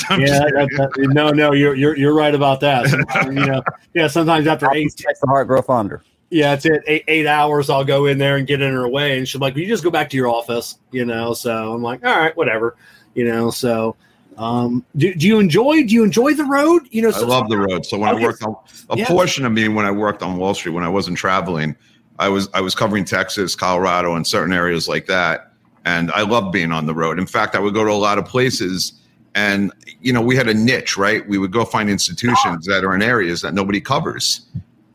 I'm 0.10 0.20
yeah, 0.20 0.40
that, 0.40 0.68
that- 0.76 1.08
no, 1.14 1.30
no, 1.30 1.52
you're 1.52 1.74
you're 1.74 1.96
you're 1.96 2.14
right 2.14 2.34
about 2.34 2.60
that. 2.60 2.88
Sometimes, 2.88 3.34
you 3.34 3.46
know, 3.46 3.62
yeah, 3.94 4.06
sometimes 4.08 4.46
after 4.46 4.66
eight, 4.74 4.92
Makes 5.06 5.20
the 5.20 5.26
heart 5.26 5.46
grow 5.46 5.62
fonder. 5.62 6.02
Yeah, 6.30 6.54
it's 6.54 6.64
it. 6.64 6.82
Eight, 6.86 7.04
eight 7.08 7.26
hours. 7.26 7.68
I'll 7.68 7.84
go 7.84 8.06
in 8.06 8.18
there 8.18 8.36
and 8.36 8.46
get 8.46 8.60
in 8.62 8.72
her 8.72 8.88
way, 8.88 9.18
and 9.18 9.26
she's 9.26 9.40
like, 9.40 9.54
"Will 9.54 9.62
you 9.62 9.68
just 9.68 9.82
go 9.82 9.90
back 9.90 10.08
to 10.10 10.16
your 10.16 10.28
office?" 10.28 10.78
You 10.92 11.04
know. 11.04 11.34
So 11.34 11.72
I'm 11.74 11.82
like, 11.82 12.04
"All 12.04 12.16
right, 12.16 12.36
whatever." 12.36 12.76
You 13.14 13.24
know. 13.24 13.50
So, 13.50 13.96
um, 14.38 14.84
do, 14.96 15.12
do 15.14 15.26
you 15.26 15.40
enjoy? 15.40 15.82
Do 15.82 15.92
you 15.92 16.04
enjoy 16.04 16.34
the 16.34 16.44
road? 16.44 16.82
You 16.90 17.02
know, 17.02 17.10
I 17.12 17.20
love 17.20 17.48
the 17.48 17.58
road. 17.58 17.84
So 17.84 17.98
when 17.98 18.14
Okay. 18.14 18.22
I 18.22 18.26
worked 18.26 18.44
on 18.44 18.54
a 18.90 18.96
Yeah. 18.98 19.08
portion 19.08 19.44
of 19.44 19.50
me 19.52 19.66
when 19.66 19.84
I 19.84 19.90
worked 19.90 20.22
on 20.22 20.36
Wall 20.36 20.54
Street 20.54 20.72
when 20.72 20.84
I 20.84 20.88
wasn't 20.88 21.18
traveling, 21.18 21.74
I 22.20 22.28
was 22.28 22.48
I 22.54 22.60
was 22.60 22.76
covering 22.76 23.04
Texas, 23.04 23.56
Colorado, 23.56 24.14
and 24.14 24.24
certain 24.24 24.52
areas 24.52 24.86
like 24.86 25.06
that. 25.06 25.52
And 25.84 26.12
I 26.12 26.22
loved 26.22 26.52
being 26.52 26.70
on 26.70 26.86
the 26.86 26.94
road. 26.94 27.18
In 27.18 27.26
fact, 27.26 27.56
I 27.56 27.58
would 27.58 27.74
go 27.74 27.84
to 27.84 27.90
a 27.90 27.92
lot 27.92 28.18
of 28.18 28.24
places 28.24 28.92
and 29.34 29.72
you 30.00 30.12
know, 30.12 30.20
we 30.20 30.36
had 30.36 30.48
a 30.48 30.54
niche, 30.54 30.96
right? 30.96 31.28
We 31.28 31.38
would 31.38 31.52
go 31.52 31.64
find 31.64 31.90
institutions 31.90 32.66
that 32.66 32.84
are 32.84 32.94
in 32.94 33.02
areas 33.02 33.40
that 33.42 33.52
nobody 33.54 33.80
covers. 33.80 34.42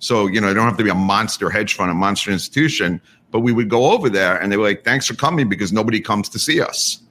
So, 0.06 0.28
you 0.28 0.40
know, 0.40 0.50
it 0.50 0.54
don't 0.54 0.68
have 0.68 0.78
to 0.78 0.84
be 0.84 0.92
a 0.92 0.96
monster 0.96 1.50
hedge 1.50 1.74
fund, 1.74 1.90
a 1.90 1.96
monster 1.96 2.30
institution, 2.30 3.02
but 3.32 3.40
we 3.40 3.52
would 3.52 3.70
go 3.70 3.92
over 3.92 4.08
there 4.08 4.40
and 4.40 4.52
they 4.52 4.58
were 4.58 4.64
like, 4.64 4.84
Thanks 4.84 5.08
for 5.08 5.16
coming 5.16 5.50
because 5.50 5.74
nobody 5.74 6.00
comes 6.00 6.30
to 6.30 6.38
see 6.38 6.62
us. 6.62 7.02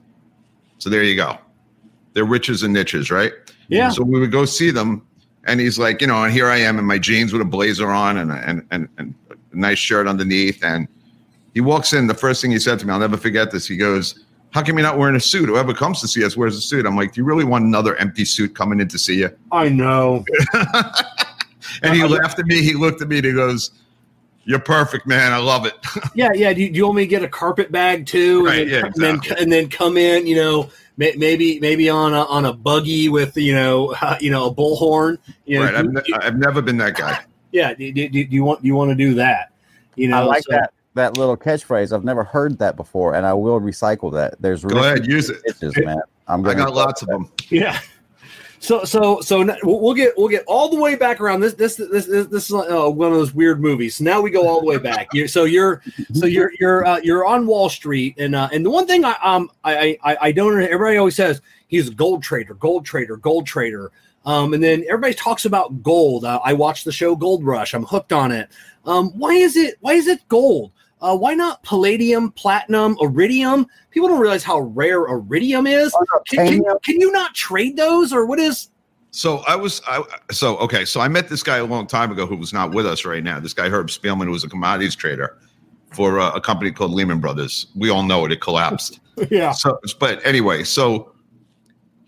So 0.79 0.91
there 0.91 1.03
you 1.03 1.17
go. 1.17 1.37
They're 2.13 2.25
riches 2.25 2.63
and 2.63 2.73
niches, 2.73 3.11
right? 3.11 3.33
Yeah. 3.67 3.91
So 3.91 4.05
we 4.05 4.21
would 4.21 4.31
go 4.31 4.45
see 4.45 4.71
them, 4.71 5.05
and 5.45 5.59
he's 5.59 5.77
like, 5.77 6.01
you 6.01 6.07
know, 6.07 6.23
and 6.23 6.33
here 6.33 6.49
I 6.49 6.59
am 6.59 6.79
in 6.79 6.85
my 6.85 6.99
jeans 6.99 7.33
with 7.33 7.43
a 7.43 7.47
blazer 7.47 7.91
on 7.91 8.19
and 8.19 8.31
and 8.31 8.65
and, 8.71 8.89
and 8.99 9.15
a 9.31 9.57
nice 9.57 9.79
shirt 9.79 10.07
underneath. 10.07 10.63
And 10.63 10.87
he 11.53 11.61
walks 11.61 11.93
in. 11.93 12.07
The 12.07 12.15
first 12.15 12.41
thing 12.41 12.53
he 12.53 12.61
said 12.61 12.79
to 12.79 12.87
me, 12.87 12.93
I'll 12.93 13.01
never 13.01 13.17
forget 13.17 13.51
this. 13.51 13.67
He 13.67 13.77
goes, 13.77 14.25
"How 14.51 14.63
come 14.63 14.79
you're 14.79 14.87
not 14.87 14.99
wearing 14.99 15.17
a 15.17 15.21
suit? 15.21 15.49
Whoever 15.49 15.75
comes 15.75 16.01
to 16.03 16.07
see 16.07 16.25
us 16.25 16.37
wears 16.37 16.57
a 16.57 16.61
suit." 16.61 16.87
I'm 16.87 16.97
like, 16.97 17.15
"Do 17.15 17.21
you 17.21 17.25
really 17.25 17.45
want 17.45 17.65
another 17.65 17.97
empty 17.97 18.25
suit 18.25 18.55
coming 18.55 18.79
in 18.79 18.87
to 18.89 18.99
see 18.99 19.19
you?" 19.19 19.31
I 19.51 19.69
know. 19.69 20.25
And 21.83 21.95
he 21.95 22.05
laughed 22.07 22.39
at 22.39 22.47
me. 22.47 22.63
He 22.63 22.75
looked 22.75 23.03
at 23.03 23.09
me 23.09 23.17
and 23.19 23.27
he 23.27 23.33
goes, 23.33 23.71
"You're 24.45 24.59
perfect, 24.59 25.07
man. 25.07 25.33
I 25.33 25.39
love 25.39 25.67
it." 25.67 25.75
Yeah, 26.15 26.31
yeah. 26.33 26.53
Do 26.53 26.63
you, 26.63 26.71
do 26.71 26.77
you 26.77 26.85
want 26.85 26.97
me 26.97 27.03
to 27.03 27.09
get 27.09 27.23
a 27.25 27.29
carpet 27.29 27.73
bag 27.73 28.07
too? 28.07 28.47
Right, 28.47 28.61
And 28.61 28.71
then, 28.71 28.73
yeah, 28.73 28.87
and 28.87 28.95
then 28.95 29.39
and 29.39 29.53
then 29.53 29.69
come 29.69 29.97
in. 29.97 30.27
You 30.27 30.37
know, 30.37 30.71
may, 30.97 31.13
maybe 31.17 31.59
maybe 31.61 31.89
on 31.89 32.15
a 32.15 32.23
on 32.27 32.45
a 32.45 32.53
buggy 32.53 33.09
with 33.09 33.37
you 33.37 33.55
know 33.55 33.95
uh, 34.03 34.17
you 34.21 34.31
know 34.31 34.47
a 34.47 34.55
bullhorn. 34.55 35.19
You 35.45 35.59
know, 35.59 35.65
right. 35.65 35.75
I've, 35.75 35.87
do- 35.87 35.93
ne- 35.93 36.19
I've 36.19 36.39
never 36.39 36.63
been 36.63 36.77
that 36.79 36.95
guy. 36.95 37.25
yeah. 37.53 37.75
Do, 37.75 37.93
do, 37.93 38.09
do 38.09 38.27
you 38.31 38.45
want 38.45 38.65
you 38.65 38.75
want 38.75 38.91
to 38.91 38.95
do 38.95 39.15
that? 39.15 39.53
You 39.97 40.09
know, 40.09 40.19
I 40.19 40.25
like 40.25 40.43
so- 40.45 40.53
that 40.53 40.73
that 40.95 41.19
little 41.19 41.37
catchphrase. 41.37 41.93
I've 41.93 42.05
never 42.05 42.23
heard 42.25 42.59
that 42.61 42.77
before, 42.77 43.15
and 43.15 43.27
I 43.27 43.35
will 43.35 43.61
recycle 43.61 44.13
that. 44.13 44.41
There's 44.41 44.65
Go 44.65 44.79
ahead, 44.79 45.07
use 45.07 45.29
it. 45.31 45.43
Bitches, 45.47 45.85
man. 45.85 46.01
I'm 46.29 46.47
I 46.47 46.55
got 46.55 46.73
lots 46.75 47.03
of 47.03 47.09
them. 47.09 47.31
Yeah. 47.51 47.79
So 48.65 48.83
so 48.85 49.21
so 49.21 49.45
we'll 49.63 49.93
get 49.93 50.17
we'll 50.17 50.29
get 50.29 50.43
all 50.47 50.71
the 50.71 50.81
way 50.81 50.95
back 50.95 51.21
around 51.21 51.41
this 51.41 51.53
this 51.53 51.77
this 51.77 52.07
this, 52.07 52.27
this 52.29 52.49
is 52.49 52.55
uh, 52.55 52.89
one 52.89 53.13
of 53.13 53.19
those 53.19 53.35
weird 53.35 53.61
movies. 53.61 54.01
Now 54.01 54.23
we 54.23 54.31
go 54.31 54.49
all 54.49 54.61
the 54.61 54.67
way 54.67 54.79
back. 54.79 55.09
you 55.13 55.29
so 55.29 55.45
you're 55.45 55.83
so 56.15 56.25
you're 56.25 56.51
you're 56.59 56.87
uh, 56.87 56.99
you're 57.03 57.27
on 57.27 57.47
Wall 57.47 57.69
Street 57.69 58.15
and 58.17 58.35
uh, 58.35 58.49
and 58.53 58.65
the 58.65 58.71
one 58.71 58.87
thing 58.87 59.05
I 59.05 59.17
um 59.23 59.51
I 59.65 59.99
I 60.03 60.17
I 60.19 60.33
don't 60.33 60.59
everybody 60.63 60.97
always 60.97 61.15
says 61.15 61.43
he's 61.69 61.89
a 61.89 61.95
gold 61.95 62.23
trader, 62.23 62.55
gold 62.55 62.87
trader, 62.87 63.19
gold 63.19 63.47
trader. 63.47 63.93
Um, 64.25 64.55
and 64.55 64.65
then 64.65 64.83
everybody 64.89 65.13
talks 65.13 65.45
about 65.45 65.83
gold. 65.83 66.25
Uh, 66.25 66.41
I 66.43 66.55
watched 66.55 66.87
the 66.87 66.93
show 66.93 67.15
Gold 67.15 67.45
Rush. 67.45 67.75
I'm 67.75 67.85
hooked 67.85 68.15
on 68.15 68.33
it. 68.33 68.49
Um, 68.87 69.11
why 69.11 69.35
is 69.35 69.57
it 69.57 69.77
why 69.81 69.93
is 69.93 70.07
it 70.07 70.27
gold? 70.29 70.73
Uh, 71.05 71.15
why 71.15 71.35
not 71.35 71.63
palladium, 71.63 72.33
platinum, 72.33 72.97
iridium? 72.99 73.67
People 73.91 74.09
don't 74.09 74.21
realize 74.21 74.43
how 74.43 74.61
rare 74.61 75.05
iridium 75.05 75.67
is. 75.67 75.95
Can, 76.29 76.47
can, 76.47 76.65
can 76.83 76.99
you 76.99 77.13
not 77.13 77.35
trade 77.35 77.77
those, 77.77 78.11
or 78.11 78.25
what 78.25 78.39
is? 78.39 78.71
So 79.11 79.45
I 79.47 79.55
was, 79.55 79.83
I, 79.87 80.03
so 80.33 80.57
okay. 80.57 80.87
So 80.87 81.01
I 81.01 81.09
met 81.09 81.29
this 81.29 81.43
guy 81.43 81.59
a 81.59 81.65
long 81.65 81.87
time 81.87 82.11
ago 82.11 82.27
who 82.27 82.37
was 82.37 82.55
not 82.55 82.73
with 82.73 82.87
us 82.87 83.05
right 83.05 83.23
now. 83.23 83.39
This 83.39 83.53
guy 83.53 83.69
Herb 83.69 83.89
Spielman, 83.89 84.25
who 84.25 84.31
was 84.31 84.45
a 84.45 84.49
commodities 84.49 84.97
trader 84.97 85.37
for 85.93 86.19
uh, 86.19 86.33
a 86.33 86.41
company 86.41 86.73
called 86.73 86.91
Lehman 86.91 87.21
Brothers. 87.21 87.67
We 87.77 87.91
all 87.91 88.03
know 88.03 88.25
it; 88.25 88.33
it 88.33 88.41
collapsed. 88.41 89.01
Yeah, 89.31 89.53
So, 89.53 89.79
but 90.01 90.21
anyway, 90.27 90.65
so 90.65 91.14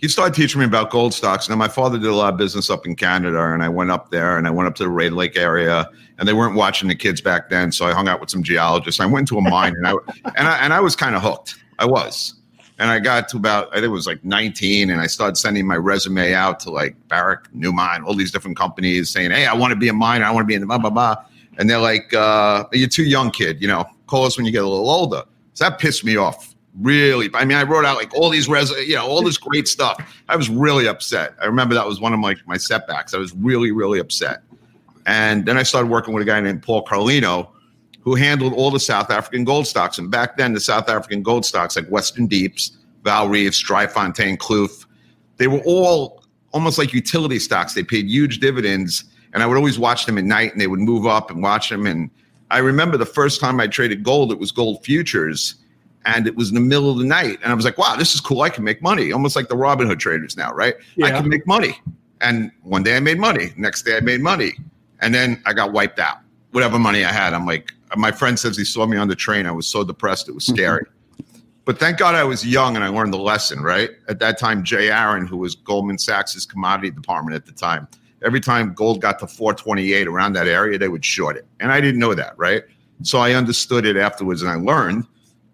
he 0.07 0.11
started 0.11 0.37
teaching 0.37 0.61
me 0.61 0.65
about 0.65 0.91
gold 0.91 1.13
stocks. 1.13 1.49
Now, 1.49 1.57
my 1.57 1.67
father 1.67 1.99
did 1.99 2.07
a 2.07 2.15
lot 2.15 2.33
of 2.33 2.39
business 2.39 2.71
up 2.71 2.87
in 2.87 2.95
Canada, 2.95 3.53
and 3.53 3.61
I 3.61 3.69
went 3.69 3.91
up 3.91 4.13
there 4.13 4.39
and 4.39 4.47
I 4.47 4.51
went 4.51 4.69
up 4.69 4.77
to 4.77 4.85
the 4.85 4.89
Red 4.89 5.13
Lake 5.13 5.37
area, 5.37 5.91
and 6.19 6.29
they 6.29 6.33
weren't 6.33 6.55
watching 6.55 6.87
the 6.87 6.95
kids 6.95 7.21
back 7.21 7.51
then. 7.51 7.73
So 7.73 7.87
I 7.87 7.93
hung 7.93 8.07
out 8.07 8.21
with 8.21 8.31
some 8.31 8.45
geologists. 8.45 9.01
I 9.01 9.07
went 9.07 9.27
to 9.27 9.39
a 9.39 9.41
mine, 9.41 9.75
and 9.77 9.85
I 9.85 9.91
and 10.37 10.47
I 10.47 10.59
and 10.59 10.73
I 10.73 10.79
was 10.79 10.95
kind 10.95 11.17
of 11.17 11.23
hooked. 11.23 11.57
I 11.81 11.87
was, 11.87 12.35
and 12.79 12.89
I 12.89 13.01
got 13.01 13.29
to 13.31 13.37
about 13.37 13.67
I 13.71 13.81
think 13.81 13.87
it 13.87 13.89
was 13.89 14.07
like 14.07 14.25
19, 14.25 14.91
and 14.91 15.01
I 15.01 15.09
started 15.09 15.35
sending 15.35 15.67
my 15.67 15.75
resume 15.75 16.35
out 16.35 16.61
to 16.61 16.71
like 16.71 16.95
Barrick, 17.09 17.53
New 17.53 17.73
Newmont, 17.73 18.05
all 18.05 18.15
these 18.15 18.31
different 18.31 18.57
companies, 18.57 19.11
saying, 19.11 19.33
"Hey, 19.33 19.47
I 19.47 19.55
want 19.55 19.73
to 19.73 19.77
be 19.77 19.89
a 19.89 19.93
miner. 19.93 20.25
I 20.25 20.31
want 20.31 20.45
to 20.45 20.49
be 20.49 20.55
in 20.55 20.61
the 20.61 20.69
blah 20.69 20.79
blah 20.79 20.91
blah." 20.91 21.17
And 21.59 21.69
they're 21.69 21.81
like, 21.81 22.15
uh, 22.15 22.63
"You're 22.73 22.89
too 22.89 23.07
young, 23.07 23.33
kid. 23.33 23.61
You 23.61 23.67
know, 23.67 23.85
call 24.07 24.25
us 24.25 24.37
when 24.37 24.47
you 24.47 24.53
get 24.53 24.63
a 24.63 24.69
little 24.69 24.89
older." 24.89 25.25
So 25.55 25.65
that 25.65 25.81
pissed 25.81 26.05
me 26.05 26.17
off 26.17 26.55
really. 26.81 27.31
I 27.35 27.45
mean, 27.45 27.57
I 27.57 27.63
wrote 27.63 27.85
out 27.85 27.97
like 27.97 28.15
all 28.15 28.31
these 28.31 28.49
res, 28.49 28.71
you 28.71 28.95
know, 28.95 29.07
all 29.07 29.23
this 29.23 29.39
great 29.39 29.69
stuff. 29.69 29.99
I 30.29 30.37
was 30.37 30.49
really 30.49 30.87
upset. 30.89 31.35
I 31.41 31.47
remember 31.47 31.75
that 31.75 31.87
was 31.87 32.01
one 32.01 32.13
of 32.13 32.21
my 32.21 32.37
my 32.47 32.57
setbacks. 32.57 33.15
I 33.15 33.19
was 33.19 33.35
really 33.35 33.73
really 33.73 33.99
upset. 33.99 34.43
And 35.07 35.47
then 35.47 35.57
I 35.57 35.63
started 35.63 35.89
working 35.89 36.15
with 36.15 36.23
a 36.23 36.27
guy 36.27 36.41
named 36.41 36.63
Paul 36.63 36.85
Carlino, 36.85 37.49
who 38.01 38.17
handled 38.17 38.53
all 38.55 38.71
the 38.71 38.81
South 38.81 39.11
African 39.11 39.45
gold 39.45 39.67
stocks. 39.67 39.99
And 39.99 40.11
back 40.11 40.37
then, 40.37 40.53
the 40.53 40.61
South 40.61 40.89
African 40.89 41.23
gold 41.23 41.45
stocks 41.45 41.77
like 41.77 41.89
Western 41.89 42.27
Deeps, 42.27 42.77
Vaal 43.05 43.31
Reefs, 43.31 43.63
Driefontein, 43.63 44.37
Kloof, 44.37 44.85
they 45.37 45.47
were 45.47 45.61
all 45.65 46.23
almost 46.53 46.79
like 46.79 46.93
utility 46.93 47.39
stocks. 47.39 47.75
They 47.75 47.83
paid 47.83 48.07
huge 48.07 48.41
dividends, 48.41 49.05
and 49.33 49.43
I 49.43 49.47
would 49.47 49.57
always 49.57 49.79
watch 49.79 50.07
them 50.07 50.19
at 50.19 50.25
night, 50.25 50.53
and 50.53 50.61
they 50.61 50.67
would 50.67 50.81
move 50.81 51.07
up 51.07 51.31
and 51.31 51.43
watch 51.43 51.69
them. 51.69 51.87
And 51.87 52.11
I 52.51 52.59
remember 52.59 52.97
the 52.97 53.07
first 53.07 53.41
time 53.41 53.61
I 53.61 53.67
traded 53.67 54.03
gold, 54.03 54.33
it 54.33 54.39
was 54.39 54.51
gold 54.51 54.85
futures, 54.85 55.57
and 56.07 56.27
it 56.27 56.35
was 56.37 56.49
in 56.49 56.55
the 56.55 56.61
middle 56.61 56.91
of 56.91 56.99
the 56.99 57.05
night, 57.05 57.39
and 57.43 57.53
I 57.53 57.55
was 57.55 57.65
like, 57.65 57.77
"Wow, 57.77 57.97
this 57.97 58.15
is 58.15 58.21
cool! 58.21 58.43
I 58.43 58.49
can 58.49 58.65
make 58.65 58.81
money." 58.81 59.13
Almost 59.13 59.37
like 59.37 59.49
the 59.49 59.57
Robin 59.57 59.87
Hood 59.87 60.01
traders 60.01 60.37
now, 60.37 60.53
right? 60.53 60.75
I 61.03 61.11
can 61.11 61.29
make 61.29 61.47
money. 61.47 61.81
And 62.23 62.51
one 62.63 62.83
day 62.83 62.97
I 62.97 63.01
made 63.01 63.19
money. 63.19 63.53
Next 63.57 63.83
day 63.83 63.97
I 63.97 64.01
made 64.01 64.23
money, 64.23 64.53
and 65.01 65.15
then 65.15 65.43
I 65.45 65.53
got 65.53 65.73
wiped 65.73 65.99
out. 65.99 66.19
Whatever 66.53 66.79
money 66.79 67.05
I 67.05 67.13
had, 67.13 67.35
I'm 67.35 67.45
like, 67.45 67.75
my 67.97 68.11
friend 68.11 68.39
says 68.39 68.57
he 68.57 68.65
saw 68.65 68.87
me 68.87 68.97
on 68.97 69.09
the 69.09 69.15
train. 69.15 69.47
I 69.47 69.53
was 69.53 69.67
so 69.67 69.85
depressed, 69.85 70.29
it 70.29 70.33
was 70.33 70.47
mm-hmm. 70.47 70.55
scary. 70.55 70.87
But 71.67 71.81
thank 71.81 71.99
God 71.99 72.15
I 72.15 72.23
was 72.23 72.47
young 72.47 72.77
and 72.77 72.85
I 72.85 72.89
learned 72.89 73.13
the 73.13 73.19
lesson, 73.19 73.61
right? 73.61 73.91
At 74.09 74.21
that 74.21 74.39
time, 74.39 74.63
J. 74.63 74.89
Aron, 74.89 75.27
who 75.27 75.37
was 75.37 75.57
Goldman 75.57 75.99
Sachs's 75.99 76.47
commodity 76.47 76.93
department 76.93 77.35
at 77.35 77.45
the 77.45 77.51
time, 77.51 77.89
every 78.25 78.41
time 78.41 78.73
gold 78.73 79.01
got 79.03 79.19
to 79.19 79.27
428 79.27 80.07
around 80.07 80.33
that 80.35 80.47
area, 80.47 80.79
they 80.79 80.89
would 80.89 81.05
short 81.05 81.37
it. 81.37 81.45
And 81.59 81.73
I 81.73 81.81
didn't 81.81 81.99
know 81.99 82.15
that, 82.15 82.35
right? 82.39 82.63
So 83.03 83.19
I 83.19 83.33
understood 83.33 83.85
it 83.85 83.97
afterwards 83.97 84.43
and 84.43 84.51
I 84.51 84.55
learned. 84.55 85.07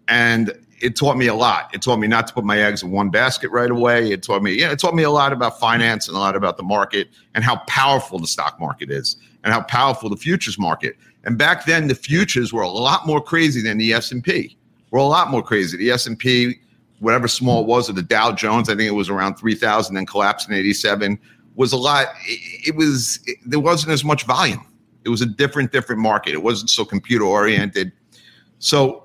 And 0.07 0.53
it 0.81 0.95
taught 0.97 1.15
me 1.15 1.27
a 1.27 1.33
lot. 1.33 1.73
It 1.73 1.81
taught 1.81 1.97
me 1.97 2.07
not 2.07 2.27
to 2.27 2.33
put 2.33 2.43
my 2.43 2.59
eggs 2.59 2.83
in 2.83 2.91
one 2.91 3.09
basket 3.09 3.49
right 3.51 3.71
away. 3.71 4.11
It 4.11 4.21
taught 4.21 4.43
me, 4.43 4.53
yeah, 4.53 4.71
it 4.71 4.79
taught 4.79 4.95
me 4.95 5.03
a 5.03 5.09
lot 5.09 5.31
about 5.31 5.59
finance 5.59 6.09
and 6.09 6.17
a 6.17 6.19
lot 6.19 6.35
about 6.35 6.57
the 6.57 6.63
market 6.63 7.07
and 7.33 7.43
how 7.43 7.57
powerful 7.67 8.19
the 8.19 8.27
stock 8.27 8.59
market 8.59 8.91
is 8.91 9.15
and 9.43 9.53
how 9.53 9.61
powerful 9.61 10.09
the 10.09 10.17
futures 10.17 10.59
market. 10.59 10.97
And 11.23 11.37
back 11.37 11.65
then, 11.65 11.87
the 11.87 11.95
futures 11.95 12.51
were 12.51 12.63
a 12.63 12.69
lot 12.69 13.07
more 13.07 13.21
crazy 13.21 13.61
than 13.61 13.77
the 13.77 13.93
S 13.93 14.11
and 14.11 14.21
P. 14.21 14.57
Were 14.91 14.99
a 14.99 15.03
lot 15.03 15.31
more 15.31 15.41
crazy. 15.41 15.77
The 15.77 15.89
S 15.89 16.05
and 16.05 16.19
P, 16.19 16.59
whatever 16.99 17.27
small 17.27 17.61
it 17.61 17.67
was, 17.67 17.89
or 17.89 17.93
the 17.93 18.03
Dow 18.03 18.33
Jones, 18.33 18.67
I 18.67 18.75
think 18.75 18.89
it 18.89 18.95
was 18.95 19.09
around 19.09 19.35
three 19.35 19.55
thousand, 19.55 19.95
then 19.95 20.05
collapsed 20.05 20.49
in 20.49 20.55
'87. 20.55 21.17
Was 21.55 21.71
a 21.71 21.77
lot. 21.77 22.07
It, 22.25 22.67
it 22.69 22.75
was. 22.75 23.19
It, 23.25 23.37
there 23.45 23.59
wasn't 23.59 23.93
as 23.93 24.03
much 24.03 24.25
volume. 24.25 24.65
It 25.05 25.09
was 25.09 25.21
a 25.21 25.25
different, 25.25 25.71
different 25.71 26.01
market. 26.01 26.33
It 26.33 26.43
wasn't 26.43 26.69
so 26.69 26.83
computer 26.83 27.25
oriented. 27.25 27.93
So 28.59 29.02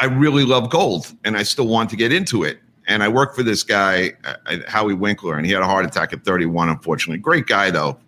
I 0.00 0.06
really 0.06 0.46
love 0.46 0.70
gold 0.70 1.14
and 1.24 1.36
I 1.36 1.42
still 1.42 1.66
want 1.66 1.90
to 1.90 1.96
get 1.96 2.10
into 2.10 2.42
it. 2.42 2.58
And 2.86 3.02
I 3.02 3.08
worked 3.08 3.36
for 3.36 3.42
this 3.42 3.62
guy, 3.62 4.14
uh, 4.24 4.56
Howie 4.66 4.94
Winkler, 4.94 5.36
and 5.36 5.44
he 5.44 5.52
had 5.52 5.62
a 5.62 5.66
heart 5.66 5.84
attack 5.84 6.14
at 6.14 6.24
31, 6.24 6.70
unfortunately. 6.70 7.18
Great 7.18 7.46
guy, 7.46 7.70
though. 7.70 7.98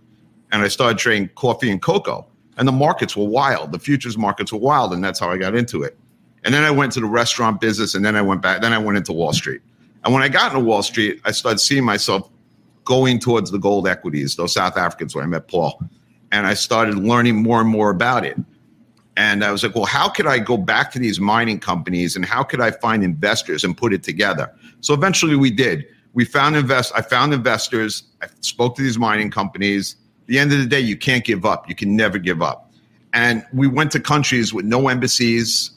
And 0.51 0.63
I 0.63 0.69
started 0.69 0.99
trading 0.99 1.29
coffee 1.35 1.71
and 1.71 1.81
cocoa. 1.81 2.27
And 2.57 2.67
the 2.67 2.73
markets 2.73 3.15
were 3.15 3.27
wild. 3.27 3.73
The 3.73 3.79
futures 3.79 4.17
markets 4.17 4.53
were 4.53 4.59
wild. 4.59 4.95
And 4.95 5.05
that's 5.05 5.21
how 5.21 5.31
I 5.31 5.37
got 5.37 5.55
into 5.55 5.83
it. 5.83 5.97
And 6.45 6.55
then 6.55 6.65
I 6.65 6.71
went 6.71 6.93
to 6.93 7.01
the 7.01 7.07
restaurant 7.07 7.61
business 7.61 7.95
and 7.95 8.05
then 8.05 8.17
I 8.17 8.23
went 8.23 8.41
back. 8.41 8.63
Then 8.63 8.73
I 8.73 8.79
went 8.79 8.97
into 8.97 9.13
Wall 9.13 9.33
Street. 9.35 9.61
And 10.05 10.13
when 10.15 10.23
I 10.23 10.29
got 10.29 10.53
into 10.53 10.65
Wall 10.65 10.83
Street, 10.83 11.21
I 11.27 11.31
started 11.31 11.59
seeing 11.59 11.85
myself 11.85 12.29
going 12.85 13.19
towards 13.19 13.51
the 13.51 13.59
gold 13.59 13.87
equities, 13.87 14.35
those 14.35 14.55
South 14.55 14.77
Africans 14.79 15.15
where 15.15 15.23
I 15.23 15.27
met 15.27 15.47
Paul. 15.47 15.81
And 16.33 16.47
I 16.47 16.55
started 16.55 16.97
learning 16.97 17.37
more 17.37 17.61
and 17.61 17.69
more 17.69 17.91
about 17.91 18.25
it. 18.25 18.39
And 19.17 19.45
I 19.45 19.53
was 19.53 19.63
like, 19.63 19.75
well, 19.75 19.85
how 19.85 20.09
could 20.09 20.27
I 20.27 20.39
go 20.39 20.57
back 20.57 20.91
to 20.93 20.99
these 20.99 21.21
mining 21.21 21.61
companies 21.61 22.17
and 22.17 22.25
how 22.25 22.43
could 22.43 22.61
I 22.61 22.71
find 22.71 23.05
investors 23.05 23.63
and 23.63 23.77
put 23.77 23.93
it 23.93 24.03
together? 24.03 24.51
So 24.81 24.95
eventually 24.95 25.37
we 25.37 25.51
did. 25.51 25.87
We 26.15 26.25
found 26.25 26.57
invest 26.57 26.93
I 26.95 27.03
found 27.03 27.35
investors. 27.35 28.05
I 28.23 28.29
spoke 28.41 28.77
to 28.77 28.83
these 28.83 28.99
mining 28.99 29.31
companies. 29.31 29.97
At 30.23 30.27
the 30.29 30.39
end 30.39 30.53
of 30.53 30.59
the 30.59 30.67
day, 30.67 30.81
you 30.81 30.97
can't 30.97 31.25
give 31.25 31.45
up. 31.45 31.69
You 31.69 31.75
can 31.75 31.95
never 31.95 32.19
give 32.19 32.43
up. 32.43 32.71
And 33.13 33.45
we 33.53 33.67
went 33.67 33.93
to 33.93 34.01
countries 34.01 34.55
with 34.55 34.65
no 34.65 34.89
embassies, 34.89 35.73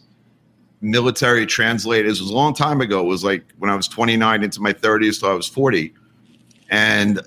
military 0.79 1.45
translators. 1.45 2.19
It 2.19 2.23
was 2.23 2.31
a 2.31 2.36
long 2.36 2.53
time 2.53 2.79
ago. 2.79 3.01
It 3.01 3.07
was 3.07 3.23
like 3.23 3.43
when 3.57 3.69
I 3.69 3.75
was 3.75 3.88
29 3.89 4.43
into 4.43 4.61
my 4.61 4.71
30s 4.71 5.19
till 5.19 5.29
I 5.29 5.33
was 5.33 5.47
40. 5.47 5.93
And 6.69 7.19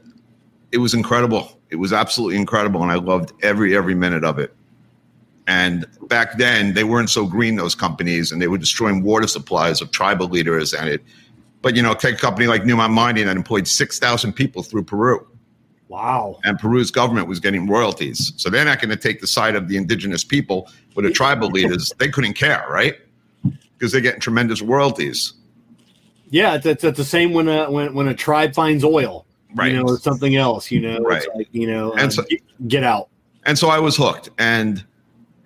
it 0.73 0.79
was 0.79 0.95
incredible. 0.95 1.61
It 1.71 1.77
was 1.77 1.93
absolutely 1.93 2.37
incredible. 2.37 2.83
And 2.83 2.91
I 2.91 2.97
loved 2.97 3.33
every 3.43 3.77
every 3.77 3.95
minute 3.95 4.25
of 4.25 4.39
it 4.39 4.55
And 5.49 5.87
back 6.09 6.37
then, 6.37 6.75
they 6.75 6.85
weren't 6.85 7.09
so 7.09 7.27
green, 7.27 7.57
those 7.57 7.75
companies, 7.75 8.31
and 8.31 8.41
they 8.41 8.49
were 8.49 8.59
destroying 8.59 9.03
water 9.03 9.27
supplies 9.27 9.81
of 9.81 9.91
tribal 9.91 10.29
leaders. 10.29 10.75
And 10.75 10.91
it, 10.91 11.03
but 11.63 11.75
you 11.75 11.81
know, 11.83 11.95
take 11.95 12.17
a 12.17 12.19
company 12.19 12.47
like 12.47 12.63
Newmont 12.65 12.93
Mining 12.93 13.25
that 13.27 13.37
employed 13.37 13.67
6,000 13.67 14.35
people 14.35 14.63
through 14.63 14.85
Peru. 14.85 15.27
Wow. 15.89 16.39
And 16.45 16.59
Peru's 16.59 16.91
government 16.91 17.29
was 17.29 17.41
getting 17.41 17.67
royalties. 17.67 18.35
So 18.37 18.51
they're 18.51 18.67
not 18.67 18.79
going 18.79 18.91
to 18.91 18.97
take 18.97 19.23
the 19.23 19.27
side 19.27 19.57
of 19.57 19.69
the 19.69 19.79
indigenous 19.79 20.23
people, 20.23 20.71
but 20.95 21.05
the 21.05 21.11
tribal 21.11 21.49
leaders, 21.49 21.91
they 21.99 22.11
couldn't 22.11 22.35
care, 22.35 22.67
right? 22.69 22.97
Because 23.79 23.91
they're 23.93 24.03
getting 24.03 24.21
tremendous 24.21 24.61
royalties. 24.61 25.33
Yeah, 26.29 26.57
it's, 26.63 26.67
it's, 26.85 26.99
the 26.99 27.05
same 27.07 27.33
when 27.33 27.49
a 27.49 27.71
when 27.71 27.95
when 27.95 28.07
a 28.07 28.15
tribe 28.15 28.55
finds 28.55 28.85
oil, 28.85 29.25
Right. 29.55 29.73
You 29.73 29.79
know, 29.79 29.85
or 29.85 29.99
something 29.99 30.37
else. 30.37 30.71
You 30.71 30.81
know, 30.83 30.99
Right. 30.99 31.23
it's 31.23 31.35
like 31.35 31.49
you 31.53 31.67
know, 31.67 31.93
And 31.93 32.09
uh, 32.09 32.11
so- 32.11 32.25
get 32.67 32.85
out. 32.85 33.09
and 33.47 33.59
so 33.59 33.69
I 33.71 33.79
was 33.79 33.97
hooked. 33.97 34.29
And 34.39 34.85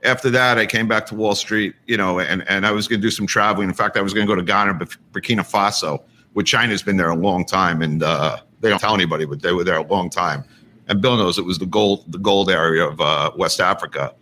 after 0.04 0.30
that, 0.30 0.58
I 0.58 0.66
came 0.66 0.88
back 0.88 1.06
to 1.06 1.14
Wall 1.14 1.34
Street, 1.34 1.74
you 1.86 1.96
know, 1.96 2.18
and, 2.18 2.46
and 2.48 2.66
I 2.66 2.72
was 2.72 2.88
going 2.88 3.00
to 3.00 3.06
do 3.06 3.10
some 3.10 3.26
traveling. 3.26 3.68
In 3.68 3.74
fact, 3.74 3.96
I 3.96 4.02
was 4.02 4.12
going 4.12 4.26
to 4.26 4.30
go 4.30 4.34
to 4.34 4.42
Ghana, 4.42 4.74
Burkina 5.12 5.48
Faso, 5.48 6.02
which 6.32 6.50
China's 6.50 6.82
been 6.82 6.96
there 6.96 7.10
a 7.10 7.16
long 7.16 7.44
time, 7.44 7.82
and 7.82 8.02
uh, 8.02 8.38
they 8.60 8.68
don't 8.68 8.80
tell 8.80 8.94
anybody, 8.94 9.24
but 9.24 9.42
they 9.42 9.52
were 9.52 9.64
there 9.64 9.76
a 9.76 9.86
long 9.86 10.10
time. 10.10 10.44
And 10.88 11.00
Bill 11.00 11.16
knows 11.16 11.38
it 11.38 11.44
was 11.44 11.58
the 11.58 11.66
gold, 11.66 12.10
the 12.10 12.18
gold 12.18 12.50
area 12.50 12.86
of 12.86 13.00
uh, 13.00 13.30
West 13.36 13.60
Africa, 13.60 14.14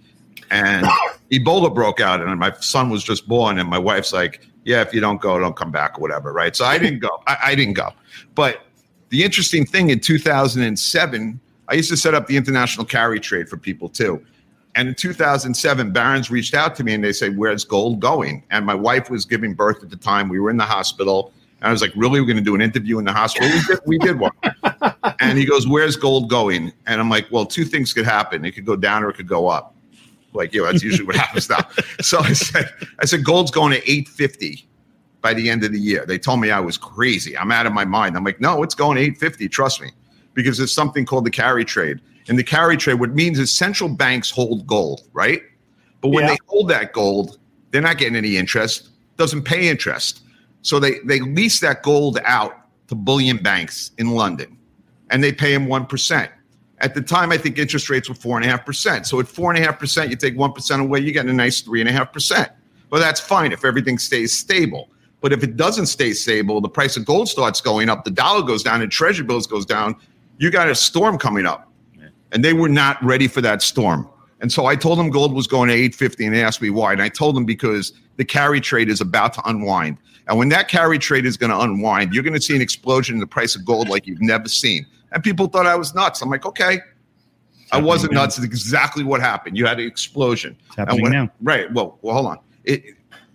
and 0.51 0.87
Ebola 1.33 1.74
broke 1.74 2.01
out, 2.01 2.20
and 2.20 2.39
my 2.39 2.53
son 2.61 2.91
was 2.91 3.03
just 3.03 3.26
born, 3.26 3.59
and 3.59 3.68
my 3.68 3.78
wife's 3.78 4.12
like, 4.12 4.47
"Yeah, 4.64 4.83
if 4.83 4.93
you 4.93 5.01
don't 5.01 5.20
go, 5.20 5.39
don't 5.39 5.57
come 5.57 5.70
back 5.70 5.99
or 5.99 6.03
whatever." 6.03 6.33
Right? 6.33 6.55
So 6.55 6.66
I 6.66 6.76
didn't 6.76 6.99
go. 6.99 7.22
I, 7.26 7.37
I 7.43 7.55
didn't 7.55 7.74
go, 7.74 7.93
but 8.35 8.61
the 9.09 9.24
interesting 9.24 9.64
thing 9.64 9.91
in 9.91 10.01
2007, 10.01 11.41
I 11.68 11.74
used 11.74 11.91
to 11.91 11.97
set 11.97 12.14
up 12.14 12.26
the 12.26 12.37
international 12.37 12.87
carry 12.87 13.18
trade 13.18 13.49
for 13.49 13.57
people 13.57 13.89
too. 13.89 14.24
And 14.75 14.89
in 14.89 14.95
2007, 14.95 15.93
Barron's 15.93 16.31
reached 16.31 16.55
out 16.55 16.77
to 16.77 16.85
me 16.85 16.95
and 16.95 17.03
they 17.03 17.12
say, 17.12 17.31
Where's 17.31 17.64
gold 17.64 18.01
going? 18.01 18.45
And 18.51 18.64
my 18.64 18.75
wife 18.75 19.11
was 19.11 19.25
giving 19.25 19.55
birth 19.55 19.83
at 19.83 19.91
the 19.91 19.97
time. 19.97 20.29
We 20.29 20.39
were 20.39 20.51
in 20.51 20.57
the 20.57 20.64
hospital. 20.64 21.33
And 21.61 21.68
I 21.68 21.73
was 21.73 21.83
like, 21.83 21.93
Really? 21.97 22.21
We're 22.21 22.27
going 22.27 22.37
to 22.37 22.43
do 22.43 22.55
an 22.55 22.61
interview 22.61 22.99
in 22.99 23.05
the 23.05 23.12
hospital? 23.12 23.49
We 23.49 23.61
did, 23.66 23.79
we 23.87 23.99
did 23.99 24.18
one. 24.21 24.33
and 25.21 25.39
he 25.39 25.45
goes, 25.45 25.66
Where's 25.66 25.97
gold 25.97 26.31
going? 26.31 26.73
And 26.87 27.01
I'm 27.01 27.11
like, 27.11 27.27
Well, 27.31 27.47
two 27.47 27.64
things 27.64 27.93
could 27.93 28.05
happen. 28.05 28.45
It 28.45 28.53
could 28.53 28.66
go 28.66 28.77
down 28.77 29.03
or 29.03 29.11
it 29.11 29.14
could 29.14 29.29
go 29.29 29.49
up. 29.49 29.75
Like, 30.33 30.55
you 30.55 30.61
know, 30.61 30.71
that's 30.71 30.83
usually 30.83 31.07
what 31.07 31.16
happens 31.25 31.49
now. 31.49 31.66
So 32.01 32.21
I 32.21 32.33
said, 32.33 32.71
I 33.01 33.05
said, 33.05 33.25
gold's 33.25 33.51
going 33.51 33.73
to 33.73 33.79
850 33.79 34.66
by 35.21 35.35
the 35.35 35.51
end 35.51 35.64
of 35.64 35.73
the 35.73 35.81
year. 35.81 36.07
They 36.07 36.18
told 36.18 36.41
me 36.41 36.51
I 36.51 36.61
was 36.61 36.79
crazy. 36.79 37.37
I'm 37.37 37.53
out 37.53 37.66
of 37.66 37.73
my 37.73 37.85
mind. 37.85 38.16
I'm 38.16 38.25
like, 38.25 38.41
no, 38.41 38.62
it's 38.62 38.75
going 38.75 38.97
850. 38.99 39.49
Trust 39.49 39.81
me, 39.81 39.91
because 40.35 40.59
there's 40.59 40.73
something 40.73 41.05
called 41.05 41.25
the 41.25 41.31
carry 41.31 41.64
trade. 41.64 42.01
And 42.31 42.39
the 42.39 42.45
carry 42.45 42.76
trade, 42.76 42.95
what 42.95 43.11
means 43.11 43.41
is 43.41 43.53
central 43.53 43.91
banks 43.91 44.31
hold 44.31 44.64
gold, 44.64 45.03
right? 45.12 45.43
But 46.01 46.11
when 46.11 46.24
Yeah. 46.24 46.31
they 46.31 46.39
hold 46.47 46.68
that 46.68 46.93
gold, 46.93 47.39
they're 47.70 47.83
not 47.83 47.99
getting 47.99 48.14
any 48.14 48.37
interest. 48.37 48.89
Doesn't 49.16 49.43
pay 49.43 49.68
interest. 49.68 50.22
So 50.62 50.78
they 50.78 51.01
they 51.05 51.20
lease 51.20 51.59
that 51.61 51.83
gold 51.83 52.20
out 52.24 52.57
to 52.87 52.95
bullion 52.95 53.39
banks 53.39 53.91
in 53.99 54.12
London, 54.12 54.57
and 55.11 55.24
they 55.24 55.33
pay 55.33 55.53
them 55.53 55.66
one 55.66 55.87
percent. 55.87 56.31
At 56.78 56.95
the 56.95 57.03
time, 57.03 57.33
I 57.33 57.37
think 57.37 57.59
interest 57.59 57.91
rates 57.91 58.09
were 58.09 58.14
four 58.14 58.37
and 58.37 58.47
a 58.47 58.49
half 58.49 58.64
percent. 58.64 59.07
So 59.07 59.18
at 59.20 59.26
four 59.26 59.53
and 59.53 59.62
a 59.62 59.66
half 59.66 59.78
percent, 59.78 60.11
you 60.11 60.16
take 60.16 60.37
one 60.39 60.53
percent 60.53 60.81
away, 60.81 61.01
you 61.01 61.12
get 61.12 61.26
a 61.26 61.33
nice 61.33 61.61
three 61.61 61.81
and 61.81 61.89
a 61.91 61.93
half 61.93 62.12
percent. 62.12 62.49
Well, 62.91 63.01
that's 63.01 63.20
fine 63.20 63.51
if 63.53 63.64
everything 63.64 63.99
stays 63.99 64.33
stable. 64.33 64.89
But 65.20 65.33
if 65.33 65.43
it 65.43 65.57
doesn't 65.57 65.87
stay 65.87 66.12
stable, 66.12 66.61
the 66.61 66.68
price 66.68 66.97
of 66.97 67.05
gold 67.05 67.28
starts 67.28 67.61
going 67.61 67.89
up, 67.89 68.05
the 68.05 68.11
dollar 68.11 68.43
goes 68.47 68.62
down, 68.62 68.83
and 68.83 68.91
treasury 68.91 69.26
bills 69.26 69.47
goes 69.49 69.66
down. 69.66 69.97
You 70.39 70.51
got 70.51 70.68
a 70.70 70.74
storm 70.74 71.18
coming 71.18 71.45
up, 71.45 71.70
and 72.33 72.45
they 72.45 72.53
were 72.53 72.68
not 72.68 73.03
ready 73.05 73.28
for 73.28 73.41
that 73.41 73.62
storm. 73.62 74.09
And 74.41 74.51
so 74.51 74.66
I 74.66 74.74
told 74.74 74.99
them 74.99 75.11
gold 75.11 75.35
was 75.35 75.47
going 75.47 75.68
to 75.68 75.74
850, 75.74 76.26
and 76.26 76.35
they 76.35 76.43
asked 76.43 76.62
me 76.62 76.70
why. 76.70 76.93
And 76.93 77.03
I 77.03 77.09
told 77.09 77.37
them 77.37 77.45
because 77.45 77.93
the 78.16 78.24
carry 78.24 78.61
trade 78.61 78.89
is 78.89 79.01
about 79.01 79.35
to 79.35 79.43
unwind. 79.47 79.99
And 80.28 80.39
when 80.39 80.49
that 80.51 80.68
carry 80.68 80.99
trade 80.99 81.26
is 81.26 81.37
going 81.37 81.51
to 81.51 81.59
unwind, 81.59 82.14
you're 82.14 82.22
going 82.22 82.35
to 82.35 82.41
see 82.41 82.55
an 82.57 82.62
explosion 82.62 83.16
in 83.16 83.20
the 83.20 83.26
price 83.26 83.55
of 83.55 83.64
gold 83.64 83.89
like 83.89 84.07
you've 84.07 84.22
never 84.22 84.49
seen. 84.49 84.87
And 85.12 85.22
people 85.22 85.47
thought 85.47 85.66
I 85.66 85.74
was 85.74 85.95
nuts. 85.95 86.22
I'm 86.22 86.31
like, 86.31 86.47
okay. 86.47 86.81
I 87.72 87.81
wasn't 87.81 88.12
now. 88.12 88.22
nuts. 88.22 88.37
It's 88.37 88.45
exactly 88.45 89.05
what 89.05 89.20
happened. 89.20 89.57
You 89.57 89.66
had 89.66 89.78
an 89.78 89.87
explosion. 89.87 90.57
It's 90.66 90.76
happening 90.76 91.03
when- 91.03 91.12
now. 91.12 91.28
Right. 91.43 91.72
Well, 91.72 91.99
well, 92.03 92.14
hold 92.14 92.26
on. 92.26 92.39
It, 92.64 92.85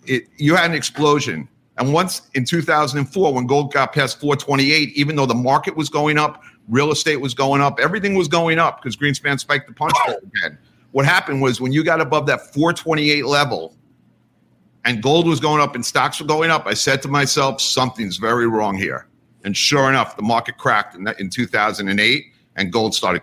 it, 0.06 0.24
you 0.36 0.54
had 0.56 0.70
an 0.70 0.76
explosion. 0.76 1.48
And 1.78 1.92
once 1.92 2.30
in 2.34 2.44
2004, 2.44 3.34
when 3.34 3.46
gold 3.46 3.72
got 3.72 3.92
past 3.92 4.20
428, 4.20 4.90
even 4.96 5.16
though 5.16 5.26
the 5.26 5.34
market 5.34 5.76
was 5.76 5.88
going 5.88 6.18
up, 6.18 6.42
real 6.68 6.90
estate 6.90 7.16
was 7.16 7.34
going 7.34 7.60
up, 7.60 7.78
everything 7.80 8.14
was 8.14 8.28
going 8.28 8.58
up 8.58 8.82
because 8.82 8.96
Greenspan 8.96 9.38
spiked 9.38 9.68
the 9.68 9.74
punch 9.74 9.94
bowl 10.06 10.18
again. 10.34 10.58
What 10.92 11.04
happened 11.04 11.42
was 11.42 11.60
when 11.60 11.72
you 11.72 11.84
got 11.84 12.00
above 12.00 12.26
that 12.26 12.52
428 12.54 13.26
level 13.26 13.76
and 14.84 15.02
gold 15.02 15.26
was 15.26 15.40
going 15.40 15.60
up 15.60 15.74
and 15.74 15.84
stocks 15.84 16.20
were 16.20 16.26
going 16.26 16.50
up, 16.50 16.66
I 16.66 16.74
said 16.74 17.02
to 17.02 17.08
myself, 17.08 17.60
something's 17.60 18.16
very 18.16 18.46
wrong 18.46 18.76
here. 18.76 19.06
And 19.44 19.56
sure 19.56 19.88
enough, 19.88 20.16
the 20.16 20.22
market 20.22 20.58
cracked 20.58 20.96
in, 20.96 21.06
in 21.18 21.30
2008 21.30 22.24
and 22.56 22.72
gold 22.72 22.94
started 22.94 23.22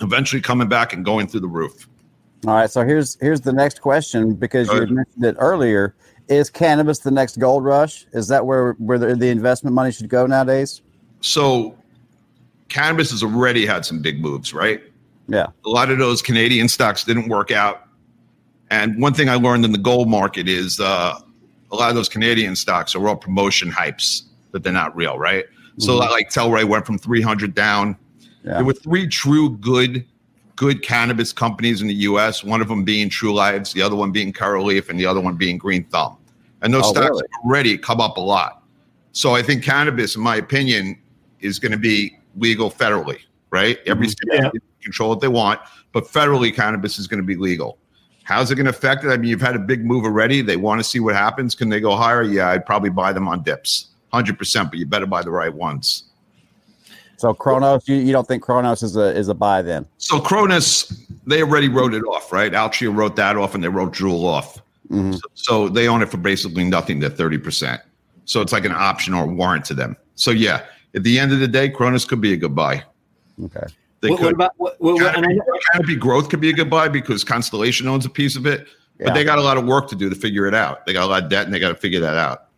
eventually 0.00 0.42
coming 0.42 0.68
back 0.68 0.92
and 0.92 1.04
going 1.04 1.26
through 1.26 1.40
the 1.40 1.48
roof. 1.48 1.88
All 2.46 2.54
right, 2.54 2.70
so 2.70 2.84
here's 2.84 3.16
here's 3.20 3.40
the 3.40 3.52
next 3.52 3.80
question 3.80 4.34
because 4.34 4.68
you 4.68 4.86
mentioned 4.86 5.24
it 5.24 5.36
earlier. 5.38 5.94
Is 6.28 6.50
cannabis 6.50 6.98
the 6.98 7.10
next 7.12 7.38
gold 7.38 7.64
rush? 7.64 8.06
Is 8.12 8.26
that 8.28 8.44
where 8.44 8.72
where 8.74 8.98
the, 8.98 9.14
the 9.14 9.28
investment 9.28 9.74
money 9.74 9.92
should 9.92 10.08
go 10.08 10.26
nowadays? 10.26 10.82
So 11.20 11.78
cannabis 12.72 13.10
has 13.10 13.22
already 13.22 13.66
had 13.66 13.84
some 13.84 14.00
big 14.00 14.20
moves, 14.20 14.52
right? 14.54 14.82
Yeah. 15.28 15.46
a 15.64 15.68
lot 15.68 15.90
of 15.90 15.98
those 15.98 16.20
Canadian 16.20 16.68
stocks 16.68 17.04
didn't 17.04 17.28
work 17.28 17.52
out. 17.52 17.84
And 18.70 19.00
one 19.00 19.14
thing 19.14 19.28
I 19.28 19.36
learned 19.36 19.64
in 19.64 19.70
the 19.72 19.78
gold 19.78 20.08
market 20.08 20.48
is 20.48 20.80
uh, 20.80 21.14
a 21.70 21.76
lot 21.76 21.90
of 21.90 21.94
those 21.94 22.08
Canadian 22.08 22.56
stocks 22.56 22.94
are 22.96 23.08
all 23.08 23.16
promotion 23.16 23.70
hypes, 23.70 24.22
but 24.50 24.62
they're 24.64 24.72
not 24.72 24.96
real, 24.96 25.18
right? 25.18 25.44
So 25.78 25.92
Mhm. 25.92 26.10
like 26.10 26.28
Tilray 26.30 26.64
went 26.64 26.84
from 26.84 26.98
300 26.98 27.54
down. 27.54 27.96
Yeah. 28.44 28.54
There 28.54 28.64
were 28.64 28.72
three 28.74 29.06
true 29.06 29.50
good, 29.58 30.04
good 30.56 30.82
cannabis 30.82 31.32
companies 31.32 31.80
in 31.82 31.88
the 31.88 31.94
U.S. 32.10 32.42
One 32.42 32.60
of 32.60 32.68
them 32.68 32.82
being 32.84 33.08
Trulieve, 33.08 33.72
the 33.72 33.80
other 33.82 33.96
one 33.96 34.10
being 34.10 34.32
Curaleaf, 34.32 34.88
and 34.90 34.98
the 34.98 35.06
other 35.06 35.20
one 35.20 35.36
being 35.36 35.56
Green 35.56 35.84
Thumb. 35.84 36.16
And 36.62 36.74
those 36.74 36.84
Oh, 36.86 36.92
stocks 36.92 37.10
really? 37.10 37.22
already 37.44 37.78
come 37.78 38.00
up 38.00 38.16
a 38.16 38.20
lot. 38.20 38.62
So 39.12 39.34
I 39.34 39.42
think 39.42 39.62
cannabis, 39.62 40.16
in 40.16 40.22
my 40.22 40.36
opinion, 40.36 40.98
is 41.40 41.58
going 41.58 41.72
to 41.72 41.78
be 41.78 42.16
legal 42.36 42.70
federally, 42.70 43.18
right? 43.50 43.78
Every 43.86 44.06
Mhm. 44.06 44.10
state 44.10 44.28
Yeah. 44.32 44.50
can 44.50 44.60
control 44.82 45.10
what 45.10 45.20
they 45.20 45.28
want, 45.28 45.60
but 45.92 46.04
federally, 46.04 46.54
cannabis 46.54 46.98
is 46.98 47.06
going 47.06 47.20
to 47.20 47.26
be 47.26 47.36
legal. 47.36 47.78
How's 48.24 48.50
it 48.50 48.54
going 48.54 48.66
to 48.66 48.70
affect 48.70 49.04
it? 49.04 49.08
I 49.08 49.16
mean, 49.16 49.28
you've 49.30 49.40
had 49.40 49.56
a 49.56 49.58
big 49.58 49.84
move 49.84 50.04
already. 50.04 50.42
They 50.42 50.56
want 50.56 50.78
to 50.80 50.84
see 50.84 51.00
what 51.00 51.14
happens. 51.14 51.54
Can 51.54 51.68
they 51.68 51.80
go 51.80 51.96
higher? 51.96 52.22
Yeah, 52.22 52.48
I'd 52.50 52.64
probably 52.64 52.90
buy 52.90 53.12
them 53.12 53.26
on 53.28 53.42
dips, 53.42 53.88
hundred 54.12 54.38
percent. 54.38 54.70
But 54.70 54.78
you 54.78 54.86
better 54.86 55.06
buy 55.06 55.22
the 55.22 55.30
right 55.30 55.52
ones. 55.52 56.04
So 57.16 57.32
Cronos, 57.34 57.86
you, 57.86 57.96
you 57.96 58.12
don't 58.12 58.26
think 58.26 58.42
Cronos 58.42 58.82
is 58.82 58.96
a 58.96 59.16
is 59.16 59.28
a 59.28 59.34
buy 59.34 59.62
then? 59.62 59.86
So 59.98 60.20
Cronos, 60.20 60.92
they 61.26 61.42
already 61.42 61.68
wrote 61.68 61.94
it 61.94 62.02
off, 62.04 62.32
right? 62.32 62.52
Altria 62.52 62.94
wrote 62.94 63.16
that 63.16 63.36
off, 63.36 63.54
and 63.54 63.62
they 63.62 63.68
wrote 63.68 63.92
Juul 63.92 64.24
off. 64.24 64.58
Mhm. 64.90 65.14
So, 65.14 65.20
so 65.34 65.68
they 65.68 65.88
own 65.88 66.02
it 66.02 66.10
for 66.10 66.16
basically 66.16 66.64
nothing. 66.64 67.00
They're 67.00 67.10
thirty 67.10 67.38
percent. 67.38 67.80
So 68.24 68.40
it's 68.40 68.52
like 68.52 68.64
an 68.64 68.72
option 68.72 69.14
or 69.14 69.26
warrant 69.26 69.64
to 69.66 69.74
them. 69.74 69.96
So 70.14 70.30
yeah, 70.30 70.62
at 70.94 71.02
the 71.02 71.18
end 71.18 71.32
of 71.32 71.40
the 71.40 71.48
day, 71.48 71.68
Cronos 71.68 72.04
could 72.04 72.20
be 72.20 72.32
a 72.32 72.36
good 72.36 72.54
buy. 72.54 72.84
Okay. 73.44 73.60
They 74.00 74.10
What, 74.10 74.18
could. 74.18 74.24
what 74.26 74.34
about 74.34 74.52
what, 74.56 74.80
what, 74.80 74.94
what- 74.94 75.14
Canopy, 75.14 75.38
Canopy 75.72 75.96
Growth 75.96 76.28
could 76.28 76.40
be 76.40 76.50
a 76.50 76.52
good 76.52 76.68
buy 76.70 76.88
because 76.88 77.24
Constellation 77.24 77.86
owns 77.88 78.04
a 78.04 78.10
piece 78.10 78.36
of 78.36 78.46
it, 78.46 78.66
but 78.98 79.14
they 79.14 79.24
got 79.24 79.38
a 79.38 79.42
lot 79.42 79.56
of 79.56 79.64
work 79.64 79.88
to 79.88 79.96
do 79.96 80.08
to 80.10 80.16
figure 80.16 80.46
it 80.46 80.54
out. 80.54 80.84
They 80.86 80.92
got 80.92 81.04
a 81.04 81.06
lot 81.06 81.22
of 81.24 81.30
debt 81.30 81.44
and 81.44 81.54
they 81.54 81.58
got 81.60 81.68
to 81.68 81.74
figure 81.76 82.00
that 82.00 82.16
out. 82.16 82.48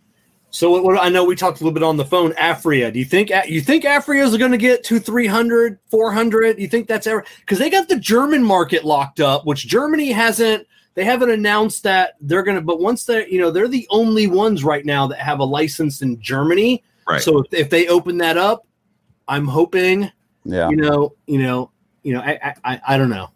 so 0.50 0.70
what, 0.70 0.84
what 0.84 1.02
I 1.02 1.08
know 1.08 1.24
we 1.24 1.36
talked 1.36 1.60
a 1.60 1.64
little 1.64 1.74
bit 1.74 1.82
on 1.82 1.96
the 1.96 2.04
phone. 2.04 2.32
Aphria, 2.32 2.92
do 2.92 2.98
you 2.98 3.04
think 3.04 3.30
you 3.46 3.60
think 3.60 3.84
Aphrias 3.84 4.34
are 4.34 4.38
going 4.38 4.52
to 4.52 4.58
get 4.58 4.84
to 4.84 4.98
300, 4.98 5.78
400? 5.90 6.58
You 6.58 6.68
think 6.68 6.86
that's 6.88 7.06
ever 7.06 7.24
because 7.40 7.58
they 7.58 7.70
got 7.70 7.88
the 7.88 7.98
German 7.98 8.42
market 8.42 8.84
locked 8.84 9.20
up, 9.20 9.46
which 9.46 9.66
Germany 9.66 10.12
hasn't. 10.12 10.66
They 10.94 11.04
haven't 11.04 11.30
announced 11.30 11.82
that 11.82 12.14
they're 12.20 12.44
going 12.44 12.56
to, 12.56 12.60
but 12.62 12.78
once 12.80 13.04
they're, 13.04 13.26
you 13.28 13.40
know, 13.40 13.50
they're 13.50 13.66
the 13.68 13.86
only 13.90 14.28
ones 14.28 14.62
right 14.62 14.84
now 14.86 15.08
that 15.08 15.18
have 15.18 15.40
a 15.40 15.44
license 15.44 16.02
in 16.02 16.20
Germany. 16.20 16.84
Right. 17.08 17.20
So 17.22 17.38
if, 17.40 17.52
if 17.52 17.70
they 17.70 17.88
open 17.88 18.18
that 18.18 18.36
up, 18.36 18.66
I'm 19.28 19.46
hoping 19.46 20.10
Yeah. 20.44 20.68
you 20.70 20.76
know, 20.76 21.14
you 21.26 21.38
know, 21.38 21.70
you 22.02 22.12
know, 22.14 22.20
I, 22.20 22.38
I, 22.42 22.54
I, 22.64 22.80
I 22.88 22.98
don't 22.98 23.10
know. 23.10 23.30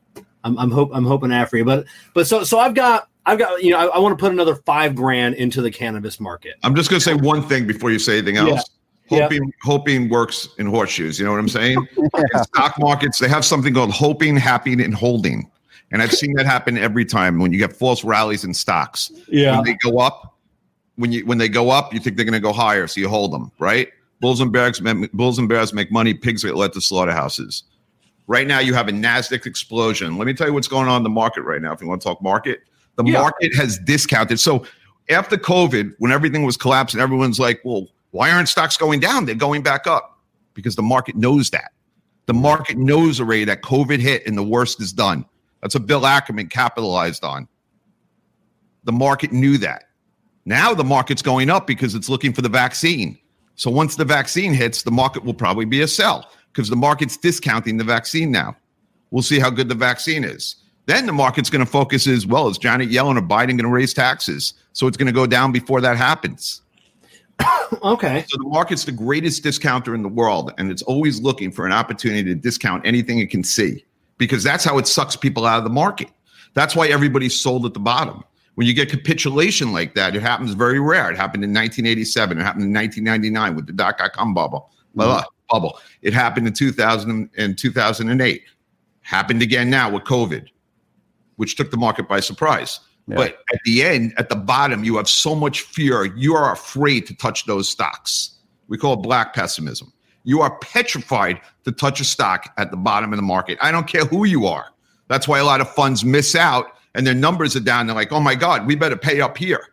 I'm, 0.45 0.59
I'm 0.59 0.71
hope, 0.71 0.91
I'm 0.93 1.05
hoping 1.05 1.31
Aphria, 1.31 1.65
but, 1.65 1.87
but 2.15 2.27
so, 2.27 2.45
so 2.45 2.59
I've 2.59 2.75
got, 2.75 3.09
I've 3.27 3.39
got, 3.39 3.63
you 3.63 3.71
know, 3.71 3.79
I, 3.79 3.87
I 3.87 3.99
want 3.99 4.17
to 4.17 4.23
put 4.23 4.33
another 4.33 4.55
five 4.55 4.95
grand 4.95 5.35
into 5.35 5.61
the 5.61 5.71
cannabis 5.71 6.21
market. 6.21 6.55
I'm 6.63 6.75
just 6.75 6.91
going 6.91 7.01
to 7.01 7.05
say 7.05 7.15
one 7.15 7.43
thing 7.43 7.67
before 7.67 7.91
you 7.91 7.99
say 7.99 8.19
anything 8.19 8.37
else. 8.37 8.71
Yeah. 9.11 9.23
Hoping, 9.23 9.53
hoping 9.63 10.09
works 10.11 10.51
in 10.59 10.67
horseshoes. 10.67 11.19
You 11.19 11.25
know 11.25 11.33
what 11.33 11.41
I'm 11.41 11.49
saying? 11.49 11.87
In 11.97 12.45
stock 12.45 12.75
markets, 12.79 13.19
they 13.19 13.29
have 13.29 13.43
something 13.43 13.73
called 13.73 13.91
hoping, 13.91 14.37
happy, 14.37 14.75
and 14.75 14.95
holding. 14.95 15.51
And 15.91 16.03
I've 16.03 16.13
seen 16.13 16.35
that 16.35 16.45
happen 16.45 16.77
every 16.77 17.07
time 17.07 17.39
when 17.39 17.51
you 17.51 17.59
get 17.59 17.73
false 17.73 18.05
rallies 18.05 18.45
in 18.45 18.53
stocks. 18.53 19.11
Yeah. 19.29 19.57
When 19.57 19.65
they 19.65 19.75
go 19.83 19.99
up, 19.99 20.37
when 20.99 21.13
you 21.13 21.25
when 21.25 21.39
they 21.39 21.49
go 21.49 21.71
up, 21.71 21.95
you 21.95 22.01
think 22.01 22.17
they're 22.17 22.25
going 22.25 22.33
to 22.35 22.41
go 22.41 22.53
higher, 22.53 22.87
so 22.87 23.01
you 23.01 23.09
hold 23.09 23.33
them, 23.33 23.51
right? 23.59 23.89
Bulls 24.21 24.41
and 24.41 24.53
bears, 24.53 24.81
bulls 25.13 25.39
and 25.39 25.49
bears 25.49 25.73
make 25.73 25.93
money. 25.93 26.13
Pigs 26.13 26.43
get 26.43 26.57
led 26.57 26.73
to 26.73 26.81
slaughterhouses. 26.81 27.63
Right 28.27 28.47
now, 28.47 28.59
you 28.59 28.75
have 28.75 28.89
a 28.89 28.93
Nasdaq 28.93 29.47
explosion. 29.47 30.19
Let 30.19 30.27
me 30.27 30.35
tell 30.35 30.49
you 30.49 30.53
what's 30.53 30.69
going 30.69 30.89
on 30.89 30.99
in 30.99 31.03
the 31.05 31.09
market 31.09 31.43
right 31.43 31.63
now. 31.63 31.73
If 31.73 31.81
you 31.81 31.87
want 31.89 32.03
to 32.03 32.09
talk 32.09 32.21
market, 32.21 32.61
the 32.97 33.05
Yeah. 33.05 33.21
market 33.21 33.55
has 33.55 33.79
discounted. 33.79 34.41
So 34.41 34.67
after 35.09 35.37
COVID, 35.37 35.95
when 35.99 36.11
everything 36.13 36.43
was 36.43 36.57
collapsing, 36.57 37.01
everyone's 37.01 37.39
like, 37.39 37.61
"Well, 37.65 37.87
why 38.11 38.31
aren't 38.31 38.49
stocks 38.49 38.77
going 38.77 39.01
down? 39.01 39.25
They're 39.25 39.35
going 39.37 39.63
back 39.63 39.87
up 39.87 40.19
because 40.55 40.75
the 40.75 40.83
market 40.83 41.15
knows 41.15 41.51
that. 41.51 41.71
The 42.27 42.35
market 42.35 42.77
knows 42.77 43.21
already 43.21 43.45
that 43.45 43.63
COVID 43.63 44.01
hit 44.01 44.27
and 44.27 44.37
the 44.37 44.43
worst 44.43 44.83
is 44.83 44.93
done. 44.93 45.25
That's 45.63 45.75
what 45.75 45.87
Bill 45.87 46.03
Ackman 46.03 46.51
capitalized 46.51 47.25
on. 47.25 47.49
The 48.85 48.93
market 48.93 49.33
knew 49.33 49.59
that. 49.59 49.85
Now 50.49 50.73
the 50.73 50.83
market's 50.83 51.21
going 51.21 51.51
up 51.51 51.67
because 51.67 51.95
it's 51.95 52.09
looking 52.09 52.33
for 52.33 52.41
the 52.41 52.49
vaccine. 52.49 53.19
So 53.57 53.71
once 53.71 53.97
the 53.97 54.05
vaccine 54.07 54.55
hits, 54.55 54.83
the 54.83 54.91
market 54.91 55.23
will 55.23 55.35
probably 55.35 55.67
be 55.67 55.83
a 55.83 55.87
sell 55.87 56.31
because 56.51 56.71
the 56.71 56.77
market's 56.77 57.19
discounting 57.19 57.77
the 57.77 57.85
vaccine 57.85 58.33
now. 58.33 58.57
We'll 59.11 59.23
see 59.23 59.39
how 59.39 59.51
good 59.51 59.69
the 59.69 59.75
vaccine 59.75 60.25
is. 60.25 60.57
Then 60.87 61.05
the 61.05 61.13
market's 61.13 61.51
going 61.51 61.63
to 61.63 61.71
focus 61.71 62.07
as 62.07 62.27
well. 62.27 62.49
Is 62.49 62.57
Janet 62.57 62.89
Yellen 62.89 63.19
or 63.19 63.21
Biden 63.21 63.49
going 63.49 63.59
to 63.59 63.69
raise 63.69 63.93
taxes? 63.93 64.55
So 64.73 64.87
it's 64.87 64.97
going 64.97 65.07
to 65.09 65.13
go 65.13 65.27
down 65.27 65.53
before 65.53 65.83
that 65.83 65.97
happens. 65.99 66.63
Okay. 67.83 68.25
So 68.29 68.39
the 68.39 68.49
market's 68.49 68.87
the 68.87 68.93
greatest 68.93 69.43
discounter 69.43 69.95
in 69.95 70.03
the 70.03 70.09
world, 70.09 70.53
and 70.57 70.71
it's 70.71 70.81
always 70.83 71.21
looking 71.21 71.53
for 71.53 71.67
an 71.67 71.73
opportunity 71.73 72.25
to 72.25 72.35
discount 72.35 72.87
anything 72.87 73.19
it 73.19 73.31
can 73.31 73.45
see 73.45 73.85
because 74.17 74.43
that's 74.43 74.65
how 74.65 74.79
it 74.79 74.87
sucks 74.87 75.15
people 75.15 75.45
out 75.45 75.59
of 75.59 75.65
the 75.65 75.71
market. 75.71 76.09
That's 76.55 76.75
why 76.75 76.89
everybody's 76.89 77.39
sold 77.39 77.67
at 77.67 77.75
the 77.75 77.81
bottom. 77.81 78.25
When 78.59 78.67
you 78.67 78.75
get 78.75 78.91
capitulation 78.91 79.73
like 79.73 79.95
that, 79.95 80.17
it 80.17 80.23
happens 80.23 80.53
very 80.55 80.81
rare. 80.81 81.09
It 81.13 81.17
happened 81.17 81.45
in 81.45 81.51
1987. 81.51 82.41
It 82.41 82.43
happened 82.43 82.65
in 82.65 82.73
1999 82.73 83.55
with 83.55 83.69
the 83.69 83.73
dot 83.73 83.97
com 84.13 84.35
bubble. 84.35 84.73
Mm-hmm. 84.73 84.99
Blah, 84.99 85.25
bubble. 85.49 85.79
It 86.03 86.13
happened 86.13 86.49
in 86.49 86.55
2000 86.55 87.31
and 87.37 87.57
2008. 87.57 88.43
Happened 89.03 89.43
again 89.43 89.71
now 89.71 89.93
with 89.93 90.03
COVID, 90.03 90.49
which 91.37 91.55
took 91.55 91.71
the 91.71 91.77
market 91.77 92.09
by 92.09 92.19
surprise. 92.19 92.81
Yeah. 93.07 93.15
But 93.15 93.39
at 93.55 93.61
the 93.65 93.85
end, 93.85 94.13
at 94.19 94.29
the 94.29 94.35
bottom, 94.35 94.83
you 94.83 94.97
have 94.97 95.09
so 95.09 95.37
much 95.37 95.61
fear. 95.61 96.07
You 96.17 96.35
are 96.35 96.53
afraid 96.53 97.07
to 97.07 97.15
touch 97.15 97.47
those 97.47 97.69
stocks. 97.69 98.39
We 98.67 98.77
call 98.77 98.95
it 98.95 99.03
black 99.05 99.35
pessimism. 99.35 99.93
You 100.25 100.41
are 100.41 100.59
petrified 100.59 101.41
to 101.63 101.71
touch 101.71 102.01
a 102.01 102.05
stock 102.05 102.53
at 102.57 102.73
the 102.73 102.77
bottom 102.77 103.13
of 103.13 103.19
the 103.19 103.23
market. 103.23 103.57
I 103.63 103.71
don't 103.71 103.87
care 103.87 104.05
who 104.05 104.25
you 104.25 104.47
are. 104.47 104.67
That's 105.07 105.29
why 105.29 105.39
a 105.39 105.45
lot 105.45 105.61
of 105.61 105.73
funds 105.75 106.05
miss 106.05 106.35
out 106.35 106.73
and 106.95 107.07
their 107.07 107.15
numbers 107.15 107.57
are 107.57 107.61
down. 107.61 107.87
They're 107.87 107.97
like, 107.97 108.13
oh 108.13 108.21
my 108.21 108.35
God, 108.35 108.67
we 108.67 108.75
better 108.75 108.97
pay 108.97 109.21
up 109.21 109.39
here. 109.39 109.69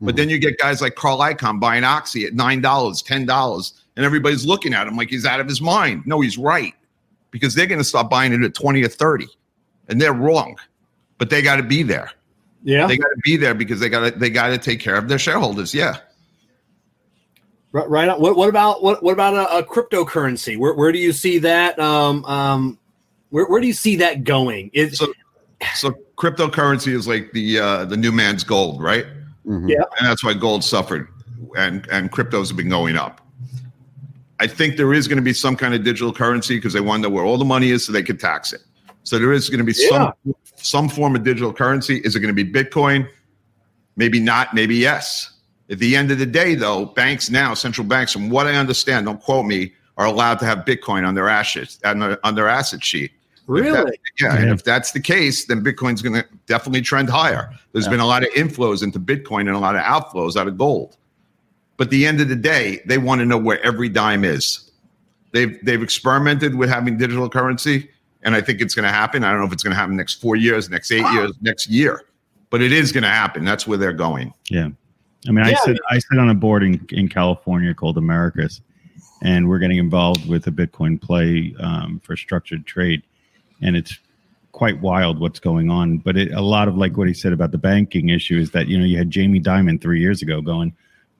But 0.00 0.16
then 0.16 0.28
you 0.28 0.38
get 0.38 0.58
guys 0.58 0.82
like 0.82 0.94
Carl 0.94 1.18
Icahn 1.18 1.58
buying 1.58 1.82
Oxy 1.82 2.26
at 2.26 2.34
$9, 2.34 2.60
$10, 2.60 3.72
and 3.96 4.04
everybody's 4.04 4.44
looking 4.44 4.74
at 4.74 4.86
him 4.86 4.96
like 4.96 5.08
he's 5.08 5.24
out 5.24 5.40
of 5.40 5.48
his 5.48 5.62
mind. 5.62 6.06
No, 6.06 6.20
he's 6.20 6.36
right 6.36 6.74
because 7.30 7.54
they're 7.54 7.66
going 7.66 7.78
to 7.78 7.84
start 7.84 8.10
buying 8.10 8.32
it 8.32 8.42
at 8.42 8.54
20 8.54 8.82
or 8.82 8.88
30 8.88 9.26
and 9.88 10.00
they're 10.00 10.12
wrong, 10.12 10.56
but 11.18 11.30
they 11.30 11.42
got 11.42 11.56
to 11.56 11.62
be 11.62 11.82
there. 11.82 12.10
Yeah. 12.62 12.86
They 12.86 12.96
got 12.96 13.08
to 13.08 13.20
be 13.22 13.36
there 13.36 13.54
because 13.54 13.80
they 13.80 13.88
got 13.88 14.12
to 14.12 14.18
they 14.18 14.28
got 14.28 14.48
to 14.48 14.58
take 14.58 14.80
care 14.80 14.96
of 14.96 15.08
their 15.08 15.18
shareholders. 15.18 15.72
Yeah. 15.72 15.98
Right, 17.72 17.88
right 17.88 18.08
on. 18.08 18.20
What, 18.20 18.36
what 18.36 18.48
about 18.48 18.82
what, 18.82 19.02
what 19.02 19.12
about 19.12 19.34
a, 19.34 19.58
a 19.58 19.62
cryptocurrency? 19.62 20.56
Where, 20.56 20.74
where 20.74 20.92
do 20.92 20.98
you 20.98 21.12
see 21.12 21.38
that? 21.38 21.78
Um, 21.78 22.24
um, 22.24 22.78
where, 23.30 23.46
where 23.46 23.60
do 23.60 23.66
you 23.66 23.72
see 23.72 23.96
that 23.96 24.24
going? 24.24 24.70
Is 24.72 24.98
So 24.98 25.12
so 25.74 25.92
cryptocurrency 26.16 26.92
is 26.92 27.06
like 27.08 27.32
the 27.32 27.58
uh, 27.58 27.84
the 27.84 27.96
new 27.96 28.12
man's 28.12 28.44
gold, 28.44 28.82
right? 28.82 29.06
Mhm. 29.46 29.68
Yeah. 29.68 29.82
and 29.98 30.08
that's 30.08 30.24
why 30.24 30.34
gold 30.34 30.64
suffered, 30.64 31.08
and 31.56 31.86
and 31.90 32.10
cryptos 32.10 32.48
have 32.48 32.56
been 32.56 32.68
going 32.68 32.96
up. 32.96 33.20
I 34.38 34.46
think 34.46 34.76
there 34.76 34.92
is 34.92 35.08
going 35.08 35.16
to 35.16 35.22
be 35.22 35.32
some 35.32 35.56
kind 35.56 35.72
of 35.74 35.82
digital 35.82 36.12
currency 36.12 36.56
because 36.56 36.72
they 36.74 36.80
want 36.80 37.02
to 37.02 37.08
know 37.08 37.14
where 37.14 37.24
all 37.24 37.38
the 37.38 37.44
money 37.44 37.70
is, 37.70 37.84
so 37.84 37.92
they 37.92 38.02
can 38.02 38.18
tax 38.18 38.52
it. 38.52 38.60
So 39.04 39.18
there 39.18 39.32
is 39.32 39.48
going 39.48 39.58
to 39.58 39.64
be 39.64 39.72
some 39.72 40.12
some 40.56 40.88
form 40.88 41.14
of 41.16 41.22
digital 41.22 41.52
currency. 41.52 41.98
Is 41.98 42.16
it 42.16 42.20
going 42.20 42.34
to 42.34 42.44
be 42.44 42.50
Bitcoin? 42.50 43.08
Maybe 43.96 44.20
not. 44.20 44.52
Maybe 44.52 44.76
yes. 44.76 45.32
At 45.70 45.78
the 45.78 45.96
end 45.96 46.10
of 46.10 46.18
the 46.18 46.26
day, 46.26 46.54
though, 46.54 46.86
banks 46.86 47.30
now, 47.30 47.54
central 47.54 47.86
banks, 47.86 48.12
from 48.12 48.30
what 48.30 48.46
I 48.46 48.54
understand, 48.54 49.06
don't 49.06 49.20
quote 49.20 49.46
me, 49.46 49.72
are 49.96 50.06
allowed 50.06 50.38
to 50.40 50.44
have 50.44 50.58
Bitcoin 50.58 51.06
on 51.06 51.14
their 51.14 51.28
assets 51.28 51.78
on 51.84 51.98
their, 52.00 52.26
on 52.26 52.34
their 52.34 52.48
asset 52.48 52.84
sheet. 52.84 53.12
If 53.48 53.52
really? 53.52 53.72
that- 53.72 53.94
yeah, 54.20 54.36
and 54.36 54.50
if 54.50 54.64
that's 54.64 54.92
the 54.92 55.00
case, 55.00 55.44
then 55.44 55.62
Bitcoin's 55.62 56.02
going 56.02 56.14
to 56.14 56.24
definitely 56.46 56.80
trend 56.82 57.08
higher. 57.08 57.50
There's 57.72 57.84
Yeah. 57.84 57.92
been 57.92 58.00
a 58.00 58.06
lot 58.06 58.22
of 58.24 58.30
inflows 58.30 58.82
into 58.82 58.98
Bitcoin 58.98 59.42
and 59.42 59.50
a 59.50 59.58
lot 59.58 59.76
of 59.76 59.82
outflows 59.82 60.36
out 60.36 60.48
of 60.48 60.58
gold. 60.58 60.96
But 61.76 61.88
at 61.88 61.90
the 61.90 62.06
end 62.06 62.20
of 62.20 62.28
the 62.28 62.36
day, 62.36 62.80
they 62.86 62.98
want 62.98 63.20
to 63.20 63.26
know 63.26 63.38
where 63.38 63.60
every 63.64 63.88
dime 63.88 64.24
is. 64.24 64.70
They've 65.32 65.58
they've 65.64 65.82
experimented 65.82 66.54
with 66.54 66.70
having 66.70 66.96
digital 66.96 67.28
currency, 67.28 67.90
and 68.22 68.34
I 68.34 68.40
think 68.40 68.60
it's 68.62 68.74
going 68.74 68.84
to 68.84 68.92
happen. 68.92 69.22
I 69.22 69.30
don't 69.30 69.40
know 69.40 69.46
if 69.46 69.52
it's 69.52 69.62
going 69.62 69.72
to 69.74 69.78
happen 69.78 69.94
next 69.96 70.14
four 70.20 70.34
years, 70.36 70.70
next 70.70 70.90
eight 70.90 71.04
years, 71.12 71.32
next 71.42 71.68
year, 71.68 72.02
but 72.50 72.62
it 72.62 72.72
is 72.72 72.90
going 72.92 73.02
to 73.02 73.10
happen. 73.10 73.44
That's 73.44 73.66
where 73.66 73.76
they're 73.78 73.92
going. 73.92 74.32
Yeah. 74.48 74.70
I 75.28 75.32
mean, 75.32 75.44
I 75.44 75.50
Yeah. 75.50 75.56
sit 75.64 75.78
I 75.90 75.98
sit 75.98 76.18
on 76.18 76.30
a 76.30 76.34
board 76.34 76.62
in, 76.62 76.84
in 76.90 77.08
California 77.08 77.74
called 77.74 77.98
Americas, 77.98 78.62
and 79.22 79.46
we're 79.48 79.58
getting 79.58 79.78
involved 79.78 80.26
with 80.26 80.46
a 80.46 80.50
Bitcoin 80.52 80.98
play 81.00 81.54
um, 81.60 82.00
for 82.02 82.16
structured 82.16 82.64
trade, 82.64 83.02
and 83.62 83.76
it's 83.76 83.98
quite 84.52 84.80
wild 84.80 85.20
what's 85.20 85.38
going 85.40 85.70
on. 85.70 85.98
But 85.98 86.16
it, 86.16 86.32
a 86.32 86.40
lot 86.40 86.68
of 86.68 86.76
like 86.76 86.96
what 86.96 87.08
he 87.08 87.14
said 87.14 87.32
about 87.32 87.50
the 87.52 87.58
banking 87.58 88.08
issue 88.08 88.38
is 88.38 88.50
that 88.52 88.68
you 88.68 88.78
know 88.78 88.84
you 88.84 88.96
had 88.98 89.10
Jamie 89.10 89.40
Dimon 89.40 89.80
three 89.80 90.00
years 90.00 90.22
ago 90.22 90.40
going, 90.40 90.74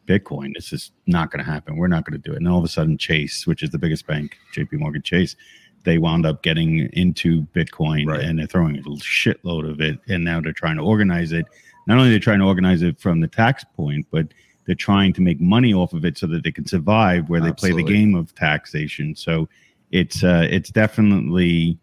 Bitcoin, 0.06 0.54
this 0.54 0.72
is 0.72 0.92
not 1.06 1.30
going 1.30 1.44
to 1.44 1.50
happen. 1.50 1.76
We're 1.76 1.88
not 1.88 2.04
going 2.04 2.20
to 2.20 2.28
do 2.28 2.32
it. 2.34 2.38
And 2.38 2.48
all 2.48 2.58
of 2.58 2.64
a 2.64 2.68
sudden, 2.68 2.96
Chase, 2.98 3.46
which 3.46 3.62
is 3.62 3.70
the 3.70 3.78
biggest 3.78 4.06
bank, 4.06 4.36
J.P. 4.52 4.76
Morgan 4.78 5.02
Chase, 5.02 5.36
they 5.84 5.98
wound 5.98 6.26
up 6.26 6.42
getting 6.42 6.88
into 6.92 7.42
Bitcoin 7.54 8.06
Right. 8.08 8.20
and 8.20 8.38
they're 8.38 8.46
throwing 8.46 8.76
a 8.76 8.82
shitload 8.82 9.68
of 9.68 9.80
it. 9.80 9.98
And 10.08 10.24
now 10.24 10.40
they're 10.40 10.52
trying 10.52 10.76
to 10.76 10.82
organize 10.82 11.32
it. 11.32 11.46
Not 11.86 11.98
only 11.98 12.10
they're 12.10 12.18
trying 12.18 12.40
to 12.40 12.44
organize 12.46 12.82
it 12.82 12.98
from 12.98 13.20
the 13.20 13.28
tax 13.28 13.64
point, 13.76 14.06
but 14.10 14.26
they're 14.64 14.74
trying 14.74 15.12
to 15.12 15.20
make 15.20 15.40
money 15.40 15.72
off 15.72 15.92
of 15.92 16.04
it 16.04 16.18
so 16.18 16.26
that 16.26 16.42
they 16.42 16.50
can 16.50 16.66
survive 16.66 17.28
where 17.28 17.40
they 17.40 17.52
play 17.52 17.70
the 17.72 17.84
game 17.84 18.14
of 18.16 18.34
taxation. 18.34 19.14
So 19.14 19.48
it's 19.92 20.24
uh, 20.24 20.48
it's 20.50 20.70
definitely 20.70 21.78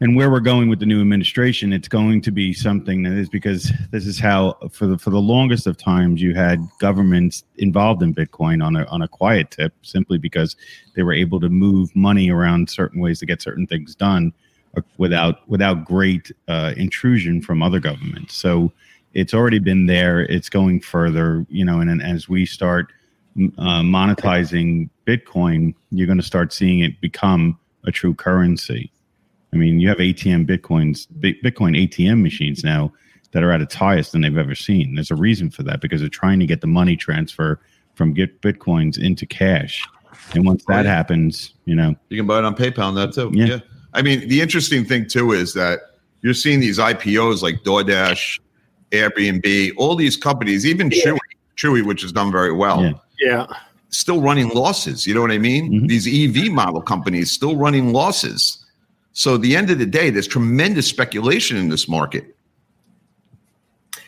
and 0.00 0.16
where 0.16 0.30
we're 0.30 0.40
going 0.40 0.68
with 0.70 0.80
the 0.80 0.86
new 0.86 1.00
administration, 1.00 1.72
it's 1.72 1.88
going 1.88 2.22
to 2.22 2.30
be 2.30 2.54
something 2.54 3.02
that 3.02 3.12
is 3.12 3.28
because 3.28 3.70
this 3.90 4.06
is 4.06 4.18
how 4.18 4.56
for 4.72 4.86
the 4.86 4.98
for 4.98 5.10
the 5.10 5.20
longest 5.20 5.66
of 5.66 5.76
times 5.76 6.22
you 6.22 6.34
had 6.34 6.66
governments 6.78 7.44
involved 7.58 8.02
in 8.02 8.14
Bitcoin 8.14 8.64
on 8.64 8.76
a 8.76 8.84
on 8.86 9.02
a 9.02 9.08
quiet 9.08 9.50
tip, 9.50 9.74
simply 9.82 10.16
because 10.16 10.56
they 10.96 11.02
were 11.02 11.12
able 11.12 11.38
to 11.40 11.50
move 11.50 11.94
money 11.94 12.30
around 12.30 12.70
certain 12.70 13.00
ways 13.00 13.18
to 13.20 13.26
get 13.26 13.42
certain 13.42 13.66
things 13.66 13.94
done 13.94 14.32
uh, 14.76 14.80
without 14.96 15.46
without 15.48 15.84
great 15.84 16.32
uh, 16.48 16.72
intrusion 16.78 17.42
from 17.42 17.62
other 17.62 17.78
governments. 17.78 18.34
So 18.34 18.72
it's 19.12 19.34
already 19.34 19.58
been 19.58 19.86
there. 19.86 20.20
It's 20.20 20.48
going 20.48 20.80
further, 20.80 21.44
you 21.50 21.64
know, 21.64 21.80
and, 21.80 21.90
and 21.90 22.02
as 22.02 22.28
we 22.28 22.46
start 22.46 22.92
uh, 23.58 23.82
monetizing 23.82 24.88
Bitcoin, 25.06 25.74
you're 25.90 26.06
going 26.06 26.18
to 26.18 26.24
start 26.24 26.52
seeing 26.52 26.80
it 26.80 27.00
become 27.02 27.58
a 27.84 27.92
true 27.92 28.14
currency. 28.14 28.90
I 29.52 29.56
mean, 29.56 29.80
you 29.80 29.88
have 29.88 29.98
ATM 29.98 30.46
Bitcoins, 30.46 31.06
Bitcoin 31.20 31.76
ATM 31.76 32.22
machines 32.22 32.62
now 32.62 32.92
that 33.32 33.42
are 33.42 33.50
at 33.52 33.60
its 33.60 33.74
highest 33.74 34.12
than 34.12 34.20
they've 34.22 34.36
ever 34.38 34.54
seen. 34.54 34.94
There's 34.94 35.10
a 35.10 35.16
reason 35.16 35.50
for 35.50 35.62
that 35.64 35.80
because 35.80 36.00
they're 36.00 36.08
trying 36.08 36.40
to 36.40 36.46
get 36.46 36.60
the 36.60 36.66
money 36.66 36.96
transfer 36.96 37.60
from 37.94 38.12
get 38.14 38.40
Bitcoins 38.42 38.98
into 38.98 39.26
cash. 39.26 39.84
And 40.34 40.44
once 40.46 40.64
that 40.66 40.86
happens, 40.86 41.54
you 41.64 41.74
know, 41.74 41.94
You 42.08 42.16
can 42.16 42.26
buy 42.26 42.38
it 42.38 42.44
on 42.44 42.54
PayPal 42.54 42.88
and 42.88 42.96
that 42.96 43.12
too. 43.12 43.30
Yeah. 43.34 43.46
Yeah. 43.46 43.58
I 43.94 44.02
mean, 44.02 44.28
the 44.28 44.40
interesting 44.40 44.84
thing 44.84 45.06
too 45.08 45.32
is 45.32 45.52
that 45.54 45.80
you're 46.22 46.34
seeing 46.34 46.60
these 46.60 46.78
IPOs 46.78 47.42
like 47.42 47.62
DoorDash, 47.64 48.38
Airbnb, 48.92 49.72
all 49.76 49.96
these 49.96 50.16
companies, 50.16 50.66
even 50.66 50.90
Yeah. 50.90 51.04
Chewy, 51.04 51.18
Chewy, 51.56 51.84
which 51.86 52.02
has 52.02 52.12
done 52.12 52.30
very 52.30 52.52
well, 52.52 52.82
Yeah. 52.82 52.92
Yeah. 53.20 53.46
still 53.88 54.20
running 54.20 54.48
losses. 54.50 55.06
You 55.06 55.14
know 55.14 55.20
what 55.20 55.32
I 55.32 55.38
mean? 55.38 55.82
Mhm. 55.82 55.88
These 55.88 56.06
EV 56.06 56.48
model 56.52 56.80
companies 56.80 57.30
still 57.32 57.56
running 57.56 57.92
losses. 57.92 58.64
So 59.12 59.34
at 59.34 59.40
the 59.40 59.56
end 59.56 59.70
of 59.70 59.78
the 59.78 59.86
day, 59.86 60.10
there's 60.10 60.28
tremendous 60.28 60.86
speculation 60.86 61.56
in 61.56 61.68
this 61.68 61.88
market. 61.88 62.36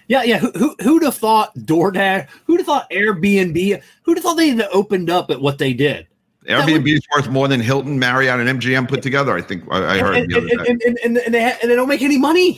Yeah, 0.08 0.22
yeah. 0.24 0.38
Who, 0.38 0.50
who 0.52 0.76
who'd 0.80 1.02
have 1.04 1.14
thought 1.14 1.54
DoorDash? 1.56 2.28
Who'd 2.44 2.60
have 2.60 2.66
thought 2.66 2.90
Airbnb? 2.90 3.82
Who'd 4.02 4.16
have 4.16 4.22
thought 4.22 4.34
they'd 4.34 4.58
have 4.58 4.68
opened 4.72 5.10
up 5.10 5.30
at 5.30 5.40
what 5.40 5.58
they 5.58 5.72
did? 5.72 6.06
Airbnb 6.46 6.88
is 6.92 7.02
worth 7.14 7.28
more 7.28 7.46
than 7.46 7.60
Hilton, 7.60 7.98
Marriott, 7.98 8.40
and 8.40 8.60
MGM 8.60 8.88
put 8.88 9.00
together. 9.00 9.36
I 9.36 9.42
think 9.42 9.64
I, 9.70 9.94
I 9.94 9.98
heard 9.98 10.16
and, 10.16 10.30
the 10.30 10.36
other 10.38 10.48
and, 10.48 10.58
day. 10.58 10.70
and, 10.70 10.82
and, 10.82 10.98
and, 11.04 11.18
and 11.18 11.34
they 11.34 11.42
ha- 11.42 11.58
and 11.62 11.70
they 11.70 11.76
don't 11.76 11.88
make 11.88 12.02
any 12.02 12.18
money. 12.18 12.52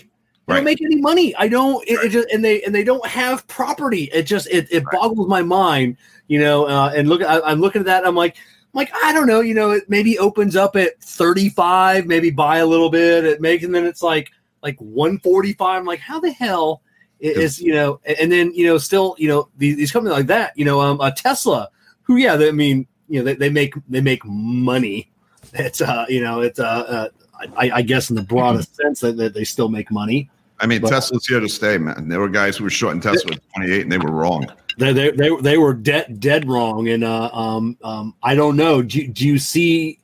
They 0.47 0.53
Right. 0.53 0.57
don't 0.57 0.65
make 0.65 0.83
any 0.83 1.01
money. 1.01 1.35
I 1.37 1.49
don't. 1.49 1.87
It, 1.89 1.95
it 2.05 2.09
just 2.11 2.29
and 2.31 2.45
they 2.45 2.63
and 2.63 2.75
they 2.75 2.85
don't 2.85 3.07
have 3.07 3.47
property. 3.47 4.11
It 4.13 4.25
just 4.25 4.49
it, 4.49 4.67
it 4.71 4.85
boggles 4.91 5.29
my 5.29 5.43
mind. 5.43 5.97
You 6.29 6.41
know. 6.41 6.67
Uh, 6.67 6.93
and 6.97 7.09
look, 7.09 7.23
I, 7.23 7.41
I'm 7.41 7.61
looking 7.61 7.81
at 7.81 7.87
that. 7.87 8.07
I'm 8.07 8.15
like. 8.17 8.37
Like 8.75 8.93
I 9.03 9.13
don't 9.13 9.27
know, 9.27 9.41
you 9.41 9.55
know, 9.55 9.71
it 9.71 9.89
maybe 9.89 10.19
opens 10.19 10.57
up 10.57 10.77
at 10.77 11.01
35, 11.01 12.07
maybe 12.07 12.31
buy 12.31 12.59
a 12.59 12.67
little 12.67 12.91
bit, 12.91 13.25
it 13.25 13.41
make, 13.41 13.63
and 13.63 13.75
then 13.75 13.87
it's 13.87 14.03
like 14.03 14.31
like 14.63 14.77
145. 14.79 15.81
I'm 15.81 15.87
like, 15.87 16.01
how 16.01 16.21
the 16.21 16.33
hell 16.33 16.83
is 17.21 17.61
you 17.61 17.73
know? 17.73 18.01
And, 18.05 18.31
then 18.31 18.53
you 18.53 18.67
know, 18.67 18.77
still 18.79 19.15
you 19.17 19.29
know 19.29 19.49
these, 19.57 19.77
these 19.77 19.93
companies 19.93 20.17
like 20.17 20.27
that, 20.27 20.53
you 20.59 20.65
know, 20.65 20.81
um, 20.81 21.01
uh, 21.01 21.13
Tesla, 21.13 21.71
who 22.03 22.17
yeah, 22.17 22.37
they, 22.37 22.49
I 22.49 22.53
mean, 22.53 22.87
you 23.09 23.21
know, 23.21 23.25
they, 23.25 23.35
they 23.35 23.51
make 23.51 23.75
they 23.89 24.01
make 24.01 24.25
money. 24.25 25.11
It's 25.53 25.81
uh, 25.81 26.07
you 26.09 26.21
know, 26.21 26.41
it's 26.41 26.59
uh, 26.59 26.65
uh 26.65 27.09
I, 27.57 27.71
I 27.75 27.83
guess 27.83 28.11
in 28.11 28.17
the 28.17 28.23
broadest 28.23 28.75
sense 28.83 29.01
that, 29.01 29.17
that 29.19 29.35
they 29.35 29.45
still 29.45 29.69
make 29.69 29.91
money. 29.91 30.31
I 30.61 30.67
mean, 30.67 30.81
But- 30.81 30.91
Tesla's 30.91 31.27
here 31.27 31.41
to 31.41 31.49
stay, 31.49 31.79
man. 31.79 32.09
There 32.09 32.21
were 32.21 32.29
guys 32.29 32.57
who 32.57 32.65
were 32.65 32.71
shorting 32.71 33.01
Tesla 33.01 33.33
at 33.33 33.41
28 33.57 33.83
and 33.83 33.93
they 33.93 33.99
were 33.99 34.11
wrong. 34.11 34.47
They 34.79 34.93
they 34.93 35.11
they, 35.13 35.31
they 35.41 35.59
were 35.59 35.73
dead 35.75 36.19
dead 36.21 36.49
wrong, 36.49 36.89
and 36.89 37.05
uh, 37.05 37.31
um 37.33 37.77
um 37.85 38.15
I 38.23 38.35
don't 38.35 38.57
know. 38.57 38.83
Do, 38.83 39.07
do 39.07 39.27
you 39.27 39.39
see? 39.39 40.01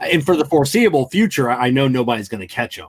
And 0.00 0.24
for 0.24 0.36
the 0.36 0.44
foreseeable 0.44 1.08
future, 1.08 1.50
I 1.50 1.70
know 1.70 1.86
nobody's 1.88 2.28
going 2.28 2.40
to 2.40 2.46
catch 2.46 2.76
them. 2.76 2.88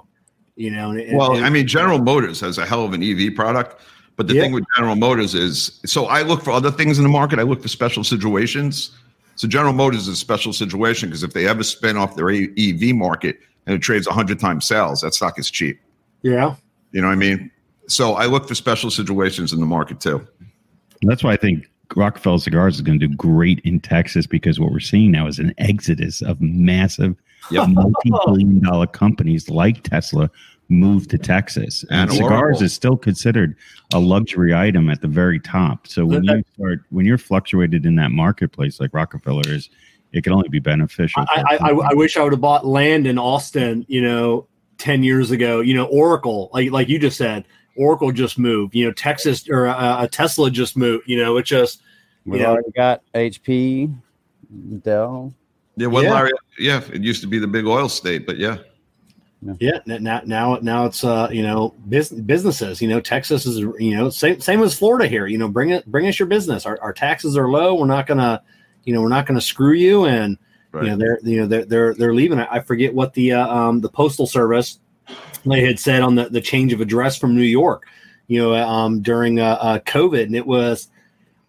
You 0.55 0.69
know. 0.71 0.91
and- 0.91 1.17
Well, 1.17 1.35
and- 1.35 1.45
I 1.45 1.49
mean, 1.49 1.67
General 1.67 1.99
Motors 1.99 2.39
has 2.41 2.57
a 2.59 2.65
hell 2.65 2.85
of 2.85 2.93
an 2.93 3.01
EV 3.03 3.35
product, 3.35 3.81
but 4.15 4.27
the 4.27 4.35
Yeah. 4.35 4.43
thing 4.43 4.51
with 4.53 4.63
General 4.75 4.95
Motors 4.95 5.33
is 5.35 5.79
so 5.85 6.05
I 6.05 6.21
look 6.21 6.43
for 6.43 6.51
other 6.51 6.69
things 6.71 6.97
in 6.99 7.03
the 7.03 7.09
market. 7.09 7.39
I 7.39 7.43
look 7.43 7.61
for 7.61 7.67
special 7.67 8.03
situations. 8.03 8.91
So 9.35 9.47
General 9.47 9.73
Motors 9.73 10.01
is 10.03 10.09
a 10.09 10.15
special 10.15 10.53
situation 10.53 11.09
because 11.09 11.23
if 11.23 11.33
they 11.33 11.47
ever 11.47 11.63
spin 11.63 11.97
off 11.97 12.15
their 12.15 12.29
EV 12.29 12.93
market 12.95 13.39
and 13.65 13.75
it 13.75 13.79
trades 13.79 14.05
100 14.07 14.39
times 14.39 14.67
sales, 14.67 15.01
that 15.01 15.15
stock 15.15 15.39
is 15.39 15.49
cheap. 15.49 15.79
yeah. 16.21 16.55
You 16.93 17.01
know 17.01 17.07
what 17.07 17.13
I 17.13 17.17
mean? 17.17 17.51
So 17.87 18.13
I 18.13 18.27
look 18.27 18.47
for 18.47 18.55
special 18.55 18.89
situations 18.89 19.51
in 19.51 19.59
the 19.59 19.65
market 19.65 19.99
too. 19.99 20.25
That's 21.01 21.23
why 21.23 21.33
I 21.33 21.37
think 21.37 21.69
Rock-A-Feller 21.95 22.39
Cigars 22.39 22.75
is 22.75 22.81
going 22.81 22.99
to 22.99 23.07
do 23.07 23.15
great 23.15 23.59
in 23.65 23.81
Texas 23.81 24.25
because 24.25 24.59
what 24.59 24.71
we're 24.71 24.79
seeing 24.79 25.11
now 25.11 25.27
is 25.27 25.37
an 25.37 25.53
exodus 25.57 26.21
of 26.21 26.39
massive 26.39 27.17
Yep. 27.51 27.69
multi-billion 27.69 28.61
dollar 28.61 28.87
companies 28.87 29.49
like 29.49 29.83
Tesla 29.83 30.29
move 30.69 31.07
to 31.09 31.17
Texas. 31.17 31.83
And, 31.89 32.09
And 32.09 32.13
cigars 32.13 32.61
is 32.61 32.73
still 32.73 32.95
considered 32.95 33.55
a 33.93 33.99
luxury 33.99 34.53
item 34.53 34.89
at 34.89 35.01
the 35.01 35.09
very 35.09 35.39
top. 35.39 35.87
So 35.87 36.05
when 36.05 36.23
you 36.23 36.43
start 36.55 36.79
when 36.89 37.05
you're 37.05 37.17
fluctuated 37.17 37.85
in 37.85 37.95
that 37.95 38.11
marketplace 38.11 38.79
like 38.79 38.93
Rock-A-Feller 38.93 39.43
is, 39.47 39.69
it 40.13 40.23
can 40.23 40.31
only 40.31 40.47
be 40.47 40.59
beneficial. 40.59 41.25
I, 41.27 41.43
I, 41.49 41.55
I, 41.55 41.69
I 41.89 41.93
wish 41.93 42.15
I 42.15 42.23
would 42.23 42.33
have 42.33 42.41
bought 42.41 42.65
land 42.65 43.07
in 43.07 43.17
Austin, 43.17 43.85
you 43.89 44.01
know, 44.01 44.47
10 44.77 45.03
years 45.03 45.31
ago. 45.31 45.61
You 45.61 45.73
know, 45.73 45.85
Oracle, 45.85 46.49
like 46.53 46.71
like 46.71 46.89
you 46.89 46.99
just 46.99 47.17
said, 47.17 47.45
Oracle 47.75 48.11
just 48.11 48.37
moved. 48.37 48.75
You 48.75 48.85
know, 48.85 48.91
Texas 48.91 49.47
or 49.49 49.67
uh, 49.67 50.07
Tesla 50.07 50.49
just 50.51 50.75
moved. 50.77 51.07
You 51.07 51.17
know, 51.17 51.37
it 51.37 51.43
just 51.45 51.81
We've 52.25 52.39
Yeah. 52.41 52.47
already 52.51 52.71
got 52.71 53.01
HP, 53.13 53.93
Dell. 54.83 55.33
Yeah, 55.75 55.87
well, 55.87 56.03
Yeah. 56.03 56.13
Larry, 56.13 56.31
yeah, 56.57 56.81
it 56.93 57.01
used 57.01 57.21
to 57.21 57.27
be 57.27 57.39
the 57.39 57.47
big 57.47 57.65
oil 57.65 57.89
state, 57.89 58.25
but 58.25 58.37
yeah, 58.37 58.57
yeah. 59.59 59.79
n- 59.89 60.03
Now 60.03 60.21
now 60.25 60.57
now 60.61 60.85
it's 60.85 61.03
uh 61.03 61.27
you 61.31 61.41
know 61.41 61.73
bus- 61.87 62.09
businesses. 62.11 62.81
You 62.81 62.87
know, 62.87 62.99
Texas 63.01 63.45
is 63.45 63.57
you 63.79 63.95
know 63.97 64.09
same 64.09 64.39
same 64.39 64.61
as 64.63 64.77
Florida 64.77 65.07
here. 65.07 65.27
You 65.27 65.37
know, 65.37 65.49
bring 65.49 65.71
it 65.71 65.85
bring 65.87 66.07
us 66.07 66.17
your 66.19 66.27
business. 66.27 66.65
Our, 66.65 66.79
our 66.81 66.93
taxes 66.93 67.35
are 67.35 67.49
low. 67.49 67.73
We're 67.75 67.87
not 67.87 68.05
gonna 68.07 68.41
you 68.85 68.93
know 68.93 69.01
we're 69.01 69.09
not 69.09 69.25
gonna 69.25 69.41
screw 69.41 69.73
you 69.73 70.05
and. 70.05 70.37
Right. 70.73 70.83
you 70.85 70.89
know 70.91 70.97
they're 70.97 71.19
you 71.23 71.39
know 71.39 71.47
they're 71.47 71.65
they're, 71.65 71.93
they're 71.93 72.13
leaving 72.13 72.39
I- 72.39 72.59
forget 72.59 72.93
what 72.93 73.13
the 73.13 73.33
uh, 73.33 73.47
um 73.47 73.79
the 73.81 73.89
postal 73.89 74.27
service 74.27 74.79
they 75.45 75.61
had 75.65 75.79
said 75.79 76.01
on 76.01 76.15
the 76.15 76.29
the 76.29 76.41
change 76.41 76.73
of 76.73 76.81
address 76.81 77.17
from 77.17 77.35
new 77.35 77.41
york 77.41 77.87
you 78.27 78.41
know 78.41 78.53
um 78.55 79.01
during 79.01 79.39
uh, 79.39 79.57
uh 79.61 79.79
covid 79.79 80.23
and 80.23 80.35
it 80.35 80.45
was 80.45 80.89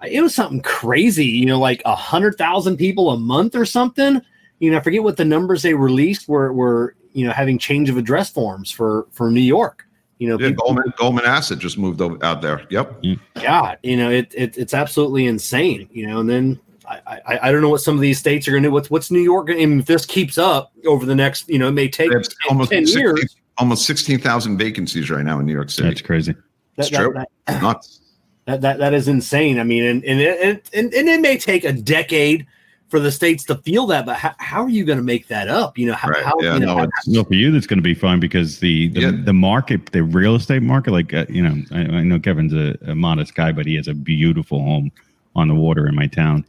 it 0.07 0.21
was 0.21 0.35
something 0.35 0.61
crazy 0.61 1.27
you 1.27 1.47
know 1.47 1.59
like 1.59 1.83
a 1.85 1.95
hundred 1.95 2.37
thousand 2.37 2.77
people 2.77 3.11
a 3.11 3.19
month 3.19 3.55
or 3.55 3.65
something 3.65 4.21
you 4.59 4.71
know 4.71 4.77
i 4.77 4.81
forget 4.81 5.03
what 5.03 5.17
the 5.17 5.25
numbers 5.25 5.63
they 5.63 5.75
released 5.75 6.29
were 6.29 6.53
were 6.53 6.95
you 7.13 7.27
know 7.27 7.33
having 7.33 7.59
change 7.59 7.89
of 7.89 7.97
address 7.97 8.31
forms 8.31 8.71
for 8.71 9.07
for 9.13 9.31
new 9.31 9.41
york 9.41 9.87
you 10.19 10.29
know 10.29 10.39
yeah, 10.39 10.49
people- 10.49 10.67
Goldman, 10.67 10.93
Goldman 10.97 11.25
Asset 11.27 11.59
just 11.59 11.77
moved 11.77 12.01
out 12.01 12.41
there. 12.41 12.65
Yep. 12.71 13.03
God, 13.43 13.79
you 13.83 13.97
know, 13.97 14.11
it, 14.11 14.33
it 14.35 14.57
it's 14.57 14.73
absolutely 14.73 15.27
insane, 15.27 15.89
you 15.93 16.07
know. 16.07 16.21
And 16.21 16.31
then 16.31 16.61
I, 17.07 17.21
I 17.27 17.49
I 17.49 17.53
don't 17.53 17.61
know 17.63 17.69
what 17.69 17.81
some 17.81 17.95
of 17.95 18.01
these 18.01 18.19
states 18.19 18.47
are 18.49 18.51
going 18.53 18.63
to 18.63 18.69
do. 18.69 18.73
What's 18.73 18.91
what's 18.91 19.11
New 19.11 19.21
York? 19.21 19.49
I 19.51 19.55
mean, 19.55 19.81
if 19.81 19.87
this 19.87 20.05
keeps 20.07 20.39
up 20.39 20.73
over 20.87 21.07
the 21.07 21.15
next, 21.15 21.49
you 21.49 21.59
know, 21.59 21.69
it 21.69 21.73
may 21.73 21.89
take 21.89 22.11
They 22.11 22.17
10, 22.17 22.25
almost 22.49 22.71
10 22.71 22.87
16 22.87 23.01
years. 23.03 23.37
almost 23.59 23.87
16,000 23.87 24.57
vacancies 24.59 25.11
right 25.11 25.25
now 25.25 25.39
in 25.39 25.47
New 25.47 25.53
York 25.53 25.71
City. 25.71 25.89
That's 25.89 26.03
crazy. 26.03 26.33
That, 26.33 26.43
It's 26.79 26.89
true. 26.91 27.13
that, 27.15 27.29
that, 27.47 27.63
Nuts. 27.63 28.01
that, 28.47 28.61
that, 28.63 28.79
that 28.79 28.95
is 28.95 29.09
insane. 29.09 29.59
I 29.59 29.65
mean, 29.65 29.85
and 29.85 30.05
and 30.05 30.21
it, 30.21 30.71
and, 30.75 30.93
and 30.93 31.09
it 31.09 31.21
may 31.21 31.39
take 31.39 31.65
a 31.65 31.73
decade 31.73 32.47
for 32.89 33.01
the 33.01 33.11
states 33.11 33.43
to 33.45 33.57
feel 33.57 33.87
that, 33.87 34.05
but 34.07 34.17
how, 34.17 34.33
how 34.39 34.63
are 34.63 34.69
you 34.69 34.85
going 34.85 34.99
to 34.99 35.03
make 35.05 35.27
that 35.29 35.49
up? 35.49 35.79
You 35.79 35.87
know, 35.87 35.95
how, 35.95 36.11
Right. 36.11 36.23
how 36.23 36.35
Yeah, 36.41 36.55
you 36.55 36.61
know, 36.61 36.67
no, 36.67 36.77
how- 36.77 36.83
it's, 36.85 37.09
Well, 37.09 37.25
for 37.25 37.35
you, 37.35 37.51
that's 37.51 37.67
going 37.67 37.79
to 37.79 37.83
be 37.83 37.95
fine 37.95 38.21
because 38.21 38.61
the 38.61 38.89
the, 38.89 39.01
Yeah. 39.01 39.11
the 39.25 39.33
market, 39.33 39.87
the 39.93 40.03
real 40.05 40.35
estate 40.37 40.63
market, 40.63 40.93
like 40.93 41.13
uh, 41.15 41.25
you 41.29 41.43
know, 41.43 41.57
I, 41.73 41.81
I 41.81 42.03
know 42.03 42.21
Kevin's 42.21 42.53
a, 42.53 42.77
a 42.87 42.95
modest 42.95 43.35
guy, 43.35 43.51
but 43.53 43.67
he 43.67 43.75
has 43.77 43.89
a 43.89 43.95
beautiful 43.95 44.61
home 44.61 44.93
on 45.35 45.49
the 45.49 45.55
water 45.55 45.89
in 45.89 45.95
my 45.97 46.07
town, 46.07 46.45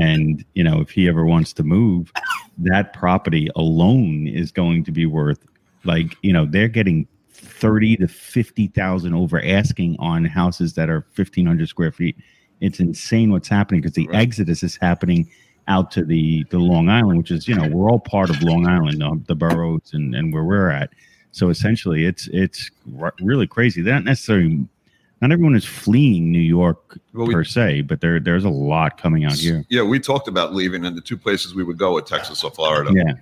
and 0.00 0.44
you 0.54 0.64
know, 0.64 0.80
if 0.80 0.90
he 0.90 1.08
ever 1.08 1.24
wants 1.24 1.52
to 1.54 1.62
move, 1.62 2.12
that 2.58 2.92
property 2.92 3.48
alone 3.56 4.26
is 4.26 4.50
going 4.52 4.84
to 4.84 4.92
be 4.92 5.06
worth 5.06 5.38
like 5.84 6.16
you 6.22 6.32
know 6.32 6.46
they're 6.46 6.68
getting 6.68 7.06
thirty 7.30 7.96
to 7.96 8.08
fifty 8.08 8.68
thousand 8.68 9.14
over 9.14 9.42
asking 9.44 9.96
on 9.98 10.24
houses 10.24 10.74
that 10.74 10.88
are 10.90 11.06
fifteen 11.12 11.46
hundred 11.46 11.68
square 11.68 11.92
feet. 11.92 12.16
It's 12.60 12.80
insane 12.80 13.30
what's 13.32 13.48
happening 13.48 13.80
because 13.82 13.94
the 13.94 14.08
Right. 14.08 14.22
exodus 14.22 14.62
is 14.62 14.76
happening 14.76 15.28
out 15.68 15.90
to 15.92 16.04
the 16.04 16.44
the 16.50 16.58
Long 16.58 16.88
Island, 16.88 17.18
which 17.18 17.30
is 17.30 17.46
you 17.48 17.54
know 17.54 17.68
we're 17.68 17.90
all 17.90 18.00
part 18.00 18.30
of 18.30 18.42
Long 18.42 18.66
Island, 18.66 19.02
uh, 19.02 19.14
the 19.26 19.34
boroughs, 19.34 19.90
and 19.92 20.14
and 20.14 20.32
where 20.32 20.44
we're 20.44 20.70
at. 20.70 20.90
So 21.32 21.50
essentially, 21.50 22.04
it's 22.06 22.28
it's 22.32 22.70
r- 22.98 23.12
really 23.20 23.46
crazy. 23.46 23.82
They're 23.82 23.94
not 23.94 24.04
necessarily 24.04 24.66
not 25.20 25.32
everyone 25.32 25.54
is 25.56 25.64
fleeing 25.64 26.30
New 26.30 26.38
York 26.38 26.98
Well, 27.14 27.26
we- 27.26 27.34
per 27.34 27.44
se, 27.44 27.82
but 27.82 28.00
there 28.00 28.20
there's 28.20 28.44
a 28.44 28.50
lot 28.50 29.00
coming 29.00 29.24
out 29.24 29.34
here. 29.34 29.64
yeah, 29.68 29.82
we 29.82 29.98
talked 29.98 30.28
about 30.28 30.54
leaving, 30.54 30.84
and 30.84 30.96
the 30.96 31.00
two 31.00 31.16
places 31.16 31.54
we 31.54 31.64
would 31.64 31.78
go 31.78 31.96
are 31.96 32.02
Texas 32.02 32.44
or 32.44 32.50
Florida. 32.50 32.90
Yeah, 32.94 33.14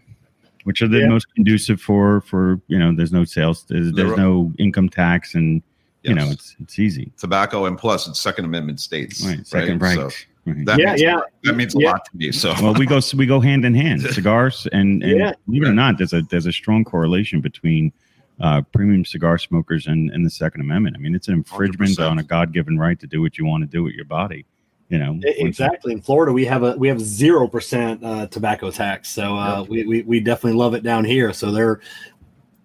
which 0.64 0.82
are 0.82 0.88
the 0.88 0.98
Yeah. 1.00 1.08
most 1.08 1.32
conducive 1.34 1.80
for 1.80 2.20
for 2.22 2.60
you 2.68 2.78
know. 2.78 2.94
There's 2.94 3.12
no 3.12 3.24
sales. 3.24 3.64
There's, 3.68 3.92
there's 3.92 4.16
no 4.16 4.52
income 4.58 4.88
tax, 4.88 5.34
and 5.34 5.62
you 6.02 6.14
know 6.14 6.26
it's 6.30 6.56
it's 6.60 6.78
easy. 6.78 7.12
Tobacco, 7.16 7.66
and 7.66 7.78
plus 7.78 8.08
it's 8.08 8.20
Second 8.20 8.44
Amendment 8.46 8.80
states. 8.80 9.24
Right, 9.26 9.46
second 9.46 9.80
right. 9.80 9.94
So 9.96 10.10
right. 10.46 10.66
that 10.66 10.78
Yeah, 10.78 10.86
means, 10.90 11.02
yeah. 11.02 11.20
that 11.44 11.56
means 11.56 11.74
a 11.76 11.78
Yeah. 11.78 11.90
lot 11.92 12.04
to 12.06 12.16
me. 12.16 12.32
So 12.32 12.54
well, 12.60 12.74
we 12.74 12.86
go 12.86 13.00
we 13.16 13.24
go 13.26 13.38
hand 13.40 13.64
in 13.64 13.74
hand. 13.74 14.02
Cigars 14.10 14.66
and, 14.72 15.02
and 15.04 15.18
Yeah. 15.18 15.32
believe 15.46 15.62
it 15.62 15.68
or 15.68 15.74
not, 15.74 15.96
there's 15.98 16.12
a 16.12 16.22
there's 16.22 16.46
a 16.46 16.52
strong 16.52 16.82
correlation 16.84 17.40
between 17.40 17.92
uh, 18.40 18.62
premium 18.72 19.04
cigar 19.04 19.38
smokers 19.38 19.86
and, 19.86 20.10
and 20.10 20.24
the 20.24 20.30
Second 20.30 20.60
Amendment. 20.60 20.96
I 20.96 21.00
mean, 21.00 21.14
it's 21.14 21.28
an 21.28 21.34
infringement 21.34 21.92
100%. 21.92 22.10
on 22.10 22.18
a 22.18 22.22
God 22.22 22.52
given 22.52 22.78
right 22.78 22.98
to 23.00 23.06
do 23.06 23.20
what 23.22 23.38
you 23.38 23.44
want 23.46 23.62
to 23.62 23.66
do 23.68 23.82
with 23.82 23.94
your 23.94 24.04
body. 24.06 24.44
You 24.90 24.98
know, 24.98 25.18
Exactly. 25.22 25.92
In 25.92 26.02
Florida, 26.02 26.32
we 26.32 26.44
have 26.44 26.62
a 26.62 26.76
we 26.76 26.88
have 26.88 27.00
zero 27.00 27.48
percent 27.48 28.04
uh, 28.04 28.26
tobacco 28.26 28.70
tax, 28.70 29.08
so 29.08 29.34
uh, 29.36 29.60
Yep. 29.60 29.68
we, 29.68 29.86
we 29.86 30.02
we 30.02 30.20
definitely 30.20 30.58
love 30.58 30.74
it 30.74 30.82
down 30.82 31.04
here. 31.04 31.32
So 31.32 31.50
there 31.50 31.68
are 31.70 31.80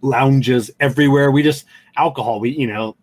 lounges 0.01 0.69
everywhere. 0.79 1.31
We 1.31 1.43
just 1.43 1.65
alcohol. 1.95 2.39
We 2.41 2.49
you 2.51 2.67
know, 2.67 2.97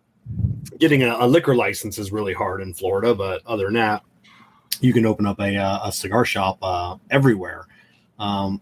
getting 0.77 1.01
a, 1.03 1.17
a 1.19 1.27
liquor 1.27 1.55
license 1.55 1.97
is 1.97 2.11
really 2.11 2.33
hard 2.33 2.61
in 2.61 2.73
Florida, 2.75 3.15
but 3.15 3.41
other 3.47 3.65
than 3.65 3.73
that, 3.73 4.03
you 4.81 4.93
can 4.93 5.05
open 5.05 5.25
up 5.25 5.39
a 5.39 5.57
uh, 5.57 5.87
a 5.87 5.91
cigar 5.91 6.23
shop 6.23 6.59
uh, 6.61 6.97
everywhere. 7.09 7.65
Um, 8.19 8.61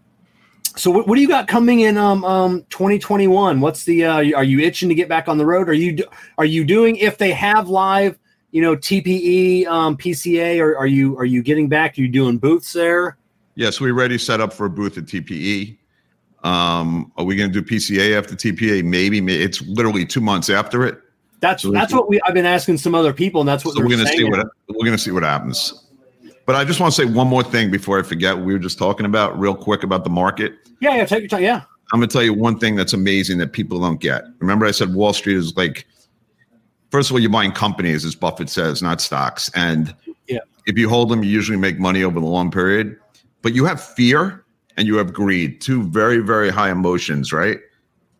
so 0.76 0.90
what, 0.90 1.08
what 1.08 1.16
do 1.16 1.22
you 1.22 1.28
got 1.28 1.48
coming 1.48 1.80
in 1.80 1.96
um, 1.96 2.24
um 2.24 2.62
2021? 2.70 3.60
What's 3.60 3.84
the 3.84 4.04
uh, 4.04 4.16
are 4.36 4.44
you 4.44 4.60
itching 4.60 4.88
to 4.88 4.94
get 4.94 5.08
back 5.08 5.28
on 5.28 5.38
the 5.38 5.46
road? 5.46 5.68
Are 5.68 5.74
you 5.74 5.92
do- 5.92 6.08
are 6.38 6.44
you 6.44 6.64
doing 6.64 6.96
if 6.96 7.18
they 7.18 7.32
have 7.32 7.68
live? 7.68 8.18
you 8.52 8.62
know 8.62 8.74
TPE, 8.74 9.66
um, 9.66 9.98
PCA? 9.98 10.60
Or 10.60 10.78
are 10.78 10.86
you 10.86 11.18
are 11.18 11.26
you 11.26 11.42
getting 11.42 11.68
back? 11.68 11.98
Are 11.98 12.00
you 12.00 12.08
doing 12.08 12.38
booths 12.38 12.72
there? 12.72 13.18
yes, 13.56 13.80
we 13.80 13.90
already 13.90 14.18
set 14.18 14.40
up 14.40 14.52
for 14.52 14.66
a 14.66 14.70
booth 14.70 14.96
at 14.96 15.04
TPE. 15.04 15.76
Um, 16.44 17.10
are 17.16 17.24
we 17.24 17.34
going 17.34 17.52
to 17.52 17.60
do 17.60 17.66
PCA 17.66 18.16
after 18.16 18.36
TPA? 18.36 18.84
Maybe. 18.84 19.18
It's 19.42 19.60
literally 19.62 20.06
two 20.06 20.20
months 20.20 20.48
after 20.48 20.86
it. 20.86 21.00
That's 21.40 21.62
So 21.62 21.70
that's 21.70 21.92
what 21.92 22.08
we 22.08 22.20
I've 22.22 22.34
been 22.34 22.46
asking 22.46 22.78
some 22.78 22.94
other 22.94 23.12
people, 23.12 23.40
and 23.42 23.48
that's 23.48 23.64
what 23.64 23.74
so 23.74 23.82
we're 23.82 23.88
going 23.88 24.06
to 24.06 24.06
see 24.06 24.24
what 24.24 24.46
we're 24.68 24.84
going 24.84 24.92
to 24.92 24.98
see 24.98 25.10
what 25.10 25.22
happens. 25.22 25.86
But 26.46 26.54
I 26.54 26.64
just 26.64 26.78
want 26.78 26.94
to 26.94 27.02
say 27.02 27.10
one 27.12 27.26
more 27.26 27.42
thing 27.42 27.70
before 27.70 27.98
I 27.98 28.02
forget. 28.02 28.38
We 28.38 28.52
were 28.52 28.58
just 28.58 28.78
talking 28.78 29.04
about 29.04 29.38
real 29.38 29.54
quick 29.54 29.82
about 29.82 30.04
the 30.04 30.10
market. 30.10 30.65
Yeah, 30.80 30.96
yeah, 30.96 31.04
take 31.04 31.20
your 31.20 31.28
time. 31.28 31.42
Yeah, 31.42 31.62
I'm 31.92 32.00
going 32.00 32.08
to 32.08 32.12
tell 32.12 32.22
you 32.22 32.34
one 32.34 32.58
thing 32.58 32.74
that's 32.76 32.92
amazing 32.92 33.38
that 33.38 33.52
people 33.52 33.80
don't 33.80 34.00
get. 34.00 34.24
Remember, 34.38 34.66
I 34.66 34.70
said 34.72 34.94
Wall 34.94 35.12
Street 35.12 35.36
is 35.36 35.56
like, 35.56 35.86
first 36.90 37.10
of 37.10 37.14
all, 37.14 37.20
you're 37.20 37.30
buying 37.30 37.52
companies, 37.52 38.04
as 38.04 38.14
Buffett 38.14 38.48
says, 38.50 38.82
not 38.82 39.00
stocks. 39.00 39.50
And 39.54 39.94
Yeah. 40.26 40.40
if 40.66 40.76
you 40.76 40.88
hold 40.88 41.08
them, 41.10 41.22
you 41.22 41.30
usually 41.30 41.58
make 41.58 41.78
money 41.78 42.02
over 42.02 42.18
the 42.20 42.26
long 42.26 42.50
period. 42.50 42.96
But 43.42 43.54
you 43.54 43.64
have 43.64 43.82
fear 43.82 44.44
and 44.76 44.86
you 44.86 44.96
have 44.96 45.12
greed, 45.12 45.60
two 45.60 45.84
very, 45.84 46.18
very 46.18 46.50
high 46.50 46.70
emotions, 46.70 47.32
right? 47.32 47.58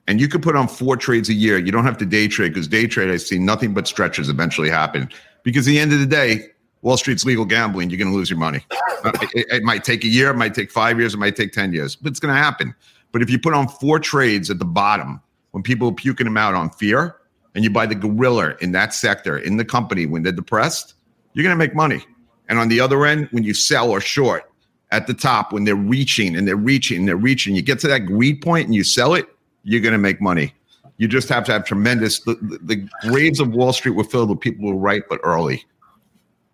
And 0.09 0.21
you 0.21 0.29
could 0.29 0.43
put 0.43 0.55
on 0.55 0.69
four 0.69 0.97
trades 0.97 1.29
a 1.29 1.35
year. 1.35 1.59
You 1.59 1.73
don't 1.73 1.85
have 1.85 1.99
to 1.99 2.07
day 2.07 2.29
trade 2.29 2.51
because 2.55 2.69
day 2.69 2.87
trade, 2.87 3.11
I 3.11 3.17
see 3.17 3.39
nothing 3.39 3.75
but 3.75 3.89
stretches 3.89 4.29
eventually 4.29 4.71
happen. 4.71 5.09
Because 5.43 5.67
at 5.67 5.71
the 5.71 5.81
end 5.81 5.93
of 5.93 5.99
the 5.99 6.07
day, 6.07 6.47
Wall 6.87 6.97
Street's 6.97 7.25
legal 7.25 7.45
gambling. 7.45 7.91
You're 7.91 7.99
going 7.99 8.13
to 8.13 8.17
lose 8.17 8.31
your 8.31 8.39
money. 8.39 8.65
Uh, 9.03 9.11
it, 9.35 9.47
it 9.51 9.63
might 9.65 9.83
take 9.83 10.05
a 10.05 10.07
year, 10.07 10.31
it 10.31 10.37
might 10.37 10.55
take 10.55 10.71
five 10.71 11.01
years, 11.01 11.15
it 11.15 11.17
might 11.17 11.35
take 11.35 11.51
10 11.51 11.73
years, 11.73 11.97
but 11.97 12.11
it's 12.11 12.21
going 12.21 12.33
to 12.33 12.41
happen. 12.41 12.73
But 13.11 13.23
if 13.23 13.29
you 13.29 13.41
put 13.41 13.55
on 13.55 13.67
four 13.67 13.99
trades 13.99 14.51
at 14.51 14.61
the 14.61 14.65
bottom, 14.65 15.21
when 15.51 15.65
people 15.65 15.89
are 15.89 15.93
puking 15.93 16.27
them 16.27 16.37
out 16.37 16.55
on 16.55 16.71
fear, 16.71 17.17
and 17.57 17.65
you 17.65 17.71
buy 17.71 17.87
the 17.87 17.97
gorilla 17.97 18.55
in 18.61 18.71
that 18.73 18.95
sector, 18.95 19.37
in 19.37 19.57
the 19.57 19.65
company 19.65 20.07
when 20.07 20.23
they're 20.23 20.31
depressed, 20.31 20.95
you're 21.33 21.43
going 21.43 21.53
to 21.53 21.59
make 21.59 21.75
money. 21.75 22.05
And 22.49 22.57
on 22.57 22.69
the 22.69 22.79
other 22.79 23.05
end, 23.05 23.27
when 23.33 23.43
you 23.43 23.53
sell 23.53 23.91
or 23.91 24.01
short 24.01 24.49
at 24.93 25.09
the 25.09 25.15
top, 25.15 25.53
when 25.53 25.65
they're 25.65 25.75
reaching 25.75 26.37
and 26.37 26.47
they're 26.47 26.55
reaching 26.55 26.99
and 26.99 27.09
they're 27.09 27.17
reaching, 27.17 27.57
you 27.57 27.63
get 27.63 27.81
to 27.81 27.89
that 27.89 28.07
greed 28.07 28.43
point 28.43 28.67
and 28.67 28.77
you 28.77 28.85
sell 28.85 29.15
it, 29.15 29.27
you're 29.65 29.81
going 29.81 29.91
to 29.91 29.99
make 29.99 30.21
money. 30.21 30.55
You 30.99 31.09
just 31.09 31.29
have 31.31 31.43
to 31.47 31.53
have 31.53 31.65
tremendous. 31.65 32.21
The, 32.21 32.35
the, 32.35 32.59
the 32.63 32.89
graves 33.11 33.41
of 33.41 33.49
Wall 33.49 33.73
Street 33.73 33.97
were 33.97 34.05
filled 34.05 34.31
with 34.31 34.39
people 34.39 34.69
who 34.69 34.77
were 34.77 34.81
right 34.81 35.03
but 35.09 35.19
early. 35.25 35.65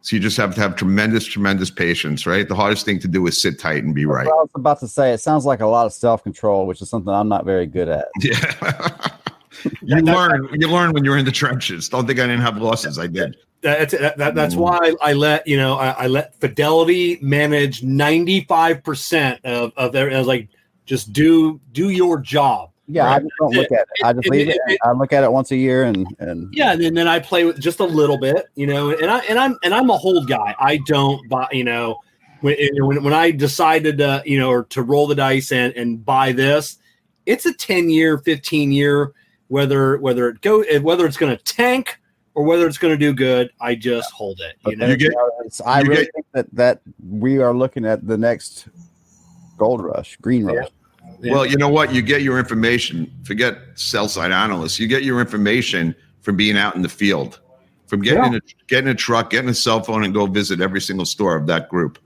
So 0.03 0.17
you 0.17 0.21
just 0.21 0.37
have 0.37 0.55
to 0.57 0.61
have 0.61 0.75
tremendous, 0.75 1.25
tremendous 1.25 1.71
patience, 1.71 2.27
right? 2.27 2.49
The 2.49 2.57
hardest 2.57 2.85
thing 2.85 2.99
to 3.01 3.09
do 3.09 3.25
is 3.29 3.41
sit 3.41 3.61
tight 3.61 3.85
and 3.85 3.95
be 3.95 4.05
right. 4.05 4.27
I 4.27 4.31
was 4.31 4.51
about 4.57 4.81
to 4.81 4.89
say, 4.89 5.13
it 5.13 5.19
sounds 5.19 5.45
like 5.45 5.61
a 5.61 5.67
lot 5.67 5.87
of 5.87 5.93
self 5.93 6.25
control, 6.25 6.67
which 6.67 6.83
is 6.83 6.91
something 6.91 7.13
I'm 7.13 7.29
not 7.29 7.45
very 7.45 7.67
good 7.67 7.89
at. 7.89 8.09
Yeah. 8.21 9.09
you 9.83 9.97
learn. 9.99 10.49
You 10.53 10.69
learn 10.69 10.93
when 10.93 11.05
you're 11.05 11.19
in 11.19 11.25
the 11.25 11.33
trenches. 11.33 11.89
Don't 11.89 12.05
think 12.05 12.19
I 12.19 12.27
didn't 12.27 12.41
have 12.41 12.57
losses. 12.59 12.99
I 12.99 13.07
did. 13.07 13.37
That's 13.61 13.93
that, 13.97 14.19
that, 14.19 14.35
that's 14.35 14.57
why 14.57 14.93
I 15.01 15.13
let 15.13 15.47
you 15.47 15.57
know 15.57 15.77
I, 15.77 15.91
I 15.91 16.07
let 16.09 16.35
Fidelity 16.41 17.21
manage 17.23 17.85
ninety 17.85 18.41
five 18.41 18.83
percent 18.83 19.41
of 19.45 19.73
of 19.77 19.93
their. 19.93 20.11
I 20.11 20.19
was 20.19 20.27
like, 20.27 20.49
just 20.85 21.13
do 21.13 21.61
do 21.71 21.91
your 21.91 22.19
job. 22.19 22.72
Yeah, 22.89 23.11
I 23.11 23.21
just 23.21 23.33
don't 23.39 23.55
look 23.55 23.71
at 23.73 23.81
it. 23.81 24.05
I 24.05 24.13
just 24.13 24.27
It- 24.27 24.31
leave 24.31 24.49
it- 24.49 24.57
it. 24.57 24.61
it- 24.73 24.79
I 24.85 24.93
look 24.93 25.13
at 25.13 25.23
it 25.25 25.33
once 25.33 25.51
a 25.53 25.57
year, 25.57 25.85
and 25.85 26.07
and 26.19 26.49
Yeah, 26.53 26.73
and 26.73 26.83
then, 26.83 26.95
then 26.95 27.09
I 27.09 27.21
play 27.21 27.45
with 27.45 27.61
just 27.61 27.81
a 27.81 27.85
little 27.85 28.19
bit, 28.19 28.47
you 28.55 28.67
know, 28.67 28.91
and 28.91 29.11
I 29.11 29.19
and 29.21 29.39
I'm 29.39 29.57
and 29.63 29.73
I'm 29.73 29.89
a 29.91 29.97
hold 29.97 30.29
guy. 30.29 30.55
I 30.59 30.79
don't 30.87 31.27
buy, 31.29 31.49
you 31.53 31.65
know, 31.65 32.01
when 32.41 32.57
when, 32.81 33.05
when 33.05 33.15
I 33.15 33.31
decided 33.31 33.99
to, 33.99 34.23
you 34.27 34.39
know, 34.39 34.51
or 34.51 34.65
to 34.65 34.83
roll 34.83 35.07
the 35.07 35.15
dice 35.15 35.53
and 35.53 35.73
and 35.75 36.05
buy 36.05 36.33
this, 36.33 36.79
it's 37.25 37.47
a 37.47 37.55
10 37.55 37.89
year, 37.89 38.19
15 38.19 38.73
year 38.73 39.13
whether 39.49 39.99
whether 39.99 40.29
it 40.29 40.41
go 40.41 40.65
whether 40.81 41.07
it's 41.07 41.17
going 41.17 41.35
to 41.37 41.43
tank 41.45 41.99
or 42.35 42.43
whether 42.43 42.67
it's 42.67 42.79
going 42.79 42.93
to 42.93 42.99
do 42.99 43.13
good, 43.13 43.51
I 43.61 43.75
just 43.77 44.11
hold 44.11 44.41
it, 44.41 44.57
you 44.67 44.77
But 44.77 44.79
know. 44.79 44.87
You 44.89 44.97
get- 44.97 45.13
I 45.65 45.81
you 45.83 45.89
really 45.89 46.05
get- 46.07 46.15
think 46.15 46.27
that 46.33 46.47
that 46.55 46.81
we 47.09 47.39
are 47.39 47.55
looking 47.55 47.85
at 47.85 48.07
the 48.07 48.19
next 48.19 48.67
gold 49.57 49.83
rush, 49.85 50.17
green 50.21 50.45
rush. 50.47 50.57
Yeah. 50.65 50.69
Well, 51.31 51.47
you 51.47 51.57
know 51.57 51.69
what? 51.69 51.95
You 51.95 52.03
get 52.03 52.23
your 52.23 52.39
information. 52.39 53.13
Forget 53.25 53.59
sell 53.75 54.09
side 54.09 54.33
analysts. 54.33 54.79
You 54.81 54.89
get 54.89 55.05
your 55.05 55.21
information 55.21 55.95
from 56.21 56.37
being 56.37 56.57
out 56.57 56.75
in 56.75 56.83
the 56.83 56.89
field, 56.89 57.41
from 57.87 58.01
getting 58.01 58.25
in 58.25 58.35
a, 58.37 58.41
getting 58.67 58.89
a 58.89 58.95
truck, 58.95 59.31
getting 59.31 59.51
a 59.51 59.55
cell 59.55 59.83
phone, 59.83 60.05
and 60.05 60.13
go 60.13 60.27
visit 60.27 60.61
every 60.61 60.81
single 60.81 61.07
store 61.07 61.37
of 61.37 61.47
that 61.47 61.69
group. 61.69 61.99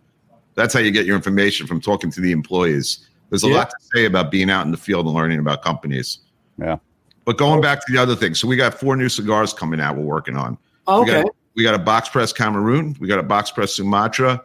That's 0.55 0.73
how 0.73 0.81
you 0.81 0.91
get 0.91 1.07
your 1.07 1.17
information 1.17 1.67
from 1.67 1.81
talking 1.81 2.11
to 2.11 2.21
the 2.21 2.33
employees. 2.33 3.09
There's 3.31 3.45
a 3.45 3.49
Yeah. 3.49 3.57
lot 3.57 3.71
to 3.71 3.77
say 3.95 4.05
about 4.05 4.31
being 4.31 4.51
out 4.51 4.65
in 4.65 4.71
the 4.71 4.79
field 4.79 5.07
and 5.07 5.15
learning 5.15 5.39
about 5.39 5.63
companies. 5.63 6.19
Yeah. 6.59 6.77
But 7.25 7.39
going 7.39 7.61
back 7.61 7.85
to 7.85 7.93
the 7.93 7.99
other 7.99 8.15
thing, 8.15 8.35
so 8.35 8.47
we 8.47 8.57
got 8.57 8.79
four 8.79 8.97
new 8.97 9.09
cigars 9.09 9.53
coming 9.53 9.81
out. 9.81 9.97
We're 9.97 10.05
working 10.05 10.37
on. 10.37 10.57
We 10.87 10.95
okay. 10.95 11.23
got, 11.23 11.33
we 11.57 11.63
got 11.63 11.75
a 11.75 11.79
box 11.79 12.09
press 12.09 12.33
Cameroon. 12.33 12.97
We 13.01 13.09
got 13.09 13.19
a 13.19 13.25
box 13.25 13.51
press 13.51 13.75
Sumatra, 13.75 14.45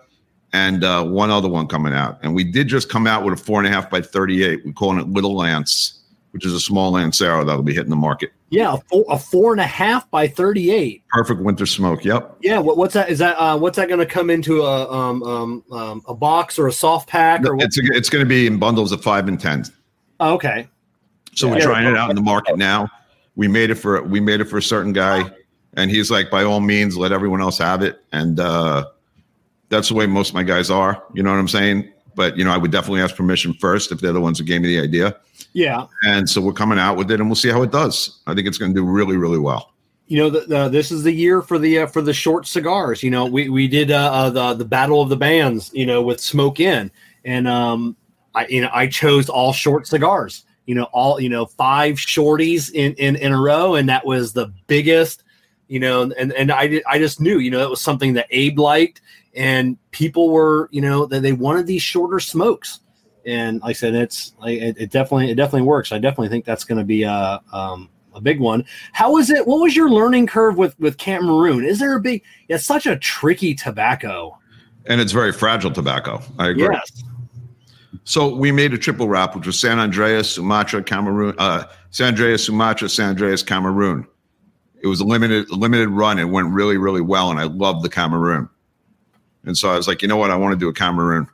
and 0.53 0.83
uh, 0.83 1.03
one 1.05 1.29
other 1.29 1.47
one 1.49 1.67
coming 1.67 1.93
out. 1.93 2.19
And 2.23 2.35
we 2.35 2.43
did 2.43 2.67
just 2.67 2.89
come 2.89 3.07
out 3.07 3.23
with 3.23 3.39
a 3.39 3.41
four 3.41 3.59
and 3.59 3.67
a 3.67 3.71
half 3.71 3.89
by 3.89 4.01
thirty-eight. 4.01 4.65
We're 4.65 4.73
calling 4.73 4.99
it 4.99 5.07
Little 5.07 5.35
Lance, 5.35 5.99
which 6.31 6.45
is 6.45 6.53
a 6.53 6.59
small 6.59 6.91
Lancero 6.91 7.43
that'll 7.43 7.63
be 7.63 7.73
hitting 7.73 7.89
the 7.89 7.95
market. 7.95 8.31
Yeah, 8.49 8.73
a 8.73 8.77
four, 8.89 9.05
a 9.09 9.17
four 9.17 9.53
and 9.53 9.61
a 9.61 9.65
half 9.65 10.11
by 10.11 10.27
38. 10.27 11.03
Perfect 11.07 11.39
winter 11.39 11.65
smoke. 11.65 12.03
Yep. 12.03 12.35
Yeah, 12.41 12.59
what, 12.59 12.75
what's 12.75 12.93
that? 12.95 13.09
Is 13.09 13.19
that 13.19 13.35
uh, 13.37 13.57
what's 13.57 13.77
that 13.77 13.87
going 13.87 14.01
to 14.01 14.05
come 14.05 14.29
into 14.29 14.63
a 14.63 14.91
um, 14.91 15.23
um, 15.23 15.63
um, 15.71 16.01
a 16.05 16.13
box 16.13 16.59
or 16.59 16.67
a 16.67 16.71
soft 16.73 17.07
pack 17.07 17.45
or? 17.47 17.55
It's 17.61 17.77
it's 17.79 18.09
going 18.09 18.25
to 18.25 18.27
be 18.27 18.47
in 18.47 18.59
bundles 18.59 18.91
of 18.91 19.01
five 19.01 19.29
and 19.29 19.39
ten. 19.39 19.63
Oh, 20.19 20.33
okay. 20.33 20.67
So 21.33 21.47
we're 21.47 21.59
Yeah. 21.59 21.63
trying 21.65 21.87
it 21.87 21.95
out 21.95 22.09
in 22.09 22.15
the 22.17 22.21
market 22.21 22.57
now. 22.57 22.89
We 23.37 23.47
made 23.47 23.69
it 23.69 23.75
for 23.75 24.03
we 24.03 24.19
made 24.19 24.41
it 24.41 24.45
for 24.49 24.57
a 24.57 24.61
certain 24.61 24.91
guy, 24.91 25.31
and 25.75 25.89
he's 25.89 26.11
like, 26.11 26.29
by 26.29 26.43
all 26.43 26.59
means, 26.59 26.97
let 26.97 27.13
everyone 27.13 27.39
else 27.39 27.57
have 27.59 27.81
it. 27.81 28.03
And 28.11 28.37
uh, 28.37 28.83
that's 29.71 29.89
the 29.89 29.95
way 29.95 30.05
most 30.05 30.29
of 30.29 30.35
my 30.35 30.43
guys 30.43 30.69
are. 30.69 31.03
You 31.13 31.23
know 31.23 31.31
what 31.31 31.39
I'm 31.39 31.47
saying? 31.47 31.91
But 32.13 32.37
you 32.37 32.45
know, 32.45 32.51
I 32.51 32.57
would 32.57 32.71
definitely 32.71 33.01
ask 33.01 33.15
permission 33.15 33.53
first 33.53 33.91
if 33.91 33.99
they're 33.99 34.13
the 34.13 34.21
ones 34.21 34.37
who 34.37 34.45
gave 34.45 34.61
me 34.61 34.67
the 34.67 34.81
idea. 34.83 35.17
Yeah. 35.53 35.87
And 36.03 36.29
so 36.29 36.39
we're 36.41 36.53
coming 36.53 36.77
out 36.77 36.97
with 36.97 37.09
it, 37.09 37.19
and 37.19 37.27
we'll 37.27 37.35
see 37.35 37.49
how 37.49 37.63
it 37.63 37.71
does. 37.71 38.21
I 38.27 38.35
think 38.35 38.47
it's 38.47 38.57
going 38.57 38.73
to 38.73 38.79
do 38.79 38.85
really, 38.85 39.17
really 39.17 39.39
well. 39.39 39.73
you 40.07 40.17
know 40.17 40.29
the, 40.29 40.41
the, 40.41 40.69
this 40.69 40.91
is 40.91 41.03
the 41.03 41.11
year 41.11 41.41
for 41.41 41.57
the 41.57 41.79
uh, 41.79 41.87
for 41.87 42.01
the 42.01 42.13
short 42.13 42.45
cigars 42.45 43.01
you 43.01 43.09
know 43.09 43.25
we 43.25 43.47
we 43.49 43.67
did 43.67 43.91
uh, 43.91 44.11
uh 44.11 44.29
the 44.29 44.53
the 44.55 44.65
battle 44.65 45.01
of 45.01 45.07
the 45.09 45.15
bands 45.15 45.71
you 45.73 45.85
know 45.85 46.01
with 46.01 46.19
Smoke 46.19 46.59
Inn 46.59 46.91
and 47.23 47.47
um 47.47 47.95
i 48.35 48.45
you 48.47 48.61
know 48.61 48.69
i 48.73 48.87
chose 48.87 49.29
all 49.29 49.53
short 49.53 49.87
cigars 49.87 50.43
you 50.65 50.75
know 50.75 50.85
all 50.91 51.19
you 51.19 51.29
know 51.29 51.45
five 51.45 51.95
shorties 51.95 52.71
in 52.73 52.93
in 52.95 53.15
in 53.15 53.31
a 53.31 53.39
row 53.39 53.75
and 53.75 53.89
that 53.89 54.05
was 54.05 54.33
the 54.33 54.51
biggest 54.67 55.23
you 55.67 55.79
know 55.79 56.01
and 56.01 56.33
and 56.33 56.51
i 56.51 56.67
did, 56.67 56.83
i 56.87 56.97
just 56.97 57.21
knew 57.21 57.39
you 57.39 57.51
know 57.51 57.61
it 57.61 57.69
was 57.69 57.81
something 57.81 58.13
that 58.13 58.27
abe 58.31 58.59
liked 58.59 59.01
and 59.35 59.77
people 59.91 60.29
were 60.29 60.69
you 60.71 60.81
know 60.81 61.05
that 61.05 61.21
they 61.21 61.33
wanted 61.33 61.67
these 61.67 61.81
shorter 61.81 62.19
smokes 62.19 62.79
and 63.25 63.61
like 63.61 63.69
i 63.69 63.73
said 63.73 63.93
it's 63.93 64.33
it, 64.43 64.75
it 64.77 64.91
definitely 64.91 65.29
it 65.29 65.35
definitely 65.35 65.61
works 65.61 65.91
i 65.91 65.97
definitely 65.97 66.29
think 66.29 66.43
that's 66.45 66.63
going 66.63 66.77
to 66.77 66.83
be 66.83 67.03
a 67.03 67.41
um 67.53 67.89
a 68.13 68.19
big 68.19 68.39
one 68.39 68.65
how 68.91 69.13
was 69.13 69.29
it? 69.29 69.47
What 69.47 69.61
was 69.61 69.75
your 69.75 69.89
learning 69.89 70.27
curve 70.27 70.57
with 70.57 70.79
with 70.79 70.97
Cameroon? 70.97 71.63
Is 71.63 71.79
there 71.79 71.95
a 71.95 71.99
big? 71.99 72.23
It's 72.49 72.65
such 72.65 72.85
a 72.85 72.97
tricky 72.97 73.55
tobacco. 73.55 74.37
And 74.85 74.99
it's 74.99 75.11
very 75.11 75.31
fragile 75.31 75.71
tobacco. 75.71 76.21
I 76.39 76.49
agree. 76.49 76.69
Yes. 76.71 77.03
So 78.03 78.33
we 78.33 78.51
made 78.51 78.73
a 78.73 78.77
triple 78.77 79.07
wrap, 79.07 79.35
which 79.35 79.45
was 79.45 79.59
San 79.59 79.77
Andrés, 79.77 80.25
Sumatra, 80.25 80.83
Cameroon, 80.83 81.35
uh, 81.37 81.65
San 81.91 82.15
Andrés, 82.15 82.39
Sumatra, 82.39 82.89
San 82.89 83.15
Andrés, 83.15 83.45
Cameroon. 83.45 84.07
It 84.81 84.87
was 84.87 85.01
a 85.01 85.05
limited 85.05 85.49
limited 85.51 85.89
run. 85.89 86.17
It 86.17 86.25
went 86.25 86.49
really, 86.49 86.77
really 86.77 87.01
well, 87.01 87.29
and 87.29 87.39
I 87.39 87.43
loved 87.43 87.83
the 87.83 87.89
Cameroon. 87.89 88.49
And 89.45 89.57
so 89.57 89.69
I 89.69 89.75
was 89.77 89.87
like, 89.87 90.01
you 90.01 90.07
know 90.07 90.17
what? 90.17 90.29
I 90.31 90.35
want 90.35 90.53
to 90.53 90.59
do 90.59 90.69
a 90.69 90.73
Cameroon. 90.73 91.27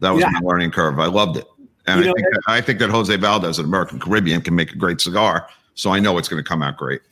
That 0.00 0.10
was 0.10 0.22
Yeah. 0.22 0.30
my 0.30 0.40
learning 0.42 0.70
curve. 0.70 0.98
I 0.98 1.06
loved 1.06 1.36
it, 1.36 1.46
and 1.86 2.00
You 2.00 2.04
I 2.04 2.08
know, 2.08 2.14
think 2.14 2.26
that, 2.32 2.40
I 2.48 2.60
think 2.62 2.78
that 2.78 2.88
Jose 2.90 3.14
Valdez 3.16 3.58
at 3.58 3.64
American 3.66 3.98
Caribbean 4.00 4.40
can 4.40 4.54
make 4.54 4.72
a 4.72 4.76
great 4.76 5.00
cigar. 5.00 5.46
So 5.74 5.90
I 5.92 6.00
know 6.00 6.16
it's 6.18 6.28
going 6.28 6.42
to 6.42 6.48
come 6.48 6.62
out 6.62 6.76
great. 6.78 7.02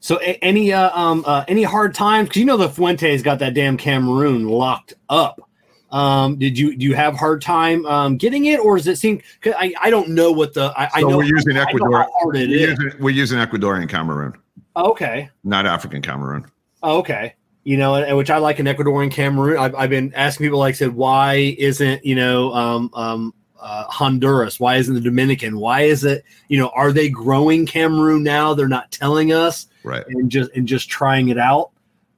So 0.00 0.18
a- 0.20 0.42
any 0.44 0.72
uh, 0.72 0.90
um 0.98 1.22
uh, 1.26 1.44
any 1.46 1.62
hard 1.62 1.94
times? 1.94 2.28
Because 2.28 2.40
you 2.40 2.46
know 2.46 2.56
the 2.56 2.68
Fuentes 2.68 3.22
got 3.22 3.38
that 3.38 3.54
damn 3.54 3.76
Cameroon 3.76 4.48
locked 4.48 4.94
up. 5.08 5.48
Um, 5.92 6.36
did 6.36 6.58
you 6.58 6.76
do 6.76 6.84
you 6.84 6.94
have 6.96 7.14
hard 7.14 7.40
time 7.42 7.86
um, 7.86 8.16
getting 8.16 8.46
it, 8.46 8.58
or 8.58 8.76
does 8.76 8.88
it 8.88 8.96
seem? 8.98 9.20
'cause 9.40 9.54
I 9.56 9.72
I 9.80 9.90
don't 9.90 10.08
know 10.08 10.32
what 10.32 10.54
the 10.54 10.72
I, 10.76 10.88
I 10.94 11.00
know 11.02 11.18
we're 11.18 11.24
using 11.24 11.56
Ecuador. 11.56 11.92
how 12.02 12.08
it 12.08 12.10
We're 12.26 12.36
using, 12.46 12.92
we're 12.98 13.10
using 13.10 13.38
Ecuadorian 13.38 13.88
Cameroon, 13.88 14.32
Okay. 14.74 15.30
not 15.44 15.66
African 15.66 16.02
Cameroon. 16.02 16.46
Oh, 16.82 16.98
okay. 16.98 17.34
You 17.64 17.76
know, 17.76 17.94
and, 17.94 18.04
and 18.06 18.16
which 18.16 18.30
I 18.30 18.38
like 18.38 18.58
in 18.58 18.66
Ecuador 18.66 19.02
and 19.04 19.12
Cameroon. 19.12 19.56
I've, 19.58 19.74
I've 19.76 19.90
been 19.90 20.12
asking 20.14 20.46
people, 20.46 20.58
like 20.58 20.74
I 20.74 20.78
said, 20.78 20.94
why 20.94 21.54
isn't 21.58 22.04
you 22.04 22.16
know 22.16 22.52
um, 22.52 22.90
um, 22.94 23.34
uh, 23.60 23.84
Honduras? 23.84 24.58
Why 24.58 24.76
isn't 24.76 24.92
the 24.94 25.00
Dominican? 25.00 25.58
Why 25.58 25.82
is 25.82 26.02
it 26.02 26.24
you 26.48 26.58
know? 26.58 26.70
Are 26.74 26.90
they 26.92 27.08
growing 27.08 27.64
Cameroon 27.66 28.24
now? 28.24 28.52
They're 28.54 28.66
not 28.66 28.90
telling 28.90 29.32
us, 29.32 29.68
Right. 29.84 30.04
and 30.08 30.28
just 30.28 30.50
and 30.56 30.66
just 30.66 30.88
trying 30.88 31.28
it 31.28 31.38
out. 31.38 31.70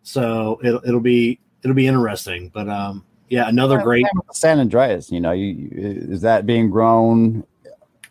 So 0.03 0.61
it'll 0.65 0.81
it'll 0.87 1.01
be 1.01 1.39
it'll 1.63 1.75
be 1.77 1.87
interesting. 1.87 2.51
But 2.55 2.69
um, 2.71 3.05
yeah, 3.29 3.47
another 3.47 3.83
great. 3.83 4.07
San 4.33 4.67
Andrés, 4.67 5.11
you 5.13 5.21
know, 5.21 5.33
you, 5.33 5.47
you- 5.47 6.07
is 6.11 6.23
that 6.23 6.47
being 6.47 6.71
grown 6.71 7.45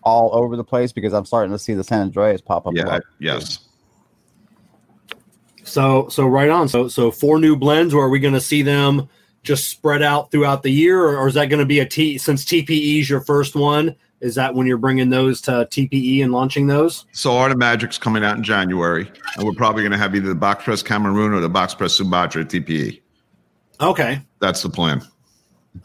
all 0.03 0.29
over 0.35 0.55
the 0.55 0.63
place? 0.63 0.91
Because 0.91 1.13
I'm 1.13 1.25
starting 1.25 1.51
to 1.51 1.57
see 1.57 1.73
the 1.73 1.83
San 1.83 2.11
Andrés 2.11 2.45
pop 2.45 2.67
up. 2.67 2.73
Yeah. 2.75 2.85
lot. 2.85 3.01
Yes. 3.19 3.59
So 5.73 6.07
so 6.09 6.27
right 6.27 6.49
on. 6.49 6.69
So 6.69 6.87
so 6.87 7.09
four 7.09 7.39
new 7.39 7.55
blends. 7.55 7.93
Or 7.95 8.05
are 8.05 8.09
we 8.09 8.19
going 8.19 8.35
to 8.35 8.41
see 8.41 8.61
them 8.61 9.09
just 9.41 9.67
spread 9.69 10.03
out 10.03 10.31
throughout 10.31 10.61
the 10.63 10.69
year, 10.69 11.01
or, 11.01 11.17
or 11.17 11.27
is 11.27 11.33
that 11.33 11.47
going 11.49 11.59
to 11.59 11.65
be 11.65 11.79
a 11.79 11.85
T? 11.85 12.17
Since 12.19 12.45
TPE 12.45 13.01
is 13.01 13.09
your 13.09 13.19
first 13.21 13.55
one, 13.55 13.93
is 14.21 14.35
that 14.35 14.53
when 14.53 14.67
you're 14.67 14.77
bringing 14.77 15.09
those 15.09 15.41
to 15.41 15.51
TPE 15.71 16.23
and 16.23 16.31
launching 16.31 16.67
those? 16.67 17.05
So 17.11 17.35
Art 17.35 17.51
of 17.51 17.57
Magic's 17.57 17.97
coming 17.97 18.23
out 18.23 18.37
in 18.37 18.43
January, 18.43 19.11
and 19.35 19.45
we're 19.45 19.51
probably 19.53 19.81
going 19.81 19.91
to 19.91 19.97
have 19.97 20.15
either 20.15 20.29
the 20.29 20.35
box 20.35 20.63
press 20.63 20.81
Cameroon 20.83 21.33
or 21.33 21.39
the 21.41 21.49
box 21.49 21.73
press 21.73 21.93
Sumatra 21.93 22.45
TPE. 22.45 23.01
Okay. 23.81 24.21
That's 24.39 24.61
the 24.61 24.69
plan. 24.69 25.01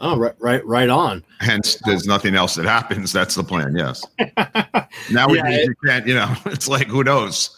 Oh, 0.00 0.18
right, 0.18 0.34
right, 0.38 0.64
right 0.66 0.90
on. 0.90 1.24
Hence, 1.40 1.80
there's 1.86 2.06
nothing 2.06 2.34
else 2.36 2.54
that 2.56 2.66
happens. 2.66 3.10
That's 3.10 3.34
the 3.34 3.42
plan. 3.42 3.74
Yes. 3.74 4.04
Nowadays, 5.10 5.42
Yeah, 5.44 5.50
it- 5.50 5.66
you 5.66 5.74
can't. 5.84 6.06
You 6.06 6.14
know, 6.14 6.32
it's 6.46 6.68
like 6.68 6.86
who 6.88 7.02
knows. 7.02 7.57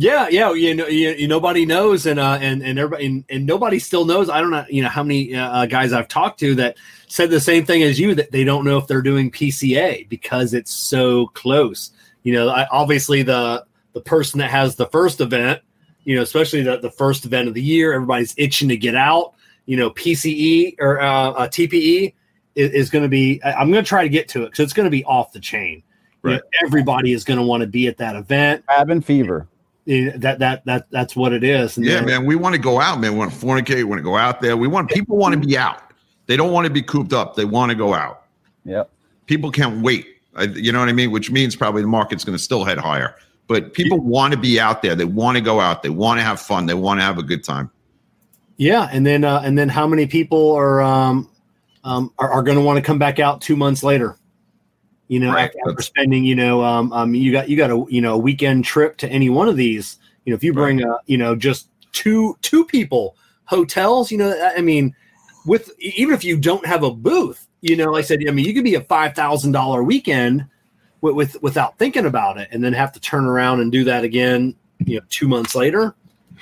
Yeah, 0.00 0.28
yeah. 0.30 0.52
You 0.52 0.76
know, 0.76 0.86
you, 0.86 1.10
you 1.10 1.26
nobody 1.26 1.66
knows, 1.66 2.06
and 2.06 2.20
uh, 2.20 2.38
and 2.40 2.62
and 2.62 2.78
everybody, 2.78 3.06
and, 3.06 3.24
and 3.28 3.44
nobody 3.44 3.80
still 3.80 4.04
knows. 4.04 4.30
I 4.30 4.40
don't 4.40 4.52
know, 4.52 4.64
you 4.68 4.80
know, 4.80 4.88
how 4.88 5.02
many 5.02 5.34
uh, 5.34 5.66
guys 5.66 5.92
I've 5.92 6.06
talked 6.06 6.38
to 6.38 6.54
that 6.54 6.76
said 7.08 7.30
the 7.30 7.40
same 7.40 7.66
thing 7.66 7.82
as 7.82 7.98
you 7.98 8.14
that 8.14 8.30
they 8.30 8.44
don't 8.44 8.64
know 8.64 8.78
if 8.78 8.86
they're 8.86 9.02
doing 9.02 9.28
PCA 9.28 10.08
because 10.08 10.54
it's 10.54 10.72
so 10.72 11.26
close. 11.28 11.90
You 12.22 12.32
know, 12.32 12.48
I, 12.48 12.68
obviously 12.70 13.24
the 13.24 13.66
the 13.92 14.00
person 14.00 14.38
that 14.38 14.50
has 14.50 14.76
the 14.76 14.86
first 14.86 15.20
event, 15.20 15.62
you 16.04 16.14
know, 16.14 16.22
especially 16.22 16.62
the 16.62 16.76
the 16.76 16.92
first 16.92 17.24
event 17.24 17.48
of 17.48 17.54
the 17.54 17.62
year, 17.62 17.92
everybody's 17.92 18.34
itching 18.38 18.68
to 18.68 18.76
get 18.76 18.94
out. 18.94 19.34
You 19.66 19.78
know, 19.78 19.90
PCE 19.90 20.76
or 20.78 21.00
uh, 21.00 21.30
uh, 21.30 21.48
TPE 21.48 22.14
is, 22.54 22.70
is 22.70 22.90
going 22.90 23.02
to 23.02 23.08
be. 23.08 23.42
I- 23.42 23.54
I'm 23.54 23.72
going 23.72 23.82
to 23.82 23.88
try 23.88 24.04
to 24.04 24.08
get 24.08 24.28
to 24.28 24.44
it 24.44 24.52
because 24.52 24.60
it's 24.60 24.72
going 24.72 24.86
to 24.86 24.90
be 24.90 25.04
off 25.06 25.32
the 25.32 25.40
chain. 25.40 25.82
You 26.22 26.30
know, 26.36 26.40
everybody 26.62 27.12
is 27.14 27.24
going 27.24 27.38
to 27.38 27.44
want 27.44 27.62
to 27.62 27.66
be 27.66 27.88
at 27.88 27.96
that 27.96 28.14
event. 28.14 28.64
Cabin 28.68 29.00
fever. 29.00 29.48
You 29.88 30.04
know, 30.04 30.18
that 30.18 30.38
that 30.40 30.66
that 30.66 30.86
that's 30.90 31.16
what 31.16 31.32
it 31.32 31.42
is. 31.42 31.78
And 31.78 31.86
Yeah, 31.86 31.94
then- 31.94 32.04
man. 32.04 32.26
We 32.26 32.36
want 32.36 32.54
to 32.54 32.60
go 32.60 32.78
out, 32.78 33.00
man. 33.00 33.14
We 33.14 33.18
want 33.18 33.32
to 33.32 33.38
fornicate. 33.38 33.76
We 33.76 33.84
want 33.84 34.00
to 34.00 34.04
go 34.04 34.16
out 34.16 34.42
there. 34.42 34.54
We 34.54 34.68
want 34.68 34.90
people 34.90 35.16
want 35.16 35.32
to 35.32 35.40
be 35.40 35.56
out. 35.56 35.80
They 36.26 36.36
don't 36.36 36.52
want 36.52 36.66
to 36.66 36.70
be 36.70 36.82
cooped 36.82 37.14
up. 37.14 37.36
They 37.36 37.46
want 37.46 37.70
to 37.70 37.74
go 37.74 37.94
out. 37.94 38.24
Yep. 38.66 38.90
People 39.24 39.50
can't 39.50 39.80
wait. 39.82 40.06
I, 40.36 40.42
you 40.42 40.72
know 40.72 40.80
what 40.80 40.90
I 40.90 40.92
mean? 40.92 41.10
Which 41.10 41.30
means 41.30 41.56
probably 41.56 41.80
the 41.80 41.88
market's 41.88 42.22
going 42.22 42.36
to 42.36 42.42
still 42.42 42.64
head 42.64 42.76
higher. 42.76 43.14
But 43.46 43.72
people 43.72 43.98
want 43.98 44.34
to 44.34 44.38
be 44.38 44.60
out 44.60 44.82
there. 44.82 44.94
They 44.94 45.06
want 45.06 45.38
to 45.38 45.40
go 45.40 45.58
out. 45.58 45.82
They 45.82 45.88
want 45.88 46.20
to 46.20 46.22
have 46.22 46.38
fun. 46.38 46.66
They 46.66 46.74
want 46.74 47.00
to 47.00 47.04
have 47.04 47.16
a 47.16 47.22
good 47.22 47.42
time. 47.42 47.70
Yeah, 48.58 48.90
and 48.92 49.06
then 49.06 49.24
uh, 49.24 49.40
and 49.42 49.56
then 49.56 49.70
how 49.70 49.86
many 49.86 50.06
people 50.06 50.52
are 50.52 50.82
um, 50.82 51.30
um, 51.84 52.12
are, 52.18 52.30
are 52.30 52.42
going 52.42 52.58
to 52.58 52.62
want 52.62 52.76
to 52.76 52.82
come 52.82 52.98
back 52.98 53.18
out 53.18 53.40
two 53.40 53.56
months 53.56 53.82
later? 53.82 54.18
You 55.08 55.20
know, 55.20 55.32
Right. 55.32 55.50
after 55.66 55.82
spending, 55.82 56.24
you 56.24 56.34
know, 56.36 56.62
um, 56.62 56.92
um, 56.92 57.14
you 57.14 57.32
got 57.32 57.48
you 57.48 57.56
got 57.56 57.70
a 57.70 57.84
you 57.88 58.00
know 58.00 58.14
a 58.14 58.18
weekend 58.18 58.64
trip 58.64 58.96
to 58.98 59.08
any 59.08 59.30
one 59.30 59.48
of 59.48 59.56
these. 59.56 59.96
You 60.24 60.32
know, 60.32 60.36
if 60.36 60.44
you 60.44 60.52
bring 60.52 60.82
a 60.82 60.98
you 61.06 61.16
know 61.16 61.34
just 61.34 61.68
two 61.92 62.36
two 62.42 62.64
people 62.66 63.16
hotels, 63.44 64.10
you 64.10 64.18
know, 64.18 64.52
I 64.56 64.60
mean, 64.60 64.94
with 65.46 65.72
even 65.80 66.14
if 66.14 66.24
you 66.24 66.36
don't 66.36 66.64
have 66.66 66.82
a 66.82 66.90
booth, 66.90 67.48
you 67.62 67.76
know, 67.76 67.90
like 67.90 68.04
I 68.04 68.06
said, 68.06 68.20
I 68.28 68.30
mean, 68.30 68.44
you 68.44 68.52
could 68.54 68.64
be 68.64 68.74
a 68.74 68.82
five 68.82 69.14
thousand 69.14 69.52
dollar 69.52 69.82
weekend 69.82 70.44
with, 71.00 71.14
with 71.14 71.42
without 71.42 71.78
thinking 71.78 72.04
about 72.04 72.38
it, 72.38 72.48
and 72.52 72.62
then 72.62 72.74
have 72.74 72.92
to 72.92 73.00
turn 73.00 73.24
around 73.24 73.60
and 73.60 73.72
do 73.72 73.84
that 73.84 74.04
again, 74.04 74.54
you 74.84 74.96
know, 74.96 75.06
two 75.08 75.26
months 75.28 75.54
later. 75.54 75.94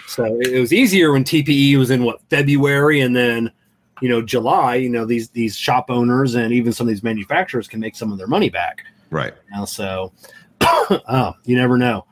So 0.08 0.38
it 0.40 0.60
was 0.60 0.72
easier 0.72 1.12
when 1.12 1.24
TPE 1.24 1.76
was 1.78 1.90
in 1.90 2.02
what 2.02 2.20
February, 2.28 3.00
and 3.00 3.14
then 3.14 3.52
you 4.00 4.08
know 4.08 4.22
July. 4.22 4.76
You 4.76 4.88
know 4.88 5.04
these 5.04 5.30
these 5.30 5.56
shop 5.56 5.90
owners 5.90 6.34
and 6.34 6.52
even 6.52 6.72
some 6.72 6.86
of 6.86 6.92
these 6.92 7.02
manufacturers 7.02 7.68
can 7.68 7.80
make 7.80 7.96
some 7.96 8.12
of 8.12 8.18
their 8.18 8.26
money 8.26 8.50
back. 8.50 8.82
Right. 9.10 9.34
Now, 9.50 9.64
so 9.64 10.12
oh, 10.60 11.34
you 11.44 11.56
never 11.56 11.78
know. 11.78 12.06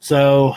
So, 0.00 0.54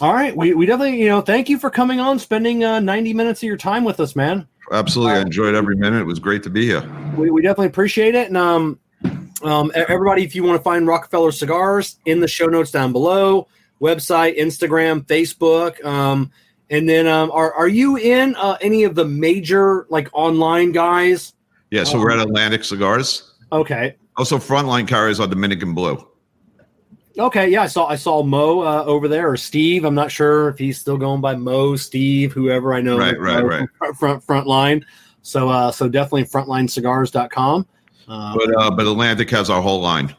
all 0.00 0.14
right, 0.14 0.34
we, 0.36 0.54
we 0.54 0.66
definitely 0.66 1.00
you 1.00 1.08
know 1.08 1.20
thank 1.20 1.48
you 1.48 1.58
for 1.58 1.70
coming 1.70 2.00
on, 2.00 2.18
spending 2.18 2.64
uh, 2.64 2.80
ninety 2.80 3.12
minutes 3.12 3.42
of 3.42 3.46
your 3.46 3.56
time 3.56 3.84
with 3.84 4.00
us, 4.00 4.16
man. 4.16 4.46
Absolutely. 4.72 5.14
I 5.14 5.20
enjoyed 5.20 5.54
every 5.54 5.76
minute. 5.76 6.00
It 6.00 6.06
was 6.06 6.20
great 6.20 6.42
to 6.44 6.50
be 6.50 6.64
here. 6.64 6.88
We, 7.16 7.30
we 7.30 7.42
definitely 7.42 7.66
appreciate 7.66 8.14
it, 8.14 8.28
and 8.28 8.36
um, 8.36 8.78
um, 9.42 9.72
everybody, 9.74 10.22
if 10.22 10.34
you 10.34 10.44
want 10.44 10.58
to 10.58 10.62
find 10.62 10.86
Rock-A-Feller 10.86 11.32
cigars 11.32 11.98
in 12.04 12.20
the 12.20 12.28
show 12.28 12.46
notes 12.46 12.70
down 12.70 12.92
below, 12.92 13.48
website, 13.80 14.38
Instagram, 14.38 15.04
Facebook, 15.06 15.84
um, 15.84 16.30
and 16.70 16.88
then 16.88 17.06
um, 17.06 17.30
are 17.32 17.52
are 17.52 17.68
you 17.68 17.96
in 17.96 18.34
uh, 18.36 18.56
any 18.60 18.84
of 18.84 18.94
the 18.94 19.04
major 19.04 19.86
like 19.90 20.08
online 20.12 20.72
guys? 20.72 21.34
Yeah. 21.70 21.84
So 21.84 21.98
we're 21.98 22.10
at 22.12 22.18
Atlantic 22.18 22.64
Cigars. 22.64 23.34
Okay, 23.52 23.96
Also, 24.16 24.38
frontline 24.38 24.86
carriers 24.86 25.18
are 25.18 25.26
Dominican 25.26 25.74
Blue. 25.74 26.06
okay, 27.18 27.48
yeah, 27.48 27.62
I 27.62 27.66
saw 27.66 27.86
I 27.86 27.96
saw 27.96 28.22
Mo 28.22 28.60
uh, 28.60 28.84
over 28.86 29.08
there 29.08 29.28
or 29.28 29.36
Steve. 29.36 29.84
I'm 29.84 29.94
not 29.94 30.10
sure 30.12 30.48
if 30.48 30.58
he's 30.58 30.78
still 30.78 30.96
going 30.96 31.20
by 31.20 31.34
Mo, 31.34 31.74
Steve, 31.76 32.32
whoever 32.32 32.72
I 32.74 32.80
know. 32.80 32.96
Right, 32.96 33.18
right, 33.18 33.44
right. 33.44 33.68
Front 33.78 33.96
front, 33.98 34.22
front 34.24 34.46
line. 34.46 34.84
So 35.22 35.48
uh, 35.48 35.72
so 35.72 35.88
definitely 35.88 36.24
frontlinecigars.com. 36.24 37.66
Uh, 38.08 38.34
But 38.36 38.56
uh, 38.56 38.70
but 38.70 38.86
Atlantic 38.86 39.30
has 39.30 39.50
our 39.50 39.60
whole 39.60 39.80
line. 39.80 40.14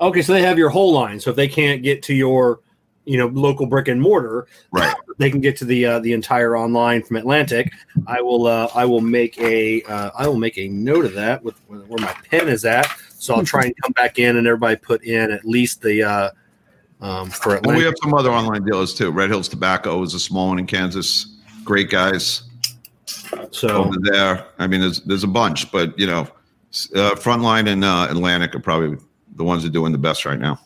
Okay, 0.00 0.22
so 0.22 0.32
they 0.32 0.42
have 0.42 0.56
your 0.58 0.70
whole 0.70 0.92
line. 0.92 1.18
So 1.18 1.30
if 1.30 1.36
they 1.36 1.48
can't 1.48 1.82
get 1.82 2.02
to 2.04 2.14
your, 2.14 2.60
you 3.08 3.16
know, 3.16 3.26
local 3.28 3.66
brick 3.66 3.88
and 3.88 4.00
mortar, 4.00 4.46
Right. 4.70 4.94
they 5.18 5.30
can 5.30 5.40
get 5.40 5.56
to 5.58 5.64
the 5.64 5.84
uh, 5.84 5.98
the 6.00 6.12
entire 6.12 6.56
online 6.56 7.02
from 7.02 7.16
Atlantic. 7.16 7.72
I 8.06 8.20
will 8.20 8.46
uh, 8.46 8.68
I 8.74 8.84
will 8.84 9.00
make 9.00 9.38
a 9.40 9.82
uh, 9.84 10.10
I 10.16 10.28
will 10.28 10.36
make 10.36 10.58
a 10.58 10.68
note 10.68 11.04
of 11.04 11.14
that 11.14 11.42
with 11.42 11.58
where 11.66 11.98
my 11.98 12.14
pen 12.30 12.48
is 12.48 12.64
at. 12.64 12.86
So 13.18 13.34
I'll 13.34 13.44
try 13.44 13.64
and 13.64 13.74
come 13.82 13.92
back 13.92 14.18
in 14.18 14.36
and 14.36 14.46
everybody 14.46 14.76
put 14.76 15.02
in 15.04 15.32
at 15.32 15.44
least 15.44 15.82
the 15.82 16.02
uh, 16.02 16.30
um, 17.00 17.30
for 17.30 17.56
And 17.56 17.66
we 17.76 17.82
have 17.84 17.94
some 18.02 18.14
other 18.14 18.30
online 18.30 18.64
dealers 18.64 18.94
too. 18.94 19.10
Red 19.10 19.30
Hills 19.30 19.48
Tobacco 19.48 20.02
is 20.02 20.14
a 20.14 20.20
small 20.20 20.48
one 20.48 20.58
in 20.58 20.66
Kansas. 20.66 21.36
Great 21.64 21.90
guys 21.90 22.42
So 23.50 23.84
over 23.84 23.96
there. 24.02 24.46
I 24.58 24.66
mean, 24.66 24.80
there's 24.80 25.00
there's 25.02 25.24
a 25.24 25.28
bunch, 25.28 25.72
but 25.72 25.98
you 25.98 26.06
know, 26.06 26.20
uh, 26.94 27.14
Frontline 27.14 27.68
and 27.68 27.84
uh, 27.84 28.06
Atlantic 28.10 28.54
are 28.54 28.60
probably 28.60 28.98
the 29.36 29.44
ones 29.44 29.62
that 29.62 29.70
are 29.70 29.72
doing 29.72 29.92
the 29.92 29.98
best 29.98 30.24
right 30.24 30.38
now. 30.38 30.60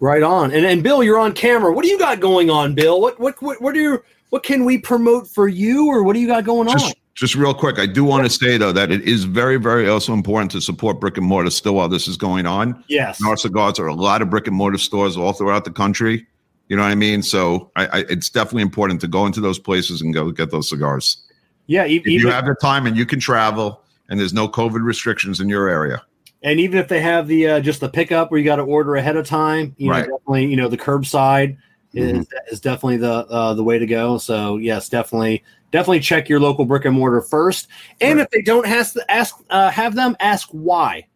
Right 0.00 0.22
on. 0.22 0.52
And 0.52 0.64
and 0.64 0.82
Bill, 0.82 1.02
you're 1.02 1.18
on 1.18 1.32
camera. 1.32 1.72
What 1.72 1.84
do 1.84 1.90
you 1.90 1.98
got 1.98 2.20
going 2.20 2.50
on, 2.50 2.74
Bill? 2.74 3.00
What 3.00 3.18
what 3.18 3.40
what 3.42 3.60
what 3.60 3.74
do 3.74 3.80
you 3.80 4.02
what 4.30 4.42
can 4.42 4.64
we 4.64 4.78
promote 4.78 5.28
for 5.28 5.48
you, 5.48 5.88
or 5.88 6.02
what 6.02 6.14
do 6.14 6.20
you 6.20 6.26
got 6.26 6.44
going 6.44 6.68
on? 6.68 6.78
Just 6.78 6.96
just 7.14 7.34
real 7.36 7.54
quick, 7.54 7.78
I 7.78 7.86
do 7.86 8.04
want 8.04 8.24
to 8.24 8.30
say 8.30 8.58
though 8.58 8.72
that 8.72 8.90
it 8.90 9.02
is 9.02 9.24
very 9.24 9.56
very 9.56 9.88
also 9.88 10.12
important 10.12 10.50
to 10.52 10.60
support 10.60 11.00
brick 11.00 11.16
and 11.16 11.26
mortar 11.26 11.50
still 11.50 11.76
while 11.76 11.88
this 11.88 12.08
is 12.08 12.16
going 12.16 12.46
on. 12.46 12.82
Yes. 12.88 13.20
And 13.20 13.28
our 13.28 13.36
cigars 13.36 13.78
are 13.78 13.86
a 13.86 13.94
lot 13.94 14.20
of 14.20 14.30
brick 14.30 14.46
and 14.46 14.56
mortar 14.56 14.78
stores 14.78 15.16
all 15.16 15.32
throughout 15.32 15.64
the 15.64 15.70
country. 15.70 16.26
You 16.68 16.76
know 16.76 16.82
what 16.82 16.92
I 16.92 16.96
mean? 16.96 17.22
So 17.22 17.70
I, 17.76 17.86
I, 17.86 17.98
it's 18.08 18.30
definitely 18.30 18.62
important 18.62 19.00
to 19.02 19.08
go 19.08 19.26
into 19.26 19.40
those 19.40 19.58
places 19.58 20.00
and 20.00 20.14
go 20.14 20.30
get 20.30 20.50
those 20.50 20.68
cigars. 20.68 21.18
Yeah. 21.66 21.84
If 21.84 22.06
you 22.06 22.28
have 22.30 22.46
the 22.46 22.54
time 22.54 22.86
and 22.86 22.96
you 22.96 23.06
can 23.06 23.20
travel 23.20 23.82
and 24.08 24.18
there's 24.18 24.32
no 24.32 24.48
COVID 24.48 24.82
restrictions 24.82 25.40
in 25.40 25.48
your 25.48 25.68
area. 25.68 26.02
And 26.44 26.60
even 26.60 26.78
if 26.78 26.88
they 26.88 27.00
have 27.00 27.26
the 27.26 27.48
uh, 27.48 27.60
just 27.60 27.80
the 27.80 27.88
pickup 27.88 28.30
where 28.30 28.38
you 28.38 28.44
got 28.44 28.56
to 28.56 28.62
order 28.62 28.96
ahead 28.96 29.16
of 29.16 29.26
time, 29.26 29.74
you 29.78 29.90
Right. 29.90 30.06
know, 30.06 30.18
definitely, 30.18 30.46
you 30.46 30.56
know, 30.56 30.68
the 30.68 30.76
curbside 30.76 31.56
is 31.94 32.12
Mhm. 32.18 32.26
is 32.52 32.60
definitely 32.60 32.98
the 32.98 33.26
uh, 33.28 33.54
the 33.54 33.64
way 33.64 33.78
to 33.78 33.86
go. 33.86 34.18
So 34.18 34.58
yes, 34.58 34.88
definitely, 34.90 35.42
definitely 35.72 36.00
check 36.00 36.28
your 36.28 36.40
local 36.40 36.66
brick 36.66 36.84
and 36.84 36.94
mortar 36.94 37.22
first. 37.22 37.68
And 38.02 38.18
Right. 38.18 38.24
if 38.24 38.30
they 38.30 38.42
don't 38.42 38.66
ask, 38.66 38.94
ask 39.08 39.36
uh, 39.48 39.70
have 39.70 39.94
them 39.94 40.16
ask 40.20 40.48
why, 40.52 41.06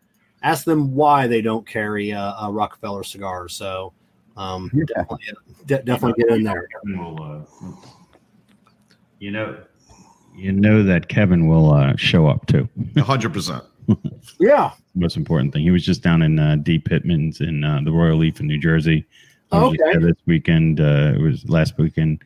ask 0.43 0.65
them 0.65 0.95
why 0.95 1.27
they 1.27 1.43
don't 1.43 1.67
carry 1.67 2.11
uh, 2.13 2.47
a 2.47 2.51
Rock-A-Feller 2.51 3.05
cigars. 3.05 3.53
So 3.55 3.93
um, 4.39 4.71
Yeah. 4.73 4.85
definitely, 4.87 5.27
de- 5.67 5.83
definitely 5.83 6.23
get 6.25 6.33
in 6.39 6.43
there. 6.45 6.69
Kevin 6.83 7.05
will, 7.05 7.23
uh, 7.23 7.69
you 9.19 9.31
know, 9.31 9.59
you 10.35 10.53
know 10.53 10.83
that 10.85 11.09
Kevin 11.09 11.49
will 11.49 11.71
uh, 11.73 11.97
show 11.97 12.29
up 12.29 12.47
too. 12.47 12.67
100%. 12.95 13.63
Yeah. 14.41 14.71
Most 14.99 15.17
important 15.17 15.53
thing. 15.53 15.63
He 15.63 15.71
was 15.71 15.85
just 15.85 16.03
down 16.03 16.23
in 16.23 16.39
uh, 16.39 16.57
D. 16.57 16.79
Pittman's 16.79 17.41
in 17.41 17.65
uh, 17.65 17.81
the 17.85 17.93
Royal 17.93 18.17
Leaf 18.17 18.41
in 18.41 18.47
New 18.47 18.59
Jersey. 18.59 19.07
Just 19.53 19.65
Okay. 19.65 19.99
This 19.99 20.17
weekend, 20.27 20.81
uh, 20.81 21.13
it 21.15 21.21
was 21.21 21.49
last 21.49 21.79
weekend, 21.79 22.23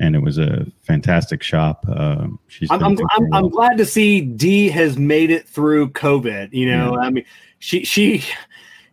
and 0.00 0.14
it 0.14 0.20
was 0.20 0.38
a 0.38 0.66
fantastic 0.82 1.42
shop. 1.42 1.84
Uh, 1.88 2.28
she's 2.48 2.70
I'm, 2.70 2.82
I'm, 2.82 2.96
I'm, 3.10 3.34
I'm 3.34 3.48
glad 3.48 3.76
to 3.78 3.84
see 3.84 4.20
Dee 4.20 4.68
has 4.70 4.96
made 4.96 5.30
it 5.30 5.48
through 5.48 5.90
COVID. 5.90 6.52
You 6.52 6.70
know, 6.70 6.96
I 6.96 7.10
mean, 7.10 7.24
she 7.58 7.84
she 7.84 8.24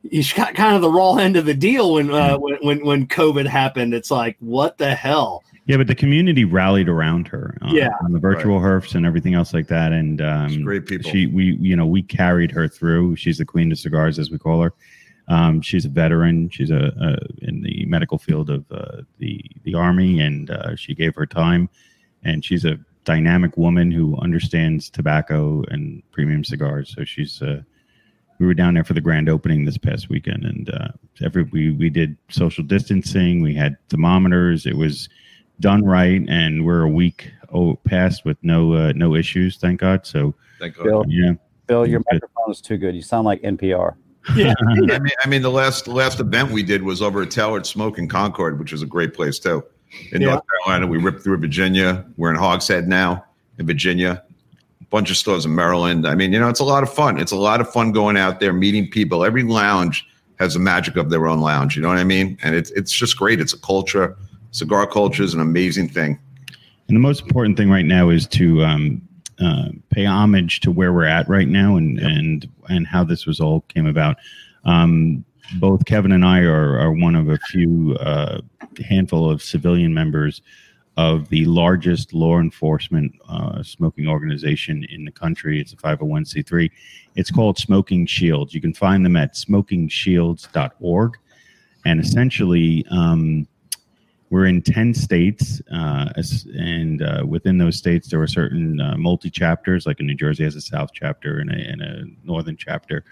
she 0.10 0.36
got 0.36 0.56
kind 0.56 0.76
of 0.76 0.82
the 0.82 0.90
raw 0.90 1.16
end 1.16 1.36
of 1.38 1.46
the 1.46 1.54
deal 1.54 1.94
when 1.94 2.12
uh, 2.12 2.38
when, 2.38 2.58
when 2.62 2.86
when 2.86 3.08
COVID 3.08 3.46
happened. 3.46 3.94
It's 3.94 4.12
like, 4.12 4.38
what 4.40 4.78
the 4.78 4.96
hell? 4.96 5.44
Yeah, 5.68 5.78
but 5.78 5.88
the 5.88 5.96
community 5.96 6.44
rallied 6.44 6.90
around 6.90 7.28
her. 7.28 7.56
Uh, 7.62 7.70
Yeah. 7.72 7.92
on 8.04 8.12
the 8.12 8.20
virtual 8.20 8.60
herfs 8.60 8.96
and 8.96 9.06
everything 9.06 9.36
else 9.36 9.54
like 9.54 9.68
that, 9.68 9.94
and 9.94 10.20
um, 10.22 10.64
great 10.64 10.88
people. 10.88 11.10
She, 11.10 11.28
we, 11.28 11.56
you 11.62 11.76
know, 11.76 11.86
we 11.86 12.02
carried 12.02 12.52
her 12.52 12.68
through. 12.68 13.16
She's 13.16 13.38
the 13.38 13.46
queen 13.46 13.72
of 13.72 13.78
cigars, 13.78 14.18
as 14.18 14.32
we 14.32 14.40
call 14.40 14.62
her. 14.64 14.74
Um, 15.28 15.62
she's 15.62 15.86
a 15.86 15.90
veteran. 15.90 16.50
She's 16.50 16.72
a, 16.72 16.92
a 17.00 17.46
in 17.46 17.62
the 17.62 17.86
medical 17.86 18.18
field 18.18 18.50
of 18.50 18.66
uh, 18.72 19.04
the 19.20 19.40
the 19.64 19.76
army, 19.76 20.20
and 20.20 20.50
uh, 20.50 20.76
she 20.76 20.96
gave 20.96 21.16
her 21.16 21.26
time. 21.28 21.70
And 22.24 22.44
she's 22.44 22.66
a 22.66 22.80
dynamic 23.06 23.56
woman 23.56 23.92
who 23.92 24.18
understands 24.18 24.90
tobacco 24.90 25.64
and 25.70 26.02
premium 26.12 26.44
cigars. 26.44 26.94
So 26.96 27.06
she's. 27.06 27.42
Uh, 27.42 27.62
we 28.42 28.48
were 28.48 28.56
down 28.56 28.74
there 28.74 28.84
for 28.84 28.94
the 28.94 29.02
grand 29.02 29.30
opening 29.30 29.66
this 29.66 29.78
past 29.78 30.10
weekend, 30.10 30.44
and 30.44 30.72
uh, 30.72 30.88
every 31.24 31.44
we 31.44 31.72
we 31.72 31.92
did 31.92 32.18
social 32.30 32.64
distancing. 32.64 33.44
We 33.44 33.54
had 33.54 33.78
thermometers. 33.90 34.66
It 34.66 34.76
was 34.76 35.08
done 35.60 35.86
right, 35.86 36.28
and 36.28 36.66
we're 36.66 36.82
a 36.82 36.90
week 36.90 37.32
oh, 37.54 37.76
past 37.86 38.26
with 38.26 38.38
no 38.42 38.74
uh, 38.74 38.94
no 38.96 39.14
issues. 39.14 39.58
Thank 39.58 39.82
God. 39.82 40.08
So 40.08 40.34
Thank 40.60 40.76
God. 40.76 40.84
Bill, 40.86 41.06
yeah. 41.08 41.34
Bill, 41.68 41.88
your 41.88 42.00
Good. 42.00 42.14
microphone 42.14 42.52
is 42.52 42.62
too 42.62 42.78
good. 42.78 42.96
You 42.96 43.04
sound 43.04 43.26
like 43.26 43.44
NPR. 43.44 43.94
Yeah, 44.36 44.56
I 44.68 44.74
mean, 44.98 45.12
I 45.24 45.28
mean, 45.28 45.44
the 45.44 45.52
last 45.52 45.86
the 45.86 45.94
last 45.94 46.20
event 46.20 46.50
we 46.50 46.64
did 46.64 46.82
was 46.82 47.00
over 47.04 47.22
at 47.22 47.30
Tailored 47.30 47.68
Smoke 47.68 48.00
in 48.00 48.10
Concord, 48.10 48.58
which 48.58 48.74
is 48.74 48.82
a 48.82 48.88
great 48.88 49.14
place 49.14 49.38
too. 49.38 49.64
In 50.14 50.22
Yeah. 50.22 50.30
North 50.30 50.44
Carolina, 50.66 50.88
we 50.88 50.98
ripped 50.98 51.22
through 51.22 51.38
Virginia. 51.38 52.06
We're 52.18 52.32
in 52.32 52.38
Hogshead 52.38 52.88
now 52.88 53.24
in 53.60 53.68
Virginia. 53.68 54.24
Bunch 54.92 55.10
of 55.10 55.18
stores 55.18 55.46
in 55.46 55.56
Maryland. 55.56 56.06
I 56.06 56.16
mean, 56.16 56.34
you 56.34 56.40
know, 56.40 56.50
it's 56.50 56.60
a 56.60 56.66
lot 56.66 56.84
of 56.84 56.94
fun. 56.94 57.20
It's 57.20 57.32
a 57.32 57.38
lot 57.38 57.62
of 57.62 57.72
fun 57.72 57.92
going 57.92 58.18
out 58.18 58.40
there, 58.40 58.54
meeting 58.54 58.90
people. 58.90 59.26
Every 59.26 59.42
lounge 59.42 60.08
has 60.38 60.54
the 60.54 60.60
magic 60.60 60.98
of 60.98 61.10
their 61.10 61.28
own 61.28 61.40
lounge. 61.40 61.76
You 61.76 61.82
know 61.82 61.88
what 61.88 61.98
I 61.98 62.04
mean? 62.04 62.38
And 62.44 62.56
it's 62.56 62.72
it's 62.72 62.92
just 62.92 63.18
great. 63.18 63.40
It's 63.40 63.54
a 63.54 63.60
culture. 63.60 64.18
Cigar 64.52 64.86
culture 64.86 65.24
is 65.24 65.34
an 65.34 65.40
amazing 65.40 65.88
thing. 65.88 66.20
And 66.88 66.98
the 66.98 67.02
most 67.02 67.24
important 67.24 67.58
thing 67.58 67.70
right 67.70 67.86
now 67.86 68.10
is 68.10 68.28
to 68.28 68.64
um, 68.64 69.02
uh, 69.40 69.70
pay 69.90 70.06
homage 70.06 70.60
to 70.60 70.72
where 70.72 70.92
we're 70.92 71.06
at 71.06 71.28
right 71.30 71.48
now 71.48 71.78
and 71.78 71.98
and 72.00 72.50
and 72.70 72.86
how 72.86 73.04
this 73.04 73.26
was 73.26 73.40
all 73.40 73.62
came 73.70 73.88
about. 73.88 74.18
Um, 74.66 75.24
both 75.60 75.86
Kevin 75.86 76.12
and 76.12 76.26
I 76.26 76.42
are, 76.42 76.80
are 76.80 76.92
one 76.92 77.16
of 77.16 77.30
a 77.30 77.38
few 77.38 77.96
uh, 78.00 78.42
handful 78.88 79.30
of 79.30 79.42
civilian 79.42 79.94
members 79.94 80.42
of 80.98 81.30
the 81.30 81.46
largest 81.46 82.14
law 82.14 82.40
enforcement 82.40 83.14
uh, 83.30 83.64
smoking 83.64 84.08
organization 84.08 84.86
in 84.90 85.06
the 85.06 85.12
country. 85.12 85.60
It's 85.60 85.74
a 85.74 85.78
501c3. 85.78 86.70
It's 87.16 87.32
called 87.32 87.58
Smoking 87.58 88.06
Shields. 88.06 88.54
You 88.54 88.62
can 88.62 88.74
find 88.74 89.06
them 89.06 89.16
at 89.16 89.36
smokingshields.org. 89.36 91.18
And 91.86 92.00
essentially, 92.00 92.86
um, 92.92 93.48
we're 94.30 94.46
in 94.46 94.62
10 94.62 94.94
states 94.94 95.62
uh, 95.74 96.10
and 96.56 97.02
uh, 97.02 97.24
within 97.28 97.58
those 97.58 97.76
states 97.76 98.08
there 98.08 98.20
were 98.20 98.28
certain 98.28 98.80
uh, 98.80 98.96
multi-chapters 98.98 99.86
like 99.86 100.00
in 100.00 100.08
new 100.08 100.16
jersey 100.16 100.46
has 100.46 100.56
a 100.56 100.62
south 100.62 100.92
chapter 100.94 101.40
and 101.40 101.52
a, 101.52 101.56
and 101.56 101.82
a 101.82 102.06
northern 102.24 102.56
chapter 102.56 103.04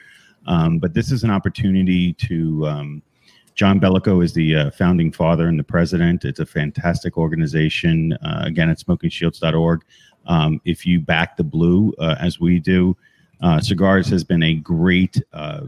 Um, 0.48 0.80
but 0.80 0.94
this 0.94 1.12
is 1.12 1.24
an 1.24 1.30
opportunity 1.30 2.14
to. 2.14 2.68
Um, 2.68 3.04
John 3.60 3.78
Bellico 3.78 4.24
is 4.24 4.32
the 4.32 4.56
uh, 4.56 4.72
founding 4.72 5.12
father 5.12 5.50
and 5.50 5.60
the 5.60 5.66
president. 5.66 6.24
It's 6.24 6.40
a 6.40 6.46
fantastic 6.46 7.18
organization. 7.18 8.14
Uh, 8.14 8.44
again, 8.46 8.70
at 8.70 8.78
smokingshields.org. 8.78 9.84
Um, 10.28 10.62
if 10.64 10.86
you 10.86 11.02
back 11.02 11.36
the 11.36 11.44
blue, 11.44 11.94
uh, 12.00 12.16
as 12.22 12.40
we 12.40 12.62
do, 12.62 12.96
uh, 13.42 13.60
cigars 13.60 14.08
has 14.08 14.24
been 14.24 14.44
a 14.44 14.54
great 14.54 15.22
uh, 15.34 15.64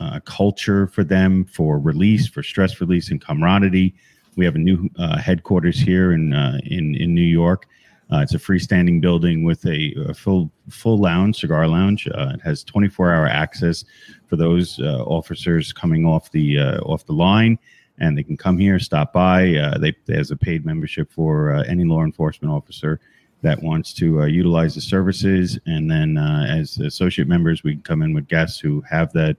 uh, 0.00 0.20
culture 0.20 0.86
for 0.86 1.04
them 1.04 1.44
for 1.44 1.78
release, 1.78 2.26
for 2.26 2.42
stress 2.42 2.80
release 2.80 3.10
and 3.10 3.20
camaraderie. 3.20 3.94
We 4.36 4.46
have 4.46 4.54
a 4.54 4.58
new 4.58 4.88
headquarters 5.20 5.78
here 5.78 6.12
in 6.14 6.32
in 6.64 6.94
in 6.94 7.14
New 7.14 7.20
York. 7.20 7.66
Uh, 8.10 8.20
it's 8.20 8.34
a 8.34 8.38
freestanding 8.38 9.00
building 9.00 9.44
with 9.44 9.64
a, 9.66 9.94
a 10.08 10.14
full 10.14 10.50
full 10.70 10.98
lounge, 10.98 11.36
cigar 11.36 11.68
lounge. 11.68 12.08
Uh, 12.08 12.32
it 12.34 12.40
has 12.40 12.64
24 12.64 13.12
hour 13.12 13.26
access 13.26 13.84
for 14.26 14.36
those 14.36 14.80
uh, 14.80 15.02
officers 15.04 15.72
coming 15.72 16.06
off 16.06 16.30
the 16.30 16.58
uh, 16.58 16.78
off 16.80 17.04
the 17.04 17.12
line, 17.12 17.58
and 17.98 18.16
they 18.16 18.22
can 18.22 18.36
come 18.36 18.58
here, 18.58 18.78
stop 18.78 19.12
by. 19.12 19.54
Uh, 19.54 19.76
they 19.76 19.94
there's 20.06 20.30
a 20.30 20.36
paid 20.36 20.64
membership 20.64 21.12
for 21.12 21.54
uh, 21.54 21.64
any 21.64 21.84
law 21.84 22.02
enforcement 22.02 22.52
officer 22.52 22.98
that 23.42 23.62
wants 23.62 23.92
to 23.92 24.26
utilize 24.26 24.74
the 24.74 24.80
services, 24.80 25.60
and 25.66 25.88
then 25.88 26.18
as 26.18 26.78
associate 26.78 27.28
members, 27.28 27.62
we 27.62 27.74
can 27.74 27.82
come 27.82 28.02
in 28.02 28.12
with 28.12 28.26
guests 28.26 28.58
who 28.58 28.80
have 28.80 29.12
that 29.12 29.36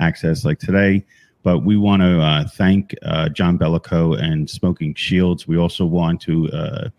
access, 0.00 0.44
like 0.44 0.58
today. 0.58 1.04
But 1.42 1.58
we 1.58 1.76
want 1.76 2.00
to 2.00 2.50
thank 2.54 2.94
John 3.34 3.58
Bellico 3.58 4.18
and 4.18 4.48
Smoking 4.48 4.94
Shields. 4.94 5.46
We 5.46 5.58
also 5.58 5.84
want 5.84 6.22
to 6.22 6.90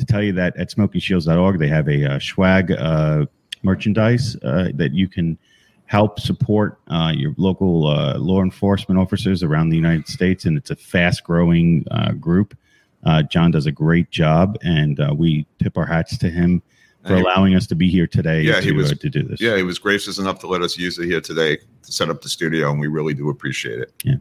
to 0.00 0.06
tell 0.06 0.22
you 0.22 0.32
that 0.32 0.56
at 0.56 0.70
SmokingShields.org 0.70 1.58
they 1.58 1.68
have 1.68 1.88
a 1.88 2.14
uh, 2.14 2.18
swag 2.18 2.72
uh, 2.72 3.26
merchandise 3.62 4.36
uh, 4.42 4.70
that 4.74 4.92
you 4.92 5.06
can 5.08 5.38
help 5.86 6.18
support 6.20 6.78
uh, 6.88 7.12
your 7.14 7.34
local 7.36 7.86
uh, 7.86 8.16
law 8.18 8.42
enforcement 8.42 8.98
officers 8.98 9.42
around 9.42 9.70
the 9.70 9.76
United 9.76 10.06
States, 10.08 10.44
and 10.44 10.56
it's 10.56 10.70
a 10.70 10.76
fast 10.76 11.24
growing 11.24 11.84
uh, 11.90 12.12
group. 12.12 12.56
Uh, 13.04 13.22
John 13.24 13.50
does 13.50 13.66
a 13.66 13.72
great 13.72 14.10
job, 14.10 14.56
and 14.62 15.00
uh, 15.00 15.12
we 15.16 15.46
tip 15.62 15.76
our 15.76 15.86
hats 15.86 16.16
to 16.18 16.30
him 16.30 16.62
for 17.06 17.14
allowing 17.14 17.54
us 17.54 17.66
to 17.66 17.74
be 17.74 17.88
here 17.88 18.06
today 18.06 18.42
Yeah, 18.42 18.56
to, 18.56 18.60
he 18.60 18.72
was- 18.72 18.92
uh, 18.92 18.94
to 19.00 19.08
do 19.10 19.22
this. 19.22 19.40
Yeah, 19.40 19.56
he 19.56 19.62
was 19.62 19.78
gracious 19.78 20.18
enough 20.18 20.38
to 20.40 20.46
let 20.46 20.60
us 20.62 20.76
use 20.78 20.98
it 20.98 21.06
here 21.06 21.20
today 21.20 21.56
to 21.56 21.92
set 21.92 22.08
up 22.10 22.20
the 22.22 22.28
studio, 22.28 22.70
and 22.70 22.78
we 22.78 22.88
really 22.88 23.14
do 23.14 23.30
appreciate 23.30 23.80
it. 23.80 23.92
Yeah. 24.04 24.16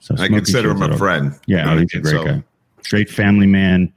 So 0.00 0.14
I 0.18 0.28
consider 0.28 0.70
him 0.70 0.82
a 0.82 0.96
friend. 0.98 1.32
Yeah, 1.46 1.58
You 1.58 1.64
know 1.64 1.70
oh, 1.70 1.76
I 1.76 1.80
he's 1.80 1.94
a 1.94 2.00
great 2.00 2.12
So, 2.12 2.24
guy. 2.24 2.44
Straight 2.82 3.10
family 3.10 3.46
man. 3.46 3.92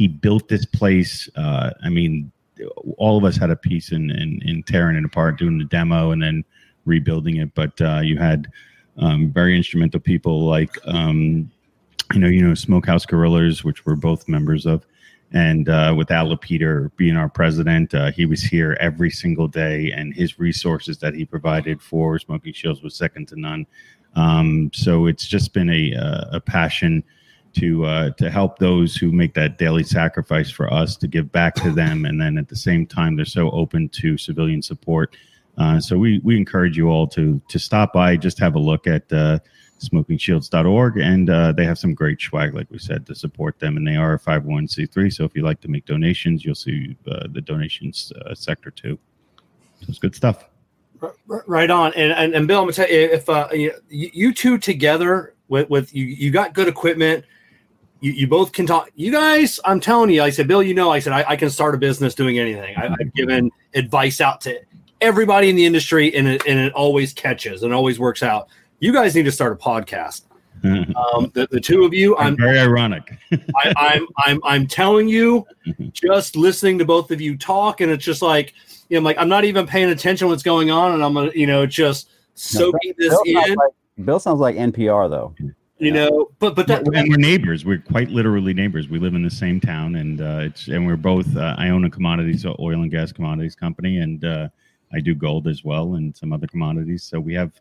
He 0.00 0.08
built 0.08 0.48
this 0.48 0.64
place. 0.64 1.28
Uh, 1.36 1.72
I 1.84 1.90
mean, 1.90 2.32
all 2.96 3.18
of 3.18 3.24
us 3.24 3.36
had 3.36 3.50
a 3.50 3.56
piece 3.56 3.92
in, 3.92 4.10
in 4.10 4.40
in 4.46 4.62
tearing 4.62 4.96
it 4.96 5.04
apart, 5.04 5.38
doing 5.38 5.58
the 5.58 5.66
demo, 5.66 6.12
and 6.12 6.22
then 6.22 6.42
rebuilding 6.86 7.36
it. 7.36 7.54
But 7.54 7.78
uh, 7.82 8.00
you 8.00 8.16
had 8.16 8.48
um, 8.96 9.30
very 9.30 9.54
instrumental 9.54 10.00
people 10.00 10.46
like 10.46 10.74
um, 10.86 11.50
you 12.14 12.20
know, 12.20 12.28
you 12.28 12.42
know, 12.42 12.54
Smokehouse 12.54 13.04
Gorillas, 13.04 13.62
which 13.62 13.84
we're 13.84 13.94
both 13.94 14.26
members 14.26 14.64
of. 14.64 14.86
And 15.32 15.68
uh, 15.68 15.94
with 15.96 16.10
Al 16.10 16.34
Peter 16.38 16.90
being 16.96 17.16
our 17.16 17.28
president, 17.28 17.94
uh, 17.94 18.10
he 18.10 18.24
was 18.24 18.42
here 18.42 18.76
every 18.80 19.10
single 19.10 19.48
day, 19.48 19.92
and 19.92 20.14
his 20.14 20.38
resources 20.38 20.96
that 20.98 21.14
he 21.14 21.26
provided 21.26 21.82
for 21.82 22.18
Smoking 22.18 22.54
Shields 22.54 22.82
was 22.82 22.96
second 22.96 23.28
to 23.28 23.38
none. 23.38 23.66
Um, 24.16 24.70
so 24.72 25.06
it's 25.06 25.26
just 25.26 25.52
been 25.52 25.68
a 25.68 25.94
uh, 25.94 26.36
a 26.38 26.40
passion 26.40 27.04
to 27.54 27.84
uh, 27.84 28.10
to 28.10 28.30
help 28.30 28.58
those 28.58 28.96
who 28.96 29.12
make 29.12 29.34
that 29.34 29.58
daily 29.58 29.82
sacrifice 29.82 30.50
for 30.50 30.72
us 30.72 30.96
to 30.96 31.08
give 31.08 31.32
back 31.32 31.54
to 31.56 31.70
them, 31.70 32.04
and 32.04 32.20
then 32.20 32.38
at 32.38 32.48
the 32.48 32.56
same 32.56 32.86
time 32.86 33.16
they're 33.16 33.24
so 33.24 33.50
open 33.50 33.88
to 33.88 34.16
civilian 34.16 34.62
support. 34.62 35.16
Uh, 35.58 35.80
so 35.80 35.98
we 35.98 36.20
we 36.20 36.36
encourage 36.36 36.76
you 36.76 36.88
all 36.88 37.06
to 37.08 37.40
to 37.48 37.58
stop 37.58 37.92
by, 37.92 38.16
just 38.16 38.38
have 38.38 38.54
a 38.54 38.58
look 38.58 38.86
at 38.86 39.12
uh, 39.12 39.38
smokingshields.org, 39.80 40.98
and 40.98 41.30
uh, 41.30 41.52
they 41.52 41.64
have 41.64 41.78
some 41.78 41.94
great 41.94 42.20
swag, 42.20 42.54
like 42.54 42.70
we 42.70 42.78
said, 42.78 43.06
to 43.06 43.14
support 43.14 43.58
them, 43.58 43.76
and 43.76 43.86
they 43.86 43.96
are 43.96 44.14
a 44.14 44.18
501c3. 44.18 45.12
So 45.12 45.24
if 45.24 45.34
you 45.34 45.42
like 45.42 45.60
to 45.62 45.68
make 45.68 45.86
donations, 45.86 46.44
you'll 46.44 46.54
see 46.54 46.96
uh, 47.10 47.26
the 47.32 47.40
donations 47.40 48.12
uh, 48.24 48.34
sector 48.34 48.70
too. 48.70 48.98
So 49.80 49.86
it's 49.88 49.98
good 49.98 50.14
stuff. 50.14 50.44
Right 51.26 51.70
on, 51.70 51.94
and 51.94 52.12
and, 52.12 52.34
and 52.34 52.46
Bill, 52.46 52.58
I'm 52.58 52.64
gonna 52.64 52.74
tell 52.74 52.90
you 52.90 53.00
if 53.00 53.28
uh, 53.28 53.48
you, 53.52 53.72
you 53.88 54.34
two 54.34 54.58
together 54.58 55.34
with 55.48 55.70
with 55.70 55.94
you, 55.94 56.04
you 56.04 56.30
got 56.30 56.52
good 56.52 56.68
equipment. 56.68 57.24
You, 58.00 58.12
you 58.12 58.26
both 58.26 58.52
can 58.52 58.66
talk. 58.66 58.90
You 58.94 59.12
guys, 59.12 59.60
I'm 59.64 59.80
telling 59.80 60.10
you, 60.10 60.22
I 60.22 60.30
said, 60.30 60.48
Bill, 60.48 60.62
you 60.62 60.74
know, 60.74 60.90
I 60.90 60.98
said 60.98 61.12
I, 61.12 61.24
I 61.28 61.36
can 61.36 61.50
start 61.50 61.74
a 61.74 61.78
business 61.78 62.14
doing 62.14 62.38
anything. 62.38 62.76
I, 62.76 62.94
I've 62.98 63.12
given 63.14 63.50
advice 63.74 64.20
out 64.20 64.40
to 64.42 64.58
everybody 65.00 65.50
in 65.50 65.56
the 65.56 65.66
industry, 65.66 66.14
and 66.14 66.26
it 66.26 66.42
and 66.46 66.58
it 66.58 66.72
always 66.72 67.12
catches 67.12 67.62
and 67.62 67.72
always 67.74 67.98
works 67.98 68.22
out. 68.22 68.48
You 68.78 68.92
guys 68.92 69.14
need 69.14 69.24
to 69.24 69.32
start 69.32 69.52
a 69.52 69.56
podcast. 69.56 70.22
Um, 70.62 71.30
the, 71.32 71.48
the 71.50 71.60
two 71.60 71.84
of 71.84 71.94
you, 71.94 72.16
I'm 72.18 72.36
very 72.36 72.58
ironic. 72.58 73.18
I, 73.32 73.72
I'm 73.76 74.06
I'm 74.18 74.40
I'm 74.44 74.66
telling 74.66 75.08
you, 75.08 75.46
just 75.92 76.36
listening 76.36 76.78
to 76.78 76.84
both 76.84 77.10
of 77.10 77.20
you 77.20 77.36
talk, 77.36 77.80
and 77.80 77.90
it's 77.90 78.04
just 78.04 78.22
like 78.22 78.54
you 78.88 78.94
know, 78.94 78.98
I'm 78.98 79.04
like 79.04 79.18
I'm 79.18 79.28
not 79.28 79.44
even 79.44 79.66
paying 79.66 79.90
attention 79.90 80.26
to 80.26 80.30
what's 80.30 80.42
going 80.42 80.70
on, 80.70 80.92
and 80.92 81.02
I'm 81.02 81.14
gonna 81.14 81.32
you 81.34 81.46
know 81.46 81.66
just 81.66 82.10
soaking 82.34 82.94
this 82.98 83.08
Bill 83.08 83.22
sounds, 83.34 83.48
in, 83.48 83.54
like, 83.54 83.70
Bill 84.04 84.18
sounds 84.18 84.40
like 84.40 84.56
NPR 84.56 85.08
though. 85.08 85.34
You 85.80 85.90
know. 85.92 86.30
But 86.38 86.54
but 86.54 86.66
that, 86.68 86.86
and 86.86 87.08
we're 87.08 87.16
neighbors. 87.16 87.64
We're 87.64 87.78
quite 87.78 88.08
literally 88.10 88.54
neighbors. 88.54 88.88
We 88.88 88.98
live 88.98 89.14
in 89.14 89.22
the 89.22 89.30
same 89.30 89.60
town, 89.60 89.96
and 89.96 90.20
uh, 90.20 90.40
it's 90.42 90.68
and 90.68 90.86
we're 90.86 90.96
both. 90.96 91.36
Uh, 91.36 91.54
I 91.58 91.70
own 91.70 91.84
a 91.84 91.90
commodities, 91.90 92.42
so 92.42 92.54
oil 92.58 92.82
and 92.82 92.90
gas 92.90 93.12
commodities 93.12 93.54
company, 93.54 93.98
and 93.98 94.24
uh, 94.24 94.48
I 94.92 95.00
do 95.00 95.14
gold 95.14 95.48
as 95.48 95.64
well, 95.64 95.94
and 95.94 96.16
some 96.16 96.32
other 96.32 96.46
commodities. 96.46 97.04
So 97.04 97.18
we 97.18 97.34
have 97.34 97.52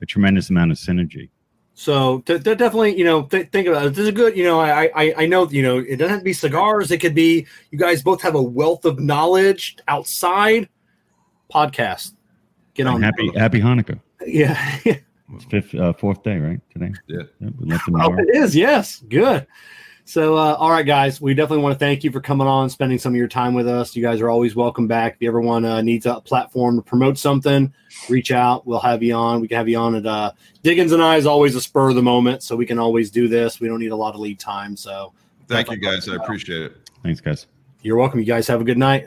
a 0.00 0.06
tremendous 0.06 0.50
amount 0.50 0.72
of 0.72 0.78
synergy. 0.78 1.28
so 1.74 2.20
th- 2.20 2.42
th- 2.44 2.58
definitely 2.58 2.96
you 2.96 3.04
know 3.04 3.22
th- 3.22 3.48
think 3.50 3.66
about 3.68 3.86
it. 3.86 3.90
This 3.90 4.00
is 4.00 4.08
a 4.08 4.12
good 4.12 4.36
you 4.36 4.44
know 4.44 4.60
I 4.60 4.90
I 4.94 5.14
I 5.18 5.26
know 5.26 5.48
you 5.50 5.62
know 5.62 5.78
it 5.78 5.96
doesn't 5.96 6.10
have 6.10 6.20
to 6.20 6.24
be 6.24 6.32
cigars. 6.32 6.90
It 6.90 6.98
could 6.98 7.14
be 7.14 7.46
you 7.70 7.78
guys 7.78 8.02
both 8.02 8.22
have 8.22 8.34
a 8.34 8.42
wealth 8.42 8.84
of 8.84 8.98
knowledge 9.00 9.76
outside 9.88 10.68
podcast. 11.52 12.14
Get 12.74 12.86
on 12.88 13.02
happy 13.02 13.30
Happy 13.36 13.60
Hanukkah. 13.60 14.00
yeah. 14.26 14.58
It's 15.34 15.44
fifth, 15.44 15.74
uh, 15.74 15.92
fourth 15.92 16.22
day, 16.22 16.38
right 16.38 16.60
today. 16.72 16.92
Yeah. 17.06 17.22
we 17.40 17.76
Oh, 18.00 18.14
it 18.14 18.36
is. 18.36 18.54
Yes. 18.54 19.02
Good. 19.08 19.46
So, 20.06 20.36
uh, 20.36 20.54
all 20.58 20.70
right, 20.70 20.84
guys, 20.84 21.18
we 21.18 21.32
definitely 21.32 21.62
want 21.62 21.72
to 21.72 21.78
thank 21.78 22.04
you 22.04 22.10
for 22.10 22.20
coming 22.20 22.46
on, 22.46 22.68
spending 22.68 22.98
some 22.98 23.14
of 23.14 23.16
your 23.16 23.26
time 23.26 23.54
with 23.54 23.66
us. 23.66 23.96
You 23.96 24.02
guys 24.02 24.20
are 24.20 24.28
always 24.28 24.54
welcome 24.54 24.86
back. 24.86 25.14
If 25.14 25.22
you 25.22 25.28
ever 25.28 25.40
want 25.40 25.64
uh, 25.64 25.80
needs 25.80 26.04
a 26.04 26.20
platform 26.20 26.76
to 26.76 26.82
promote 26.82 27.16
something, 27.16 27.72
reach 28.10 28.30
out. 28.30 28.66
We'll 28.66 28.80
have 28.80 29.02
you 29.02 29.14
on. 29.14 29.40
We 29.40 29.48
can 29.48 29.56
have 29.56 29.68
you 29.68 29.78
on 29.78 29.94
at 29.94 30.04
uh, 30.04 30.32
Diggins 30.62 30.92
and 30.92 31.02
I 31.02 31.16
is 31.16 31.24
always 31.24 31.54
a 31.54 31.60
spur 31.60 31.88
of 31.88 31.96
the 31.96 32.02
moment, 32.02 32.42
so 32.42 32.54
we 32.54 32.66
can 32.66 32.78
always 32.78 33.10
do 33.10 33.28
this. 33.28 33.60
We 33.60 33.68
don't 33.68 33.80
need 33.80 33.92
a 33.92 33.96
lot 33.96 34.14
of 34.14 34.20
lead 34.20 34.38
time. 34.38 34.76
So, 34.76 35.14
Thank 35.48 35.70
you, 35.70 35.78
guys. 35.78 36.06
I 36.08 36.16
appreciate 36.16 36.62
it. 36.62 36.90
Thanks, 37.02 37.20
guys. 37.20 37.46
you're 37.80 37.96
welcome. 37.96 38.20
You 38.20 38.26
guys 38.26 38.46
have 38.48 38.60
a 38.60 38.64
good 38.64 38.78
night. 38.78 39.06